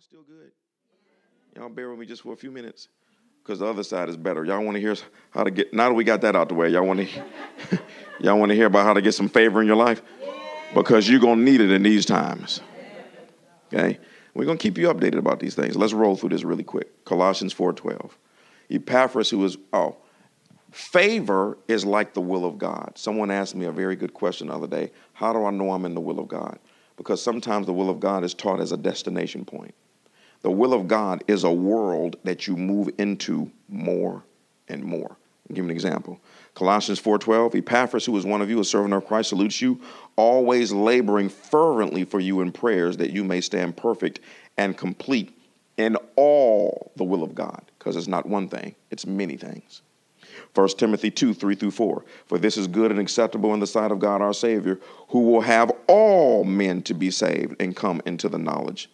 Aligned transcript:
y'all 0.00 0.06
still 0.06 0.34
good? 0.34 0.50
Y'all 1.56 1.68
bear 1.68 1.90
with 1.90 1.98
me 1.98 2.06
just 2.06 2.22
for 2.22 2.32
a 2.32 2.36
few 2.36 2.50
minutes 2.50 2.88
because 3.42 3.58
the 3.58 3.66
other 3.66 3.82
side 3.82 4.08
is 4.08 4.16
better. 4.16 4.44
Y'all 4.46 4.64
want 4.64 4.76
to 4.76 4.80
hear 4.80 4.94
how 5.30 5.44
to 5.44 5.50
get, 5.50 5.74
now 5.74 5.88
that 5.88 5.94
we 5.94 6.04
got 6.04 6.22
that 6.22 6.34
out 6.34 6.48
the 6.48 6.54
way, 6.54 6.70
y'all 6.70 6.86
want 6.86 7.00
to, 7.00 7.24
y'all 8.20 8.38
want 8.38 8.50
to 8.50 8.56
hear 8.56 8.66
about 8.66 8.86
how 8.86 8.94
to 8.94 9.02
get 9.02 9.12
some 9.12 9.28
favor 9.28 9.60
in 9.60 9.66
your 9.66 9.76
life? 9.76 10.00
Because 10.74 11.08
you're 11.08 11.20
going 11.20 11.38
to 11.38 11.44
need 11.44 11.60
it 11.60 11.70
in 11.70 11.82
these 11.82 12.06
times. 12.06 12.60
Okay? 13.72 13.98
We're 14.32 14.46
going 14.46 14.56
to 14.56 14.62
keep 14.62 14.78
you 14.78 14.88
updated 14.88 15.18
about 15.18 15.40
these 15.40 15.54
things. 15.54 15.76
Let's 15.76 15.92
roll 15.92 16.16
through 16.16 16.30
this 16.30 16.44
really 16.44 16.64
quick. 16.64 17.04
Colossians 17.04 17.52
4.12. 17.52 18.12
Epaphras, 18.70 19.28
who 19.28 19.44
is, 19.44 19.58
oh, 19.74 19.96
favor 20.70 21.58
is 21.68 21.84
like 21.84 22.14
the 22.14 22.22
will 22.22 22.46
of 22.46 22.56
God. 22.56 22.92
Someone 22.94 23.30
asked 23.30 23.54
me 23.54 23.66
a 23.66 23.72
very 23.72 23.96
good 23.96 24.14
question 24.14 24.46
the 24.46 24.54
other 24.54 24.68
day. 24.68 24.92
How 25.12 25.34
do 25.34 25.44
I 25.44 25.50
know 25.50 25.72
I'm 25.72 25.84
in 25.84 25.94
the 25.94 26.00
will 26.00 26.20
of 26.20 26.28
God? 26.28 26.58
Because 26.96 27.22
sometimes 27.22 27.66
the 27.66 27.72
will 27.72 27.90
of 27.90 28.00
God 28.00 28.24
is 28.24 28.32
taught 28.32 28.60
as 28.60 28.72
a 28.72 28.76
destination 28.78 29.44
point. 29.44 29.74
The 30.42 30.50
will 30.50 30.72
of 30.72 30.88
God 30.88 31.22
is 31.26 31.44
a 31.44 31.52
world 31.52 32.16
that 32.24 32.46
you 32.46 32.56
move 32.56 32.90
into 32.98 33.50
more 33.68 34.24
and 34.68 34.82
more. 34.82 35.16
I'll 35.48 35.56
give 35.56 35.64
an 35.64 35.70
example. 35.70 36.20
Colossians 36.54 37.00
4:12, 37.00 37.56
Epaphras, 37.56 38.06
who 38.06 38.16
is 38.16 38.24
one 38.24 38.40
of 38.40 38.48
you, 38.48 38.60
a 38.60 38.64
servant 38.64 38.94
of 38.94 39.06
Christ, 39.06 39.30
salutes 39.30 39.60
you, 39.60 39.80
always 40.16 40.72
laboring 40.72 41.28
fervently 41.28 42.04
for 42.04 42.20
you 42.20 42.40
in 42.40 42.52
prayers 42.52 42.96
that 42.98 43.10
you 43.10 43.24
may 43.24 43.40
stand 43.40 43.76
perfect 43.76 44.20
and 44.56 44.76
complete 44.76 45.36
in 45.76 45.96
all 46.16 46.92
the 46.96 47.04
will 47.04 47.22
of 47.22 47.34
God, 47.34 47.62
because 47.78 47.96
it's 47.96 48.08
not 48.08 48.26
one 48.26 48.48
thing, 48.48 48.74
it's 48.90 49.06
many 49.06 49.36
things. 49.36 49.82
1 50.54 50.68
Timothy 50.78 51.10
2, 51.10 51.34
3 51.34 51.54
through 51.54 51.70
4. 51.70 52.04
For 52.26 52.38
this 52.38 52.56
is 52.56 52.66
good 52.66 52.90
and 52.90 53.00
acceptable 53.00 53.54
in 53.54 53.60
the 53.60 53.66
sight 53.66 53.90
of 53.90 53.98
God 53.98 54.22
our 54.22 54.34
Savior, 54.34 54.78
who 55.08 55.20
will 55.20 55.40
have 55.40 55.72
all 55.86 56.44
men 56.44 56.82
to 56.82 56.94
be 56.94 57.10
saved 57.10 57.56
and 57.60 57.74
come 57.74 58.00
into 58.06 58.28
the 58.28 58.38
knowledge 58.38 58.88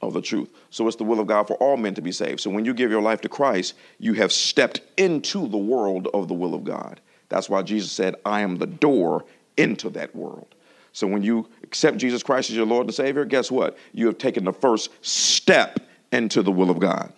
of 0.00 0.12
the 0.12 0.22
truth. 0.22 0.50
So 0.70 0.86
it's 0.86 0.96
the 0.96 1.04
will 1.04 1.20
of 1.20 1.26
God 1.26 1.46
for 1.46 1.54
all 1.54 1.76
men 1.76 1.94
to 1.94 2.02
be 2.02 2.12
saved. 2.12 2.40
So 2.40 2.50
when 2.50 2.64
you 2.64 2.74
give 2.74 2.90
your 2.90 3.02
life 3.02 3.20
to 3.22 3.28
Christ, 3.28 3.74
you 3.98 4.12
have 4.14 4.32
stepped 4.32 4.80
into 4.96 5.48
the 5.48 5.58
world 5.58 6.08
of 6.14 6.28
the 6.28 6.34
will 6.34 6.54
of 6.54 6.64
God. 6.64 7.00
That's 7.28 7.48
why 7.48 7.62
Jesus 7.62 7.92
said, 7.92 8.14
I 8.24 8.40
am 8.40 8.56
the 8.56 8.66
door 8.66 9.24
into 9.56 9.90
that 9.90 10.14
world. 10.14 10.54
So 10.92 11.06
when 11.06 11.22
you 11.22 11.48
accept 11.62 11.98
Jesus 11.98 12.22
Christ 12.22 12.50
as 12.50 12.56
your 12.56 12.66
Lord 12.66 12.86
and 12.86 12.94
Savior, 12.94 13.24
guess 13.24 13.50
what? 13.50 13.76
You 13.92 14.06
have 14.06 14.18
taken 14.18 14.44
the 14.44 14.52
first 14.52 14.90
step 15.02 15.80
into 16.12 16.42
the 16.42 16.52
will 16.52 16.70
of 16.70 16.78
God. 16.78 17.12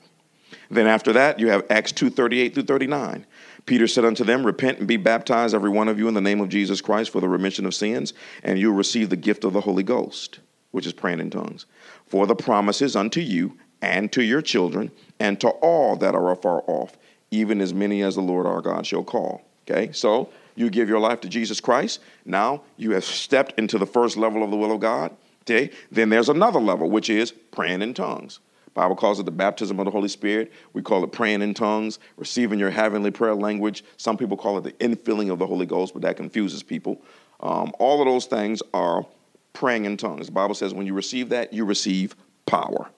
Then 0.70 0.86
after 0.86 1.12
that, 1.12 1.38
you 1.38 1.48
have 1.48 1.64
Acts 1.70 1.92
2 1.92 2.10
38 2.10 2.54
through 2.54 2.64
39. 2.64 3.26
Peter 3.66 3.86
said 3.86 4.04
unto 4.04 4.24
them, 4.24 4.44
Repent 4.44 4.78
and 4.78 4.88
be 4.88 4.96
baptized, 4.96 5.54
every 5.54 5.70
one 5.70 5.88
of 5.88 5.98
you, 5.98 6.08
in 6.08 6.14
the 6.14 6.20
name 6.20 6.40
of 6.40 6.48
Jesus 6.48 6.80
Christ 6.80 7.10
for 7.10 7.20
the 7.20 7.28
remission 7.28 7.66
of 7.66 7.74
sins, 7.74 8.12
and 8.42 8.58
you'll 8.58 8.74
receive 8.74 9.10
the 9.10 9.16
gift 9.16 9.44
of 9.44 9.52
the 9.52 9.60
Holy 9.60 9.82
Ghost, 9.82 10.40
which 10.70 10.86
is 10.86 10.92
praying 10.92 11.20
in 11.20 11.30
tongues. 11.30 11.66
For 12.10 12.26
the 12.26 12.34
promises 12.34 12.96
unto 12.96 13.20
you 13.20 13.56
and 13.80 14.10
to 14.12 14.22
your 14.22 14.42
children 14.42 14.90
and 15.20 15.40
to 15.40 15.48
all 15.48 15.96
that 15.96 16.14
are 16.14 16.32
afar 16.32 16.62
off, 16.66 16.98
even 17.30 17.60
as 17.60 17.72
many 17.72 18.02
as 18.02 18.16
the 18.16 18.20
Lord 18.20 18.46
our 18.46 18.60
God 18.60 18.84
shall 18.84 19.04
call. 19.04 19.42
Okay, 19.68 19.92
so 19.92 20.28
you 20.56 20.68
give 20.70 20.88
your 20.88 20.98
life 20.98 21.20
to 21.20 21.28
Jesus 21.28 21.60
Christ. 21.60 22.00
Now 22.24 22.62
you 22.76 22.90
have 22.90 23.04
stepped 23.04 23.56
into 23.58 23.78
the 23.78 23.86
first 23.86 24.16
level 24.16 24.42
of 24.42 24.50
the 24.50 24.56
will 24.56 24.72
of 24.72 24.80
God. 24.80 25.14
Okay, 25.42 25.70
then 25.92 26.08
there's 26.08 26.28
another 26.28 26.60
level, 26.60 26.90
which 26.90 27.08
is 27.08 27.30
praying 27.30 27.80
in 27.80 27.94
tongues. 27.94 28.40
Bible 28.74 28.96
calls 28.96 29.20
it 29.20 29.24
the 29.24 29.32
baptism 29.32 29.78
of 29.78 29.84
the 29.84 29.90
Holy 29.90 30.08
Spirit. 30.08 30.52
We 30.72 30.82
call 30.82 31.02
it 31.04 31.12
praying 31.12 31.42
in 31.42 31.54
tongues, 31.54 31.98
receiving 32.16 32.58
your 32.58 32.70
heavenly 32.70 33.10
prayer 33.10 33.34
language. 33.34 33.84
Some 33.96 34.16
people 34.16 34.36
call 34.36 34.58
it 34.58 34.64
the 34.64 34.72
infilling 34.72 35.30
of 35.30 35.38
the 35.38 35.46
Holy 35.46 35.66
Ghost, 35.66 35.92
but 35.92 36.02
that 36.02 36.16
confuses 36.16 36.62
people. 36.62 37.00
Um, 37.40 37.72
all 37.78 38.00
of 38.00 38.06
those 38.06 38.26
things 38.26 38.62
are 38.74 39.06
praying 39.52 39.84
in 39.84 39.96
tongues. 39.96 40.26
The 40.26 40.32
Bible 40.32 40.54
says 40.54 40.74
when 40.74 40.86
you 40.86 40.94
receive 40.94 41.28
that, 41.30 41.52
you 41.52 41.64
receive 41.64 42.16
power. 42.46 42.90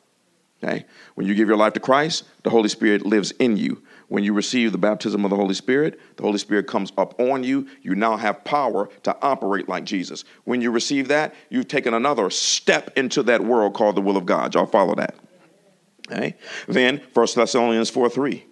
Okay? 0.62 0.84
When 1.14 1.26
you 1.26 1.34
give 1.34 1.48
your 1.48 1.56
life 1.56 1.72
to 1.72 1.80
Christ, 1.80 2.24
the 2.44 2.50
Holy 2.50 2.68
Spirit 2.68 3.04
lives 3.04 3.32
in 3.32 3.56
you. 3.56 3.82
When 4.08 4.22
you 4.22 4.32
receive 4.32 4.72
the 4.72 4.78
baptism 4.78 5.24
of 5.24 5.30
the 5.30 5.36
Holy 5.36 5.54
Spirit, 5.54 5.98
the 6.16 6.22
Holy 6.22 6.38
Spirit 6.38 6.66
comes 6.66 6.92
up 6.96 7.18
on 7.20 7.42
you. 7.42 7.66
You 7.82 7.94
now 7.94 8.16
have 8.16 8.44
power 8.44 8.88
to 9.02 9.16
operate 9.22 9.68
like 9.68 9.84
Jesus. 9.84 10.24
When 10.44 10.60
you 10.60 10.70
receive 10.70 11.08
that, 11.08 11.34
you've 11.48 11.68
taken 11.68 11.94
another 11.94 12.30
step 12.30 12.96
into 12.96 13.22
that 13.24 13.42
world 13.42 13.74
called 13.74 13.96
the 13.96 14.02
will 14.02 14.16
of 14.16 14.26
God. 14.26 14.54
Y'all 14.54 14.66
follow 14.66 14.94
that? 14.96 15.16
Okay? 16.10 16.36
Then 16.68 17.02
1 17.12 17.26
Thessalonians 17.34 17.90
4 17.90 18.08
3. 18.08 18.46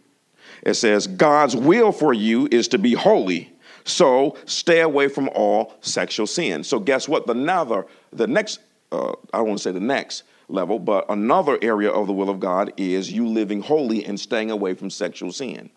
It 0.63 0.75
says, 0.75 1.07
God's 1.07 1.57
will 1.57 1.93
for 1.93 2.13
you 2.13 2.49
is 2.51 2.69
to 2.69 2.79
be 2.79 2.95
holy 2.95 3.53
so 3.91 4.37
stay 4.47 4.81
away 4.81 5.09
from 5.09 5.29
all 5.35 5.75
sexual 5.81 6.27
sin. 6.27 6.65
So 6.65 6.79
guess 6.79 7.09
what? 7.09 7.27
The 7.27 7.35
another, 7.51 7.87
the 8.13 8.27
next, 8.27 8.61
uh, 8.93 9.13
I 9.33 9.39
don't 9.39 9.49
want 9.49 9.59
to 9.59 9.63
say 9.65 9.73
the 9.73 9.81
next 9.81 10.25
level, 10.49 10.79
but 10.79 11.07
another 11.09 11.59
area 11.63 11.91
of 11.91 12.07
the 12.07 12.13
will 12.13 12.31
of 12.31 12.41
God 12.41 12.73
is 12.77 13.11
you 13.11 13.27
living 13.27 13.61
holy 13.61 14.05
and 14.05 14.19
staying 14.19 14.51
away 14.51 14.75
from 14.75 14.91
sexual 14.91 15.33
sin. 15.33 15.71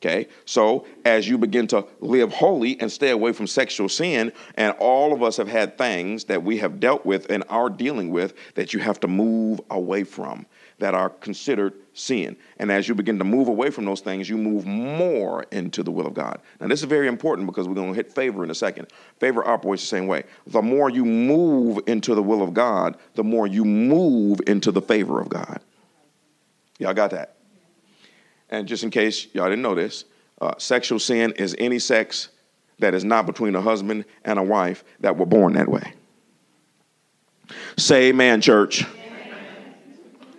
Okay, 0.00 0.28
so 0.46 0.86
as 1.04 1.28
you 1.28 1.36
begin 1.36 1.66
to 1.66 1.84
live 2.00 2.32
holy 2.32 2.80
and 2.80 2.90
stay 2.90 3.10
away 3.10 3.32
from 3.32 3.46
sexual 3.46 3.86
sin, 3.86 4.32
and 4.54 4.74
all 4.78 5.12
of 5.12 5.22
us 5.22 5.36
have 5.36 5.48
had 5.48 5.76
things 5.76 6.24
that 6.24 6.42
we 6.42 6.56
have 6.56 6.80
dealt 6.80 7.04
with 7.04 7.30
and 7.30 7.44
are 7.50 7.68
dealing 7.68 8.10
with 8.10 8.32
that 8.54 8.72
you 8.72 8.80
have 8.80 8.98
to 9.00 9.08
move 9.08 9.60
away 9.68 10.04
from 10.04 10.46
that 10.80 10.94
are 10.94 11.10
considered 11.10 11.74
sin. 11.92 12.36
And 12.58 12.72
as 12.72 12.88
you 12.88 12.94
begin 12.94 13.18
to 13.18 13.24
move 13.24 13.48
away 13.48 13.70
from 13.70 13.84
those 13.84 14.00
things, 14.00 14.28
you 14.28 14.36
move 14.36 14.66
more 14.66 15.44
into 15.52 15.82
the 15.82 15.90
will 15.90 16.06
of 16.06 16.14
God. 16.14 16.40
Now, 16.60 16.68
this 16.68 16.80
is 16.80 16.86
very 16.86 17.06
important 17.06 17.46
because 17.46 17.68
we're 17.68 17.74
going 17.74 17.92
to 17.92 17.94
hit 17.94 18.12
favor 18.12 18.42
in 18.42 18.50
a 18.50 18.54
second. 18.54 18.88
Favor 19.18 19.46
operates 19.46 19.82
the 19.82 19.88
same 19.88 20.06
way. 20.06 20.24
The 20.46 20.62
more 20.62 20.90
you 20.90 21.04
move 21.04 21.80
into 21.86 22.14
the 22.14 22.22
will 22.22 22.42
of 22.42 22.54
God, 22.54 22.96
the 23.14 23.24
more 23.24 23.46
you 23.46 23.64
move 23.64 24.40
into 24.46 24.72
the 24.72 24.82
favor 24.82 25.20
of 25.20 25.28
God. 25.28 25.60
Y'all 26.78 26.94
got 26.94 27.10
that? 27.10 27.36
And 28.48 28.66
just 28.66 28.82
in 28.82 28.90
case 28.90 29.28
y'all 29.32 29.48
didn't 29.48 29.62
know 29.62 29.74
this, 29.74 30.04
uh, 30.40 30.54
sexual 30.58 30.98
sin 30.98 31.32
is 31.36 31.54
any 31.58 31.78
sex 31.78 32.30
that 32.78 32.94
is 32.94 33.04
not 33.04 33.26
between 33.26 33.54
a 33.54 33.60
husband 33.60 34.06
and 34.24 34.38
a 34.38 34.42
wife 34.42 34.82
that 35.00 35.16
were 35.16 35.26
born 35.26 35.52
that 35.52 35.68
way. 35.68 35.92
Say 37.76 38.08
amen, 38.08 38.40
church. 38.40 38.86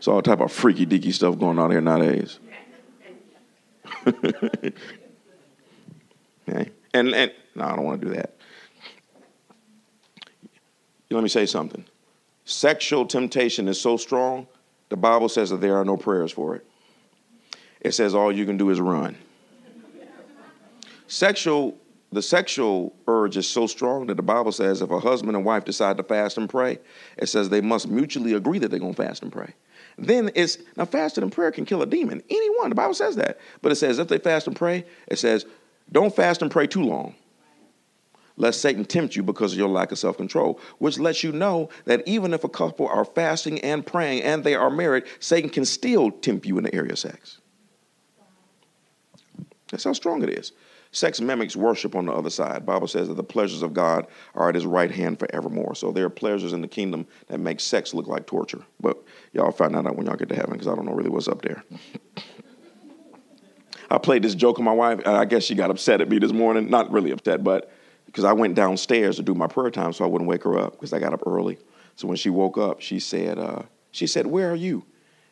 It's 0.02 0.08
all 0.08 0.20
type 0.24 0.40
of 0.40 0.52
freaky 0.52 0.88
deaky 0.88 1.14
stuff 1.14 1.38
going 1.38 1.60
on 1.60 1.70
here 1.70 1.80
nowadays. 1.80 2.40
okay. 4.08 4.74
And 6.92 7.14
and 7.14 7.32
no, 7.54 7.66
I 7.66 7.76
don't 7.76 7.86
want 7.86 8.02
to 8.02 8.08
do 8.08 8.14
that. 8.16 8.36
Let 11.12 11.22
me 11.22 11.30
say 11.30 11.46
something. 11.46 11.86
Sexual 12.46 13.06
temptation 13.06 13.68
is 13.68 13.80
so 13.80 13.96
strong, 13.96 14.48
the 14.90 14.98
Bible 14.98 15.30
says 15.30 15.52
that 15.52 15.62
there 15.62 15.78
are 15.78 15.86
no 15.86 15.98
prayers 15.98 16.32
for 16.32 16.56
it. 16.56 16.66
It 17.80 17.92
says 17.92 18.16
all 18.16 18.32
you 18.32 18.48
can 18.48 18.58
do 18.58 18.72
is 18.72 18.82
run. 18.82 19.16
Sexual 21.06 21.78
the 22.12 22.24
sexual 22.24 22.96
urge 23.08 23.38
is 23.38 23.48
so 23.48 23.68
strong 23.68 24.08
that 24.08 24.18
the 24.18 24.24
Bible 24.24 24.52
says 24.52 24.82
if 24.82 24.90
a 24.90 25.00
husband 25.00 25.38
and 25.38 25.46
wife 25.46 25.64
decide 25.64 25.98
to 25.98 26.04
fast 26.04 26.40
and 26.40 26.50
pray, 26.50 26.80
it 27.20 27.28
says 27.28 27.50
they 27.50 27.62
must 27.62 27.88
mutually 27.88 28.34
agree 28.34 28.58
that 28.58 28.72
they're 28.72 28.80
going 28.80 28.96
to 28.96 29.04
fast 29.04 29.22
and 29.22 29.32
pray 29.32 29.54
then 29.98 30.32
it's 30.36 30.58
now 30.78 30.86
fasting 30.86 31.24
and 31.24 31.32
prayer 31.32 31.52
can 31.52 31.66
kill 31.66 31.82
a 31.82 31.86
demon. 31.86 32.22
Anyone, 32.30 32.70
the 32.70 32.76
Bible 32.76 32.94
says 32.94 33.16
that. 33.18 33.40
But 33.62 33.72
it 33.72 33.76
says 33.76 34.00
if 34.00 34.08
they 34.08 34.18
fast 34.18 34.48
and 34.48 34.56
pray, 34.56 34.86
it 35.08 35.20
says 35.20 35.46
don't 35.92 36.16
fast 36.16 36.42
and 36.42 36.50
pray 36.50 36.68
too 36.68 36.84
long. 36.84 37.16
Lest 38.38 38.62
Satan 38.62 38.86
tempt 38.86 39.16
you 39.16 39.24
because 39.24 39.52
of 39.52 39.60
your 39.60 39.68
lack 39.70 39.92
of 39.92 40.00
self 40.00 40.18
control, 40.18 40.60
which 40.80 40.98
lets 40.98 41.24
you 41.24 41.32
know 41.32 41.70
that 41.86 42.02
even 42.08 42.34
if 42.34 42.44
a 42.44 42.50
couple 42.50 42.88
are 42.88 43.06
fasting 43.06 43.60
and 43.60 43.86
praying 43.86 44.24
and 44.24 44.44
they 44.44 44.56
are 44.56 44.70
married, 44.70 45.04
Satan 45.20 45.50
can 45.50 45.66
still 45.66 46.12
tempt 46.12 46.46
you 46.46 46.58
in 46.58 46.64
the 46.64 46.74
area 46.74 46.94
of 46.94 47.00
sex. 47.00 47.40
That's 49.70 49.84
how 49.84 49.94
strong 49.94 50.24
it 50.24 50.30
is. 50.30 50.54
Sex 50.94 51.22
mimics 51.22 51.56
worship 51.56 51.96
on 51.96 52.06
the 52.06 52.12
other 52.12 52.30
side. 52.30 52.66
Bible 52.66 52.88
says 52.88 53.08
that 53.08 53.16
the 53.16 53.24
pleasures 53.24 53.62
of 53.62 53.74
God 53.74 54.08
are 54.36 54.50
at 54.50 54.56
his 54.56 54.66
right 54.66 54.92
hand 54.92 55.20
forevermore. 55.20 55.74
So 55.74 55.92
there 55.92 56.06
are 56.06 56.10
pleasures 56.10 56.52
in 56.52 56.62
the 56.62 56.68
kingdom 56.68 57.08
that 57.28 57.40
make 57.40 57.62
sex 57.62 57.94
look 57.94 58.08
like 58.08 58.26
torture. 58.26 58.62
But 58.82 59.02
y'all 59.32 59.52
find 59.52 59.76
out 59.76 59.96
when 59.96 60.06
y'all 60.06 60.18
get 60.18 60.28
to 60.30 60.36
heaven 60.36 60.52
because 60.52 60.68
I 60.68 60.76
don't 60.76 60.86
know 60.86 60.94
really 60.94 61.10
what's 61.10 61.30
up 61.30 61.42
there. 61.42 61.64
I 63.90 63.98
played 63.98 64.24
this 64.24 64.36
joke 64.36 64.60
on 64.60 64.66
my 64.66 64.74
wife, 64.74 65.06
I 65.06 65.26
guess 65.26 65.44
she 65.44 65.56
got 65.56 65.70
upset 65.70 66.02
at 66.02 66.10
me 66.10 66.20
this 66.20 66.32
morning. 66.32 66.70
Not 66.70 66.92
really 66.92 67.12
upset, 67.12 67.44
but 67.44 67.72
because 68.06 68.24
I 68.24 68.34
went 68.34 68.56
downstairs 68.56 69.16
to 69.18 69.24
do 69.24 69.34
my 69.34 69.48
prayer 69.48 69.72
time 69.72 69.94
so 69.94 70.04
I 70.04 70.08
wouldn't 70.08 70.30
wake 70.30 70.44
her 70.44 70.58
up 70.58 70.74
because 70.74 70.92
I 70.94 71.00
got 71.00 71.14
up 71.14 71.24
early. 71.26 71.58
So 71.96 72.08
when 72.08 72.18
she 72.18 72.30
woke 72.30 72.58
up, 72.58 72.82
she 72.82 73.00
said, 73.00 73.38
uh, 73.38 73.64
she 73.92 74.08
said, 74.08 74.28
where 74.28 74.52
are 74.52 74.56
you? 74.56 74.86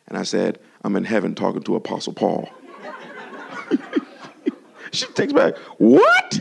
And 0.08 0.16
I 0.16 0.24
said, 0.24 0.58
I'm 0.84 0.96
in 0.96 1.04
heaven 1.04 1.34
talking 1.34 1.62
to 1.62 1.76
Apostle 1.76 2.12
Paul. 2.12 2.48
She 4.92 5.06
takes 5.06 5.32
back, 5.32 5.56
what? 5.78 6.40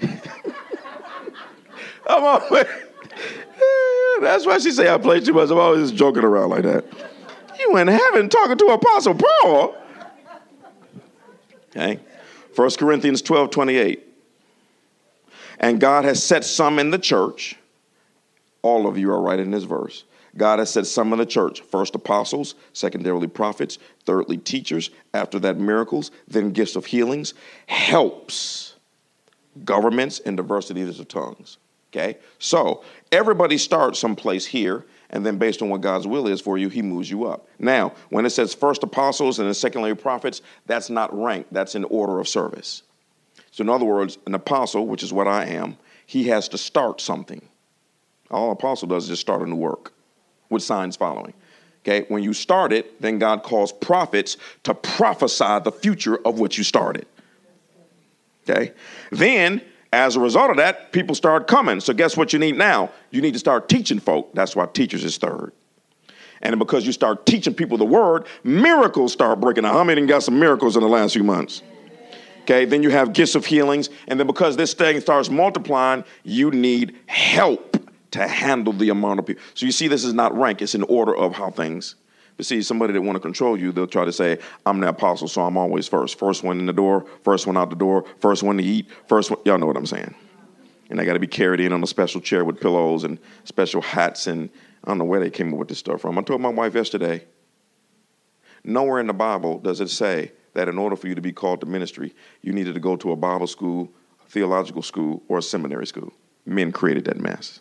I'm 2.06 2.24
always, 2.24 2.66
that's 4.20 4.46
why 4.46 4.58
she 4.58 4.70
say 4.70 4.92
I 4.92 4.98
play 4.98 5.20
too 5.20 5.32
much. 5.32 5.50
I'm 5.50 5.58
always 5.58 5.92
joking 5.92 6.24
around 6.24 6.50
like 6.50 6.62
that. 6.62 6.84
You 7.58 7.76
in 7.76 7.88
heaven 7.88 8.28
talking 8.28 8.58
to 8.58 8.66
Apostle 8.66 9.14
Paul. 9.14 9.76
Okay. 11.70 11.98
1 12.54 12.70
Corinthians 12.72 13.22
12, 13.22 13.50
28. 13.50 14.06
And 15.58 15.80
God 15.80 16.04
has 16.04 16.22
set 16.22 16.44
some 16.44 16.78
in 16.78 16.90
the 16.90 16.98
church. 16.98 17.56
All 18.62 18.86
of 18.86 18.98
you 18.98 19.10
are 19.10 19.20
right 19.20 19.38
in 19.38 19.50
this 19.50 19.64
verse. 19.64 20.04
God 20.36 20.58
has 20.60 20.70
said 20.70 20.86
some 20.86 21.12
in 21.12 21.18
the 21.18 21.26
church, 21.26 21.60
first 21.60 21.94
apostles, 21.94 22.54
secondarily 22.72 23.26
prophets, 23.26 23.78
thirdly 24.06 24.38
teachers, 24.38 24.90
after 25.12 25.38
that 25.40 25.58
miracles, 25.58 26.10
then 26.26 26.52
gifts 26.52 26.76
of 26.76 26.86
healings, 26.86 27.34
helps 27.66 28.74
governments 29.64 30.20
and 30.20 30.36
diversities 30.36 30.98
of 30.98 31.08
tongues. 31.08 31.58
Okay? 31.92 32.16
So 32.38 32.82
everybody 33.10 33.58
starts 33.58 33.98
someplace 33.98 34.46
here, 34.46 34.86
and 35.10 35.26
then 35.26 35.36
based 35.36 35.60
on 35.60 35.68
what 35.68 35.82
God's 35.82 36.06
will 36.06 36.26
is 36.26 36.40
for 36.40 36.56
you, 36.56 36.70
he 36.70 36.80
moves 36.80 37.10
you 37.10 37.24
up. 37.24 37.46
Now, 37.58 37.92
when 38.08 38.24
it 38.24 38.30
says 38.30 38.54
first 38.54 38.82
apostles 38.82 39.38
and 39.38 39.46
then 39.46 39.54
secondary 39.54 39.94
prophets, 39.94 40.40
that's 40.64 40.88
not 40.88 41.14
rank, 41.16 41.46
that's 41.52 41.74
an 41.74 41.84
order 41.84 42.18
of 42.18 42.26
service. 42.26 42.82
So, 43.50 43.60
in 43.60 43.68
other 43.68 43.84
words, 43.84 44.16
an 44.26 44.34
apostle, 44.34 44.86
which 44.86 45.02
is 45.02 45.12
what 45.12 45.28
I 45.28 45.44
am, 45.44 45.76
he 46.06 46.28
has 46.28 46.48
to 46.48 46.58
start 46.58 47.02
something. 47.02 47.46
All 48.30 48.50
apostle 48.50 48.88
does 48.88 49.04
is 49.04 49.10
just 49.10 49.20
start 49.20 49.42
a 49.42 49.46
new 49.46 49.56
work 49.56 49.92
with 50.52 50.62
signs 50.62 50.96
following. 50.96 51.34
Okay, 51.82 52.06
when 52.08 52.22
you 52.22 52.32
start 52.32 52.72
it, 52.72 53.00
then 53.02 53.18
God 53.18 53.42
calls 53.42 53.72
prophets 53.72 54.36
to 54.62 54.72
prophesy 54.72 55.58
the 55.64 55.72
future 55.72 56.16
of 56.24 56.38
what 56.38 56.56
you 56.56 56.62
started. 56.62 57.06
Okay, 58.48 58.72
then 59.10 59.60
as 59.92 60.16
a 60.16 60.20
result 60.20 60.50
of 60.50 60.56
that, 60.56 60.92
people 60.92 61.14
start 61.14 61.48
coming. 61.48 61.80
So, 61.80 61.92
guess 61.92 62.16
what 62.16 62.32
you 62.32 62.38
need 62.38 62.56
now? 62.56 62.90
You 63.10 63.20
need 63.20 63.32
to 63.32 63.38
start 63.38 63.68
teaching 63.68 63.98
folk. 63.98 64.32
That's 64.32 64.54
why 64.54 64.66
teachers 64.66 65.04
is 65.04 65.18
third. 65.18 65.52
And 66.40 66.58
because 66.58 66.86
you 66.86 66.92
start 66.92 67.26
teaching 67.26 67.54
people 67.54 67.78
the 67.78 67.84
word, 67.84 68.26
miracles 68.42 69.12
start 69.12 69.40
breaking 69.40 69.64
out. 69.64 69.74
How 69.74 69.84
many 69.84 70.04
got 70.06 70.22
some 70.22 70.38
miracles 70.38 70.76
in 70.76 70.82
the 70.82 70.88
last 70.88 71.12
few 71.12 71.24
months? 71.24 71.62
Okay, 72.42 72.64
then 72.64 72.82
you 72.82 72.90
have 72.90 73.12
gifts 73.12 73.34
of 73.34 73.46
healings. 73.46 73.90
And 74.08 74.18
then 74.18 74.26
because 74.26 74.56
this 74.56 74.74
thing 74.74 75.00
starts 75.00 75.30
multiplying, 75.30 76.04
you 76.24 76.50
need 76.50 76.96
help 77.06 77.76
to 78.12 78.26
handle 78.26 78.72
the 78.72 78.90
amount 78.90 79.18
of 79.18 79.26
people. 79.26 79.42
So 79.54 79.66
you 79.66 79.72
see, 79.72 79.88
this 79.88 80.04
is 80.04 80.14
not 80.14 80.36
rank, 80.36 80.62
it's 80.62 80.74
an 80.74 80.84
order 80.84 81.14
of 81.14 81.34
how 81.34 81.50
things. 81.50 81.96
But 82.36 82.46
see, 82.46 82.62
somebody 82.62 82.92
that 82.92 83.02
want 83.02 83.16
to 83.16 83.20
control 83.20 83.58
you, 83.58 83.72
they'll 83.72 83.86
try 83.86 84.04
to 84.04 84.12
say, 84.12 84.38
I'm 84.64 84.80
the 84.80 84.88
apostle, 84.88 85.28
so 85.28 85.42
I'm 85.42 85.56
always 85.56 85.86
first. 85.86 86.18
First 86.18 86.42
one 86.42 86.58
in 86.58 86.66
the 86.66 86.72
door, 86.72 87.04
first 87.22 87.46
one 87.46 87.56
out 87.56 87.70
the 87.70 87.76
door, 87.76 88.04
first 88.20 88.42
one 88.42 88.56
to 88.56 88.62
eat, 88.64 88.88
first 89.06 89.30
one. 89.30 89.40
Y'all 89.44 89.58
know 89.58 89.66
what 89.66 89.76
I'm 89.76 89.86
saying. 89.86 90.14
And 90.88 90.98
they 90.98 91.04
got 91.04 91.14
to 91.14 91.18
be 91.18 91.26
carried 91.26 91.60
in 91.60 91.72
on 91.72 91.82
a 91.82 91.86
special 91.86 92.20
chair 92.20 92.44
with 92.44 92.60
pillows 92.60 93.04
and 93.04 93.18
special 93.44 93.80
hats. 93.80 94.26
And 94.26 94.50
I 94.84 94.88
don't 94.88 94.98
know 94.98 95.04
where 95.04 95.20
they 95.20 95.30
came 95.30 95.52
up 95.52 95.58
with 95.58 95.68
this 95.68 95.78
stuff 95.78 96.02
from. 96.02 96.18
I 96.18 96.22
told 96.22 96.40
my 96.40 96.50
wife 96.50 96.74
yesterday, 96.74 97.24
nowhere 98.64 99.00
in 99.00 99.06
the 99.06 99.14
Bible 99.14 99.58
does 99.58 99.80
it 99.80 99.88
say 99.88 100.32
that 100.54 100.68
in 100.68 100.76
order 100.76 100.96
for 100.96 101.08
you 101.08 101.14
to 101.14 101.22
be 101.22 101.32
called 101.32 101.60
to 101.60 101.66
ministry, 101.66 102.14
you 102.42 102.52
needed 102.52 102.74
to 102.74 102.80
go 102.80 102.96
to 102.96 103.12
a 103.12 103.16
Bible 103.16 103.46
school, 103.46 103.90
theological 104.28 104.82
school, 104.82 105.22
or 105.28 105.38
a 105.38 105.42
seminary 105.42 105.86
school. 105.86 106.12
Men 106.44 106.72
created 106.72 107.06
that 107.06 107.18
mess. 107.18 107.60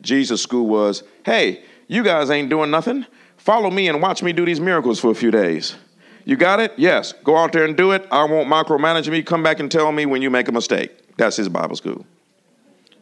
Jesus' 0.00 0.42
school 0.42 0.66
was, 0.66 1.02
hey, 1.24 1.64
you 1.88 2.02
guys 2.02 2.30
ain't 2.30 2.50
doing 2.50 2.70
nothing. 2.70 3.06
Follow 3.36 3.70
me 3.70 3.88
and 3.88 4.02
watch 4.02 4.22
me 4.22 4.32
do 4.32 4.44
these 4.44 4.60
miracles 4.60 4.98
for 4.98 5.10
a 5.10 5.14
few 5.14 5.30
days. 5.30 5.76
You 6.24 6.36
got 6.36 6.58
it? 6.58 6.72
Yes. 6.76 7.12
Go 7.24 7.36
out 7.36 7.52
there 7.52 7.64
and 7.64 7.76
do 7.76 7.92
it. 7.92 8.06
I 8.10 8.24
won't 8.24 8.48
micromanage 8.48 9.08
me. 9.08 9.22
Come 9.22 9.42
back 9.42 9.60
and 9.60 9.70
tell 9.70 9.92
me 9.92 10.06
when 10.06 10.22
you 10.22 10.30
make 10.30 10.48
a 10.48 10.52
mistake. 10.52 11.16
That's 11.16 11.36
his 11.36 11.48
Bible 11.48 11.76
school. 11.76 12.04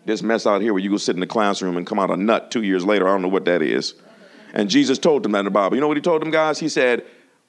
This 0.05 0.23
mess 0.23 0.46
out 0.46 0.61
here 0.61 0.75
where 0.75 0.82
you 0.82 0.91
go 0.91 0.99
sit 0.99 1.17
in 1.17 1.20
the 1.20 1.26
classroom 1.26 1.79
and 1.79 1.87
come 1.87 1.99
out 1.99 2.11
a 2.11 2.17
nut 2.17 2.50
two 2.50 2.62
years 2.62 2.85
later, 2.85 3.08
I 3.08 3.12
don't 3.12 3.23
know 3.23 3.29
what 3.29 3.46
that 3.46 3.62
is. 3.62 3.94
And 4.52 4.69
Jesus 4.69 4.99
told 4.99 5.23
them 5.23 5.32
that 5.32 5.41
in 5.41 5.44
the 5.46 5.50
Bible. 5.50 5.76
You 5.76 5.81
know 5.81 5.88
what 5.88 5.96
he 5.96 6.02
told 6.02 6.20
them, 6.20 6.31
guys? 6.31 6.58
He 6.58 6.69
said, 6.69 7.05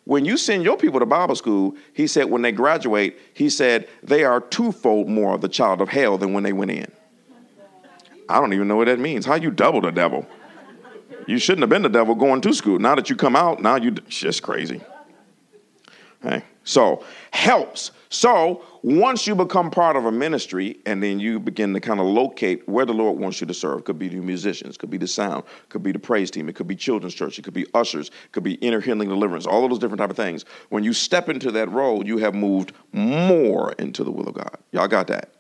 when 0.06 0.24
you 0.24 0.38
send 0.38 0.63
your 0.63 0.77
people 0.77 1.00
to 1.01 1.06
Bible 1.06 1.36
school, 1.36 1.75
he 1.94 2.07
said, 2.07 2.30
when 2.30 2.42
they 2.42 2.51
graduate, 2.51 3.19
he 3.33 3.50
said, 3.50 3.89
they 4.03 4.24
are 4.24 4.39
twofold 4.39 5.09
more 5.09 5.33
of 5.33 5.42
the 5.42 5.50
child 5.50 5.81
of 5.81 5.89
hell 5.89 6.18
than 6.18 6.31
when 6.31 6.44
they 6.44 6.53
went 6.53 6.71
in. 6.71 6.89
I 8.30 8.39
don't 8.39 8.54
even 8.54 8.68
know 8.68 8.75
what 8.75 8.86
that 8.86 9.00
means. 9.00 9.25
How 9.25 9.36
you 9.36 9.51
double 9.51 9.81
the 9.81 9.92
devil? 9.92 10.25
You 11.27 11.38
shouldn't 11.39 11.62
have 11.62 11.69
been 11.69 11.81
the 11.81 11.89
devil 11.89 12.16
going 12.16 12.42
to 12.42 12.54
school. 12.54 12.80
Now 12.80 12.95
that 12.95 13.10
you 13.10 13.16
come 13.16 13.36
out, 13.36 13.62
now 13.62 13.75
you 13.75 13.92
just 13.92 14.44
crazy. 14.44 14.81
Hey, 16.22 16.44
So 16.63 17.04
helps. 17.31 17.92
So 18.10 18.63
once 18.81 19.27
you 19.27 19.36
become 19.36 19.69
part 19.69 19.95
of 19.95 20.06
a 20.06 20.12
ministry 20.12 20.80
and 20.86 21.04
then 21.04 21.19
you 21.19 21.39
begin 21.39 21.74
to 21.74 21.80
kind 21.80 22.00
of 22.00 22.07
locate 22.07 22.68
where 22.68 22.86
the 22.86 22.94
Lord 22.94 23.19
wants 23.19 23.42
you 23.42 23.48
to 23.48 23.54
serve, 23.54 23.83
could 23.83 24.00
be 24.00 24.07
the 24.07 24.16
musicians, 24.16 24.78
could 24.78 24.89
be 24.89 24.98
the 24.98 25.07
sound, 25.07 25.44
could 25.69 25.83
be 25.83 25.92
the 25.92 26.00
praise 26.00 26.31
team, 26.31 26.50
it 26.50 26.56
could 26.56 26.68
be 26.68 26.75
children's 26.75 27.13
church, 27.13 27.38
it 27.38 27.44
could 27.44 27.54
be 27.54 27.68
ushers, 27.75 28.07
it 28.07 28.31
could 28.31 28.44
be 28.44 28.54
inner 28.56 28.80
healing 28.80 29.10
deliverance, 29.10 29.45
all 29.45 29.63
of 29.63 29.69
those 29.69 29.80
different 29.80 30.00
type 30.00 30.10
of 30.10 30.16
things. 30.16 30.45
When 30.69 30.83
you 30.83 30.94
step 30.94 31.30
into 31.30 31.51
that 31.51 31.69
role, 31.71 32.06
you 32.06 32.18
have 32.19 32.33
moved 32.33 32.71
more 32.92 33.74
into 33.74 34.04
the 34.04 34.12
will 34.12 34.28
of 34.28 34.33
God. 34.33 34.57
Y'all 34.71 34.88
got 34.88 35.07
that? 35.07 35.31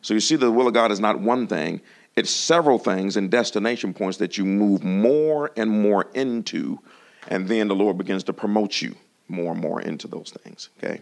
So 0.00 0.14
you 0.14 0.20
see, 0.20 0.36
the 0.36 0.50
will 0.50 0.66
of 0.66 0.74
God 0.74 0.90
is 0.90 1.00
not 1.00 1.20
one 1.20 1.46
thing, 1.46 1.80
it's 2.16 2.30
several 2.30 2.78
things 2.78 3.16
and 3.16 3.30
destination 3.30 3.94
points 3.94 4.18
that 4.18 4.36
you 4.36 4.44
move 4.44 4.84
more 4.84 5.50
and 5.56 5.70
more 5.70 6.08
into, 6.14 6.78
and 7.28 7.48
then 7.48 7.68
the 7.68 7.74
Lord 7.74 7.98
begins 7.98 8.24
to 8.24 8.32
promote 8.32 8.82
you 8.82 8.94
more 9.28 9.52
and 9.52 9.60
more 9.60 9.80
into 9.80 10.08
those 10.08 10.30
things. 10.30 10.68
Okay. 10.78 11.00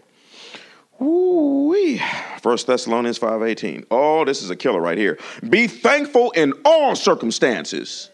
Ooh-wee. 1.01 2.01
First 2.41 2.67
Thessalonians 2.67 3.17
5:18. 3.17 3.85
Oh, 3.89 4.23
this 4.23 4.43
is 4.43 4.49
a 4.51 4.55
killer 4.55 4.79
right 4.79 4.97
here. 4.97 5.17
Be 5.49 5.67
thankful 5.67 6.31
in 6.31 6.53
all 6.63 6.95
circumstances. 6.95 8.09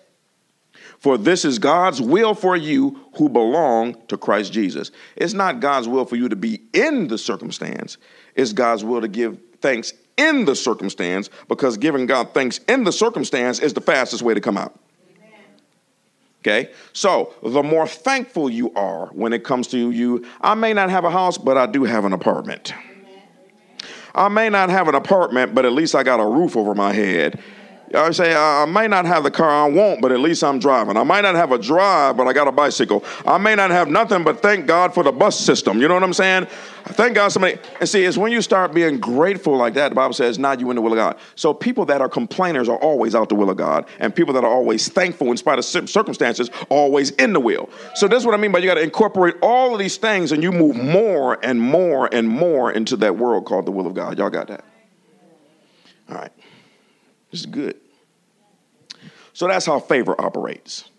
For 0.99 1.17
this 1.17 1.45
is 1.45 1.59
God's 1.59 2.01
will 2.01 2.33
for 2.33 2.55
you 2.55 2.99
who 3.17 3.29
belong 3.29 3.97
to 4.07 4.17
Christ 4.17 4.51
Jesus. 4.51 4.89
It's 5.15 5.33
not 5.33 5.59
God's 5.59 5.88
will 5.88 6.05
for 6.05 6.15
you 6.15 6.27
to 6.29 6.35
be 6.35 6.61
in 6.73 7.07
the 7.07 7.19
circumstance. 7.19 7.97
It's 8.35 8.51
God's 8.51 8.83
will 8.83 9.01
to 9.01 9.07
give 9.07 9.38
thanks 9.61 9.94
in 10.17 10.45
the 10.45 10.55
circumstance 10.55 11.29
because 11.47 11.77
giving 11.77 12.05
God 12.05 12.33
thanks 12.33 12.59
in 12.67 12.83
the 12.83 12.91
circumstance 12.91 13.59
is 13.59 13.73
the 13.73 13.81
fastest 13.81 14.23
way 14.23 14.33
to 14.33 14.41
come 14.41 14.57
out. 14.57 14.77
Okay, 16.41 16.71
so 16.93 17.33
the 17.43 17.63
more 17.63 17.87
thankful 17.87 18.49
you 18.49 18.73
are 18.73 19.07
when 19.07 19.33
it 19.33 19.43
comes 19.43 19.67
to 19.69 19.91
you, 19.91 20.25
I 20.39 20.53
may 20.53 20.71
not 20.71 20.89
have 20.89 21.03
a 21.03 21.11
house, 21.11 21.37
but 21.37 21.57
I 21.57 21.65
do 21.65 21.83
have 21.83 22.05
an 22.05 22.13
apartment. 22.13 22.73
I 24.15 24.29
may 24.29 24.49
not 24.49 24.69
have 24.69 24.87
an 24.87 24.95
apartment, 24.95 25.53
but 25.53 25.65
at 25.65 25.73
least 25.73 25.93
I 25.93 26.03
got 26.03 26.19
a 26.19 26.25
roof 26.25 26.55
over 26.55 26.73
my 26.73 26.93
head. 26.93 27.39
I 27.93 28.11
say, 28.11 28.35
I 28.35 28.65
might 28.65 28.89
not 28.89 29.05
have 29.05 29.23
the 29.23 29.31
car 29.31 29.49
I 29.49 29.69
want, 29.69 30.01
but 30.01 30.11
at 30.11 30.19
least 30.19 30.43
I'm 30.43 30.59
driving. 30.59 30.97
I 30.97 31.03
might 31.03 31.21
not 31.21 31.35
have 31.35 31.53
a 31.53 31.57
drive, 31.57 32.17
but 32.17 32.27
I 32.27 32.33
got 32.33 32.47
a 32.47 32.51
bicycle. 32.51 33.03
I 33.25 33.37
may 33.37 33.55
not 33.55 33.71
have 33.71 33.87
nothing, 33.87 34.23
but 34.23 34.41
thank 34.41 34.65
God 34.65 34.93
for 34.93 35.03
the 35.03 35.11
bus 35.11 35.39
system. 35.39 35.79
You 35.79 35.87
know 35.87 35.93
what 35.93 36.03
I'm 36.03 36.13
saying? 36.13 36.47
Thank 36.89 37.15
God 37.15 37.29
somebody. 37.29 37.57
And 37.79 37.87
see, 37.87 38.03
it's 38.03 38.17
when 38.17 38.31
you 38.31 38.41
start 38.41 38.73
being 38.73 38.99
grateful 38.99 39.55
like 39.55 39.73
that, 39.75 39.89
the 39.89 39.95
Bible 39.95 40.13
says, 40.13 40.37
not 40.37 40.59
you 40.59 40.69
in 40.69 40.75
the 40.75 40.81
will 40.81 40.91
of 40.91 40.97
God. 40.97 41.17
So 41.35 41.53
people 41.53 41.85
that 41.85 42.01
are 42.01 42.09
complainers 42.09 42.67
are 42.67 42.77
always 42.77 43.15
out 43.15 43.29
the 43.29 43.35
will 43.35 43.49
of 43.49 43.57
God. 43.57 43.85
And 43.99 44.13
people 44.13 44.33
that 44.33 44.43
are 44.43 44.51
always 44.51 44.89
thankful 44.89 45.31
in 45.31 45.37
spite 45.37 45.57
of 45.57 45.65
circumstances 45.65 46.49
always 46.69 47.11
in 47.11 47.31
the 47.31 47.39
will. 47.39 47.69
So 47.95 48.07
that's 48.07 48.25
what 48.25 48.33
I 48.33 48.37
mean 48.37 48.51
by 48.51 48.59
you 48.59 48.67
got 48.67 48.75
to 48.75 48.83
incorporate 48.83 49.35
all 49.41 49.73
of 49.73 49.79
these 49.79 49.97
things 49.97 50.33
and 50.33 50.44
you 50.44 50.51
move 50.51 50.75
more 50.75 51.44
and 51.44 51.61
more 51.61 52.13
and 52.13 52.27
more 52.27 52.71
into 52.71 52.97
that 52.97 53.17
world 53.17 53.45
called 53.45 53.65
the 53.65 53.71
will 53.71 53.87
of 53.87 53.94
God. 53.94 54.17
Y'all 54.17 54.29
got 54.29 54.47
that? 54.47 54.65
All 56.09 56.15
right. 56.15 56.31
Is 57.31 57.45
good. 57.45 57.75
So 59.33 59.47
that's 59.47 59.65
how 59.65 59.79
favor 59.79 60.19
operates. 60.19 60.89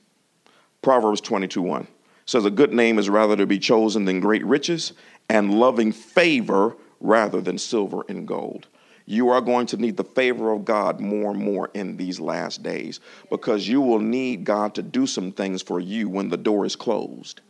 Proverbs 0.82 1.20
22 1.20 1.62
1 1.62 1.88
says, 2.26 2.44
A 2.44 2.50
good 2.50 2.72
name 2.72 2.98
is 2.98 3.08
rather 3.08 3.36
to 3.36 3.46
be 3.46 3.58
chosen 3.58 4.04
than 4.04 4.20
great 4.20 4.44
riches, 4.44 4.92
and 5.28 5.58
loving 5.58 5.92
favor 5.92 6.76
rather 7.00 7.40
than 7.40 7.58
silver 7.58 8.04
and 8.08 8.26
gold. 8.26 8.68
You 9.06 9.30
are 9.30 9.40
going 9.40 9.66
to 9.68 9.78
need 9.78 9.96
the 9.96 10.04
favor 10.04 10.52
of 10.52 10.66
God 10.66 11.00
more 11.00 11.30
and 11.30 11.40
more 11.40 11.70
in 11.72 11.96
these 11.96 12.20
last 12.20 12.62
days 12.62 13.00
because 13.30 13.66
you 13.66 13.80
will 13.80 14.00
need 14.00 14.44
God 14.44 14.74
to 14.74 14.82
do 14.82 15.06
some 15.06 15.32
things 15.32 15.62
for 15.62 15.80
you 15.80 16.10
when 16.10 16.28
the 16.28 16.36
door 16.36 16.66
is 16.66 16.76
closed. 16.76 17.40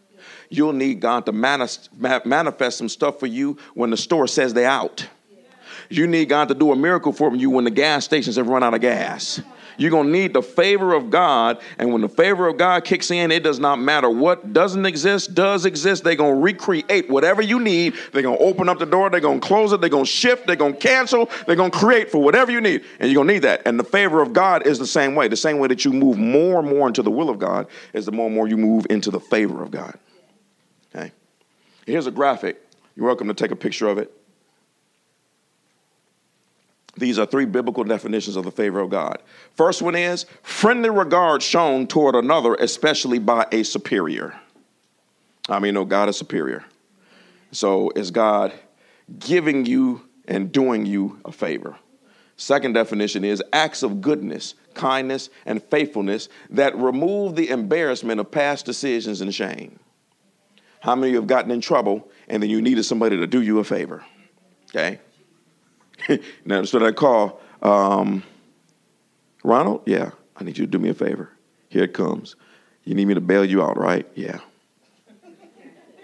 You'll 0.51 0.73
need 0.73 1.01
God 1.01 1.27
to 1.27 1.33
manifest 1.33 2.79
some 2.79 2.89
stuff 2.89 3.19
for 3.19 3.27
you 3.27 3.59
when 3.75 3.91
the 3.91 3.97
store 3.97 4.29
says 4.29 4.55
they're 4.55 4.71
out. 4.71 5.09
You 5.89 6.07
need 6.07 6.29
God 6.29 6.49
to 6.49 6.55
do 6.55 6.73
a 6.73 6.77
miracle 6.77 7.13
for 7.13 7.35
you 7.35 7.51
when 7.51 7.65
the 7.65 7.71
gas 7.71 8.05
stations 8.05 8.37
have 8.37 8.49
run 8.49 8.63
out 8.63 8.75
of 8.75 8.81
gas. 8.81 9.41
You're 9.79 9.93
going 9.93 10.07
to 10.07 10.13
need 10.13 10.35
the 10.35 10.43
favor 10.43 10.93
of 10.93 11.09
God. 11.09 11.63
And 11.79 11.93
when 11.93 12.03
the 12.03 12.09
favor 12.09 12.49
of 12.49 12.59
God 12.59 12.85
kicks 12.85 13.13
in, 13.13 13.31
it 13.31 13.45
does 13.45 13.61
not 13.61 13.79
matter 13.79 14.11
what 14.11 14.53
doesn't 14.53 14.85
exist, 14.85 15.35
does 15.35 15.65
exist. 15.65 16.03
They're 16.03 16.17
going 16.17 16.35
to 16.35 16.41
recreate 16.41 17.09
whatever 17.09 17.41
you 17.41 17.61
need. 17.61 17.95
They're 18.13 18.23
going 18.23 18.39
to 18.39 18.45
open 18.45 18.69
up 18.69 18.81
the 18.81 18.87
door. 18.87 19.09
They're 19.09 19.21
going 19.21 19.41
to 19.41 19.47
close 19.47 19.73
it. 19.73 19.81
They're 19.81 19.89
going 19.89 20.05
to 20.05 20.11
shift. 20.11 20.49
They're 20.49 20.57
going 20.57 20.75
to 20.75 20.79
cancel. 20.81 21.31
They're 21.47 21.57
going 21.57 21.71
to 21.71 21.79
create 21.79 22.11
for 22.11 22.19
whatever 22.19 22.51
you 22.51 22.61
need. 22.61 22.85
And 22.99 23.09
you're 23.09 23.25
going 23.25 23.29
to 23.29 23.35
need 23.35 23.43
that. 23.45 23.63
And 23.67 23.79
the 23.79 23.85
favor 23.85 24.21
of 24.21 24.33
God 24.33 24.67
is 24.67 24.81
the 24.81 24.87
same 24.87 25.15
way. 25.15 25.29
The 25.29 25.37
same 25.37 25.59
way 25.59 25.69
that 25.69 25.85
you 25.85 25.93
move 25.93 26.19
more 26.19 26.59
and 26.59 26.69
more 26.69 26.89
into 26.89 27.03
the 27.03 27.13
will 27.13 27.31
of 27.31 27.39
God 27.39 27.69
is 27.93 28.05
the 28.05 28.13
more 28.13 28.27
and 28.27 28.35
more 28.35 28.49
you 28.49 28.57
move 28.57 28.87
into 28.91 29.13
the 29.13 29.21
favor 29.21 29.63
of 29.63 29.71
God. 29.71 29.97
Okay? 30.93 31.13
Here's 31.87 32.09
a 32.09 32.11
graphic. 32.11 32.61
You're 32.97 33.07
welcome 33.07 33.29
to 33.29 33.35
take 33.35 33.53
a 33.53 33.57
picture 33.57 33.87
of 33.87 33.99
it. 33.99 34.13
These 36.99 37.19
are 37.19 37.27
three 37.27 37.45
biblical 37.45 37.85
definitions 37.85 38.37
of 38.37 38.45
the 38.45 38.51
favor 38.51 38.81
of 38.81 38.91
God. 38.91 39.23
First 39.55 39.83
one 39.83 39.95
is 39.95 40.27
friendly 40.43 40.91
regard 40.91 41.43
shown 41.43 41.87
toward 41.87 42.15
another, 42.15 42.55
especially 42.55 43.19
by 43.19 43.47
a 43.53 43.63
superior. 43.63 44.39
I 45.49 45.61
mean, 45.61 45.75
no, 45.75 45.85
God 45.85 46.09
is 46.09 46.17
superior. 46.17 46.65
So 47.53 47.91
is 47.97 48.11
God 48.11 48.53
giving 49.19 49.65
you 49.65 50.03
and 50.27 50.53
doing 50.53 50.85
you 50.85 51.21
a 51.25 51.33
favor? 51.33 51.77
Second 52.37 52.75
definition 52.75 53.25
is 53.25 53.43
acts 53.53 53.83
of 53.83 54.01
goodness, 54.01 54.55
kindness, 54.75 55.29
and 55.45 55.63
faithfulness 55.63 56.29
that 56.51 56.77
remove 56.77 57.35
the 57.35 57.49
embarrassment 57.51 58.21
of 58.21 58.31
past 58.31 58.65
decisions 58.65 59.21
and 59.21 59.35
shame. 59.35 59.79
How 60.81 60.95
many 60.95 61.09
of 61.09 61.13
you 61.13 61.19
have 61.21 61.27
gotten 61.27 61.51
in 61.51 61.61
trouble 61.61 62.09
and 62.29 62.43
then 62.43 62.51
you 62.51 62.63
needed 62.63 62.85
somebody 62.85 63.17
to 63.17 63.27
do 63.27 63.43
you 63.43 63.59
a 63.59 63.65
favor? 63.65 64.05
Okay? 64.71 65.01
now, 66.45 66.65
so 66.65 66.85
I 66.85 66.93
call 66.93 67.41
um, 67.63 68.23
Ronald? 69.45 69.83
Yeah, 69.87 70.11
I 70.37 70.45
need 70.45 70.59
you 70.59 70.67
to 70.67 70.71
do 70.71 70.79
me 70.79 70.89
a 70.89 70.95
favor. 70.95 71.31
Here 71.69 71.85
it 71.85 71.95
comes. 71.95 72.37
You 72.85 72.95
need 72.95 73.07
me 73.07 73.15
to 73.15 73.21
bail 73.21 73.45
you 73.45 73.63
out, 73.63 73.77
right? 73.77 74.07
Yeah. 74.15 74.39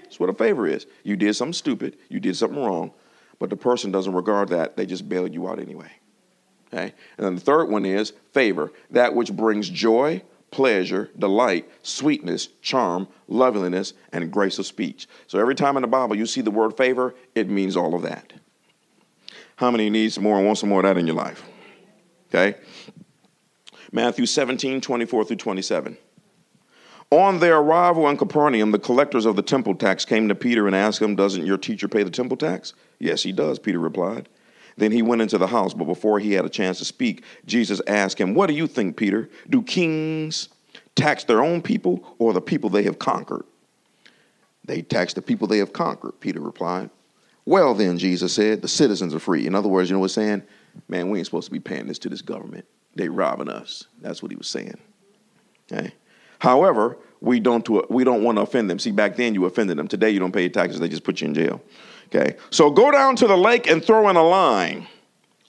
That's 0.02 0.20
what 0.20 0.30
a 0.30 0.34
favor 0.34 0.66
is. 0.66 0.87
You 1.02 1.16
did 1.16 1.34
something 1.34 1.52
stupid, 1.52 1.96
you 2.08 2.20
did 2.20 2.37
something 2.37 2.62
wrong, 2.62 2.92
but 3.38 3.50
the 3.50 3.56
person 3.56 3.90
doesn't 3.90 4.14
regard 4.14 4.50
that. 4.50 4.76
They 4.76 4.87
just 4.87 5.08
bail 5.08 5.26
you 5.26 5.49
out 5.49 5.58
anyway. 5.58 5.90
Okay? 6.73 6.94
And 7.16 7.26
then 7.26 7.34
the 7.34 7.40
third 7.40 7.68
one 7.68 7.84
is 7.84 8.12
favor, 8.32 8.73
that 8.90 9.14
which 9.14 9.32
brings 9.32 9.68
joy, 9.68 10.23
pleasure, 10.50 11.11
delight, 11.18 11.68
sweetness, 11.82 12.49
charm, 12.62 13.08
loveliness, 13.26 13.92
and 14.12 14.30
grace 14.30 14.58
of 14.58 14.66
speech. 14.66 15.08
So 15.26 15.40
every 15.40 15.54
time 15.54 15.76
in 15.76 15.82
the 15.82 15.88
Bible 15.88 16.14
you 16.14 16.26
see 16.26 16.42
the 16.42 16.50
word 16.50 16.76
favor, 16.76 17.14
it 17.34 17.49
means 17.49 17.76
all 17.76 17.94
of 17.94 18.02
that. 18.02 18.32
How 19.56 19.70
many 19.70 19.90
need 19.90 20.12
some 20.12 20.25
more 20.25 20.37
and 20.37 20.46
want 20.46 20.58
some 20.58 20.68
more 20.68 20.80
of 20.80 20.84
that 20.84 20.99
in 20.99 21.06
your 21.06 21.16
life? 21.16 21.44
Okay? 22.28 22.58
Matthew 23.92 24.26
17, 24.26 24.80
24 24.80 25.25
through 25.25 25.37
27. 25.37 25.96
On 27.11 27.38
their 27.38 27.58
arrival 27.58 28.08
in 28.08 28.16
Capernaum, 28.16 28.73
the 28.73 28.78
collectors 28.78 29.25
of 29.25 29.37
the 29.37 29.42
temple 29.42 29.75
tax 29.76 30.04
came 30.04 30.26
to 30.28 30.34
Peter 30.34 30.66
and 30.66 30.75
asked 30.75 31.00
him, 31.00 31.14
Doesn't 31.14 31.46
your 31.46 31.58
teacher 31.58 31.87
pay 31.87 32.02
the 32.02 32.11
temple 32.11 32.37
tax? 32.37 32.75
Yes, 32.99 33.23
he 33.23 33.30
does, 33.30 33.61
Peter 33.61 33.78
replied. 33.78 34.28
Then 34.76 34.90
he 34.90 35.02
went 35.02 35.23
into 35.23 35.38
the 35.38 35.46
house, 35.46 35.75
but 35.75 35.84
before 35.84 36.18
he 36.18 36.32
had 36.32 36.44
a 36.44 36.49
chance 36.49 36.78
to 36.78 36.84
speak, 36.84 37.23
Jesus 37.46 37.80
asked 37.87 38.18
him, 38.18 38.34
What 38.34 38.49
do 38.49 38.54
you 38.54 38.66
think, 38.66 38.96
Peter? 38.96 39.28
Do 39.49 39.62
kings 39.62 40.49
tax 40.96 41.23
their 41.23 41.44
own 41.44 41.62
people 41.62 42.16
or 42.18 42.32
the 42.32 42.40
people 42.40 42.70
they 42.70 42.82
have 42.82 42.99
conquered? 42.99 43.44
They 44.64 44.82
tax 44.82 45.12
the 45.12 45.23
people 45.23 45.46
they 45.46 45.58
have 45.58 45.73
conquered, 45.73 46.18
Peter 46.18 46.40
replied. 46.40 46.90
Well, 47.46 47.74
then, 47.74 47.98
Jesus 47.98 48.32
said, 48.32 48.62
the 48.62 48.68
citizens 48.68 49.14
are 49.14 49.18
free. 49.18 49.46
In 49.46 49.54
other 49.54 49.68
words, 49.68 49.90
you 49.90 49.94
know 49.94 50.00
what 50.00 50.10
he's 50.10 50.14
saying? 50.14 50.42
Man, 50.88 51.10
we 51.10 51.18
ain't 51.18 51.26
supposed 51.26 51.46
to 51.46 51.52
be 51.52 51.60
paying 51.60 51.86
this 51.86 51.98
to 52.00 52.08
this 52.08 52.22
government. 52.22 52.64
They 52.94 53.08
robbing 53.08 53.50
us. 53.50 53.84
That's 54.00 54.22
what 54.22 54.30
he 54.30 54.36
was 54.36 54.48
saying. 54.48 54.78
Okay. 55.70 55.92
However, 56.38 56.98
we 57.20 57.40
don't 57.40 57.66
we 57.90 58.04
don't 58.04 58.22
want 58.22 58.36
to 58.36 58.42
offend 58.42 58.68
them. 58.68 58.78
See, 58.78 58.90
back 58.90 59.16
then 59.16 59.34
you 59.34 59.44
offended 59.46 59.78
them. 59.78 59.88
Today 59.88 60.10
you 60.10 60.20
don't 60.20 60.32
pay 60.32 60.42
your 60.42 60.50
taxes; 60.50 60.78
they 60.78 60.88
just 60.88 61.04
put 61.04 61.20
you 61.20 61.28
in 61.28 61.34
jail. 61.34 61.60
Okay. 62.14 62.36
So 62.50 62.70
go 62.70 62.90
down 62.90 63.16
to 63.16 63.26
the 63.26 63.36
lake 63.36 63.66
and 63.66 63.84
throw 63.84 64.08
in 64.08 64.16
a 64.16 64.22
line. 64.22 64.86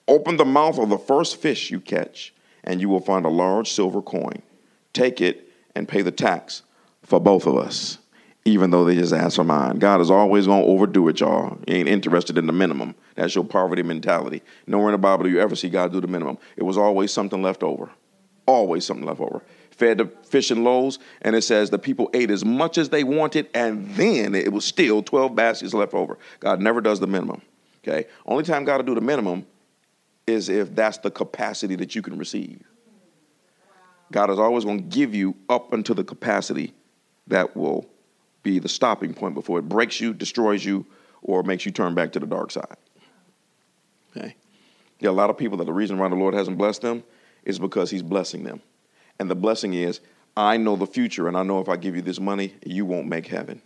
Open 0.07 0.37
the 0.37 0.45
mouth 0.45 0.77
of 0.77 0.89
the 0.89 0.97
first 0.97 1.41
fish 1.41 1.71
you 1.71 1.79
catch, 1.79 2.33
and 2.63 2.79
you 2.79 2.89
will 2.89 2.99
find 2.99 3.25
a 3.25 3.29
large 3.29 3.71
silver 3.71 4.01
coin. 4.01 4.41
Take 4.93 5.19
it 5.19 5.49
and 5.75 5.87
pay 5.87 6.01
the 6.01 6.11
tax 6.11 6.61
for 7.03 7.19
both 7.19 7.45
of 7.45 7.57
us 7.57 7.97
even 8.45 8.69
though 8.69 8.85
they 8.85 8.95
just 8.95 9.11
ask 9.11 9.35
for 9.35 9.43
mine. 9.43 9.79
God 9.79 9.99
is 10.01 10.11
always 10.11 10.45
going 10.45 10.63
to 10.63 10.67
overdo 10.69 11.07
it, 11.09 11.19
y'all. 11.19 11.57
He 11.67 11.73
ain't 11.73 11.89
interested 11.89 12.37
in 12.37 12.45
the 12.45 12.53
minimum. 12.53 12.93
That's 13.15 13.33
your 13.33 13.43
poverty 13.43 13.81
mentality. 13.81 14.43
Nowhere 14.67 14.89
in 14.89 14.93
the 14.93 14.99
Bible 14.99 15.23
do 15.23 15.31
you 15.31 15.39
ever 15.39 15.55
see 15.55 15.67
God 15.67 15.91
do 15.91 15.99
the 15.99 16.07
minimum. 16.07 16.37
It 16.55 16.63
was 16.63 16.77
always 16.77 17.11
something 17.11 17.41
left 17.41 17.63
over. 17.63 17.89
Always 18.45 18.85
something 18.85 19.05
left 19.05 19.19
over. 19.19 19.41
Fed 19.71 19.97
the 19.97 20.05
fish 20.05 20.51
and 20.51 20.63
loaves, 20.63 20.99
and 21.23 21.35
it 21.35 21.41
says 21.41 21.71
the 21.71 21.79
people 21.79 22.09
ate 22.13 22.29
as 22.29 22.45
much 22.45 22.77
as 22.77 22.89
they 22.89 23.03
wanted, 23.03 23.49
and 23.53 23.89
then 23.95 24.35
it 24.35 24.53
was 24.53 24.63
still 24.63 25.01
12 25.01 25.35
baskets 25.35 25.73
left 25.73 25.93
over. 25.93 26.17
God 26.39 26.61
never 26.61 26.79
does 26.79 26.99
the 26.99 27.07
minimum. 27.07 27.41
Okay? 27.83 28.05
Only 28.25 28.43
time 28.43 28.63
God 28.63 28.77
will 28.77 28.85
do 28.85 28.95
the 28.95 29.01
minimum 29.01 29.45
is 30.27 30.49
if 30.49 30.73
that's 30.75 30.99
the 30.99 31.11
capacity 31.11 31.75
that 31.75 31.95
you 31.95 32.01
can 32.01 32.17
receive. 32.17 32.61
God 34.11 34.29
is 34.29 34.39
always 34.39 34.63
going 34.63 34.77
to 34.77 34.95
give 34.95 35.15
you 35.15 35.35
up 35.49 35.73
until 35.73 35.95
the 35.95 36.03
capacity 36.03 36.73
that 37.27 37.57
will 37.57 37.85
be 38.45 38.59
the 38.59 38.69
stopping 38.69 39.13
point 39.13 39.33
before 39.33 39.59
it 39.59 39.67
breaks 39.67 39.99
you, 39.99 40.13
destroys 40.13 40.63
you, 40.63 40.85
or 41.21 41.43
makes 41.43 41.65
you 41.65 41.71
turn 41.71 41.95
back 41.95 42.13
to 42.13 42.19
the 42.19 42.27
dark 42.27 42.51
side. 42.51 42.77
Okay? 44.15 44.35
There 44.99 45.09
are 45.09 45.13
a 45.13 45.15
lot 45.15 45.29
of 45.29 45.37
people 45.37 45.57
that 45.57 45.65
the 45.65 45.73
reason 45.73 45.97
why 45.97 46.07
the 46.07 46.15
Lord 46.15 46.33
hasn't 46.33 46.57
blessed 46.57 46.81
them 46.81 47.03
is 47.43 47.59
because 47.59 47.89
He's 47.89 48.03
blessing 48.03 48.43
them. 48.43 48.61
And 49.19 49.29
the 49.29 49.35
blessing 49.35 49.73
is, 49.73 49.99
I 50.37 50.57
know 50.57 50.75
the 50.75 50.85
future, 50.85 51.27
and 51.27 51.35
I 51.35 51.43
know 51.43 51.59
if 51.59 51.67
I 51.67 51.75
give 51.75 51.95
you 51.95 52.01
this 52.01 52.19
money, 52.19 52.53
you 52.65 52.85
won't 52.85 53.07
make 53.07 53.27
heaven. 53.27 53.61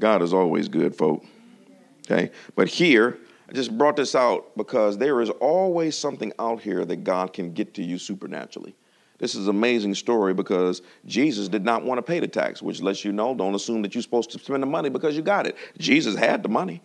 God 0.00 0.22
is 0.22 0.34
always 0.34 0.68
good, 0.68 0.94
folk. 0.94 1.24
Okay? 2.04 2.30
But 2.56 2.68
here, 2.68 3.18
I 3.48 3.52
just 3.52 3.76
brought 3.78 3.96
this 3.96 4.14
out 4.14 4.56
because 4.56 4.98
there 4.98 5.20
is 5.20 5.30
always 5.30 5.96
something 5.96 6.32
out 6.38 6.60
here 6.60 6.84
that 6.84 7.04
God 7.04 7.32
can 7.32 7.52
get 7.52 7.74
to 7.74 7.82
you 7.82 7.98
supernaturally. 7.98 8.74
This 9.18 9.34
is 9.34 9.48
an 9.48 9.56
amazing 9.56 9.94
story 9.94 10.32
because 10.32 10.80
Jesus 11.04 11.48
did 11.48 11.64
not 11.64 11.84
want 11.84 11.98
to 11.98 12.02
pay 12.02 12.20
the 12.20 12.28
tax, 12.28 12.62
which 12.62 12.80
lets 12.80 13.04
you 13.04 13.12
know 13.12 13.34
don't 13.34 13.54
assume 13.54 13.82
that 13.82 13.94
you're 13.94 14.02
supposed 14.02 14.30
to 14.30 14.38
spend 14.38 14.62
the 14.62 14.66
money 14.66 14.90
because 14.90 15.16
you 15.16 15.22
got 15.22 15.46
it. 15.46 15.56
Jesus 15.76 16.14
had 16.14 16.42
the 16.42 16.48
money. 16.48 16.82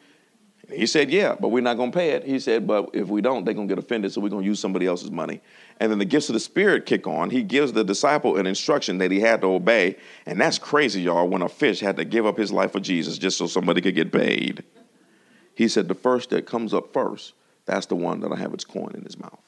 He 0.72 0.88
said, 0.88 1.12
Yeah, 1.12 1.36
but 1.40 1.50
we're 1.50 1.62
not 1.62 1.78
going 1.78 1.92
to 1.92 1.98
pay 1.98 2.12
it. 2.12 2.24
He 2.24 2.40
said, 2.40 2.66
But 2.66 2.90
if 2.94 3.10
we 3.10 3.22
don't, 3.22 3.44
they're 3.44 3.54
going 3.54 3.68
to 3.68 3.76
get 3.76 3.84
offended, 3.84 4.12
so 4.12 4.22
we're 4.22 4.30
going 4.30 4.44
to 4.44 4.48
use 4.48 4.60
somebody 4.60 4.88
else's 4.88 5.12
money. 5.12 5.42
And 5.80 5.92
then 5.92 6.00
the 6.00 6.06
gifts 6.06 6.30
of 6.30 6.34
the 6.34 6.40
Spirit 6.40 6.86
kick 6.86 7.06
on. 7.06 7.30
He 7.30 7.44
gives 7.44 7.74
the 7.74 7.84
disciple 7.84 8.38
an 8.38 8.48
instruction 8.48 8.98
that 9.00 9.12
he 9.12 9.20
had 9.20 9.42
to 9.42 9.48
obey. 9.48 9.98
And 10.26 10.40
that's 10.40 10.58
crazy, 10.58 11.02
y'all, 11.02 11.28
when 11.28 11.42
a 11.42 11.50
fish 11.50 11.82
had 11.82 11.98
to 11.98 12.06
give 12.06 12.26
up 12.26 12.38
his 12.38 12.52
life 12.52 12.72
for 12.72 12.80
Jesus 12.80 13.18
just 13.18 13.38
so 13.38 13.46
somebody 13.46 13.82
could 13.82 13.96
get 13.96 14.12
paid. 14.12 14.64
He 15.54 15.68
said, 15.68 15.88
The 15.88 15.96
first 15.96 16.30
that 16.30 16.46
comes 16.46 16.74
up 16.74 16.94
first, 16.94 17.34
that's 17.66 17.86
the 17.88 17.96
one 17.96 18.22
that'll 18.22 18.38
have 18.38 18.54
its 18.54 18.66
coin 18.66 18.94
in 18.96 19.04
his 19.04 19.20
mouth. 19.20 19.40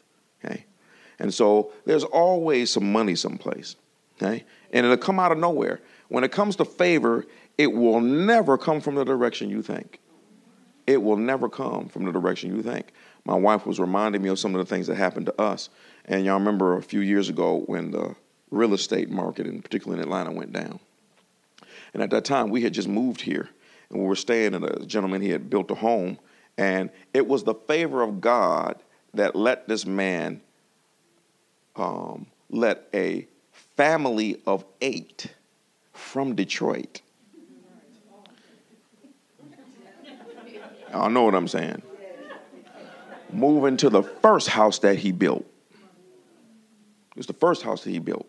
And 1.20 1.34
so 1.34 1.72
there's 1.86 2.04
always 2.04 2.72
some 2.72 2.92
money 2.92 3.16
someplace, 3.16 3.76
okay? 4.18 4.44
And 4.72 4.86
it'll 4.86 4.98
come 4.98 5.20
out 5.20 5.32
of 5.32 5.38
nowhere. 5.38 5.82
When 6.10 6.24
it 6.24 6.32
comes 6.32 6.56
to 6.58 6.66
favor, 6.66 7.26
it 7.58 7.68
will 7.68 8.02
never 8.02 8.58
come 8.58 8.82
from 8.82 8.96
the 8.96 9.04
direction 9.04 9.50
you 9.50 9.62
think. 9.62 10.00
It 10.88 11.02
will 11.02 11.18
never 11.18 11.50
come 11.50 11.88
from 11.88 12.06
the 12.06 12.12
direction 12.12 12.56
you 12.56 12.62
think. 12.62 12.92
My 13.24 13.36
wife 13.36 13.66
was 13.66 13.80
reminding 13.80 14.22
me 14.22 14.30
of 14.30 14.38
some 14.38 14.54
of 14.54 14.60
the 14.60 14.66
things 14.66 14.88
that 14.88 14.96
happened 14.96 15.26
to 15.28 15.42
us. 15.42 15.70
And 16.06 16.26
y'all 16.26 16.38
remember 16.38 16.78
a 16.78 16.84
few 16.84 17.00
years 17.00 17.30
ago 17.30 17.64
when 17.66 17.92
the 17.92 18.16
real 18.52 18.74
estate 18.74 19.10
market, 19.10 19.48
in 19.48 19.62
particular 19.62 19.98
in 19.98 20.04
Atlanta, 20.04 20.32
went 20.32 20.54
down. 20.54 20.80
And 21.94 22.04
at 22.04 22.12
that 22.12 22.26
time, 22.26 22.50
we 22.50 22.62
had 22.62 22.74
just 22.74 22.88
moved 22.88 23.22
here. 23.22 23.50
And 23.90 24.00
we 24.00 24.06
were 24.06 24.16
staying 24.16 24.54
in 24.54 24.64
a 24.64 24.86
gentleman, 24.86 25.22
he 25.22 25.30
had 25.30 25.50
built 25.50 25.72
a 25.72 25.76
home. 25.76 26.20
And 26.58 26.90
it 27.14 27.28
was 27.28 27.44
the 27.44 27.56
favor 27.56 28.02
of 28.02 28.22
God 28.22 28.82
that 29.14 29.36
let 29.36 29.68
this 29.68 29.86
man 29.86 30.42
um, 31.76 32.28
let 32.50 32.88
a 32.94 33.28
family 33.76 34.42
of 34.46 34.66
eight 34.82 35.28
from 35.94 36.36
Detroit. 36.36 37.02
I 40.94 41.10
know 41.10 41.24
what 41.24 41.36
I'm 41.36 41.48
saying. 41.48 41.82
Move 43.32 43.66
into 43.66 43.90
the 43.90 44.04
first 44.04 44.48
house 44.48 44.80
that 44.80 44.98
he 44.98 45.12
built. 45.12 45.46
It 45.74 47.18
was 47.18 47.28
the 47.28 47.34
first 47.34 47.64
house 47.64 47.84
that 47.84 47.90
he 47.90 48.00
built. 48.00 48.28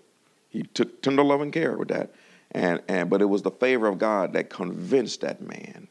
He 0.48 0.62
took 0.62 1.02
tender 1.02 1.22
loving 1.22 1.50
care 1.50 1.76
with 1.76 1.88
that. 1.88 2.12
And, 2.52 2.80
and 2.88 3.10
but 3.10 3.20
it 3.20 3.26
was 3.26 3.42
the 3.42 3.50
favor 3.50 3.86
of 3.86 3.98
God 3.98 4.32
that 4.32 4.50
convinced 4.50 5.20
that 5.20 5.40
man 5.40 5.88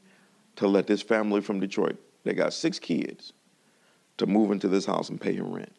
to 0.56 0.68
let 0.68 0.88
this 0.88 1.02
family 1.02 1.42
from 1.42 1.60
Detroit, 1.60 1.98
they 2.24 2.34
got 2.34 2.54
six 2.54 2.80
kids, 2.80 3.34
to 4.18 4.26
move 4.26 4.52
into 4.52 4.68
this 4.68 4.86
house 4.86 5.10
and 5.10 5.20
pay 5.20 5.34
him 5.34 5.54
rent. 5.54 5.74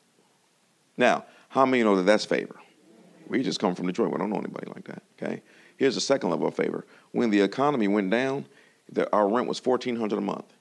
Now, 0.97 1.25
how 1.57 1.65
many 1.65 1.83
know 1.83 1.97
that 1.97 2.03
that's 2.03 2.27
favor? 2.27 2.57
We 3.29 3.43
just 3.43 3.59
come 3.59 3.75
from 3.75 3.87
Detroit. 3.87 4.13
We 4.13 4.19
don't 4.19 4.29
know 4.29 4.37
anybody 4.37 4.71
like 4.75 4.85
that. 4.89 5.03
Okay. 5.19 5.43
Here's 5.79 5.95
the 5.95 6.03
second 6.03 6.29
level 6.29 6.47
of 6.47 6.55
favor. 6.55 6.87
When 7.13 7.31
the 7.31 7.41
economy 7.41 7.89
went 7.89 8.11
down, 8.11 8.45
the, 8.93 9.11
our 9.11 9.27
rent 9.27 9.49
was 9.49 9.59
fourteen 9.59 9.97
hundred 9.97 10.19
a 10.19 10.21
month. 10.21 10.53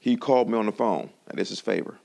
He 0.00 0.16
called 0.16 0.50
me 0.50 0.58
on 0.58 0.66
the 0.66 0.72
phone, 0.72 1.10
and 1.28 1.38
this 1.38 1.52
is 1.52 1.60
favor. 1.60 1.98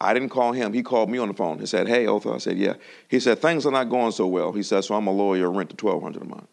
I 0.00 0.12
didn't 0.12 0.30
call 0.30 0.52
him. 0.52 0.72
He 0.72 0.82
called 0.82 1.08
me 1.08 1.18
on 1.18 1.28
the 1.28 1.34
phone. 1.34 1.60
He 1.60 1.66
said, 1.66 1.86
"Hey, 1.86 2.08
Otha." 2.08 2.30
I 2.30 2.38
said, 2.38 2.58
"Yeah." 2.58 2.74
He 3.06 3.20
said, 3.20 3.38
"Things 3.38 3.64
are 3.64 3.70
not 3.70 3.88
going 3.88 4.10
so 4.10 4.26
well." 4.26 4.50
He 4.50 4.64
said, 4.64 4.82
"So 4.82 4.96
I'm 4.96 5.06
a 5.06 5.12
lawyer. 5.12 5.48
rent 5.48 5.70
to 5.70 5.76
twelve 5.76 6.02
hundred 6.02 6.22
a 6.22 6.26
month." 6.26 6.48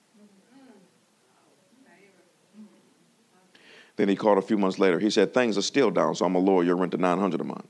Then 3.96 4.10
he 4.10 4.16
called 4.16 4.38
a 4.38 4.44
few 4.44 4.60
months 4.60 4.78
later. 4.78 5.00
He 5.00 5.10
said, 5.10 5.34
"Things 5.34 5.58
are 5.58 5.64
still 5.64 5.90
down, 5.90 6.14
so 6.14 6.26
I'm 6.26 6.36
a 6.36 6.40
lawyer, 6.40 6.76
rent 6.76 6.92
to 6.92 7.00
nine 7.00 7.18
hundred 7.18 7.42
a 7.42 7.46
month." 7.46 7.66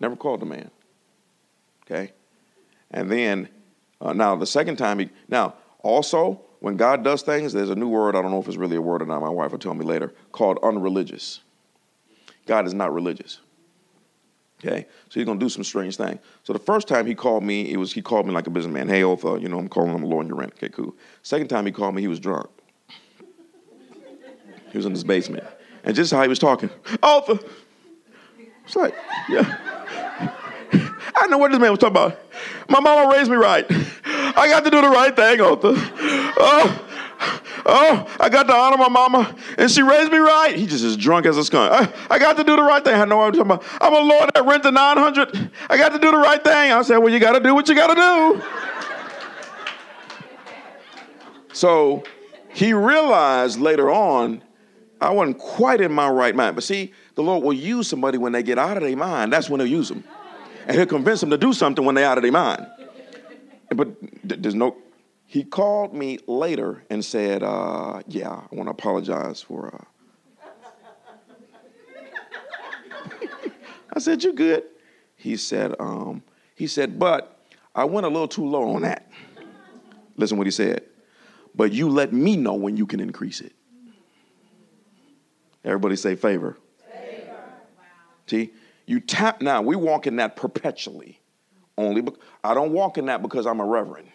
Never 0.00 0.16
called 0.16 0.40
the 0.40 0.46
man. 0.46 0.70
Okay? 1.86 2.12
And 2.90 3.10
then, 3.10 3.48
uh, 4.00 4.12
now 4.12 4.36
the 4.36 4.46
second 4.46 4.76
time, 4.76 4.98
he, 4.98 5.10
now 5.28 5.54
also, 5.80 6.40
when 6.60 6.76
God 6.76 7.04
does 7.04 7.22
things, 7.22 7.52
there's 7.52 7.70
a 7.70 7.76
new 7.76 7.88
word, 7.88 8.16
I 8.16 8.22
don't 8.22 8.30
know 8.30 8.40
if 8.40 8.48
it's 8.48 8.56
really 8.56 8.76
a 8.76 8.82
word 8.82 9.02
or 9.02 9.06
not, 9.06 9.20
my 9.20 9.28
wife 9.28 9.52
will 9.52 9.58
tell 9.58 9.74
me 9.74 9.84
later, 9.84 10.12
called 10.32 10.58
unreligious. 10.62 11.40
God 12.46 12.66
is 12.66 12.74
not 12.74 12.92
religious. 12.92 13.40
Okay, 14.58 14.86
so 15.08 15.20
he's 15.20 15.26
gonna 15.26 15.38
do 15.38 15.50
some 15.50 15.62
strange 15.62 15.96
thing. 15.96 16.18
So 16.42 16.52
the 16.54 16.58
first 16.58 16.88
time 16.88 17.06
he 17.06 17.14
called 17.14 17.44
me, 17.44 17.70
it 17.70 17.76
was 17.76 17.92
he 17.92 18.00
called 18.00 18.26
me 18.26 18.32
like 18.32 18.46
a 18.46 18.50
businessman. 18.50 18.88
Hey, 18.88 19.02
Otha, 19.02 19.38
you 19.40 19.48
know, 19.48 19.58
I'm 19.58 19.68
calling 19.68 19.94
him 19.94 20.02
lowering 20.02 20.28
your 20.28 20.38
rent. 20.38 20.54
Okay, 20.56 20.70
cool. 20.70 20.96
Second 21.22 21.48
time 21.48 21.66
he 21.66 21.72
called 21.72 21.94
me, 21.94 22.00
he 22.00 22.08
was 22.08 22.18
drunk. 22.18 22.48
he 24.70 24.78
was 24.78 24.86
in 24.86 24.92
his 24.92 25.04
basement, 25.04 25.44
And 25.84 25.94
just 25.94 26.10
how 26.10 26.22
he 26.22 26.28
was 26.28 26.38
talking, 26.38 26.70
Otha. 27.02 27.38
It's 28.64 28.76
like, 28.76 28.94
yeah. 29.28 30.05
I 31.14 31.26
know 31.28 31.38
what 31.38 31.50
this 31.50 31.60
man 31.60 31.70
was 31.70 31.78
talking 31.78 31.96
about. 31.96 32.18
My 32.68 32.80
mama 32.80 33.12
raised 33.12 33.30
me 33.30 33.36
right. 33.36 33.64
I 34.04 34.48
got 34.48 34.64
to 34.64 34.70
do 34.70 34.80
the 34.80 34.88
right 34.88 35.14
thing, 35.14 35.40
Otha. 35.40 35.72
Oh, 36.38 36.86
oh, 37.66 38.16
I 38.20 38.28
got 38.28 38.44
to 38.44 38.54
honor 38.54 38.76
my 38.76 38.88
mama, 38.88 39.34
and 39.56 39.70
she 39.70 39.82
raised 39.82 40.12
me 40.12 40.18
right. 40.18 40.54
He 40.54 40.66
just 40.66 40.84
as 40.84 40.96
drunk 40.96 41.26
as 41.26 41.36
a 41.36 41.44
skunk. 41.44 41.72
I, 41.72 42.14
I 42.14 42.18
got 42.18 42.36
to 42.36 42.44
do 42.44 42.56
the 42.56 42.62
right 42.62 42.84
thing. 42.84 42.94
I 42.94 43.04
know 43.04 43.18
what 43.18 43.26
I'm 43.26 43.32
talking 43.32 43.52
about. 43.52 43.64
I'm 43.80 43.92
a 43.92 44.00
lord 44.00 44.30
that 44.34 44.44
rent 44.44 44.62
the 44.62 44.72
900. 44.72 45.50
I 45.70 45.76
got 45.76 45.92
to 45.92 45.98
do 45.98 46.10
the 46.10 46.18
right 46.18 46.42
thing. 46.42 46.72
I 46.72 46.82
said, 46.82 46.98
well, 46.98 47.12
you 47.12 47.18
got 47.18 47.32
to 47.32 47.40
do 47.40 47.54
what 47.54 47.68
you 47.68 47.74
got 47.74 47.88
to 47.88 47.94
do. 47.94 48.42
so 51.52 52.04
he 52.52 52.72
realized 52.72 53.58
later 53.58 53.90
on, 53.90 54.42
I 55.00 55.10
wasn't 55.10 55.38
quite 55.38 55.80
in 55.80 55.92
my 55.92 56.08
right 56.08 56.34
mind. 56.34 56.56
But 56.56 56.64
see, 56.64 56.92
the 57.14 57.22
Lord 57.22 57.44
will 57.44 57.52
use 57.52 57.88
somebody 57.88 58.18
when 58.18 58.32
they 58.32 58.42
get 58.42 58.58
out 58.58 58.76
of 58.76 58.82
their 58.82 58.96
mind. 58.96 59.32
That's 59.32 59.50
when 59.50 59.60
he'll 59.60 59.68
use 59.68 59.88
them. 59.88 60.04
And 60.66 60.76
he'll 60.76 60.86
convince 60.86 61.20
them 61.20 61.30
to 61.30 61.38
do 61.38 61.52
something 61.52 61.84
when 61.84 61.94
they're 61.94 62.06
out 62.06 62.18
of 62.18 62.22
their 62.22 62.32
mind. 62.32 62.66
But 63.74 63.88
there's 64.24 64.54
no, 64.54 64.76
he 65.26 65.44
called 65.44 65.94
me 65.94 66.18
later 66.26 66.82
and 66.90 67.04
said, 67.04 67.42
uh, 67.42 68.02
Yeah, 68.08 68.30
I 68.30 68.54
want 68.54 68.66
to 68.66 68.72
apologize 68.72 69.42
for. 69.42 69.74
Uh... 69.74 70.48
I 73.92 73.98
said, 73.98 74.24
You 74.24 74.32
good? 74.32 74.64
He 75.14 75.36
said, 75.36 75.74
um, 75.78 76.22
He 76.54 76.66
said, 76.66 76.98
But 76.98 77.40
I 77.74 77.84
went 77.84 78.06
a 78.06 78.08
little 78.08 78.28
too 78.28 78.46
low 78.46 78.74
on 78.74 78.82
that. 78.82 79.10
Listen 80.16 80.38
what 80.38 80.46
he 80.46 80.50
said. 80.50 80.82
But 81.54 81.72
you 81.72 81.88
let 81.88 82.12
me 82.12 82.36
know 82.36 82.54
when 82.54 82.76
you 82.76 82.86
can 82.86 83.00
increase 83.00 83.40
it. 83.40 83.52
Everybody 85.64 85.96
say 85.96 86.14
favor. 86.14 86.56
favor. 86.92 87.26
Wow. 87.28 87.84
See, 88.26 88.52
you 88.86 89.00
tap 89.00 89.42
now. 89.42 89.62
We 89.62 89.76
walk 89.76 90.06
in 90.06 90.16
that 90.16 90.36
perpetually. 90.36 91.20
Only, 91.76 92.00
be- 92.00 92.12
I 92.42 92.54
don't 92.54 92.72
walk 92.72 92.96
in 92.98 93.06
that 93.06 93.20
because 93.20 93.46
I'm 93.46 93.60
a 93.60 93.66
reverend. 93.66 94.08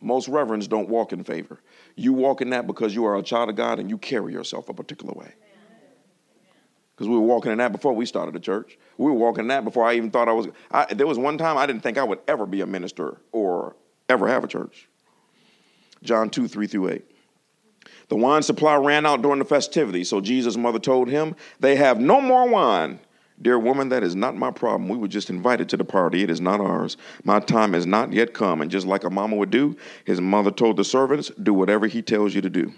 Most 0.00 0.28
reverends 0.28 0.68
don't 0.68 0.88
walk 0.88 1.12
in 1.12 1.24
favor. 1.24 1.60
You 1.96 2.12
walk 2.12 2.40
in 2.40 2.50
that 2.50 2.66
because 2.66 2.94
you 2.94 3.04
are 3.06 3.16
a 3.16 3.22
child 3.22 3.48
of 3.50 3.56
God 3.56 3.78
and 3.78 3.88
you 3.88 3.98
carry 3.98 4.32
yourself 4.32 4.68
a 4.68 4.74
particular 4.74 5.14
way. 5.14 5.32
Because 6.94 7.08
we 7.08 7.14
were 7.14 7.22
walking 7.22 7.52
in 7.52 7.58
that 7.58 7.72
before 7.72 7.94
we 7.94 8.04
started 8.04 8.34
the 8.34 8.40
church. 8.40 8.78
We 8.98 9.06
were 9.06 9.16
walking 9.16 9.44
in 9.44 9.48
that 9.48 9.64
before 9.64 9.86
I 9.86 9.94
even 9.94 10.10
thought 10.10 10.28
I 10.28 10.32
was. 10.32 10.48
I, 10.70 10.92
there 10.92 11.06
was 11.06 11.18
one 11.18 11.38
time 11.38 11.56
I 11.56 11.66
didn't 11.66 11.82
think 11.82 11.98
I 11.98 12.04
would 12.04 12.20
ever 12.28 12.46
be 12.46 12.60
a 12.60 12.66
minister 12.66 13.18
or 13.32 13.74
ever 14.08 14.28
have 14.28 14.44
a 14.44 14.48
church. 14.48 14.88
John 16.02 16.30
2, 16.30 16.48
3 16.48 16.66
through 16.66 16.90
8. 16.90 17.04
The 18.08 18.16
wine 18.16 18.42
supply 18.42 18.74
ran 18.76 19.06
out 19.06 19.22
during 19.22 19.38
the 19.38 19.44
festivity, 19.44 20.04
so 20.04 20.20
Jesus' 20.20 20.56
mother 20.56 20.78
told 20.78 21.08
him, 21.08 21.34
They 21.60 21.76
have 21.76 21.98
no 21.98 22.20
more 22.20 22.48
wine. 22.48 23.00
Dear 23.42 23.58
woman, 23.58 23.88
that 23.88 24.04
is 24.04 24.14
not 24.14 24.36
my 24.36 24.52
problem. 24.52 24.88
We 24.88 24.96
were 24.96 25.08
just 25.08 25.28
invited 25.28 25.68
to 25.70 25.76
the 25.76 25.84
party. 25.84 26.22
It 26.22 26.30
is 26.30 26.40
not 26.40 26.60
ours. 26.60 26.96
My 27.24 27.40
time 27.40 27.72
has 27.72 27.86
not 27.86 28.12
yet 28.12 28.34
come. 28.34 28.60
And 28.60 28.70
just 28.70 28.86
like 28.86 29.02
a 29.02 29.10
mama 29.10 29.34
would 29.34 29.50
do, 29.50 29.76
his 30.04 30.20
mother 30.20 30.52
told 30.52 30.76
the 30.76 30.84
servants, 30.84 31.30
Do 31.42 31.52
whatever 31.52 31.88
he 31.88 32.02
tells 32.02 32.34
you 32.34 32.40
to 32.40 32.50
do. 32.50 32.72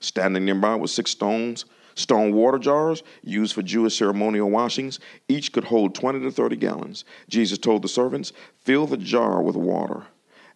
Standing 0.00 0.46
nearby 0.46 0.76
were 0.76 0.86
six 0.86 1.10
stones, 1.10 1.66
stone 1.94 2.32
water 2.32 2.58
jars 2.58 3.02
used 3.22 3.54
for 3.54 3.60
Jewish 3.60 3.98
ceremonial 3.98 4.50
washings. 4.50 4.98
Each 5.28 5.52
could 5.52 5.64
hold 5.64 5.94
20 5.94 6.20
to 6.20 6.30
30 6.30 6.56
gallons. 6.56 7.04
Jesus 7.28 7.58
told 7.58 7.82
the 7.82 7.88
servants, 7.88 8.32
Fill 8.60 8.86
the 8.86 8.96
jar 8.96 9.42
with 9.42 9.56
water. 9.56 10.04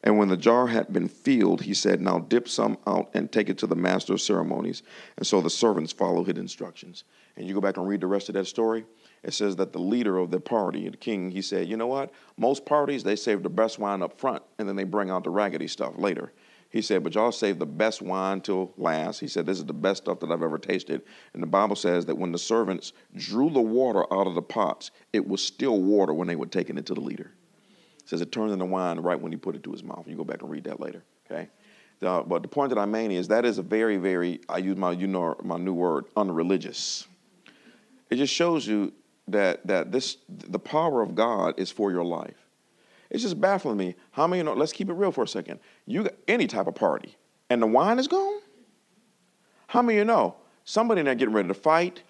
And 0.02 0.19
when 0.19 0.28
the 0.28 0.37
jar 0.37 0.69
had 0.69 0.93
been 0.93 1.09
filled, 1.09 1.62
he 1.62 1.75
said, 1.75 2.00
Now 2.00 2.21
dip 2.21 2.49
some 2.49 2.78
out 2.87 3.11
and 3.12 3.31
take 3.31 3.50
it 3.50 3.59
to 3.59 3.66
the 3.66 3.76
master 3.76 4.14
of 4.14 4.23
ceremonies. 4.23 4.83
And 5.19 5.26
so 5.26 5.43
the 5.43 5.50
servants 5.50 5.93
followed 5.93 6.28
his 6.28 6.38
instructions. 6.38 7.05
And 7.37 7.47
you 7.47 7.52
go 7.52 7.61
back 7.61 7.76
and 7.76 7.87
read 7.87 8.00
the 8.00 8.07
rest 8.07 8.31
of 8.31 8.35
that 8.35 8.47
story 8.47 8.87
it 9.26 9.35
says 9.35 9.56
that 9.56 9.73
the 9.73 9.80
leader 9.80 10.18
of 10.18 10.30
the 10.30 10.38
party, 10.38 10.88
the 10.88 10.97
king, 10.97 11.33
he 11.33 11.42
said, 11.42 11.68
you 11.68 11.76
know 11.76 11.88
what? 11.88 12.12
Most 12.38 12.64
parties, 12.64 13.02
they 13.02 13.16
save 13.16 13.42
the 13.42 13.50
best 13.50 13.80
wine 13.80 14.00
up 14.00 14.21
front 14.21 14.40
and 14.61 14.68
then 14.68 14.76
they 14.76 14.85
bring 14.85 15.11
out 15.11 15.25
the 15.25 15.30
raggedy 15.30 15.66
stuff 15.66 15.95
later. 15.99 16.33
He 16.71 16.80
said, 16.80 17.02
but 17.02 17.16
y'all 17.16 17.33
save 17.33 17.59
the 17.59 17.66
best 17.66 18.00
wine 18.00 18.41
till 18.41 18.73
last. 18.76 19.19
He 19.19 19.26
said, 19.26 19.45
this 19.45 19.58
is 19.58 19.65
the 19.65 19.73
best 19.73 20.04
stuff 20.04 20.21
that 20.21 20.30
I've 20.30 20.45
ever 20.45 20.58
tasted. 20.58 21.02
And 21.34 21.43
the 21.43 21.49
Bible 21.49 21.75
says 21.75 22.06
that 22.06 22.17
when 22.17 22.30
the 22.30 22.39
servants 22.39 22.93
drew 23.17 23.50
the 23.50 23.60
water 23.60 24.04
out 24.15 24.28
of 24.28 24.36
the 24.36 24.43
pots, 24.43 24.93
it 25.12 25.26
was 25.26 25.43
still 25.43 25.80
water 25.80 26.15
when 26.15 26.28
they 26.28 26.36
were 26.36 26.47
taking 26.47 26.78
it 26.78 26.86
to 26.86 26.95
the 26.95 27.00
leader. 27.00 27.32
It 27.99 28.08
says 28.08 28.21
it 28.21 28.30
turned 28.30 28.52
into 28.52 28.65
wine 28.65 29.00
right 29.00 29.21
when 29.21 29.32
he 29.32 29.39
put 29.39 29.56
it 29.56 29.65
to 29.65 29.73
his 29.73 29.82
mouth. 29.82 30.06
You 30.06 30.15
go 30.15 30.23
back 30.23 30.43
and 30.43 30.50
read 30.52 30.62
that 30.65 30.78
later, 30.78 31.02
okay? 31.28 31.49
The, 31.99 32.23
but 32.25 32.43
the 32.43 32.49
point 32.49 32.71
that 32.71 32.78
I'm 32.78 32.93
making 32.93 33.17
is 33.17 33.26
that 33.26 33.45
is 33.45 33.58
a 33.58 33.62
very, 33.62 33.97
very, 33.97 34.41
I 34.49 34.58
use 34.58 34.76
my, 34.76 34.93
you 34.93 35.08
know, 35.08 35.34
my 35.43 35.56
new 35.56 35.75
word, 35.75 36.04
unreligious. 36.17 37.08
It 38.08 38.17
just 38.17 38.32
shows 38.32 38.69
you 38.69 38.93
that 39.28 39.67
that 39.67 39.93
this 39.93 40.19
the 40.28 40.58
power 40.58 41.02
of 41.02 41.15
God 41.15 41.54
is 41.58 41.71
for 41.71 41.91
your 41.91 42.04
life. 42.04 42.47
It's 43.10 43.23
just 43.23 43.41
baffling 43.41 43.76
me. 43.76 43.95
How 44.10 44.26
many 44.26 44.39
you 44.39 44.45
know? 44.45 44.54
Let's 44.54 44.73
keep 44.73 44.89
it 44.89 44.95
real 44.95 45.12
for 45.12 45.25
a 45.25 45.28
second. 45.28 45.60
You 45.86 46.02
got 46.02 46.15
any 46.26 46.47
type 46.47 46.67
of 46.67 46.75
party, 46.75 47.17
and 47.50 47.62
the 47.62 47.67
wine 47.67 47.99
is 47.99 48.08
gone. 48.08 48.41
How 49.69 49.82
many 49.82 49.99
you 49.99 50.04
know? 50.04 50.36
Somebody 50.65 51.00
in 51.00 51.06
there 51.06 51.15
getting 51.15 51.34
ready 51.34 51.49
to 51.49 51.54
fight. 51.54 52.02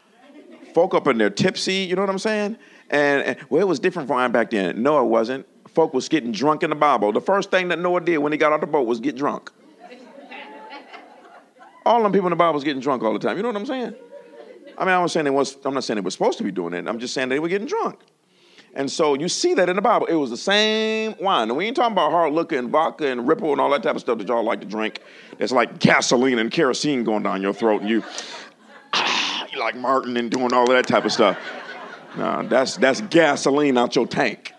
Folk 0.75 0.95
up 0.95 1.07
in 1.07 1.19
there 1.19 1.31
tipsy. 1.31 1.75
You 1.75 1.95
know 1.95 2.03
what 2.03 2.11
I'm 2.11 2.19
saying? 2.19 2.57
And, 2.91 3.23
and 3.23 3.37
well, 3.51 3.61
it 3.61 3.69
was 3.69 3.79
different 3.79 4.09
wine 4.09 4.33
back 4.33 4.51
then. 4.51 4.83
No, 4.83 5.03
it 5.03 5.09
wasn't. 5.09 5.47
Folk 5.69 5.93
was 5.93 6.09
getting 6.09 6.33
drunk 6.33 6.63
in 6.63 6.71
the 6.71 6.77
Bible. 6.77 7.13
The 7.13 7.21
first 7.21 7.51
thing 7.51 7.69
that 7.69 7.79
Noah 7.79 8.01
did 8.01 8.19
when 8.19 8.33
he 8.33 8.39
got 8.39 8.53
off 8.53 8.61
the 8.61 8.67
boat 8.67 8.87
was 8.87 9.01
get 9.01 9.17
drunk. 9.17 9.51
All 11.85 12.03
them 12.03 12.13
people 12.13 12.27
in 12.27 12.31
the 12.31 12.37
Bible 12.37 12.55
was 12.55 12.65
getting 12.65 12.81
drunk 12.81 13.03
all 13.03 13.13
the 13.13 13.19
time. 13.19 13.37
You 13.37 13.43
know 13.43 13.51
what 13.51 13.57
I'm 13.57 13.67
saying? 13.67 13.95
I 14.79 14.85
mean, 14.85 14.95
I'm 14.95 15.03
not 15.03 15.11
saying 15.11 15.25
they 15.25 15.31
was, 15.31 15.57
I'm 15.65 15.75
not 15.75 15.85
saying 15.85 15.97
they 15.97 16.03
were 16.03 16.11
supposed 16.11 16.39
to 16.39 16.45
be 16.45 16.51
doing 16.51 16.75
it. 16.75 16.87
I'm 16.87 16.99
just 16.99 17.15
saying 17.15 17.29
they 17.29 17.39
were 17.39 17.49
getting 17.49 17.67
drunk. 17.67 18.01
And 18.77 18.93
so 18.93 19.15
you 19.15 19.29
see 19.29 19.55
that 19.55 19.71
in 19.71 19.77
the 19.77 19.83
Bible. 19.83 20.07
It 20.07 20.15
was 20.15 20.29
the 20.29 20.37
same 20.37 21.15
wine. 21.19 21.49
And 21.49 21.57
we 21.57 21.65
ain't 21.65 21.77
talking 21.77 21.93
about 21.93 22.11
hard 22.11 22.35
liquor 22.35 22.59
and 22.59 22.69
vodka 22.69 23.07
and 23.07 23.27
Ripple 23.27 23.53
and 23.53 23.61
all 23.61 23.71
that 23.71 23.83
type 23.83 23.95
of 23.95 24.03
stuff 24.03 24.19
that 24.19 24.29
y'all 24.29 24.45
like 24.45 24.61
to 24.61 24.67
drink. 24.67 25.01
It's 25.39 25.51
like 25.51 25.79
gasoline 25.79 26.39
and 26.39 26.51
kerosene 26.51 27.03
going 27.03 27.23
down 27.23 27.41
your 27.41 27.55
throat, 27.55 27.81
and 27.81 27.89
you, 27.89 28.05
you 29.53 29.59
like 29.59 29.77
Martin 29.77 30.19
and 30.19 30.31
doing 30.31 30.53
all 30.53 30.69
that 30.69 30.87
type 30.87 31.07
of 31.07 31.13
stuff. 31.13 31.39
No, 32.19 32.47
that's 32.47 32.77
that's 32.77 33.01
gasoline 33.03 33.79
out 33.79 33.97
your 33.97 34.07
tank. 34.07 34.53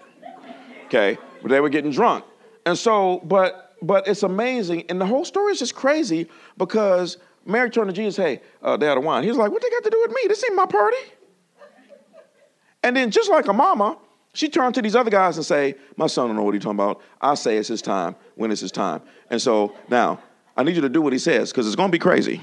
Okay, 0.85 1.17
but 1.41 1.49
they 1.49 1.59
were 1.59 1.69
getting 1.69 1.91
drunk, 1.91 2.23
and 2.65 2.77
so, 2.77 3.19
but 3.23 3.75
but 3.81 4.07
it's 4.07 4.23
amazing, 4.23 4.85
and 4.89 5.01
the 5.01 5.05
whole 5.05 5.25
story 5.25 5.53
is 5.53 5.59
just 5.59 5.75
crazy 5.75 6.27
because 6.57 7.17
Mary 7.47 7.69
turned 7.69 7.89
to 7.89 7.93
Jesus, 7.93 8.17
hey, 8.17 8.41
uh, 8.61 8.77
they 8.77 8.85
had 8.85 8.97
a 8.97 9.01
wine. 9.01 9.23
He 9.23 9.29
was 9.29 9.37
like, 9.37 9.51
what 9.51 9.61
they 9.61 9.69
got 9.69 9.83
to 9.83 9.89
do 9.89 9.99
with 10.05 10.11
me? 10.11 10.21
This 10.27 10.43
ain't 10.43 10.55
my 10.55 10.65
party. 10.65 10.97
And 12.83 12.95
then 12.95 13.09
just 13.09 13.29
like 13.29 13.47
a 13.47 13.53
mama, 13.53 13.97
she 14.33 14.49
turned 14.49 14.75
to 14.75 14.81
these 14.81 14.95
other 14.95 15.09
guys 15.09 15.37
and 15.37 15.45
say, 15.45 15.75
my 15.95 16.07
son 16.07 16.27
don't 16.27 16.35
know 16.35 16.43
what 16.43 16.53
he's 16.53 16.63
talking 16.63 16.75
about. 16.75 17.01
I 17.21 17.35
say 17.35 17.57
it's 17.57 17.69
his 17.69 17.81
time 17.81 18.15
when 18.35 18.51
it's 18.51 18.61
his 18.61 18.71
time. 18.71 19.01
And 19.29 19.41
so 19.41 19.75
now, 19.89 20.19
I 20.55 20.63
need 20.63 20.75
you 20.75 20.81
to 20.81 20.89
do 20.89 21.01
what 21.01 21.13
he 21.13 21.19
says 21.19 21.51
because 21.51 21.67
it's 21.67 21.75
going 21.75 21.89
to 21.89 21.91
be 21.91 21.99
crazy. 21.99 22.41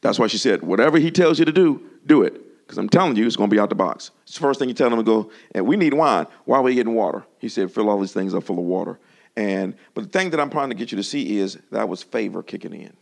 That's 0.00 0.18
why 0.18 0.26
she 0.26 0.36
said, 0.36 0.62
whatever 0.62 0.98
he 0.98 1.10
tells 1.10 1.38
you 1.38 1.46
to 1.46 1.52
do, 1.52 1.82
do 2.04 2.22
it. 2.22 2.40
Because 2.66 2.76
I'm 2.76 2.88
telling 2.88 3.16
you, 3.16 3.26
it's 3.26 3.36
going 3.36 3.48
to 3.48 3.54
be 3.54 3.60
out 3.60 3.68
the 3.68 3.74
box. 3.74 4.10
It's 4.24 4.34
the 4.34 4.40
first 4.40 4.58
thing 4.58 4.68
you 4.68 4.74
tell 4.74 4.90
them 4.90 4.98
to 4.98 5.04
go, 5.04 5.30
and 5.54 5.66
we 5.66 5.76
need 5.76 5.94
wine. 5.94 6.26
Why 6.44 6.58
are 6.58 6.62
we 6.62 6.74
getting 6.74 6.94
water? 6.94 7.24
He 7.38 7.48
said, 7.48 7.70
fill 7.70 7.88
all 7.88 8.00
these 8.00 8.12
things 8.12 8.34
up 8.34 8.44
full 8.44 8.58
of 8.58 8.64
water. 8.64 8.98
And 9.36 9.74
but 9.94 10.04
the 10.04 10.10
thing 10.10 10.30
that 10.30 10.40
I'm 10.40 10.50
trying 10.50 10.68
to 10.68 10.74
get 10.74 10.92
you 10.92 10.96
to 10.96 11.02
see 11.02 11.38
is 11.38 11.58
that 11.70 11.88
was 11.88 12.02
favor 12.02 12.42
kicking 12.42 12.72
in. 12.72 12.92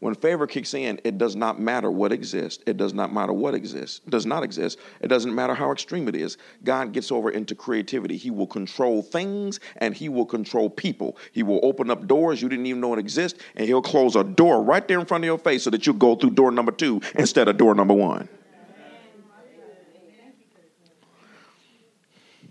When 0.00 0.14
favor 0.14 0.46
kicks 0.46 0.72
in, 0.72 0.98
it 1.04 1.18
does 1.18 1.36
not 1.36 1.60
matter 1.60 1.90
what 1.90 2.10
exists. 2.10 2.64
It 2.66 2.78
does 2.78 2.94
not 2.94 3.12
matter 3.12 3.34
what 3.34 3.54
exists, 3.54 4.00
does 4.08 4.24
not 4.24 4.42
exist. 4.42 4.78
It 5.02 5.08
doesn't 5.08 5.34
matter 5.34 5.54
how 5.54 5.72
extreme 5.72 6.08
it 6.08 6.16
is. 6.16 6.38
God 6.64 6.92
gets 6.92 7.12
over 7.12 7.30
into 7.30 7.54
creativity. 7.54 8.16
He 8.16 8.30
will 8.30 8.46
control 8.46 9.02
things 9.02 9.60
and 9.76 9.94
he 9.94 10.08
will 10.08 10.24
control 10.24 10.70
people. 10.70 11.18
He 11.32 11.42
will 11.42 11.60
open 11.62 11.90
up 11.90 12.06
doors 12.06 12.40
you 12.40 12.48
didn't 12.48 12.64
even 12.64 12.80
know 12.80 12.94
it 12.94 12.98
exist, 12.98 13.36
and 13.56 13.66
he'll 13.66 13.82
close 13.82 14.16
a 14.16 14.24
door 14.24 14.62
right 14.62 14.86
there 14.88 14.98
in 14.98 15.04
front 15.04 15.22
of 15.22 15.26
your 15.26 15.38
face 15.38 15.64
so 15.64 15.70
that 15.70 15.86
you 15.86 15.92
go 15.92 16.14
through 16.14 16.30
door 16.30 16.50
number 16.50 16.72
two 16.72 17.02
instead 17.14 17.48
of 17.48 17.58
door 17.58 17.74
number 17.74 17.94
one. 17.94 18.26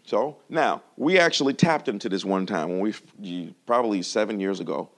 So 0.05 0.37
now 0.49 0.83
we 0.97 1.17
actually 1.19 1.53
tapped 1.53 1.87
into 1.87 2.09
this 2.09 2.23
one 2.23 2.45
time 2.45 2.69
when 2.69 2.93
we 3.19 3.53
probably 3.65 4.03
seven 4.03 4.39
years 4.39 4.59
ago 4.59 4.89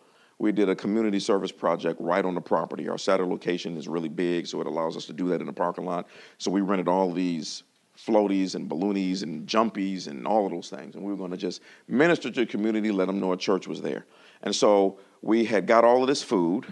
we 0.41 0.51
did 0.51 0.69
a 0.69 0.75
community 0.75 1.19
service 1.19 1.51
project 1.51 2.01
right 2.01 2.25
on 2.25 2.33
the 2.33 2.41
property. 2.41 2.89
Our 2.89 2.97
Saturday 2.97 3.29
location 3.29 3.77
is 3.77 3.87
really 3.87 4.09
big, 4.09 4.47
so 4.47 4.59
it 4.59 4.65
allows 4.65 4.97
us 4.97 5.05
to 5.05 5.13
do 5.13 5.27
that 5.29 5.39
in 5.39 5.45
the 5.45 5.53
parking 5.53 5.85
lot. 5.85 6.07
So 6.39 6.49
we 6.49 6.61
rented 6.61 6.87
all 6.87 7.11
these 7.11 7.61
floaties 7.95 8.55
and 8.55 8.67
balloonies 8.67 9.21
and 9.21 9.45
jumpies 9.45 10.07
and 10.07 10.25
all 10.25 10.47
of 10.47 10.51
those 10.51 10.67
things. 10.67 10.95
And 10.95 11.03
we 11.03 11.11
were 11.11 11.17
going 11.17 11.29
to 11.29 11.37
just 11.37 11.61
minister 11.87 12.31
to 12.31 12.39
the 12.39 12.45
community, 12.47 12.91
let 12.91 13.05
them 13.05 13.19
know 13.19 13.33
a 13.33 13.37
church 13.37 13.67
was 13.67 13.83
there. 13.83 14.07
And 14.41 14.55
so 14.55 14.97
we 15.21 15.45
had 15.45 15.67
got 15.67 15.83
all 15.83 16.01
of 16.01 16.07
this 16.07 16.23
food, 16.23 16.65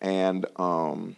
and 0.00 0.46
um, 0.54 1.16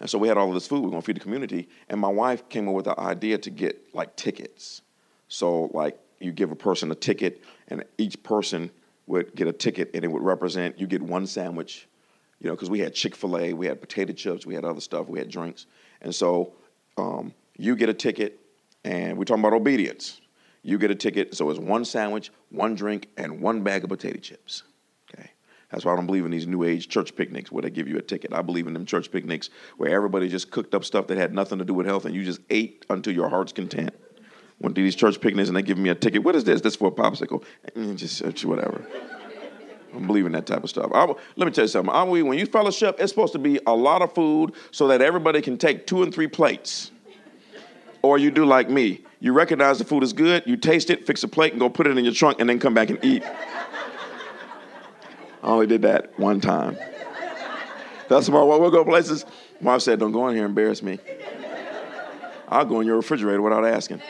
and 0.00 0.10
so 0.10 0.18
we 0.18 0.26
had 0.26 0.36
all 0.36 0.48
of 0.48 0.54
this 0.54 0.66
food. 0.66 0.80
We 0.80 0.88
are 0.88 0.90
going 0.90 1.02
to 1.02 1.06
feed 1.06 1.16
the 1.16 1.20
community. 1.20 1.68
And 1.88 2.00
my 2.00 2.08
wife 2.08 2.48
came 2.48 2.68
up 2.68 2.74
with 2.74 2.86
the 2.86 2.98
idea 2.98 3.38
to 3.38 3.50
get 3.50 3.94
like 3.94 4.16
tickets. 4.16 4.82
So 5.28 5.70
like 5.72 5.96
you 6.18 6.32
give 6.32 6.50
a 6.50 6.56
person 6.56 6.90
a 6.90 6.96
ticket, 6.96 7.44
and 7.68 7.84
each 7.96 8.20
person 8.24 8.72
would 9.06 9.34
get 9.34 9.46
a 9.46 9.52
ticket 9.52 9.90
and 9.94 10.04
it 10.04 10.08
would 10.08 10.22
represent 10.22 10.78
you 10.78 10.86
get 10.86 11.02
one 11.02 11.26
sandwich 11.26 11.88
you 12.40 12.48
know, 12.48 12.54
because 12.54 12.70
we 12.70 12.80
had 12.80 12.94
Chick 12.94 13.14
fil 13.14 13.38
A, 13.38 13.52
we 13.52 13.66
had 13.66 13.80
potato 13.80 14.12
chips, 14.12 14.46
we 14.46 14.54
had 14.54 14.64
other 14.64 14.80
stuff, 14.80 15.08
we 15.08 15.18
had 15.18 15.30
drinks. 15.30 15.66
And 16.02 16.14
so 16.14 16.52
um, 16.96 17.32
you 17.56 17.76
get 17.76 17.88
a 17.88 17.94
ticket, 17.94 18.38
and 18.84 19.16
we're 19.16 19.24
talking 19.24 19.42
about 19.42 19.54
obedience. 19.54 20.20
You 20.62 20.78
get 20.78 20.90
a 20.90 20.94
ticket, 20.94 21.34
so 21.34 21.48
it's 21.48 21.60
one 21.60 21.84
sandwich, 21.84 22.30
one 22.50 22.74
drink, 22.74 23.08
and 23.16 23.40
one 23.40 23.62
bag 23.62 23.84
of 23.84 23.90
potato 23.90 24.18
chips. 24.18 24.64
Okay. 25.08 25.30
That's 25.70 25.84
why 25.84 25.92
I 25.92 25.96
don't 25.96 26.06
believe 26.06 26.24
in 26.24 26.30
these 26.30 26.46
new 26.46 26.64
age 26.64 26.88
church 26.88 27.16
picnics 27.16 27.50
where 27.50 27.62
they 27.62 27.70
give 27.70 27.88
you 27.88 27.96
a 27.98 28.02
ticket. 28.02 28.32
I 28.32 28.42
believe 28.42 28.66
in 28.66 28.74
them 28.74 28.84
church 28.84 29.10
picnics 29.10 29.50
where 29.76 29.90
everybody 29.90 30.28
just 30.28 30.50
cooked 30.50 30.74
up 30.74 30.84
stuff 30.84 31.06
that 31.06 31.16
had 31.16 31.32
nothing 31.32 31.58
to 31.58 31.64
do 31.64 31.74
with 31.74 31.86
health 31.86 32.04
and 32.04 32.14
you 32.14 32.24
just 32.24 32.40
ate 32.50 32.84
until 32.90 33.14
your 33.14 33.28
heart's 33.28 33.52
content. 33.52 33.94
Went 34.60 34.74
to 34.74 34.82
these 34.82 34.94
church 34.94 35.20
picnics 35.20 35.48
and 35.48 35.56
they 35.56 35.62
give 35.62 35.78
me 35.78 35.90
a 35.90 35.94
ticket. 35.94 36.22
What 36.22 36.34
is 36.34 36.44
this? 36.44 36.60
This 36.60 36.76
for 36.76 36.88
a 36.88 36.90
popsicle. 36.90 37.44
And 37.74 37.98
Just 37.98 38.44
whatever. 38.44 38.86
I'm 39.94 40.06
believing 40.06 40.32
that 40.32 40.46
type 40.46 40.62
of 40.62 40.70
stuff. 40.70 40.90
I, 40.94 41.06
let 41.36 41.46
me 41.46 41.50
tell 41.50 41.64
you 41.64 41.68
something. 41.68 41.94
I, 41.94 42.02
when 42.02 42.38
you 42.38 42.46
fellowship, 42.46 42.96
it's 42.98 43.10
supposed 43.10 43.32
to 43.32 43.38
be 43.38 43.58
a 43.66 43.74
lot 43.74 44.02
of 44.02 44.14
food 44.14 44.52
so 44.70 44.88
that 44.88 45.00
everybody 45.00 45.40
can 45.40 45.56
take 45.56 45.86
two 45.86 46.02
and 46.02 46.14
three 46.14 46.26
plates. 46.26 46.90
Or 48.02 48.18
you 48.18 48.30
do 48.30 48.44
like 48.44 48.68
me. 48.68 49.02
You 49.20 49.32
recognize 49.32 49.78
the 49.78 49.84
food 49.84 50.02
is 50.02 50.12
good, 50.12 50.42
you 50.46 50.56
taste 50.56 50.90
it, 50.90 51.06
fix 51.06 51.22
a 51.22 51.28
plate, 51.28 51.52
and 51.52 51.60
go 51.60 51.70
put 51.70 51.86
it 51.86 51.96
in 51.96 52.04
your 52.04 52.12
trunk, 52.12 52.40
and 52.40 52.48
then 52.48 52.58
come 52.58 52.74
back 52.74 52.90
and 52.90 53.02
eat. 53.02 53.22
I 53.24 55.48
only 55.48 55.66
did 55.66 55.82
that 55.82 56.18
one 56.18 56.40
time. 56.40 56.76
That's 58.08 58.28
why 58.28 58.42
we'll 58.44 58.70
go 58.70 58.84
places. 58.84 59.24
Mom 59.60 59.80
said, 59.80 59.98
Don't 59.98 60.12
go 60.12 60.28
in 60.28 60.34
here 60.34 60.44
and 60.44 60.50
embarrass 60.50 60.82
me. 60.82 60.98
I'll 62.48 62.64
go 62.64 62.80
in 62.80 62.86
your 62.86 62.96
refrigerator 62.96 63.42
without 63.42 63.64
asking. 63.64 64.00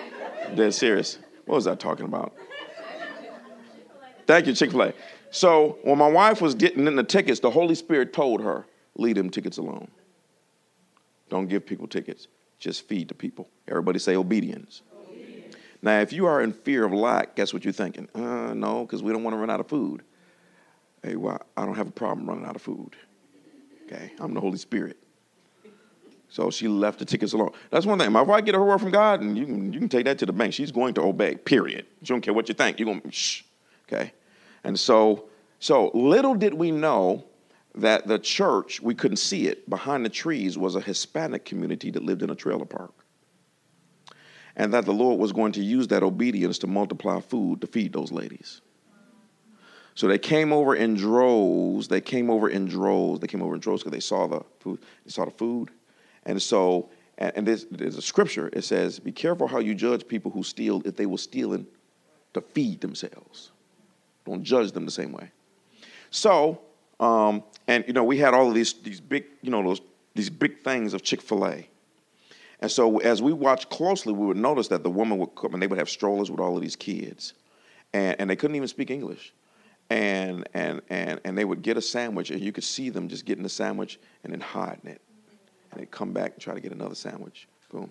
Dead 0.55 0.75
serious. 0.75 1.19
What 1.45 1.57
was 1.57 1.67
I 1.67 1.75
talking 1.75 2.07
about? 2.07 2.35
Thank 4.27 4.47
you, 4.47 4.55
Chick 4.55 4.71
fil 4.71 4.83
A. 4.83 4.93
So 5.31 5.79
when 5.83 5.99
my 5.99 6.09
wife 6.09 6.41
was 6.41 6.55
getting 6.55 6.87
in 6.87 6.97
the 6.97 7.05
tickets, 7.05 7.41
the 7.41 7.51
Holy 7.51 7.75
Spirit 7.75 8.13
told 8.13 8.43
her, 8.43 8.67
leave 8.97 9.17
them 9.17 9.31
tickets 9.31 9.59
alone. 9.59 9.89
Don't 11.29 11.47
give 11.47 11.67
people 11.67 11.87
tickets. 11.87 12.29
Just 12.59 12.89
feed 12.89 13.09
the 13.09 13.15
people. 13.15 13.49
Everybody 13.69 13.99
say 13.99 14.17
obedience. 14.17 14.83
obedience. 14.99 15.57
Now, 15.83 16.01
if 16.01 16.13
you 16.13 16.27
are 16.27 16.41
in 16.41 16.53
fear 16.53 16.85
of 16.85 16.93
lack, 16.93 17.37
guess 17.37 17.53
what 17.53 17.65
you're 17.65 17.73
thinking? 17.73 18.09
Uh, 18.15 18.55
no, 18.55 18.85
because 18.85 19.03
we 19.03 19.13
don't 19.13 19.23
want 19.23 19.35
to 19.35 19.39
run 19.39 19.51
out 19.51 19.61
of 19.61 19.69
food. 19.69 20.03
Hey, 21.03 21.17
well, 21.17 21.41
I 21.57 21.67
don't 21.67 21.77
have 21.77 21.89
a 21.89 21.93
problem 21.93 22.29
running 22.29 22.47
out 22.47 22.57
of 22.57 22.63
food. 22.63 22.97
Okay, 23.85 24.13
I'm 24.19 24.35
the 24.35 24.41
Holy 24.41 24.59
Spirit. 24.59 24.97
So 26.29 26.51
she 26.51 26.69
left 26.69 26.99
the 26.99 27.05
tickets 27.05 27.33
alone. 27.33 27.53
That's 27.71 27.87
one 27.87 27.99
thing. 27.99 28.11
My 28.13 28.23
wife 28.23 28.45
get 28.45 28.55
her 28.55 28.65
word 28.65 28.81
from 28.81 28.91
God, 28.91 29.21
and 29.21 29.39
you 29.39 29.47
can, 29.47 29.73
you 29.73 29.79
can 29.79 29.89
take 29.89 30.05
that 30.07 30.19
to 30.19 30.27
the 30.27 30.33
bank. 30.33 30.53
She's 30.53 30.73
going 30.73 30.95
to 30.95 31.03
obey, 31.03 31.37
period. 31.37 31.87
She 32.03 32.13
don't 32.13 32.21
care 32.21 32.35
what 32.35 32.49
you 32.49 32.55
think. 32.55 32.79
You're 32.79 32.87
going 32.87 33.01
to, 33.01 33.13
shh. 33.13 33.43
Okay? 33.87 34.13
And 34.65 34.79
so, 34.79 35.29
so 35.61 35.91
little 35.95 36.35
did 36.35 36.53
we 36.53 36.71
know 36.73 37.25
that 37.77 38.07
the 38.07 38.19
church, 38.19 38.81
we 38.81 38.95
couldn't 38.95 39.19
see 39.19 39.47
it, 39.47 39.69
behind 39.69 40.05
the 40.05 40.09
trees 40.09 40.59
was 40.59 40.75
a 40.75 40.81
Hispanic 40.81 41.45
community 41.45 41.91
that 41.91 42.03
lived 42.03 42.23
in 42.23 42.31
a 42.31 42.35
trailer 42.35 42.65
park. 42.65 42.93
And 44.57 44.73
that 44.73 44.87
the 44.87 44.93
Lord 44.93 45.21
was 45.21 45.33
going 45.33 45.53
to 45.53 45.63
use 45.63 45.87
that 45.89 46.03
obedience 46.03 46.59
to 46.59 46.67
multiply 46.67 47.21
food 47.21 47.61
to 47.61 47.67
feed 47.67 47.93
those 47.93 48.11
ladies. 48.11 48.63
So 49.95 50.09
they 50.09 50.19
came 50.19 50.53
over 50.53 50.75
in 50.75 50.95
droves. 50.95 51.89
They 51.89 52.01
came 52.01 52.31
over 52.31 52.49
in 52.49 52.67
droves. 52.67 53.21
They 53.21 53.27
came 53.27 53.43
over 53.43 53.55
in 53.55 53.61
droves 53.61 53.83
because 53.83 53.93
they 53.93 54.01
saw 54.01 54.27
the 54.27 54.41
food. 54.61 54.81
They 55.05 55.11
saw 55.11 55.27
the 55.27 55.31
food. 55.31 55.71
And 56.27 56.41
so, 56.43 56.91
and, 57.17 57.33
and 57.35 57.47
there's, 57.47 57.65
there's 57.71 57.97
a 57.97 58.03
scripture. 58.03 58.51
It 58.53 58.65
says, 58.65 58.99
"Be 58.99 59.13
careful 59.13 59.47
how 59.47 59.61
you 59.61 59.75
judge 59.75 60.07
people 60.07 60.31
who 60.31 60.43
steal, 60.43 60.83
if 60.85 60.97
they 60.97 61.07
were 61.07 61.19
stealing 61.19 61.67
to 62.35 62.43
feed 62.43 62.83
themselves." 62.83 63.53
Don't 64.27 64.43
judge 64.43 64.73
them 64.73 64.85
the 64.85 64.91
same 64.91 65.13
way. 65.13 65.31
So, 66.11 66.61
um, 67.01 67.45
and 67.69 67.85
you 67.87 67.93
know, 67.93 68.05
we 68.05 68.19
had 68.19 68.35
all 68.35 68.49
of 68.49 68.55
these 68.55 68.75
these 68.75 69.01
big, 69.01 69.25
you 69.41 69.51
know, 69.51 69.63
those 69.63 69.81
these 70.15 70.31
big 70.31 70.63
things 70.63 70.95
of 70.95 71.03
Chick 71.03 71.23
Fil 71.23 71.47
A. 71.47 71.69
And 72.61 72.71
so, 72.71 72.99
as 72.99 73.23
we 73.23 73.33
watched 73.33 73.69
closely, 73.69 74.13
we 74.13 74.27
would 74.27 74.37
notice 74.37 74.69
that 74.69 74.83
the 74.83 74.91
woman 74.91 75.19
would 75.19 75.35
come 75.35 75.53
and 75.53 75.63
they 75.63 75.67
would 75.67 75.79
have 75.79 75.91
strollers 75.91 76.31
with 76.31 76.41
all 76.41 76.57
of 76.57 76.63
these 76.63 76.77
kids, 76.77 77.35
and, 77.93 78.17
and 78.19 78.31
they 78.31 78.37
couldn't 78.37 78.57
even 78.57 78.69
speak 78.69 78.91
English, 78.91 79.33
and 79.91 80.49
and 80.55 80.81
and 80.89 81.21
and 81.25 81.37
they 81.37 81.45
would 81.45 81.63
get 81.63 81.77
a 81.77 81.83
sandwich, 81.83 82.31
and 82.31 82.41
you 82.41 82.53
could 82.53 82.65
see 82.65 82.89
them 82.89 83.09
just 83.09 83.27
getting 83.27 83.43
the 83.43 83.49
sandwich 83.49 84.01
and 84.25 84.33
then 84.33 84.41
hiding 84.41 84.91
it, 84.91 85.03
and 85.77 85.83
they'd 85.83 85.91
come 85.91 86.13
back 86.13 86.33
and 86.33 86.41
try 86.41 86.55
to 86.55 86.61
get 86.61 86.73
another 86.73 86.95
sandwich. 86.95 87.47
Boom. 87.71 87.91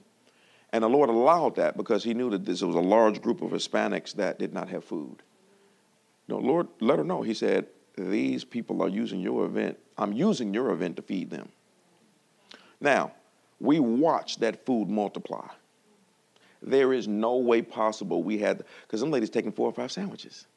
And 0.71 0.84
the 0.84 0.89
Lord 0.89 1.10
allowed 1.10 1.56
that 1.58 1.78
because 1.78 2.04
He 2.04 2.13
knew 2.13 2.30
that 2.32 2.45
this 2.45 2.62
was 2.62 2.76
a 2.76 2.80
large 2.80 3.21
group 3.21 3.41
of 3.41 3.52
Hispanics 3.52 4.13
that 4.15 4.39
did 4.39 4.54
not 4.54 4.69
have 4.69 4.84
food. 4.84 5.21
No, 6.28 6.38
Lord, 6.39 6.67
let 6.82 6.98
her 6.98 7.04
know. 7.04 7.21
He 7.21 7.36
said, 7.36 7.67
These 7.98 8.43
people 8.43 8.82
are 8.82 8.89
using 8.89 9.19
your 9.19 9.45
event. 9.45 9.78
I'm 9.98 10.12
using 10.12 10.54
your 10.54 10.71
event 10.71 10.95
to 10.95 11.04
feed 11.04 11.30
them. 11.30 11.50
Now, 12.82 13.12
we 13.60 13.80
watched 13.80 14.39
that 14.39 14.65
food 14.65 14.89
multiply. 14.89 15.48
There 16.62 16.93
is 16.93 17.08
no 17.08 17.38
way 17.38 17.62
possible 17.62 18.24
we 18.24 18.39
had, 18.39 18.63
because 18.82 19.00
some 19.00 19.12
ladies 19.12 19.30
taking 19.30 19.52
four 19.52 19.69
or 19.69 19.74
five 19.74 19.91
sandwiches. 19.91 20.48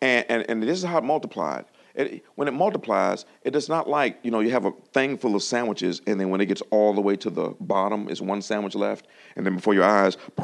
And, 0.00 0.24
and, 0.28 0.46
and 0.48 0.62
this 0.62 0.78
is 0.78 0.84
how 0.84 0.98
it 0.98 1.04
multiplied. 1.04 1.66
It, 1.98 2.24
when 2.36 2.46
it 2.46 2.54
multiplies, 2.54 3.26
it 3.42 3.56
is 3.56 3.68
not 3.68 3.88
like, 3.88 4.20
you 4.22 4.30
know, 4.30 4.38
you 4.38 4.52
have 4.52 4.64
a 4.64 4.70
thing 4.92 5.18
full 5.18 5.34
of 5.34 5.42
sandwiches, 5.42 6.00
and 6.06 6.20
then 6.20 6.30
when 6.30 6.40
it 6.40 6.46
gets 6.46 6.62
all 6.70 6.94
the 6.94 7.00
way 7.00 7.16
to 7.16 7.28
the 7.28 7.56
bottom, 7.58 8.08
is 8.08 8.22
one 8.22 8.40
sandwich 8.40 8.76
left, 8.76 9.08
and 9.34 9.44
then 9.44 9.56
before 9.56 9.74
your 9.74 9.82
eyes, 9.82 10.16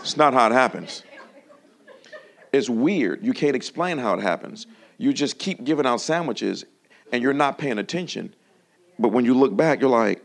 it's 0.00 0.16
not 0.16 0.34
how 0.34 0.48
it 0.48 0.52
happens. 0.52 1.04
It's 2.52 2.68
weird. 2.68 3.24
You 3.24 3.32
can't 3.32 3.54
explain 3.54 3.98
how 3.98 4.14
it 4.14 4.20
happens. 4.20 4.66
You 4.98 5.12
just 5.12 5.38
keep 5.38 5.62
giving 5.62 5.86
out 5.86 6.00
sandwiches 6.00 6.64
and 7.12 7.22
you're 7.22 7.32
not 7.32 7.58
paying 7.58 7.78
attention. 7.78 8.34
But 8.98 9.08
when 9.08 9.24
you 9.24 9.34
look 9.34 9.56
back, 9.56 9.80
you're 9.80 9.90
like, 9.90 10.22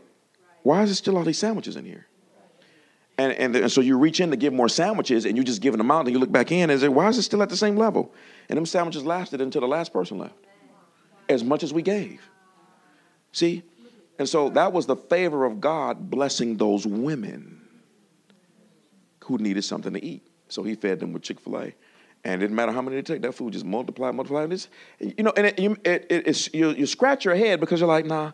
why 0.62 0.82
is 0.82 0.90
there 0.90 0.94
still 0.94 1.16
all 1.16 1.24
these 1.24 1.38
sandwiches 1.38 1.74
in 1.74 1.84
here? 1.84 2.06
And, 3.18 3.32
and, 3.32 3.56
and 3.56 3.72
so 3.72 3.80
you 3.80 3.98
reach 3.98 4.20
in 4.20 4.30
to 4.30 4.36
give 4.36 4.52
more 4.52 4.68
sandwiches 4.68 5.24
and 5.24 5.36
you're 5.36 5.44
just 5.44 5.60
giving 5.60 5.78
them 5.78 5.90
out 5.90 6.06
and 6.06 6.10
you 6.10 6.18
look 6.18 6.30
back 6.32 6.52
in 6.52 6.70
and 6.70 6.80
say, 6.80 6.88
why 6.88 7.08
is 7.08 7.18
it 7.18 7.22
still 7.22 7.42
at 7.42 7.48
the 7.48 7.56
same 7.56 7.76
level? 7.76 8.14
And 8.50 8.56
them 8.56 8.66
sandwiches 8.66 9.04
lasted 9.04 9.40
until 9.40 9.60
the 9.60 9.68
last 9.68 9.92
person 9.92 10.18
left, 10.18 10.34
as 11.28 11.44
much 11.44 11.62
as 11.62 11.72
we 11.72 11.82
gave. 11.82 12.20
See? 13.30 13.62
And 14.18 14.28
so 14.28 14.50
that 14.50 14.72
was 14.72 14.86
the 14.86 14.96
favor 14.96 15.44
of 15.44 15.60
God 15.60 16.10
blessing 16.10 16.56
those 16.56 16.84
women 16.84 17.62
who 19.24 19.38
needed 19.38 19.62
something 19.62 19.92
to 19.92 20.04
eat. 20.04 20.26
So 20.48 20.64
he 20.64 20.74
fed 20.74 20.98
them 20.98 21.12
with 21.12 21.22
Chick 21.22 21.38
fil 21.38 21.58
A. 21.58 21.74
And 22.24 22.34
it 22.34 22.38
didn't 22.38 22.56
matter 22.56 22.72
how 22.72 22.82
many 22.82 22.96
they 22.96 23.02
take, 23.02 23.22
that 23.22 23.34
food 23.34 23.52
just 23.52 23.64
multiplied, 23.64 24.16
multiplied. 24.16 24.50
This, 24.50 24.66
you 24.98 25.22
know, 25.22 25.32
and 25.36 25.46
it, 25.46 25.58
it, 25.84 26.06
it, 26.10 26.52
you, 26.54 26.70
you 26.70 26.86
scratch 26.86 27.24
your 27.24 27.36
head 27.36 27.60
because 27.60 27.78
you're 27.78 27.88
like, 27.88 28.04
nah, 28.04 28.32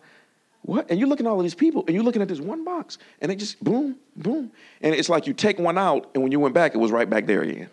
what? 0.63 0.91
And 0.91 0.99
you're 0.99 1.09
looking 1.11 1.27
at 1.27 1.29
all 1.29 1.39
of 1.39 1.45
these 1.45 1.55
people, 1.55 1.85
and 1.87 1.95
you're 1.95 2.03
looking 2.03 2.23
at 2.23 2.29
this 2.29 2.41
one 2.41 2.65
box, 2.65 2.97
and 3.21 3.31
they 3.31 3.37
just 3.37 3.63
boom, 3.63 3.97
boom. 4.17 4.51
And 4.81 4.95
it's 4.95 5.11
like 5.11 5.27
you 5.27 5.35
take 5.35 5.59
one 5.59 5.77
out, 5.77 6.11
and 6.15 6.23
when 6.23 6.33
you 6.33 6.41
went 6.41 6.55
back, 6.55 6.75
it 6.75 6.79
was 6.79 6.91
right 6.91 7.09
back 7.09 7.27
there 7.27 7.43
again. 7.43 7.69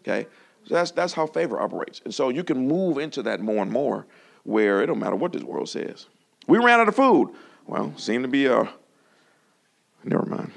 Okay? 0.00 0.26
That's, 0.68 0.90
that's 0.90 1.12
how 1.12 1.26
favor 1.26 1.60
operates. 1.60 2.00
And 2.04 2.14
so 2.14 2.28
you 2.28 2.44
can 2.44 2.66
move 2.66 2.98
into 2.98 3.22
that 3.22 3.40
more 3.40 3.62
and 3.62 3.70
more 3.70 4.06
where 4.44 4.82
it 4.82 4.86
don't 4.86 4.98
matter 4.98 5.16
what 5.16 5.32
this 5.32 5.42
world 5.42 5.68
says. 5.68 6.06
We 6.46 6.58
ran 6.58 6.80
out 6.80 6.88
of 6.88 6.96
food. 6.96 7.30
Well, 7.66 7.92
seemed 7.96 8.24
to 8.24 8.28
be 8.28 8.46
a, 8.46 8.68
never 10.04 10.26
mind. 10.26 10.52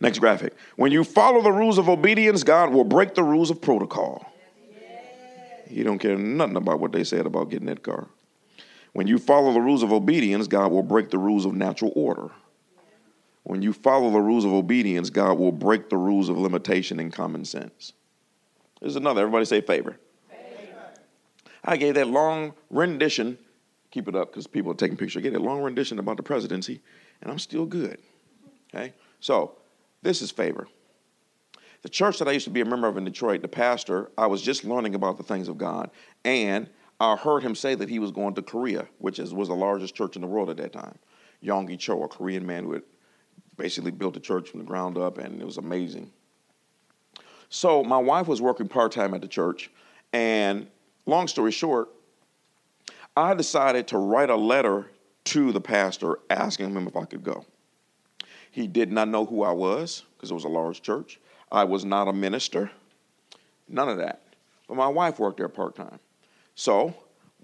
Next 0.00 0.20
graphic. 0.20 0.54
When 0.76 0.92
you 0.92 1.02
follow 1.02 1.42
the 1.42 1.50
rules 1.50 1.78
of 1.78 1.88
obedience, 1.88 2.44
God 2.44 2.72
will 2.72 2.84
break 2.84 3.14
the 3.14 3.24
rules 3.24 3.50
of 3.50 3.60
protocol. 3.60 4.32
He 5.68 5.82
don't 5.82 5.98
care 5.98 6.16
nothing 6.16 6.56
about 6.56 6.80
what 6.80 6.92
they 6.92 7.04
said 7.04 7.26
about 7.26 7.50
getting 7.50 7.66
that 7.66 7.82
car. 7.82 8.06
When 8.92 9.06
you 9.06 9.18
follow 9.18 9.52
the 9.52 9.60
rules 9.60 9.82
of 9.82 9.92
obedience, 9.92 10.46
God 10.46 10.70
will 10.70 10.82
break 10.82 11.10
the 11.10 11.18
rules 11.18 11.44
of 11.44 11.54
natural 11.54 11.92
order. 11.94 12.30
When 13.42 13.60
you 13.60 13.72
follow 13.72 14.10
the 14.10 14.20
rules 14.20 14.44
of 14.44 14.52
obedience, 14.52 15.10
God 15.10 15.38
will 15.38 15.52
break 15.52 15.88
the 15.88 15.96
rules 15.96 16.28
of 16.28 16.38
limitation 16.38 17.00
and 17.00 17.12
common 17.12 17.44
sense. 17.44 17.92
There's 18.80 18.96
another. 18.96 19.22
Everybody 19.22 19.44
say 19.44 19.60
favor. 19.60 19.98
favor. 20.30 20.74
I 21.64 21.76
gave 21.76 21.94
that 21.94 22.08
long 22.08 22.54
rendition. 22.70 23.38
Keep 23.90 24.08
it 24.08 24.16
up 24.16 24.30
because 24.30 24.46
people 24.46 24.72
are 24.72 24.76
taking 24.76 24.96
pictures. 24.96 25.20
I 25.20 25.22
gave 25.22 25.32
that 25.32 25.42
long 25.42 25.62
rendition 25.62 25.98
about 25.98 26.16
the 26.16 26.22
presidency, 26.22 26.80
and 27.22 27.30
I'm 27.30 27.38
still 27.38 27.66
good. 27.66 27.98
Okay? 28.74 28.92
So 29.20 29.56
this 30.02 30.22
is 30.22 30.30
favor. 30.30 30.68
The 31.82 31.88
church 31.88 32.18
that 32.18 32.28
I 32.28 32.32
used 32.32 32.44
to 32.44 32.50
be 32.50 32.60
a 32.60 32.64
member 32.64 32.88
of 32.88 32.96
in 32.96 33.04
Detroit, 33.04 33.40
the 33.40 33.48
pastor, 33.48 34.10
I 34.18 34.26
was 34.26 34.42
just 34.42 34.64
learning 34.64 34.94
about 34.94 35.16
the 35.16 35.22
things 35.22 35.48
of 35.48 35.58
God, 35.58 35.90
and 36.24 36.68
I 37.00 37.14
heard 37.14 37.42
him 37.42 37.54
say 37.54 37.76
that 37.76 37.88
he 37.88 38.00
was 38.00 38.10
going 38.10 38.34
to 38.34 38.42
Korea, 38.42 38.88
which 38.98 39.20
is, 39.20 39.32
was 39.32 39.48
the 39.48 39.54
largest 39.54 39.94
church 39.94 40.16
in 40.16 40.22
the 40.22 40.28
world 40.28 40.50
at 40.50 40.56
that 40.56 40.72
time. 40.72 40.98
Yonggi 41.42 41.78
Cho, 41.78 42.02
a 42.02 42.08
Korean 42.08 42.44
man 42.44 42.64
who 42.64 42.72
had 42.72 42.82
basically 43.56 43.92
built 43.92 44.16
a 44.16 44.20
church 44.20 44.48
from 44.48 44.58
the 44.58 44.66
ground 44.66 44.98
up, 44.98 45.18
and 45.18 45.40
it 45.40 45.44
was 45.44 45.56
amazing. 45.56 46.10
So 47.50 47.82
my 47.82 47.98
wife 47.98 48.26
was 48.26 48.40
working 48.42 48.68
part 48.68 48.92
time 48.92 49.14
at 49.14 49.22
the 49.22 49.28
church, 49.28 49.70
and 50.12 50.66
long 51.06 51.28
story 51.28 51.50
short, 51.50 51.88
I 53.16 53.34
decided 53.34 53.88
to 53.88 53.98
write 53.98 54.30
a 54.30 54.36
letter 54.36 54.90
to 55.24 55.52
the 55.52 55.60
pastor 55.60 56.18
asking 56.30 56.70
him 56.70 56.86
if 56.86 56.96
I 56.96 57.04
could 57.04 57.24
go. 57.24 57.44
He 58.50 58.66
did 58.66 58.92
not 58.92 59.08
know 59.08 59.24
who 59.24 59.42
I 59.42 59.52
was 59.52 60.04
because 60.16 60.30
it 60.30 60.34
was 60.34 60.44
a 60.44 60.48
large 60.48 60.82
church. 60.82 61.20
I 61.50 61.64
was 61.64 61.84
not 61.84 62.08
a 62.08 62.12
minister, 62.12 62.70
none 63.68 63.88
of 63.88 63.98
that. 63.98 64.22
But 64.66 64.76
my 64.76 64.88
wife 64.88 65.18
worked 65.18 65.38
there 65.38 65.48
part 65.48 65.74
time. 65.74 65.98
So 66.54 66.94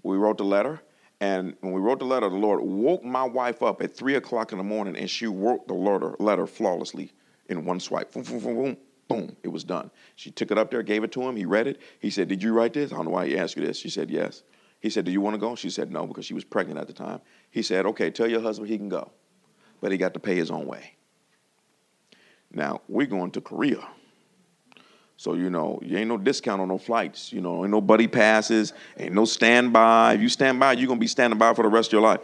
we 0.03 0.17
wrote 0.17 0.37
the 0.37 0.43
letter. 0.43 0.81
And 1.21 1.55
when 1.61 1.73
we 1.73 1.79
wrote 1.79 1.99
the 1.99 2.05
letter, 2.05 2.29
the 2.29 2.35
Lord 2.35 2.61
woke 2.61 3.03
my 3.03 3.23
wife 3.23 3.63
up 3.63 3.81
at 3.81 3.95
three 3.95 4.15
o'clock 4.15 4.51
in 4.51 4.57
the 4.57 4.63
morning, 4.63 4.95
and 4.97 5.09
she 5.09 5.27
wrote 5.27 5.67
the 5.67 5.73
letter, 5.73 6.15
letter 6.19 6.45
flawlessly 6.45 7.11
in 7.47 7.65
one 7.65 7.79
swipe. 7.79 8.11
Boom, 8.11 8.23
boom, 8.23 8.39
boom, 8.39 8.77
boom. 9.07 9.35
It 9.43 9.49
was 9.49 9.63
done. 9.63 9.91
She 10.15 10.31
took 10.31 10.51
it 10.51 10.57
up 10.57 10.71
there, 10.71 10.83
gave 10.83 11.03
it 11.03 11.11
to 11.13 11.21
him. 11.21 11.35
He 11.35 11.45
read 11.45 11.67
it. 11.67 11.79
He 11.99 12.09
said, 12.09 12.27
"Did 12.27 12.41
you 12.41 12.53
write 12.53 12.73
this?" 12.73 12.91
I 12.91 12.95
don't 12.95 13.05
know 13.05 13.11
why 13.11 13.27
he 13.27 13.37
asked 13.37 13.55
you 13.55 13.65
this. 13.65 13.77
She 13.77 13.89
said, 13.89 14.09
"Yes." 14.09 14.43
He 14.79 14.89
said, 14.89 15.05
"Do 15.05 15.11
you 15.11 15.21
want 15.21 15.35
to 15.35 15.39
go?" 15.39 15.55
She 15.55 15.69
said, 15.69 15.91
"No," 15.91 16.05
because 16.05 16.25
she 16.25 16.33
was 16.33 16.43
pregnant 16.43 16.79
at 16.79 16.87
the 16.87 16.93
time. 16.93 17.21
He 17.51 17.61
said, 17.61 17.85
"Okay, 17.85 18.11
tell 18.11 18.27
your 18.27 18.41
husband 18.41 18.69
he 18.69 18.77
can 18.77 18.89
go, 18.89 19.11
but 19.81 19.91
he 19.91 19.97
got 19.97 20.13
to 20.13 20.19
pay 20.19 20.35
his 20.35 20.51
own 20.51 20.65
way." 20.67 20.93
Now 22.51 22.81
we're 22.87 23.07
going 23.07 23.31
to 23.31 23.41
Korea. 23.41 23.87
So, 25.17 25.33
you 25.33 25.49
know, 25.49 25.79
you 25.81 25.97
ain't 25.97 26.09
no 26.09 26.17
discount 26.17 26.61
on 26.61 26.67
no 26.67 26.77
flights. 26.77 27.31
You 27.31 27.39
know, 27.39 27.63
ain't 27.63 27.71
no 27.71 27.81
buddy 27.81 28.07
passes, 28.07 28.73
ain't 28.97 29.13
no 29.13 29.25
standby. 29.25 30.15
If 30.15 30.21
you 30.21 30.29
stand 30.29 30.59
by, 30.59 30.73
you're 30.73 30.87
going 30.87 30.99
to 30.99 31.03
be 31.03 31.07
standing 31.07 31.39
by 31.39 31.53
for 31.53 31.63
the 31.63 31.69
rest 31.69 31.89
of 31.89 31.93
your 31.93 32.01
life. 32.01 32.19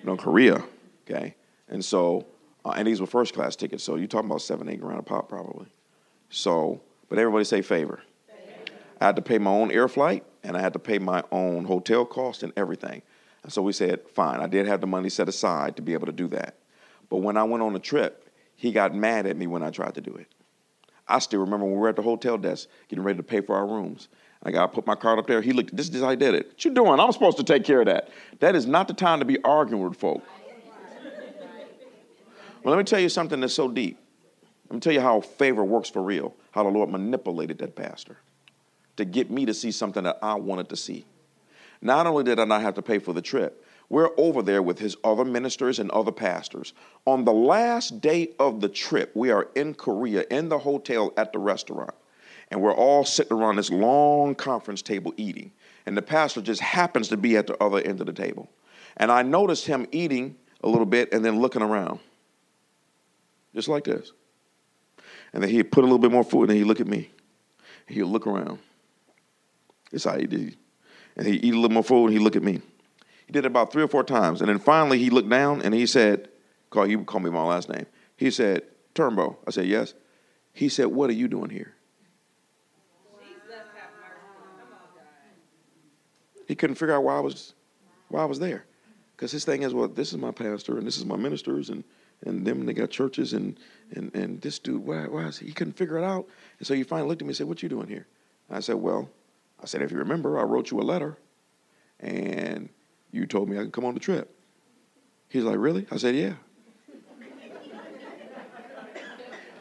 You 0.00 0.06
know, 0.06 0.16
Korea, 0.16 0.62
okay? 1.08 1.34
And 1.68 1.82
so, 1.82 2.26
uh, 2.64 2.74
and 2.76 2.86
these 2.86 3.00
were 3.00 3.06
first 3.06 3.32
class 3.32 3.56
tickets. 3.56 3.82
So 3.82 3.96
you're 3.96 4.08
talking 4.08 4.28
about 4.28 4.42
seven, 4.42 4.68
eight 4.68 4.80
grand 4.80 4.98
a 4.98 5.02
pop 5.02 5.28
probably. 5.28 5.66
So, 6.34 6.80
but 7.08 7.18
everybody 7.18 7.44
say 7.44 7.62
favor. 7.62 8.02
I 9.00 9.06
had 9.06 9.16
to 9.16 9.22
pay 9.22 9.38
my 9.38 9.50
own 9.50 9.70
air 9.70 9.86
flight 9.86 10.24
and 10.42 10.56
I 10.56 10.60
had 10.60 10.72
to 10.72 10.78
pay 10.78 10.98
my 10.98 11.22
own 11.30 11.64
hotel 11.64 12.04
cost 12.04 12.42
and 12.42 12.52
everything. 12.56 13.02
And 13.44 13.52
so 13.52 13.62
we 13.62 13.72
said, 13.72 14.00
fine. 14.14 14.40
I 14.40 14.48
did 14.48 14.66
have 14.66 14.80
the 14.80 14.86
money 14.86 15.08
set 15.08 15.28
aside 15.28 15.76
to 15.76 15.82
be 15.82 15.92
able 15.92 16.06
to 16.06 16.12
do 16.12 16.26
that. 16.28 16.56
But 17.08 17.18
when 17.18 17.36
I 17.36 17.44
went 17.44 17.62
on 17.62 17.72
the 17.72 17.78
trip, 17.78 18.30
he 18.56 18.72
got 18.72 18.94
mad 18.94 19.26
at 19.26 19.36
me 19.36 19.46
when 19.46 19.62
I 19.62 19.70
tried 19.70 19.94
to 19.94 20.00
do 20.00 20.14
it. 20.14 20.26
I 21.06 21.20
still 21.20 21.40
remember 21.40 21.66
when 21.66 21.74
we 21.74 21.80
were 21.80 21.88
at 21.88 21.96
the 21.96 22.02
hotel 22.02 22.36
desk 22.36 22.68
getting 22.88 23.04
ready 23.04 23.18
to 23.18 23.22
pay 23.22 23.40
for 23.40 23.54
our 23.54 23.66
rooms. 23.66 24.08
I 24.42 24.50
got 24.50 24.72
put 24.72 24.86
my 24.86 24.96
card 24.96 25.18
up 25.18 25.26
there. 25.26 25.40
He 25.40 25.52
looked, 25.52 25.76
this 25.76 25.88
is 25.88 26.00
how 26.00 26.08
I 26.08 26.14
did 26.16 26.34
it. 26.34 26.48
What 26.48 26.64
you 26.64 26.72
doing? 26.72 26.98
I'm 26.98 27.12
supposed 27.12 27.36
to 27.36 27.44
take 27.44 27.64
care 27.64 27.80
of 27.80 27.86
that. 27.86 28.08
That 28.40 28.56
is 28.56 28.66
not 28.66 28.88
the 28.88 28.94
time 28.94 29.20
to 29.20 29.24
be 29.24 29.38
arguing 29.44 29.84
with 29.84 29.96
folk. 29.96 30.22
Well, 32.62 32.74
let 32.74 32.78
me 32.78 32.84
tell 32.84 33.00
you 33.00 33.08
something 33.08 33.40
that's 33.40 33.54
so 33.54 33.68
deep. 33.68 33.98
Let 34.74 34.78
me 34.78 34.80
tell 34.80 34.92
you 34.92 35.02
how 35.02 35.20
favor 35.20 35.62
works 35.62 35.88
for 35.88 36.02
real, 36.02 36.34
how 36.50 36.64
the 36.64 36.68
Lord 36.68 36.90
manipulated 36.90 37.58
that 37.58 37.76
pastor 37.76 38.16
to 38.96 39.04
get 39.04 39.30
me 39.30 39.46
to 39.46 39.54
see 39.54 39.70
something 39.70 40.02
that 40.02 40.18
I 40.20 40.34
wanted 40.34 40.68
to 40.70 40.74
see. 40.74 41.04
Not 41.80 42.08
only 42.08 42.24
did 42.24 42.40
I 42.40 42.44
not 42.44 42.62
have 42.62 42.74
to 42.74 42.82
pay 42.82 42.98
for 42.98 43.12
the 43.12 43.22
trip, 43.22 43.64
we're 43.88 44.10
over 44.16 44.42
there 44.42 44.62
with 44.62 44.80
his 44.80 44.96
other 45.04 45.24
ministers 45.24 45.78
and 45.78 45.92
other 45.92 46.10
pastors. 46.10 46.72
On 47.06 47.24
the 47.24 47.32
last 47.32 48.00
day 48.00 48.30
of 48.40 48.60
the 48.60 48.68
trip, 48.68 49.12
we 49.14 49.30
are 49.30 49.46
in 49.54 49.74
Korea 49.74 50.24
in 50.28 50.48
the 50.48 50.58
hotel 50.58 51.12
at 51.16 51.32
the 51.32 51.38
restaurant. 51.38 51.94
And 52.50 52.60
we're 52.60 52.74
all 52.74 53.04
sitting 53.04 53.38
around 53.38 53.54
this 53.54 53.70
long 53.70 54.34
conference 54.34 54.82
table 54.82 55.14
eating. 55.16 55.52
And 55.86 55.96
the 55.96 56.02
pastor 56.02 56.40
just 56.40 56.60
happens 56.60 57.06
to 57.10 57.16
be 57.16 57.36
at 57.36 57.46
the 57.46 57.62
other 57.62 57.78
end 57.78 58.00
of 58.00 58.06
the 58.06 58.12
table. 58.12 58.50
And 58.96 59.12
I 59.12 59.22
noticed 59.22 59.66
him 59.66 59.86
eating 59.92 60.34
a 60.64 60.68
little 60.68 60.84
bit 60.84 61.12
and 61.12 61.24
then 61.24 61.38
looking 61.38 61.62
around. 61.62 62.00
Just 63.54 63.68
like 63.68 63.84
this. 63.84 64.10
And 65.34 65.42
then 65.42 65.50
he'd 65.50 65.72
put 65.72 65.80
a 65.80 65.86
little 65.86 65.98
bit 65.98 66.12
more 66.12 66.22
food 66.22 66.42
and 66.42 66.50
then 66.50 66.56
he'd 66.58 66.64
look 66.64 66.80
at 66.80 66.86
me. 66.86 67.10
He'd 67.88 68.04
look 68.04 68.26
around. 68.26 68.60
That's 69.90 70.04
how 70.04 70.16
he 70.16 70.26
did. 70.26 70.56
And 71.16 71.26
he'd 71.26 71.44
eat 71.44 71.52
a 71.52 71.56
little 71.56 71.74
more 71.74 71.82
food 71.82 72.06
and 72.06 72.12
he'd 72.14 72.20
look 72.20 72.36
at 72.36 72.42
me. 72.42 72.62
He 73.26 73.32
did 73.32 73.44
it 73.44 73.46
about 73.46 73.72
three 73.72 73.82
or 73.82 73.88
four 73.88 74.04
times. 74.04 74.40
And 74.40 74.48
then 74.48 74.60
finally 74.60 74.98
he 74.98 75.10
looked 75.10 75.28
down 75.28 75.60
and 75.60 75.74
he 75.74 75.86
said, 75.86 76.28
call, 76.70 76.84
he 76.84 76.94
would 76.94 77.06
call 77.06 77.20
me 77.20 77.30
my 77.30 77.42
last 77.42 77.68
name. 77.68 77.84
He 78.16 78.30
said, 78.30 78.62
Turnbough. 78.94 79.36
I 79.46 79.50
said, 79.50 79.66
yes. 79.66 79.92
He 80.52 80.68
said, 80.68 80.86
what 80.86 81.10
are 81.10 81.14
you 81.14 81.26
doing 81.26 81.50
here? 81.50 81.74
He 86.46 86.54
couldn't 86.54 86.76
figure 86.76 86.94
out 86.94 87.02
why 87.02 87.16
I 87.16 87.20
was 87.20 87.54
why 88.08 88.22
I 88.22 88.26
was 88.26 88.38
there. 88.38 88.66
Because 89.16 89.32
his 89.32 89.44
thing 89.44 89.62
is, 89.62 89.72
well, 89.72 89.88
this 89.88 90.12
is 90.12 90.18
my 90.18 90.30
pastor 90.30 90.76
and 90.78 90.86
this 90.86 90.98
is 90.98 91.04
my 91.04 91.16
ministers 91.16 91.70
and 91.70 91.82
and 92.24 92.46
them 92.46 92.66
they 92.66 92.72
got 92.72 92.90
churches 92.90 93.32
and 93.32 93.58
and 93.94 94.14
and 94.14 94.40
this 94.40 94.58
dude, 94.58 94.84
why 94.84 95.06
why 95.06 95.24
is 95.24 95.38
he? 95.38 95.46
he 95.46 95.52
couldn't 95.52 95.74
figure 95.74 95.98
it 95.98 96.04
out. 96.04 96.26
And 96.58 96.66
so 96.66 96.74
he 96.74 96.82
finally 96.82 97.08
looked 97.08 97.22
at 97.22 97.26
me 97.26 97.30
and 97.30 97.36
said, 97.36 97.46
What 97.46 97.62
you 97.62 97.68
doing 97.68 97.88
here? 97.88 98.06
I 98.50 98.60
said, 98.60 98.76
Well, 98.76 99.08
I 99.62 99.66
said, 99.66 99.82
if 99.82 99.90
you 99.90 99.98
remember, 99.98 100.38
I 100.38 100.42
wrote 100.42 100.70
you 100.70 100.80
a 100.80 100.82
letter 100.82 101.16
and 102.00 102.68
you 103.12 103.26
told 103.26 103.48
me 103.48 103.58
I 103.58 103.62
could 103.62 103.72
come 103.72 103.84
on 103.84 103.94
the 103.94 104.00
trip. 104.00 104.34
He's 105.28 105.44
like, 105.44 105.58
Really? 105.58 105.86
I 105.90 105.96
said, 105.96 106.14
Yeah. 106.14 106.34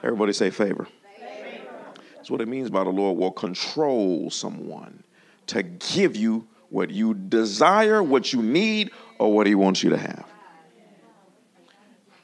Everybody 0.03 0.33
say 0.33 0.49
favor. 0.49 0.85
favor. 1.17 1.67
That's 2.15 2.29
what 2.29 2.41
it 2.41 2.47
means 2.47 2.69
by 2.69 2.83
the 2.83 2.89
Lord 2.89 3.17
will 3.17 3.31
control 3.31 4.29
someone 4.29 5.03
to 5.47 5.63
give 5.63 6.15
you 6.17 6.45
what 6.69 6.89
you 6.89 7.13
desire, 7.13 8.03
what 8.03 8.33
you 8.33 8.41
need, 8.41 8.91
or 9.19 9.31
what 9.31 9.47
He 9.47 9.55
wants 9.55 9.81
you 9.81 9.91
to 9.91 9.97
have. 9.97 10.25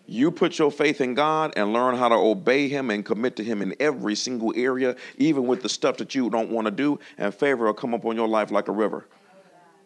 You 0.09 0.31
put 0.31 0.57
your 0.57 0.71
faith 0.71 1.01
in 1.01 1.13
God 1.13 1.53
and 1.55 1.71
learn 1.71 1.95
how 1.95 2.09
to 2.09 2.15
obey 2.15 2.67
Him 2.67 2.89
and 2.89 3.05
commit 3.05 3.35
to 3.35 3.43
Him 3.43 3.61
in 3.61 3.75
every 3.79 4.15
single 4.15 4.51
area, 4.55 4.95
even 5.19 5.45
with 5.45 5.61
the 5.61 5.69
stuff 5.69 5.97
that 5.97 6.15
you 6.15 6.31
don't 6.31 6.49
want 6.49 6.65
to 6.65 6.71
do, 6.71 6.99
and 7.19 7.31
favor 7.31 7.65
will 7.65 7.73
come 7.75 7.93
upon 7.93 8.15
your 8.15 8.27
life 8.27 8.49
like 8.49 8.67
a 8.69 8.71
river. 8.71 9.05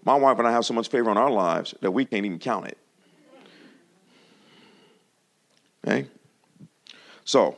My 0.05 0.15
wife 0.15 0.39
and 0.39 0.47
I 0.47 0.51
have 0.51 0.65
so 0.65 0.73
much 0.73 0.87
favor 0.87 1.09
on 1.09 1.17
our 1.17 1.29
lives 1.29 1.73
that 1.81 1.91
we 1.91 2.05
can't 2.05 2.25
even 2.25 2.39
count 2.39 2.67
it. 2.67 2.77
Okay? 5.85 6.07
So, 7.25 7.57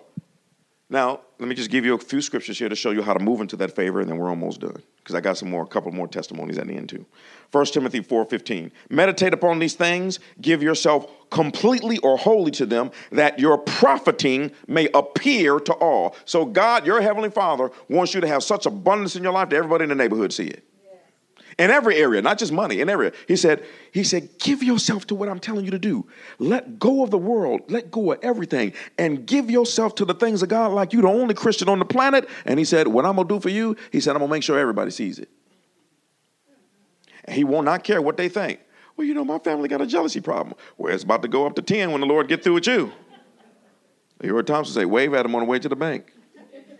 now 0.90 1.22
let 1.38 1.50
me 1.50 1.56
just 1.56 1.70
give 1.70 1.84
you 1.84 1.94
a 1.94 1.98
few 1.98 2.22
scriptures 2.22 2.58
here 2.58 2.70
to 2.70 2.76
show 2.76 2.92
you 2.92 3.02
how 3.02 3.14
to 3.14 3.20
move 3.20 3.42
into 3.42 3.56
that 3.58 3.76
favor, 3.76 4.00
and 4.00 4.10
then 4.10 4.18
we're 4.18 4.30
almost 4.30 4.62
done. 4.62 4.82
Because 4.98 5.16
I 5.16 5.22
got 5.22 5.38
some 5.38 5.50
more, 5.50 5.64
a 5.64 5.68
couple 5.68 5.92
more 5.92 6.08
testimonies 6.08 6.58
at 6.58 6.68
the 6.68 6.74
end 6.74 6.90
too. 6.90 7.06
1 7.52 7.66
Timothy 7.68 8.02
4:15. 8.02 8.72
Meditate 8.90 9.34
upon 9.34 9.60
these 9.60 9.74
things, 9.74 10.20
give 10.42 10.64
yourself 10.64 11.08
completely 11.30 11.98
or 12.00 12.18
wholly 12.18 12.52
to 12.52 12.66
them, 12.66 12.92
that 13.12 13.40
your 13.40 13.58
profiting 13.58 14.52
may 14.68 14.88
appear 14.94 15.60
to 15.60 15.74
all. 15.74 16.16
So 16.26 16.46
God, 16.46 16.86
your 16.86 17.02
heavenly 17.02 17.30
Father, 17.30 17.70
wants 17.90 18.14
you 18.14 18.22
to 18.22 18.28
have 18.28 18.44
such 18.44 18.66
abundance 18.66 19.16
in 19.16 19.24
your 19.24 19.34
life 19.34 19.50
that 19.50 19.58
everybody 19.58 19.84
in 19.84 19.90
the 19.90 19.96
neighborhood 19.96 20.32
see 20.32 20.48
it 20.48 20.64
in 21.58 21.72
every 21.72 21.98
area, 21.98 22.22
not 22.22 22.38
just 22.38 22.52
money, 22.52 22.82
in 22.82 22.90
every 22.90 23.08
area. 23.08 23.18
He 23.28 23.36
said, 23.36 23.64
he 23.92 24.04
said, 24.04 24.40
give 24.40 24.64
yourself 24.64 25.06
to 25.08 25.16
what 25.16 25.30
I'm 25.30 25.40
telling 25.40 25.64
you 25.64 25.72
to 25.72 25.80
do. 25.80 26.06
Let 26.40 26.80
go 26.80 27.04
of 27.04 27.12
the 27.12 27.18
world, 27.18 27.62
let 27.70 27.92
go 27.92 28.12
of 28.12 28.20
everything, 28.24 28.74
and 28.98 29.26
give 29.26 29.50
yourself 29.50 29.96
to 29.96 30.06
the 30.06 30.14
things 30.14 30.42
of 30.42 30.50
God 30.50 30.72
like 30.72 30.92
you 30.92 31.02
the 31.02 31.08
only 31.08 31.36
Christian 31.36 31.70
on 31.70 31.80
the 31.80 31.86
planet. 31.86 32.28
And 32.46 32.58
he 32.58 32.66
said, 32.66 32.88
what 32.88 33.06
I'm 33.06 33.16
gonna 33.16 33.28
do 33.28 33.40
for 33.40 33.50
you, 33.50 33.78
he 33.92 34.00
said, 34.00 34.16
I'm 34.16 34.22
gonna 34.22 34.32
make 34.32 34.44
sure 34.44 34.58
everybody 34.58 34.92
sees 34.92 35.20
it. 35.20 35.30
And 37.26 37.36
he 37.36 37.44
will 37.44 37.62
not 37.62 37.76
not 37.76 37.84
care 37.84 38.02
what 38.02 38.16
they 38.16 38.30
think. 38.30 38.62
Well, 38.96 39.06
you 39.06 39.14
know, 39.14 39.26
my 39.26 39.40
family 39.40 39.68
got 39.68 39.82
a 39.82 39.86
jealousy 39.86 40.22
problem. 40.22 40.56
Well, 40.78 40.94
it's 40.94 41.04
about 41.04 41.22
to 41.24 41.28
go 41.28 41.46
up 41.46 41.56
to 41.56 41.62
10 41.62 41.92
when 41.92 42.00
the 42.00 42.08
Lord 42.08 42.30
get 42.30 42.42
through 42.42 42.54
with 42.54 42.68
you. 42.68 42.94
You 44.24 44.34
heard 44.34 44.48
Thompson 44.48 44.74
say, 44.74 44.86
wave 44.86 45.14
at 45.14 45.26
him 45.26 45.36
on 45.36 45.42
the 45.42 45.46
way 45.46 45.60
to 45.60 45.68
the 45.68 45.76
bank. 45.76 46.14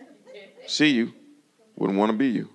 See 0.66 0.90
you. 0.90 1.12
Wouldn't 1.76 1.98
want 1.98 2.10
to 2.12 2.16
be 2.16 2.28
you. 2.28 2.48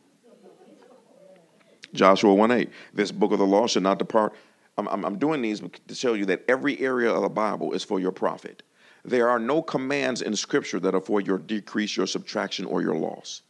Joshua 1.93 2.33
1 2.33 2.51
8. 2.51 2.69
This 2.93 3.11
book 3.11 3.31
of 3.31 3.39
the 3.39 3.45
law 3.45 3.67
should 3.67 3.83
not 3.83 3.99
depart. 3.99 4.33
I'm, 4.77 4.87
I'm, 4.87 5.05
I'm 5.05 5.17
doing 5.17 5.41
these 5.41 5.61
to 5.87 5.95
show 5.95 6.13
you 6.13 6.25
that 6.25 6.43
every 6.47 6.79
area 6.79 7.11
of 7.11 7.21
the 7.21 7.29
Bible 7.29 7.73
is 7.73 7.83
for 7.83 7.99
your 7.99 8.11
profit. 8.11 8.63
There 9.03 9.29
are 9.29 9.39
no 9.39 9.61
commands 9.61 10.21
in 10.21 10.35
Scripture 10.35 10.79
that 10.79 10.95
are 10.95 11.01
for 11.01 11.21
your 11.21 11.37
decrease, 11.37 11.97
your 11.97 12.07
subtraction, 12.07 12.65
or 12.65 12.81
your 12.81 12.95
loss. 12.95 13.41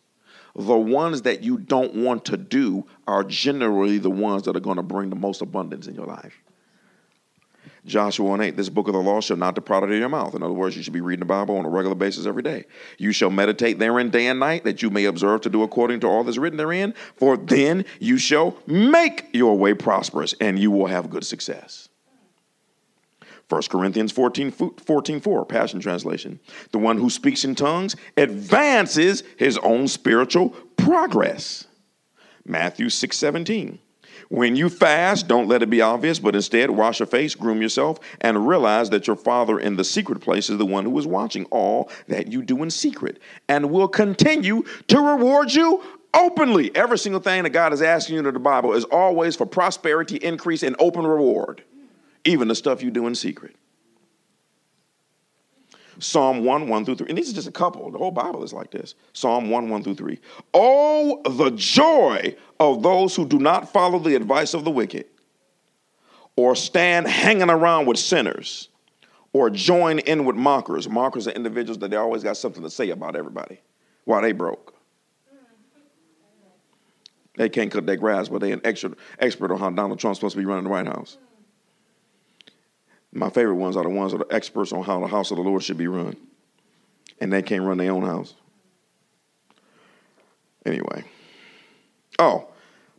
The 0.55 0.77
ones 0.77 1.21
that 1.23 1.43
you 1.43 1.57
don't 1.57 1.95
want 1.95 2.25
to 2.25 2.37
do 2.37 2.85
are 3.07 3.23
generally 3.23 3.97
the 3.97 4.09
ones 4.09 4.43
that 4.43 4.55
are 4.55 4.61
going 4.61 4.77
to 4.77 4.83
bring 4.83 5.09
the 5.09 5.15
most 5.15 5.41
abundance 5.41 5.87
in 5.87 5.95
your 5.95 6.05
life. 6.05 6.41
Joshua 7.85 8.29
1 8.29 8.41
8, 8.41 8.57
this 8.57 8.69
book 8.69 8.87
of 8.87 8.93
the 8.93 8.99
law 8.99 9.21
shall 9.21 9.37
not 9.37 9.55
depart 9.55 9.83
out 9.83 9.91
of 9.91 9.97
your 9.97 10.07
mouth. 10.07 10.35
In 10.35 10.43
other 10.43 10.53
words, 10.53 10.77
you 10.77 10.83
should 10.83 10.93
be 10.93 11.01
reading 11.01 11.21
the 11.21 11.25
Bible 11.25 11.57
on 11.57 11.65
a 11.65 11.69
regular 11.69 11.95
basis 11.95 12.27
every 12.27 12.43
day. 12.43 12.65
You 12.99 13.11
shall 13.11 13.31
meditate 13.31 13.79
therein 13.79 14.11
day 14.11 14.27
and 14.27 14.39
night, 14.39 14.63
that 14.65 14.83
you 14.83 14.91
may 14.91 15.05
observe 15.05 15.41
to 15.41 15.49
do 15.49 15.63
according 15.63 16.01
to 16.01 16.07
all 16.07 16.23
that's 16.23 16.37
written 16.37 16.57
therein, 16.57 16.93
for 17.15 17.37
then 17.37 17.85
you 17.99 18.19
shall 18.19 18.55
make 18.67 19.27
your 19.33 19.57
way 19.57 19.73
prosperous 19.73 20.35
and 20.39 20.59
you 20.59 20.69
will 20.69 20.85
have 20.85 21.09
good 21.09 21.25
success. 21.25 21.89
1 23.49 23.63
Corinthians 23.69 24.11
14, 24.11 24.51
14 24.51 25.19
4, 25.19 25.45
Passion 25.45 25.79
Translation. 25.79 26.39
The 26.71 26.77
one 26.77 26.97
who 26.97 27.09
speaks 27.09 27.43
in 27.43 27.55
tongues 27.55 27.95
advances 28.15 29.23
his 29.37 29.57
own 29.57 29.87
spiritual 29.87 30.49
progress. 30.77 31.65
Matthew 32.45 32.89
6 32.89 33.17
17. 33.17 33.79
When 34.31 34.55
you 34.55 34.69
fast, 34.69 35.27
don't 35.27 35.49
let 35.49 35.61
it 35.61 35.69
be 35.69 35.81
obvious, 35.81 36.17
but 36.17 36.35
instead 36.35 36.69
wash 36.69 37.01
your 37.01 37.05
face, 37.05 37.35
groom 37.35 37.61
yourself, 37.61 37.99
and 38.21 38.47
realize 38.47 38.89
that 38.91 39.05
your 39.05 39.17
Father 39.17 39.59
in 39.59 39.75
the 39.75 39.83
secret 39.83 40.21
place 40.21 40.49
is 40.49 40.57
the 40.57 40.65
one 40.65 40.85
who 40.85 40.97
is 40.97 41.05
watching 41.05 41.43
all 41.51 41.91
that 42.07 42.31
you 42.31 42.41
do 42.41 42.63
in 42.63 42.71
secret 42.71 43.19
and 43.49 43.69
will 43.69 43.89
continue 43.89 44.63
to 44.87 45.01
reward 45.01 45.53
you 45.53 45.83
openly. 46.13 46.73
Every 46.73 46.97
single 46.97 47.19
thing 47.19 47.43
that 47.43 47.49
God 47.49 47.73
is 47.73 47.81
asking 47.81 48.15
you 48.15 48.25
in 48.25 48.33
the 48.33 48.39
Bible 48.39 48.71
is 48.71 48.85
always 48.85 49.35
for 49.35 49.45
prosperity, 49.45 50.15
increase, 50.15 50.63
and 50.63 50.77
open 50.79 51.05
reward, 51.05 51.61
even 52.23 52.47
the 52.47 52.55
stuff 52.55 52.81
you 52.81 52.89
do 52.89 53.07
in 53.07 53.15
secret. 53.15 53.53
Psalm 55.99 56.43
1, 56.45 56.67
1 56.67 56.85
through 56.85 56.95
3. 56.95 57.07
And 57.09 57.17
these 57.17 57.31
are 57.31 57.35
just 57.35 57.47
a 57.47 57.51
couple. 57.51 57.91
The 57.91 57.97
whole 57.97 58.11
Bible 58.11 58.43
is 58.43 58.53
like 58.53 58.71
this. 58.71 58.95
Psalm 59.13 59.49
1, 59.49 59.69
1 59.69 59.83
through 59.83 59.95
3. 59.95 60.19
Oh, 60.53 61.21
the 61.23 61.51
joy 61.51 62.35
of 62.59 62.83
those 62.83 63.15
who 63.15 63.25
do 63.25 63.39
not 63.39 63.71
follow 63.71 63.99
the 63.99 64.15
advice 64.15 64.53
of 64.53 64.63
the 64.63 64.71
wicked, 64.71 65.05
or 66.35 66.55
stand 66.55 67.07
hanging 67.07 67.49
around 67.49 67.85
with 67.87 67.97
sinners, 67.97 68.69
or 69.33 69.49
join 69.49 69.99
in 69.99 70.25
with 70.25 70.35
mockers. 70.35 70.89
Mockers 70.89 71.27
are 71.27 71.31
individuals 71.31 71.77
that 71.79 71.91
they 71.91 71.97
always 71.97 72.23
got 72.23 72.37
something 72.37 72.63
to 72.63 72.69
say 72.69 72.89
about 72.89 73.15
everybody 73.15 73.59
while 74.05 74.21
they 74.21 74.31
broke. 74.31 74.75
They 77.37 77.49
can't 77.49 77.71
cut 77.71 77.85
their 77.85 77.95
grass, 77.95 78.27
but 78.27 78.41
they 78.41 78.51
an 78.51 78.61
expert, 78.63 78.97
expert 79.19 79.51
on 79.51 79.59
how 79.59 79.69
Donald 79.69 79.99
Trump's 79.99 80.19
supposed 80.19 80.35
to 80.35 80.39
be 80.39 80.45
running 80.45 80.65
the 80.65 80.69
White 80.69 80.87
House. 80.87 81.17
My 83.13 83.29
favorite 83.29 83.55
ones 83.55 83.75
are 83.75 83.83
the 83.83 83.89
ones 83.89 84.13
that 84.13 84.21
are 84.21 84.33
experts 84.33 84.71
on 84.71 84.83
how 84.83 84.99
the 84.99 85.07
house 85.07 85.31
of 85.31 85.37
the 85.37 85.43
Lord 85.43 85.63
should 85.63 85.77
be 85.77 85.87
run. 85.87 86.15
And 87.19 87.31
they 87.31 87.41
can't 87.41 87.63
run 87.63 87.77
their 87.77 87.91
own 87.91 88.03
house. 88.03 88.33
Anyway. 90.65 91.03
Oh, 92.19 92.47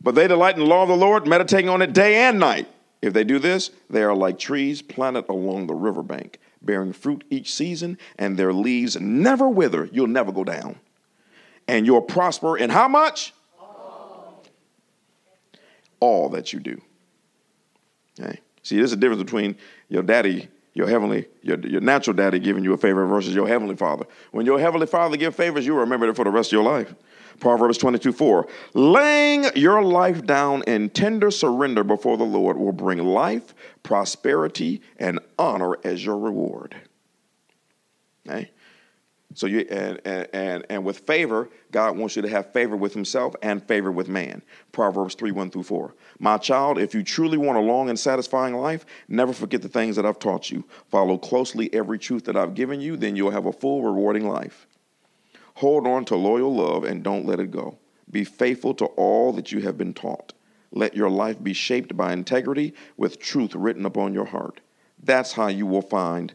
but 0.01 0.15
they 0.15 0.27
delight 0.27 0.55
in 0.55 0.61
the 0.61 0.67
law 0.67 0.83
of 0.83 0.89
the 0.89 0.97
Lord, 0.97 1.27
meditating 1.27 1.69
on 1.69 1.81
it 1.81 1.93
day 1.93 2.15
and 2.15 2.39
night. 2.39 2.67
If 3.01 3.13
they 3.13 3.23
do 3.23 3.39
this, 3.39 3.71
they 3.89 4.03
are 4.03 4.15
like 4.15 4.37
trees 4.37 4.81
planted 4.81 5.27
along 5.29 5.67
the 5.67 5.73
riverbank, 5.73 6.39
bearing 6.61 6.93
fruit 6.93 7.23
each 7.29 7.53
season, 7.53 7.97
and 8.17 8.37
their 8.37 8.53
leaves 8.53 8.99
never 8.99 9.49
wither. 9.49 9.89
You'll 9.91 10.07
never 10.07 10.31
go 10.31 10.43
down. 10.43 10.79
And 11.67 11.85
you'll 11.85 12.01
prosper 12.01 12.57
in 12.57 12.69
how 12.69 12.87
much? 12.87 13.33
All, 13.59 14.43
All 15.99 16.29
that 16.29 16.53
you 16.53 16.59
do. 16.59 16.81
Okay. 18.19 18.39
See, 18.63 18.77
there's 18.77 18.93
a 18.93 18.97
difference 18.97 19.21
between 19.21 19.57
your 19.89 20.03
daddy, 20.03 20.47
your 20.73 20.87
heavenly, 20.87 21.27
your, 21.41 21.59
your 21.59 21.81
natural 21.81 22.15
daddy 22.15 22.39
giving 22.39 22.63
you 22.63 22.73
a 22.73 22.77
favor 22.77 23.05
versus 23.05 23.35
your 23.35 23.47
heavenly 23.47 23.75
father. 23.75 24.05
When 24.31 24.45
your 24.45 24.59
heavenly 24.59 24.87
father 24.87 25.17
gives 25.17 25.35
favors, 25.35 25.65
you 25.65 25.75
remember 25.75 26.07
it 26.07 26.15
for 26.15 26.25
the 26.25 26.31
rest 26.31 26.49
of 26.49 26.53
your 26.53 26.63
life. 26.63 26.93
Proverbs 27.39 27.77
22 27.77 28.13
4. 28.13 28.47
Laying 28.73 29.45
your 29.55 29.83
life 29.83 30.25
down 30.25 30.63
in 30.63 30.89
tender 30.89 31.29
surrender 31.31 31.83
before 31.83 32.17
the 32.17 32.23
Lord 32.23 32.57
will 32.57 32.71
bring 32.71 32.99
life, 32.99 33.53
prosperity, 33.83 34.81
and 34.97 35.19
honor 35.37 35.77
as 35.83 36.05
your 36.05 36.17
reward. 36.17 36.75
Okay? 38.27 38.51
So 39.35 39.47
you 39.47 39.59
and, 39.69 39.99
and 40.33 40.65
and 40.69 40.85
with 40.85 40.99
favor, 40.99 41.49
God 41.71 41.97
wants 41.97 42.15
you 42.15 42.21
to 42.21 42.29
have 42.29 42.53
favor 42.53 42.75
with 42.75 42.93
himself 42.93 43.35
and 43.41 43.63
favor 43.63 43.91
with 43.91 44.07
man. 44.07 44.41
Proverbs 44.71 45.15
3, 45.15 45.31
1 45.31 45.49
through 45.49 45.63
4. 45.63 45.95
My 46.19 46.37
child, 46.37 46.77
if 46.77 46.93
you 46.93 47.03
truly 47.03 47.37
want 47.37 47.57
a 47.57 47.61
long 47.61 47.89
and 47.89 47.99
satisfying 47.99 48.53
life, 48.55 48.85
never 49.07 49.33
forget 49.33 49.61
the 49.61 49.69
things 49.69 49.95
that 49.95 50.05
I've 50.05 50.19
taught 50.19 50.51
you. 50.51 50.63
Follow 50.89 51.17
closely 51.17 51.73
every 51.73 51.97
truth 51.97 52.25
that 52.25 52.37
I've 52.37 52.53
given 52.53 52.79
you, 52.79 52.95
then 52.95 53.15
you'll 53.15 53.31
have 53.31 53.45
a 53.45 53.53
full, 53.53 53.83
rewarding 53.83 54.27
life. 54.27 54.67
Hold 55.55 55.87
on 55.87 56.05
to 56.05 56.15
loyal 56.15 56.53
love 56.55 56.83
and 56.83 57.03
don't 57.03 57.25
let 57.25 57.39
it 57.39 57.51
go. 57.51 57.77
Be 58.09 58.23
faithful 58.23 58.73
to 58.75 58.85
all 58.85 59.33
that 59.33 59.51
you 59.51 59.61
have 59.61 59.77
been 59.77 59.93
taught. 59.93 60.33
Let 60.71 60.95
your 60.95 61.09
life 61.09 61.41
be 61.41 61.53
shaped 61.53 61.95
by 61.95 62.13
integrity 62.13 62.73
with 62.97 63.19
truth 63.19 63.53
written 63.55 63.85
upon 63.85 64.13
your 64.13 64.25
heart. 64.25 64.59
That's 65.01 65.33
how 65.33 65.47
you 65.47 65.65
will 65.65 65.81
find 65.81 66.33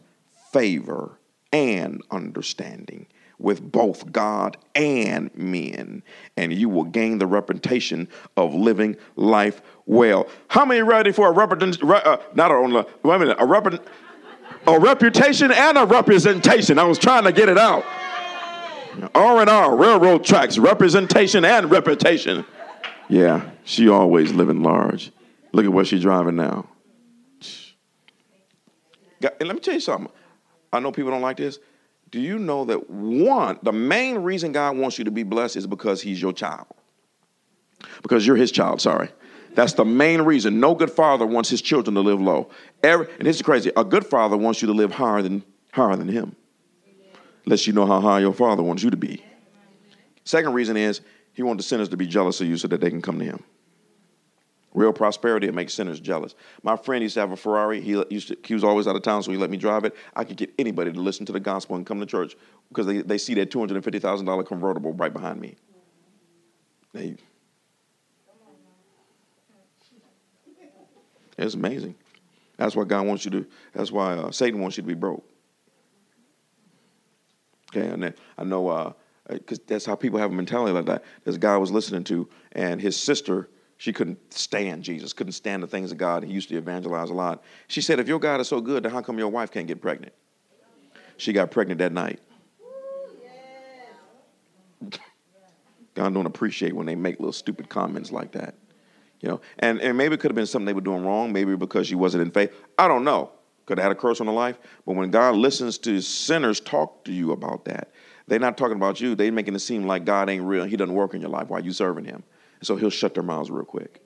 favor 0.51 1.18
and 1.51 2.01
understanding 2.11 3.07
with 3.39 3.71
both 3.71 4.11
God 4.11 4.57
and 4.75 5.33
men, 5.35 6.03
and 6.35 6.53
you 6.53 6.67
will 6.67 6.83
gain 6.83 7.19
the 7.19 7.27
reputation 7.27 8.09
of 8.35 8.53
living 8.53 8.97
life 9.15 9.61
well. 9.85 10.27
How 10.49 10.65
many 10.65 10.81
ready 10.81 11.11
for 11.11 11.29
a 11.29 11.31
reputation? 11.31 11.89
Uh, 11.89 12.17
not 12.35 12.51
a, 12.51 12.85
wait 13.03 13.15
a 13.15 13.19
minute, 13.19 13.37
a, 13.39 13.45
rep- 13.45 13.87
a 14.67 14.79
reputation 14.79 15.51
and 15.51 15.77
a 15.77 15.85
representation. 15.85 16.77
I 16.77 16.83
was 16.83 16.99
trying 16.99 17.23
to 17.23 17.31
get 17.31 17.47
it 17.47 17.57
out. 17.57 17.85
R 19.15 19.39
and 19.39 19.49
R, 19.49 19.75
railroad 19.75 20.25
tracks, 20.25 20.57
representation 20.57 21.45
and 21.45 21.71
reputation. 21.71 22.45
Yeah, 23.07 23.49
she 23.63 23.87
always 23.87 24.33
living 24.33 24.61
large. 24.61 25.11
Look 25.53 25.65
at 25.65 25.71
what 25.71 25.87
she's 25.87 26.01
driving 26.01 26.35
now. 26.35 26.67
And 29.21 29.47
let 29.47 29.55
me 29.55 29.59
tell 29.59 29.73
you 29.73 29.79
something. 29.79 30.11
I 30.71 30.79
know 30.79 30.91
people 30.91 31.11
don't 31.11 31.21
like 31.21 31.37
this. 31.37 31.59
Do 32.11 32.19
you 32.19 32.39
know 32.39 32.65
that 32.65 32.89
one, 32.89 33.59
the 33.61 33.71
main 33.71 34.19
reason 34.19 34.51
God 34.51 34.77
wants 34.77 34.97
you 34.97 35.05
to 35.05 35.11
be 35.11 35.23
blessed 35.23 35.55
is 35.57 35.67
because 35.67 36.01
He's 36.01 36.21
your 36.21 36.33
child? 36.33 36.67
Because 38.01 38.25
you're 38.25 38.35
His 38.35 38.51
child, 38.51 38.81
sorry. 38.81 39.09
That's 39.55 39.73
the 39.73 39.85
main 39.85 40.21
reason. 40.21 40.59
No 40.59 40.75
good 40.75 40.91
father 40.91 41.25
wants 41.25 41.49
his 41.49 41.61
children 41.61 41.95
to 41.95 42.01
live 42.01 42.21
low. 42.21 42.49
Every, 42.83 43.07
and 43.17 43.27
this 43.27 43.35
is 43.37 43.41
crazy. 43.41 43.71
A 43.75 43.83
good 43.83 44.05
father 44.05 44.37
wants 44.37 44.61
you 44.61 44.67
to 44.67 44.73
live 44.73 44.91
higher 44.91 45.21
than 45.21 45.43
higher 45.71 45.95
than 45.95 46.07
him. 46.07 46.35
Lets 47.45 47.65
you 47.67 47.73
know 47.73 47.85
how 47.85 47.99
high 47.99 48.19
your 48.19 48.33
father 48.33 48.63
wants 48.63 48.83
you 48.83 48.89
to 48.89 48.97
be. 48.97 49.23
Second 50.23 50.53
reason 50.53 50.77
is 50.77 51.01
he 51.33 51.41
wants 51.43 51.63
the 51.63 51.67
sinners 51.67 51.89
to 51.89 51.97
be 51.97 52.05
jealous 52.05 52.39
of 52.41 52.47
you 52.47 52.57
so 52.57 52.67
that 52.67 52.81
they 52.81 52.89
can 52.89 53.01
come 53.01 53.17
to 53.19 53.25
him. 53.25 53.43
Real 54.73 54.93
prosperity, 54.93 55.47
it 55.47 55.55
makes 55.55 55.73
sinners 55.73 55.99
jealous. 55.99 56.35
My 56.61 56.75
friend 56.75 57.01
used 57.01 57.15
to 57.15 57.21
have 57.21 57.31
a 57.31 57.37
Ferrari. 57.37 57.81
He, 57.81 57.91
used 58.09 58.27
to, 58.27 58.37
he 58.45 58.53
was 58.53 58.63
always 58.63 58.87
out 58.87 58.95
of 58.95 59.01
town, 59.01 59.23
so 59.23 59.31
he 59.31 59.37
let 59.37 59.49
me 59.49 59.57
drive 59.57 59.83
it. 59.83 59.95
I 60.15 60.23
could 60.23 60.37
get 60.37 60.53
anybody 60.59 60.93
to 60.93 60.99
listen 60.99 61.25
to 61.25 61.31
the 61.31 61.39
gospel 61.39 61.75
and 61.75 61.85
come 61.85 61.99
to 61.99 62.05
church 62.05 62.35
because 62.69 62.85
they, 62.85 63.01
they 63.01 63.17
see 63.17 63.33
that 63.35 63.49
$250,000 63.49 64.45
convertible 64.45 64.93
right 64.93 65.11
behind 65.11 65.41
me. 65.41 65.55
They, 66.93 67.15
it's 71.37 71.55
amazing. 71.55 71.95
That's 72.57 72.75
why 72.75 72.83
God 72.83 73.07
wants 73.07 73.25
you 73.25 73.31
to, 73.31 73.45
that's 73.73 73.91
why 73.91 74.13
uh, 74.13 74.31
Satan 74.31 74.59
wants 74.59 74.77
you 74.77 74.83
to 74.83 74.87
be 74.87 74.93
broke. 74.93 75.27
Okay, 77.71 77.87
and 77.87 78.13
I 78.37 78.43
know, 78.43 78.95
because 79.27 79.59
uh, 79.59 79.63
that's 79.67 79.85
how 79.85 79.95
people 79.95 80.19
have 80.19 80.31
a 80.31 80.35
mentality 80.35 80.73
like 80.73 80.85
that. 80.85 81.03
This 81.23 81.37
guy 81.37 81.53
I 81.53 81.57
was 81.57 81.71
listening 81.71 82.03
to, 82.05 82.27
and 82.51 82.81
his 82.81 82.97
sister, 82.97 83.47
she 83.79 83.91
couldn't 83.93 84.19
stand 84.33 84.83
Jesus, 84.83 85.13
couldn't 85.13 85.31
stand 85.31 85.63
the 85.63 85.67
things 85.67 85.93
of 85.93 85.97
God. 85.97 86.23
He 86.25 86.33
used 86.33 86.49
to 86.49 86.57
evangelize 86.57 87.09
a 87.09 87.13
lot. 87.13 87.41
She 87.69 87.79
said, 87.79 87.97
If 87.97 88.09
your 88.09 88.19
God 88.19 88.41
is 88.41 88.47
so 88.49 88.59
good, 88.59 88.83
then 88.83 88.91
how 88.91 89.01
come 89.01 89.17
your 89.17 89.29
wife 89.29 89.51
can't 89.51 89.67
get 89.67 89.81
pregnant? 89.81 90.11
She 91.15 91.31
got 91.31 91.49
pregnant 91.49 91.79
that 91.79 91.93
night. 91.93 92.19
God 95.95 96.13
don't 96.13 96.25
appreciate 96.25 96.73
when 96.73 96.85
they 96.85 96.95
make 96.95 97.21
little 97.21 97.31
stupid 97.31 97.69
comments 97.69 98.11
like 98.11 98.33
that. 98.33 98.55
You 99.21 99.29
know, 99.29 99.41
and, 99.59 99.79
and 99.79 99.97
maybe 99.97 100.15
it 100.15 100.19
could 100.19 100.31
have 100.31 100.35
been 100.35 100.45
something 100.45 100.65
they 100.65 100.73
were 100.73 100.81
doing 100.81 101.05
wrong, 101.05 101.31
maybe 101.31 101.55
because 101.55 101.87
she 101.87 101.95
wasn't 101.95 102.23
in 102.23 102.31
faith. 102.31 102.53
I 102.77 102.89
don't 102.89 103.05
know. 103.05 103.31
Could 103.65 103.77
have 103.77 103.83
had 103.83 103.91
a 103.93 103.95
curse 103.95 104.19
on 104.19 104.27
her 104.27 104.33
life. 104.33 104.57
But 104.85 104.97
when 104.97 105.09
God 105.09 105.35
listens 105.35 105.77
to 105.79 106.01
sinners 106.01 106.59
talk 106.59 107.05
to 107.05 107.13
you 107.13 107.31
about 107.31 107.63
that, 107.65 107.91
they're 108.27 108.39
not 108.39 108.57
talking 108.57 108.75
about 108.75 108.99
you. 108.99 109.15
They're 109.15 109.31
making 109.31 109.55
it 109.55 109.59
seem 109.59 109.87
like 109.87 110.03
God 110.03 110.29
ain't 110.29 110.43
real. 110.43 110.65
He 110.65 110.75
doesn't 110.75 110.93
work 110.93 111.13
in 111.13 111.21
your 111.21 111.29
life 111.29 111.47
while 111.47 111.63
you 111.63 111.71
serving 111.71 112.03
him. 112.03 112.23
So 112.61 112.75
he'll 112.75 112.89
shut 112.89 113.13
their 113.13 113.23
mouths 113.23 113.49
real 113.49 113.65
quick. 113.65 114.01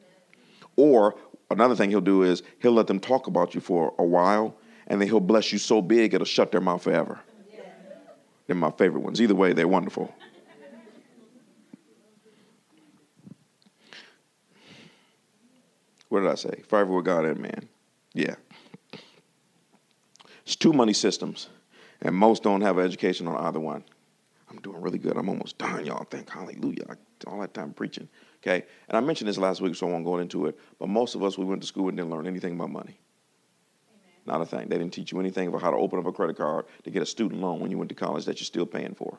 Or 0.76 1.16
another 1.50 1.76
thing 1.76 1.90
he'll 1.90 2.02
do 2.02 2.24
is 2.24 2.44
he'll 2.60 2.74
let 2.74 2.88
them 2.88 3.00
talk 3.00 3.28
about 3.28 3.56
you 3.56 3.62
for 3.62 3.94
a 3.98 4.04
while, 4.04 4.56
and 4.88 5.00
then 5.00 5.08
he'll 5.08 5.20
bless 5.20 5.52
you 5.52 5.58
so 5.58 5.82
big 5.82 6.14
it'll 6.14 6.26
shut 6.26 6.52
their 6.52 6.62
mouth 6.62 6.84
forever. 6.84 7.20
They're 8.48 8.56
my 8.56 8.72
favorite 8.72 9.02
ones. 9.02 9.22
Either 9.22 9.36
way, 9.36 9.54
they're 9.54 9.68
wonderful. 9.68 10.14
What 16.10 16.22
did 16.22 16.30
I 16.30 16.36
say? 16.36 16.62
Favor 16.68 16.86
with 16.94 17.06
God 17.06 17.26
and 17.26 17.40
man. 17.40 17.70
Yeah. 18.14 18.36
It's 20.46 20.56
two 20.56 20.74
money 20.74 20.94
systems, 20.94 21.48
and 22.02 22.14
most 22.14 22.44
don't 22.44 22.62
have 22.62 22.78
an 22.78 22.86
education 22.86 23.28
on 23.28 23.38
either 23.46 23.60
one. 23.60 23.84
I'm 24.50 24.60
doing 24.60 24.82
really 24.82 25.00
good. 25.00 25.18
I'm 25.18 25.30
almost 25.30 25.58
done, 25.58 25.86
y'all. 25.86 26.04
Thank 26.04 26.30
hallelujah. 26.30 26.84
I, 26.90 27.30
all 27.30 27.40
that 27.42 27.54
time 27.54 27.74
preaching. 27.74 28.08
Okay? 28.44 28.66
And 28.90 28.98
I 28.98 29.00
mentioned 29.00 29.30
this 29.30 29.38
last 29.38 29.62
week, 29.62 29.76
so 29.76 29.88
I 29.88 29.92
won't 29.92 30.04
go 30.04 30.18
into 30.18 30.48
it. 30.48 30.60
But 30.78 30.90
most 30.90 31.16
of 31.16 31.24
us, 31.24 31.38
we 31.38 31.46
went 31.46 31.62
to 31.62 31.68
school 31.68 31.88
and 31.88 31.98
didn't 31.98 32.12
learn 32.12 32.28
anything 32.28 32.56
about 32.56 32.72
money. 32.72 33.00
Amen. 33.90 34.12
Not 34.26 34.42
a 34.42 34.46
thing. 34.46 34.68
They 34.68 34.78
didn't 34.78 34.94
teach 34.94 35.14
you 35.14 35.20
anything 35.20 35.48
about 35.48 35.62
how 35.62 35.72
to 35.72 35.78
open 35.78 35.98
up 35.98 36.06
a 36.06 36.12
credit 36.12 36.36
card 36.36 36.66
to 36.84 36.92
get 36.92 37.02
a 37.02 37.06
student 37.06 37.40
loan 37.40 37.62
when 37.62 37.72
you 37.72 37.78
went 37.78 37.90
to 37.90 37.96
college 37.96 38.26
that 38.26 38.40
you're 38.40 38.46
still 38.46 38.66
paying 38.66 38.96
for. 38.96 39.18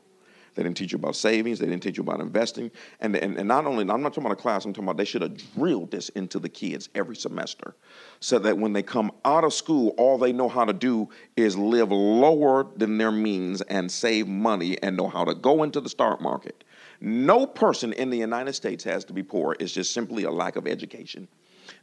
They 0.54 0.62
didn't 0.62 0.76
teach 0.76 0.92
you 0.92 0.98
about 0.98 1.16
savings. 1.16 1.58
They 1.58 1.66
didn't 1.66 1.82
teach 1.82 1.96
you 1.96 2.02
about 2.02 2.20
investing. 2.20 2.70
And, 3.00 3.16
and, 3.16 3.36
and 3.36 3.48
not 3.48 3.66
only, 3.66 3.80
I'm 3.90 4.02
not 4.02 4.10
talking 4.12 4.26
about 4.26 4.38
a 4.38 4.40
class, 4.40 4.64
I'm 4.64 4.72
talking 4.72 4.84
about 4.84 4.98
they 4.98 5.04
should 5.04 5.22
have 5.22 5.36
drilled 5.54 5.90
this 5.90 6.10
into 6.10 6.38
the 6.38 6.48
kids 6.48 6.88
every 6.94 7.16
semester 7.16 7.74
so 8.20 8.38
that 8.38 8.56
when 8.56 8.72
they 8.72 8.82
come 8.82 9.10
out 9.24 9.42
of 9.42 9.52
school, 9.52 9.94
all 9.98 10.16
they 10.16 10.32
know 10.32 10.48
how 10.48 10.64
to 10.64 10.72
do 10.72 11.08
is 11.36 11.56
live 11.56 11.90
lower 11.90 12.68
than 12.76 12.98
their 12.98 13.10
means 13.10 13.62
and 13.62 13.90
save 13.90 14.28
money 14.28 14.80
and 14.80 14.96
know 14.96 15.08
how 15.08 15.24
to 15.24 15.34
go 15.34 15.64
into 15.64 15.80
the 15.80 15.88
stock 15.88 16.20
market. 16.20 16.62
No 17.00 17.46
person 17.46 17.92
in 17.92 18.10
the 18.10 18.18
United 18.18 18.54
States 18.54 18.84
has 18.84 19.04
to 19.06 19.12
be 19.12 19.22
poor. 19.22 19.56
It's 19.58 19.72
just 19.72 19.92
simply 19.92 20.24
a 20.24 20.30
lack 20.30 20.56
of 20.56 20.66
education. 20.66 21.28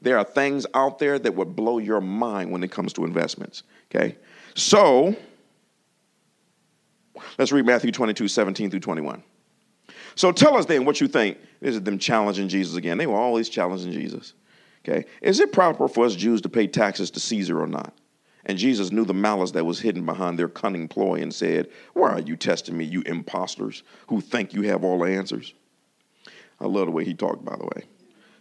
There 0.01 0.17
are 0.17 0.23
things 0.23 0.65
out 0.73 0.99
there 0.99 1.17
that 1.19 1.35
would 1.35 1.55
blow 1.55 1.79
your 1.79 2.01
mind 2.01 2.51
when 2.51 2.63
it 2.63 2.71
comes 2.71 2.93
to 2.93 3.05
investments. 3.05 3.63
Okay? 3.89 4.17
So, 4.55 5.15
Let's 7.37 7.51
read 7.51 7.65
Matthew 7.65 7.91
22, 7.91 8.27
17 8.27 8.69
through 8.69 8.79
21. 8.79 9.23
So 10.15 10.31
tell 10.31 10.57
us 10.57 10.65
then 10.65 10.85
what 10.85 11.01
you 11.01 11.07
think. 11.07 11.37
Is 11.61 11.81
them 11.81 11.99
challenging 11.99 12.47
Jesus 12.47 12.75
again. 12.75 12.97
They 12.97 13.07
were 13.07 13.17
always 13.17 13.47
challenging 13.47 13.91
Jesus. 13.91 14.33
Okay. 14.83 15.05
Is 15.21 15.39
it 15.39 15.53
proper 15.53 15.87
for 15.87 16.05
us 16.05 16.15
Jews 16.15 16.41
to 16.41 16.49
pay 16.49 16.65
taxes 16.67 17.11
to 17.11 17.19
Caesar 17.19 17.61
or 17.61 17.67
not? 17.67 17.93
And 18.45 18.57
Jesus 18.57 18.91
knew 18.91 19.05
the 19.05 19.13
malice 19.13 19.51
that 19.51 19.65
was 19.65 19.79
hidden 19.79 20.05
behind 20.05 20.37
their 20.37 20.49
cunning 20.49 20.87
ploy 20.87 21.21
and 21.21 21.33
said, 21.33 21.69
Why 21.93 22.09
are 22.09 22.19
you 22.19 22.35
testing 22.35 22.77
me, 22.77 22.85
you 22.85 23.01
impostors 23.05 23.83
who 24.07 24.21
think 24.21 24.53
you 24.53 24.63
have 24.63 24.83
all 24.83 24.99
the 24.99 25.11
answers? 25.11 25.53
I 26.59 26.65
love 26.65 26.85
the 26.85 26.91
way 26.91 27.05
he 27.05 27.13
talked, 27.13 27.43
by 27.43 27.55
the 27.55 27.65
way. 27.65 27.83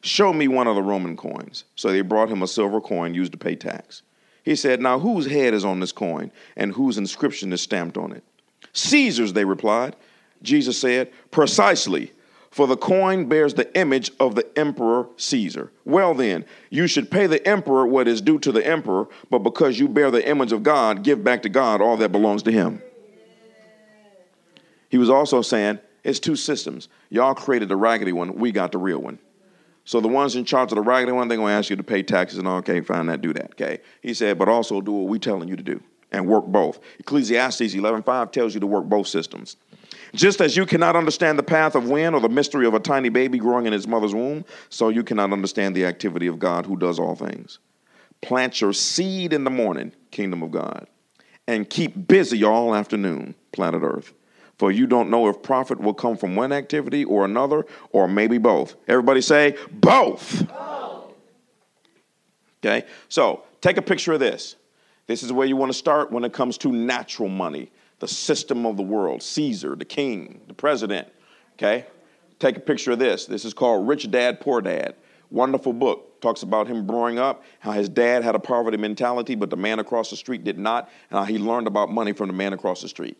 Show 0.02 0.32
me 0.32 0.48
one 0.48 0.66
of 0.66 0.76
the 0.76 0.82
Roman 0.82 1.16
coins. 1.16 1.64
So 1.76 1.90
they 1.90 2.00
brought 2.00 2.30
him 2.30 2.42
a 2.42 2.46
silver 2.46 2.80
coin 2.80 3.14
used 3.14 3.32
to 3.32 3.38
pay 3.38 3.54
tax. 3.54 4.02
He 4.42 4.56
said, 4.56 4.80
Now 4.80 4.98
whose 4.98 5.26
head 5.26 5.52
is 5.54 5.64
on 5.64 5.80
this 5.80 5.92
coin 5.92 6.32
and 6.56 6.72
whose 6.72 6.98
inscription 6.98 7.52
is 7.52 7.60
stamped 7.60 7.98
on 7.98 8.12
it? 8.12 8.24
Caesar's, 8.72 9.32
they 9.32 9.44
replied. 9.44 9.96
Jesus 10.42 10.78
said, 10.78 11.10
Precisely, 11.30 12.12
for 12.50 12.66
the 12.66 12.76
coin 12.76 13.26
bears 13.26 13.54
the 13.54 13.72
image 13.78 14.10
of 14.18 14.34
the 14.34 14.46
emperor 14.58 15.08
Caesar. 15.16 15.70
Well, 15.84 16.14
then, 16.14 16.44
you 16.68 16.86
should 16.86 17.10
pay 17.10 17.26
the 17.26 17.46
emperor 17.46 17.86
what 17.86 18.08
is 18.08 18.20
due 18.20 18.38
to 18.40 18.50
the 18.50 18.66
emperor, 18.66 19.06
but 19.30 19.40
because 19.40 19.78
you 19.78 19.88
bear 19.88 20.10
the 20.10 20.26
image 20.26 20.52
of 20.52 20.62
God, 20.62 21.04
give 21.04 21.22
back 21.22 21.42
to 21.42 21.48
God 21.48 21.80
all 21.80 21.96
that 21.98 22.10
belongs 22.10 22.42
to 22.44 22.52
him. 22.52 22.82
He 24.88 24.98
was 24.98 25.08
also 25.08 25.42
saying, 25.42 25.78
It's 26.02 26.18
two 26.18 26.34
systems. 26.34 26.88
Y'all 27.08 27.34
created 27.34 27.68
the 27.68 27.76
raggedy 27.76 28.12
one, 28.12 28.34
we 28.34 28.50
got 28.50 28.72
the 28.72 28.78
real 28.78 28.98
one. 28.98 29.18
So 29.84 30.00
the 30.00 30.08
ones 30.08 30.36
in 30.36 30.44
charge 30.44 30.72
of 30.72 30.76
the 30.76 30.82
raggedy 30.82 31.12
one, 31.12 31.28
they're 31.28 31.38
going 31.38 31.50
to 31.50 31.54
ask 31.54 31.70
you 31.70 31.76
to 31.76 31.82
pay 31.82 32.02
taxes 32.02 32.38
and 32.38 32.46
all. 32.46 32.58
Okay, 32.58 32.80
fine, 32.80 33.06
that 33.06 33.22
do 33.22 33.32
that. 33.32 33.52
Okay. 33.52 33.78
He 34.02 34.12
said, 34.12 34.38
but 34.38 34.48
also 34.48 34.80
do 34.80 34.92
what 34.92 35.08
we're 35.08 35.18
telling 35.18 35.48
you 35.48 35.56
to 35.56 35.62
do 35.62 35.80
and 36.12 36.26
work 36.26 36.46
both. 36.46 36.80
Ecclesiastes 36.98 37.74
11:5 37.74 38.32
tells 38.32 38.54
you 38.54 38.60
to 38.60 38.66
work 38.66 38.84
both 38.84 39.06
systems. 39.06 39.56
Just 40.14 40.40
as 40.40 40.56
you 40.56 40.66
cannot 40.66 40.96
understand 40.96 41.38
the 41.38 41.42
path 41.42 41.74
of 41.74 41.88
wind 41.88 42.14
or 42.14 42.20
the 42.20 42.28
mystery 42.28 42.66
of 42.66 42.74
a 42.74 42.80
tiny 42.80 43.08
baby 43.08 43.38
growing 43.38 43.66
in 43.66 43.72
its 43.72 43.86
mother's 43.86 44.14
womb, 44.14 44.44
so 44.68 44.88
you 44.88 45.04
cannot 45.04 45.32
understand 45.32 45.76
the 45.76 45.84
activity 45.84 46.26
of 46.26 46.38
God 46.38 46.66
who 46.66 46.76
does 46.76 46.98
all 46.98 47.14
things. 47.14 47.58
Plant 48.20 48.60
your 48.60 48.72
seed 48.72 49.32
in 49.32 49.44
the 49.44 49.50
morning, 49.50 49.92
kingdom 50.10 50.42
of 50.42 50.50
God, 50.50 50.86
and 51.46 51.68
keep 51.68 52.08
busy 52.08 52.44
all 52.44 52.74
afternoon, 52.74 53.34
planet 53.52 53.82
Earth. 53.82 54.12
For 54.58 54.70
you 54.70 54.86
don't 54.86 55.08
know 55.08 55.28
if 55.28 55.42
profit 55.42 55.80
will 55.80 55.94
come 55.94 56.18
from 56.18 56.36
one 56.36 56.52
activity 56.52 57.04
or 57.04 57.24
another, 57.24 57.64
or 57.92 58.06
maybe 58.06 58.36
both. 58.36 58.74
Everybody 58.88 59.22
say, 59.22 59.56
both. 59.70 60.46
both. 60.48 61.14
Okay, 62.62 62.86
so 63.08 63.44
take 63.62 63.78
a 63.78 63.82
picture 63.82 64.12
of 64.12 64.20
this. 64.20 64.56
This 65.06 65.22
is 65.22 65.32
where 65.32 65.46
you 65.46 65.56
want 65.56 65.72
to 65.72 65.78
start 65.78 66.12
when 66.12 66.24
it 66.24 66.34
comes 66.34 66.58
to 66.58 66.70
natural 66.70 67.30
money 67.30 67.70
the 68.00 68.08
system 68.08 68.66
of 68.66 68.76
the 68.76 68.82
world 68.82 69.22
Caesar, 69.22 69.76
the 69.76 69.84
king, 69.84 70.40
the 70.48 70.54
president. 70.54 71.06
Okay? 71.54 71.86
Take 72.38 72.56
a 72.56 72.60
picture 72.60 72.92
of 72.92 72.98
this. 72.98 73.26
This 73.26 73.44
is 73.44 73.54
called 73.54 73.86
Rich 73.86 74.10
Dad, 74.10 74.40
Poor 74.40 74.60
Dad. 74.60 74.96
Wonderful 75.30 75.72
book. 75.72 76.20
Talks 76.20 76.42
about 76.42 76.66
him 76.66 76.86
growing 76.86 77.18
up, 77.18 77.44
how 77.60 77.72
his 77.72 77.88
dad 77.88 78.22
had 78.22 78.34
a 78.34 78.38
poverty 78.38 78.76
mentality, 78.76 79.34
but 79.34 79.48
the 79.48 79.56
man 79.56 79.78
across 79.78 80.10
the 80.10 80.16
street 80.16 80.44
did 80.44 80.58
not, 80.58 80.90
and 81.10 81.18
how 81.18 81.24
he 81.24 81.38
learned 81.38 81.66
about 81.66 81.90
money 81.90 82.12
from 82.12 82.26
the 82.26 82.34
man 82.34 82.52
across 82.52 82.82
the 82.82 82.88
street. 82.88 83.16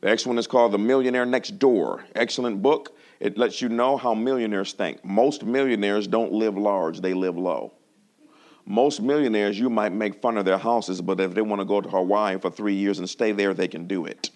The 0.00 0.08
next 0.08 0.26
one 0.26 0.36
is 0.38 0.46
called 0.46 0.72
The 0.72 0.78
Millionaire 0.78 1.24
Next 1.24 1.58
Door. 1.58 2.04
Excellent 2.14 2.60
book. 2.60 2.96
It 3.20 3.38
lets 3.38 3.62
you 3.62 3.68
know 3.68 3.96
how 3.96 4.14
millionaires 4.14 4.72
think. 4.72 5.04
Most 5.04 5.44
millionaires 5.44 6.06
don't 6.06 6.32
live 6.32 6.56
large, 6.58 7.00
they 7.00 7.14
live 7.14 7.38
low. 7.38 7.72
Most 8.66 9.00
millionaires, 9.00 9.58
you 9.58 9.70
might 9.70 9.92
make 9.92 10.20
fun 10.20 10.36
of 10.36 10.44
their 10.44 10.58
houses, 10.58 11.00
but 11.00 11.20
if 11.20 11.34
they 11.34 11.42
want 11.42 11.60
to 11.60 11.64
go 11.64 11.80
to 11.80 11.88
Hawaii 11.88 12.38
for 12.38 12.50
three 12.50 12.74
years 12.74 12.98
and 12.98 13.08
stay 13.08 13.32
there, 13.32 13.54
they 13.54 13.68
can 13.68 13.86
do 13.86 14.04
it. 14.04 14.30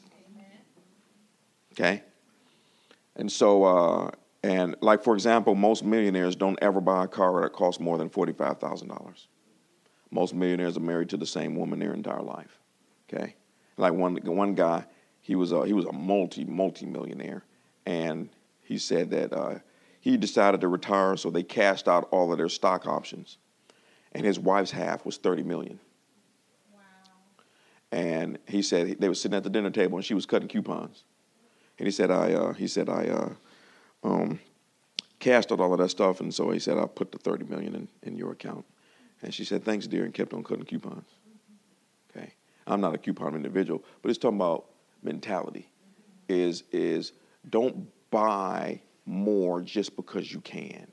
Okay? 1.72 2.02
And 3.16 3.30
so, 3.30 3.64
uh, 3.64 4.10
and 4.42 4.76
like 4.80 5.02
for 5.02 5.14
example, 5.14 5.54
most 5.54 5.84
millionaires 5.84 6.36
don't 6.36 6.58
ever 6.62 6.80
buy 6.80 7.04
a 7.04 7.08
car 7.08 7.42
that 7.42 7.52
costs 7.52 7.80
more 7.80 7.98
than 7.98 8.10
$45,000. 8.10 9.26
Most 10.10 10.34
millionaires 10.34 10.76
are 10.76 10.80
married 10.80 11.10
to 11.10 11.16
the 11.16 11.26
same 11.26 11.56
woman 11.56 11.78
their 11.78 11.94
entire 11.94 12.22
life. 12.22 12.58
Okay? 13.08 13.34
Like 13.76 13.92
one, 13.92 14.16
one 14.16 14.54
guy, 14.54 14.84
he 15.20 15.34
was 15.34 15.52
a, 15.52 15.66
he 15.66 15.72
was 15.72 15.86
a 15.86 15.92
multi, 15.92 16.44
multi 16.44 16.86
millionaire. 16.86 17.44
And 17.86 18.28
he 18.62 18.78
said 18.78 19.10
that 19.10 19.32
uh, 19.32 19.58
he 20.00 20.16
decided 20.16 20.60
to 20.60 20.68
retire, 20.68 21.16
so 21.16 21.30
they 21.30 21.42
cashed 21.42 21.88
out 21.88 22.08
all 22.10 22.30
of 22.30 22.38
their 22.38 22.48
stock 22.48 22.86
options 22.86 23.38
and 24.14 24.24
his 24.24 24.38
wife's 24.38 24.70
half 24.70 25.04
was 25.04 25.16
30 25.16 25.42
million. 25.42 25.78
Wow. 26.72 26.78
And 27.92 28.38
he 28.46 28.62
said 28.62 28.96
they 29.00 29.08
were 29.08 29.14
sitting 29.14 29.36
at 29.36 29.42
the 29.42 29.50
dinner 29.50 29.70
table 29.70 29.96
and 29.96 30.04
she 30.04 30.14
was 30.14 30.26
cutting 30.26 30.48
coupons. 30.48 31.04
And 31.78 31.86
he 31.86 31.92
said, 31.92 32.10
I, 32.10 32.32
uh, 32.32 32.52
he 32.52 32.68
said, 32.68 32.88
I 32.88 33.06
uh, 33.08 33.32
um, 34.04 34.38
cashed 35.18 35.50
out 35.50 35.60
all 35.60 35.72
of 35.72 35.80
that 35.80 35.88
stuff. 35.88 36.20
And 36.20 36.32
so 36.32 36.50
he 36.50 36.60
said, 36.60 36.78
I'll 36.78 36.86
put 36.86 37.10
the 37.10 37.18
30 37.18 37.46
million 37.46 37.74
in, 37.74 37.88
in 38.04 38.16
your 38.16 38.32
account. 38.32 38.64
And 39.22 39.34
she 39.34 39.44
said, 39.44 39.64
thanks, 39.64 39.86
dear, 39.86 40.04
and 40.04 40.14
kept 40.14 40.32
on 40.32 40.44
cutting 40.44 40.64
coupons. 40.64 41.08
Okay. 42.10 42.32
I'm 42.66 42.80
not 42.80 42.94
a 42.94 42.98
coupon 42.98 43.34
individual, 43.34 43.82
but 44.02 44.10
it's 44.10 44.18
talking 44.18 44.38
about 44.38 44.66
mentality. 45.02 45.68
Is, 46.28 46.62
is 46.72 47.12
don't 47.50 47.88
buy 48.10 48.80
more 49.06 49.60
just 49.60 49.96
because 49.96 50.32
you 50.32 50.40
can 50.40 50.86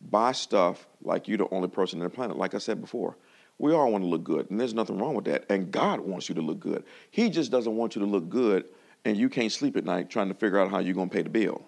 buy 0.00 0.32
stuff 0.32 0.86
like 1.02 1.28
you're 1.28 1.38
the 1.38 1.48
only 1.50 1.68
person 1.68 2.00
on 2.00 2.04
the 2.04 2.10
planet. 2.10 2.36
Like 2.36 2.54
I 2.54 2.58
said 2.58 2.80
before, 2.80 3.16
we 3.58 3.72
all 3.72 3.90
want 3.90 4.04
to 4.04 4.08
look 4.08 4.24
good, 4.24 4.50
and 4.50 4.60
there's 4.60 4.74
nothing 4.74 4.98
wrong 4.98 5.14
with 5.14 5.24
that. 5.26 5.44
And 5.48 5.70
God 5.70 6.00
wants 6.00 6.28
you 6.28 6.34
to 6.34 6.42
look 6.42 6.60
good. 6.60 6.84
He 7.10 7.30
just 7.30 7.50
doesn't 7.50 7.74
want 7.74 7.96
you 7.96 8.02
to 8.02 8.06
look 8.06 8.28
good 8.28 8.66
and 9.06 9.16
you 9.16 9.28
can't 9.28 9.52
sleep 9.52 9.76
at 9.76 9.84
night 9.84 10.10
trying 10.10 10.26
to 10.28 10.34
figure 10.34 10.58
out 10.58 10.68
how 10.68 10.80
you're 10.80 10.94
going 10.94 11.08
to 11.08 11.14
pay 11.14 11.22
the 11.22 11.30
bill. 11.30 11.62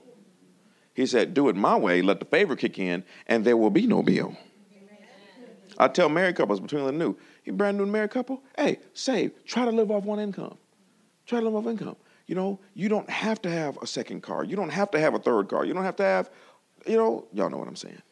He 0.92 1.06
said, 1.06 1.32
Do 1.32 1.48
it 1.48 1.54
my 1.54 1.76
way, 1.76 2.02
let 2.02 2.18
the 2.18 2.26
favor 2.26 2.56
kick 2.56 2.80
in, 2.80 3.04
and 3.28 3.44
there 3.44 3.56
will 3.56 3.70
be 3.70 3.86
no 3.86 4.02
bill. 4.02 4.36
I 5.78 5.86
tell 5.86 6.08
married 6.08 6.34
couples 6.34 6.58
between 6.58 6.84
the 6.84 6.90
new, 6.90 7.16
you 7.44 7.52
brand 7.52 7.78
new 7.78 7.86
married 7.86 8.10
couple, 8.10 8.42
hey, 8.56 8.80
save. 8.92 9.44
Try 9.44 9.64
to 9.64 9.70
live 9.70 9.92
off 9.92 10.02
one 10.02 10.18
income. 10.18 10.58
Try 11.26 11.38
to 11.38 11.44
live 11.44 11.54
off 11.54 11.70
income. 11.70 11.94
You 12.26 12.34
know, 12.34 12.58
you 12.74 12.88
don't 12.88 13.08
have 13.08 13.40
to 13.42 13.50
have 13.50 13.78
a 13.80 13.86
second 13.86 14.22
car. 14.22 14.42
You 14.42 14.56
don't 14.56 14.70
have 14.70 14.90
to 14.90 14.98
have 14.98 15.14
a 15.14 15.20
third 15.20 15.48
car. 15.48 15.64
You 15.64 15.74
don't 15.74 15.84
have 15.84 15.96
to 15.96 16.02
have, 16.02 16.30
you 16.84 16.96
know, 16.96 17.28
y'all 17.32 17.48
know 17.48 17.58
what 17.58 17.68
I'm 17.68 17.76
saying 17.76 18.02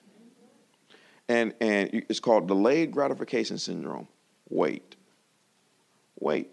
and 1.29 1.55
and 1.61 1.91
it's 1.93 2.21
called 2.21 2.49
delayed 2.49 2.91
gratification 2.91 3.59
syndrome. 3.59 4.09
Wait, 4.49 4.97
wait. 6.19 6.51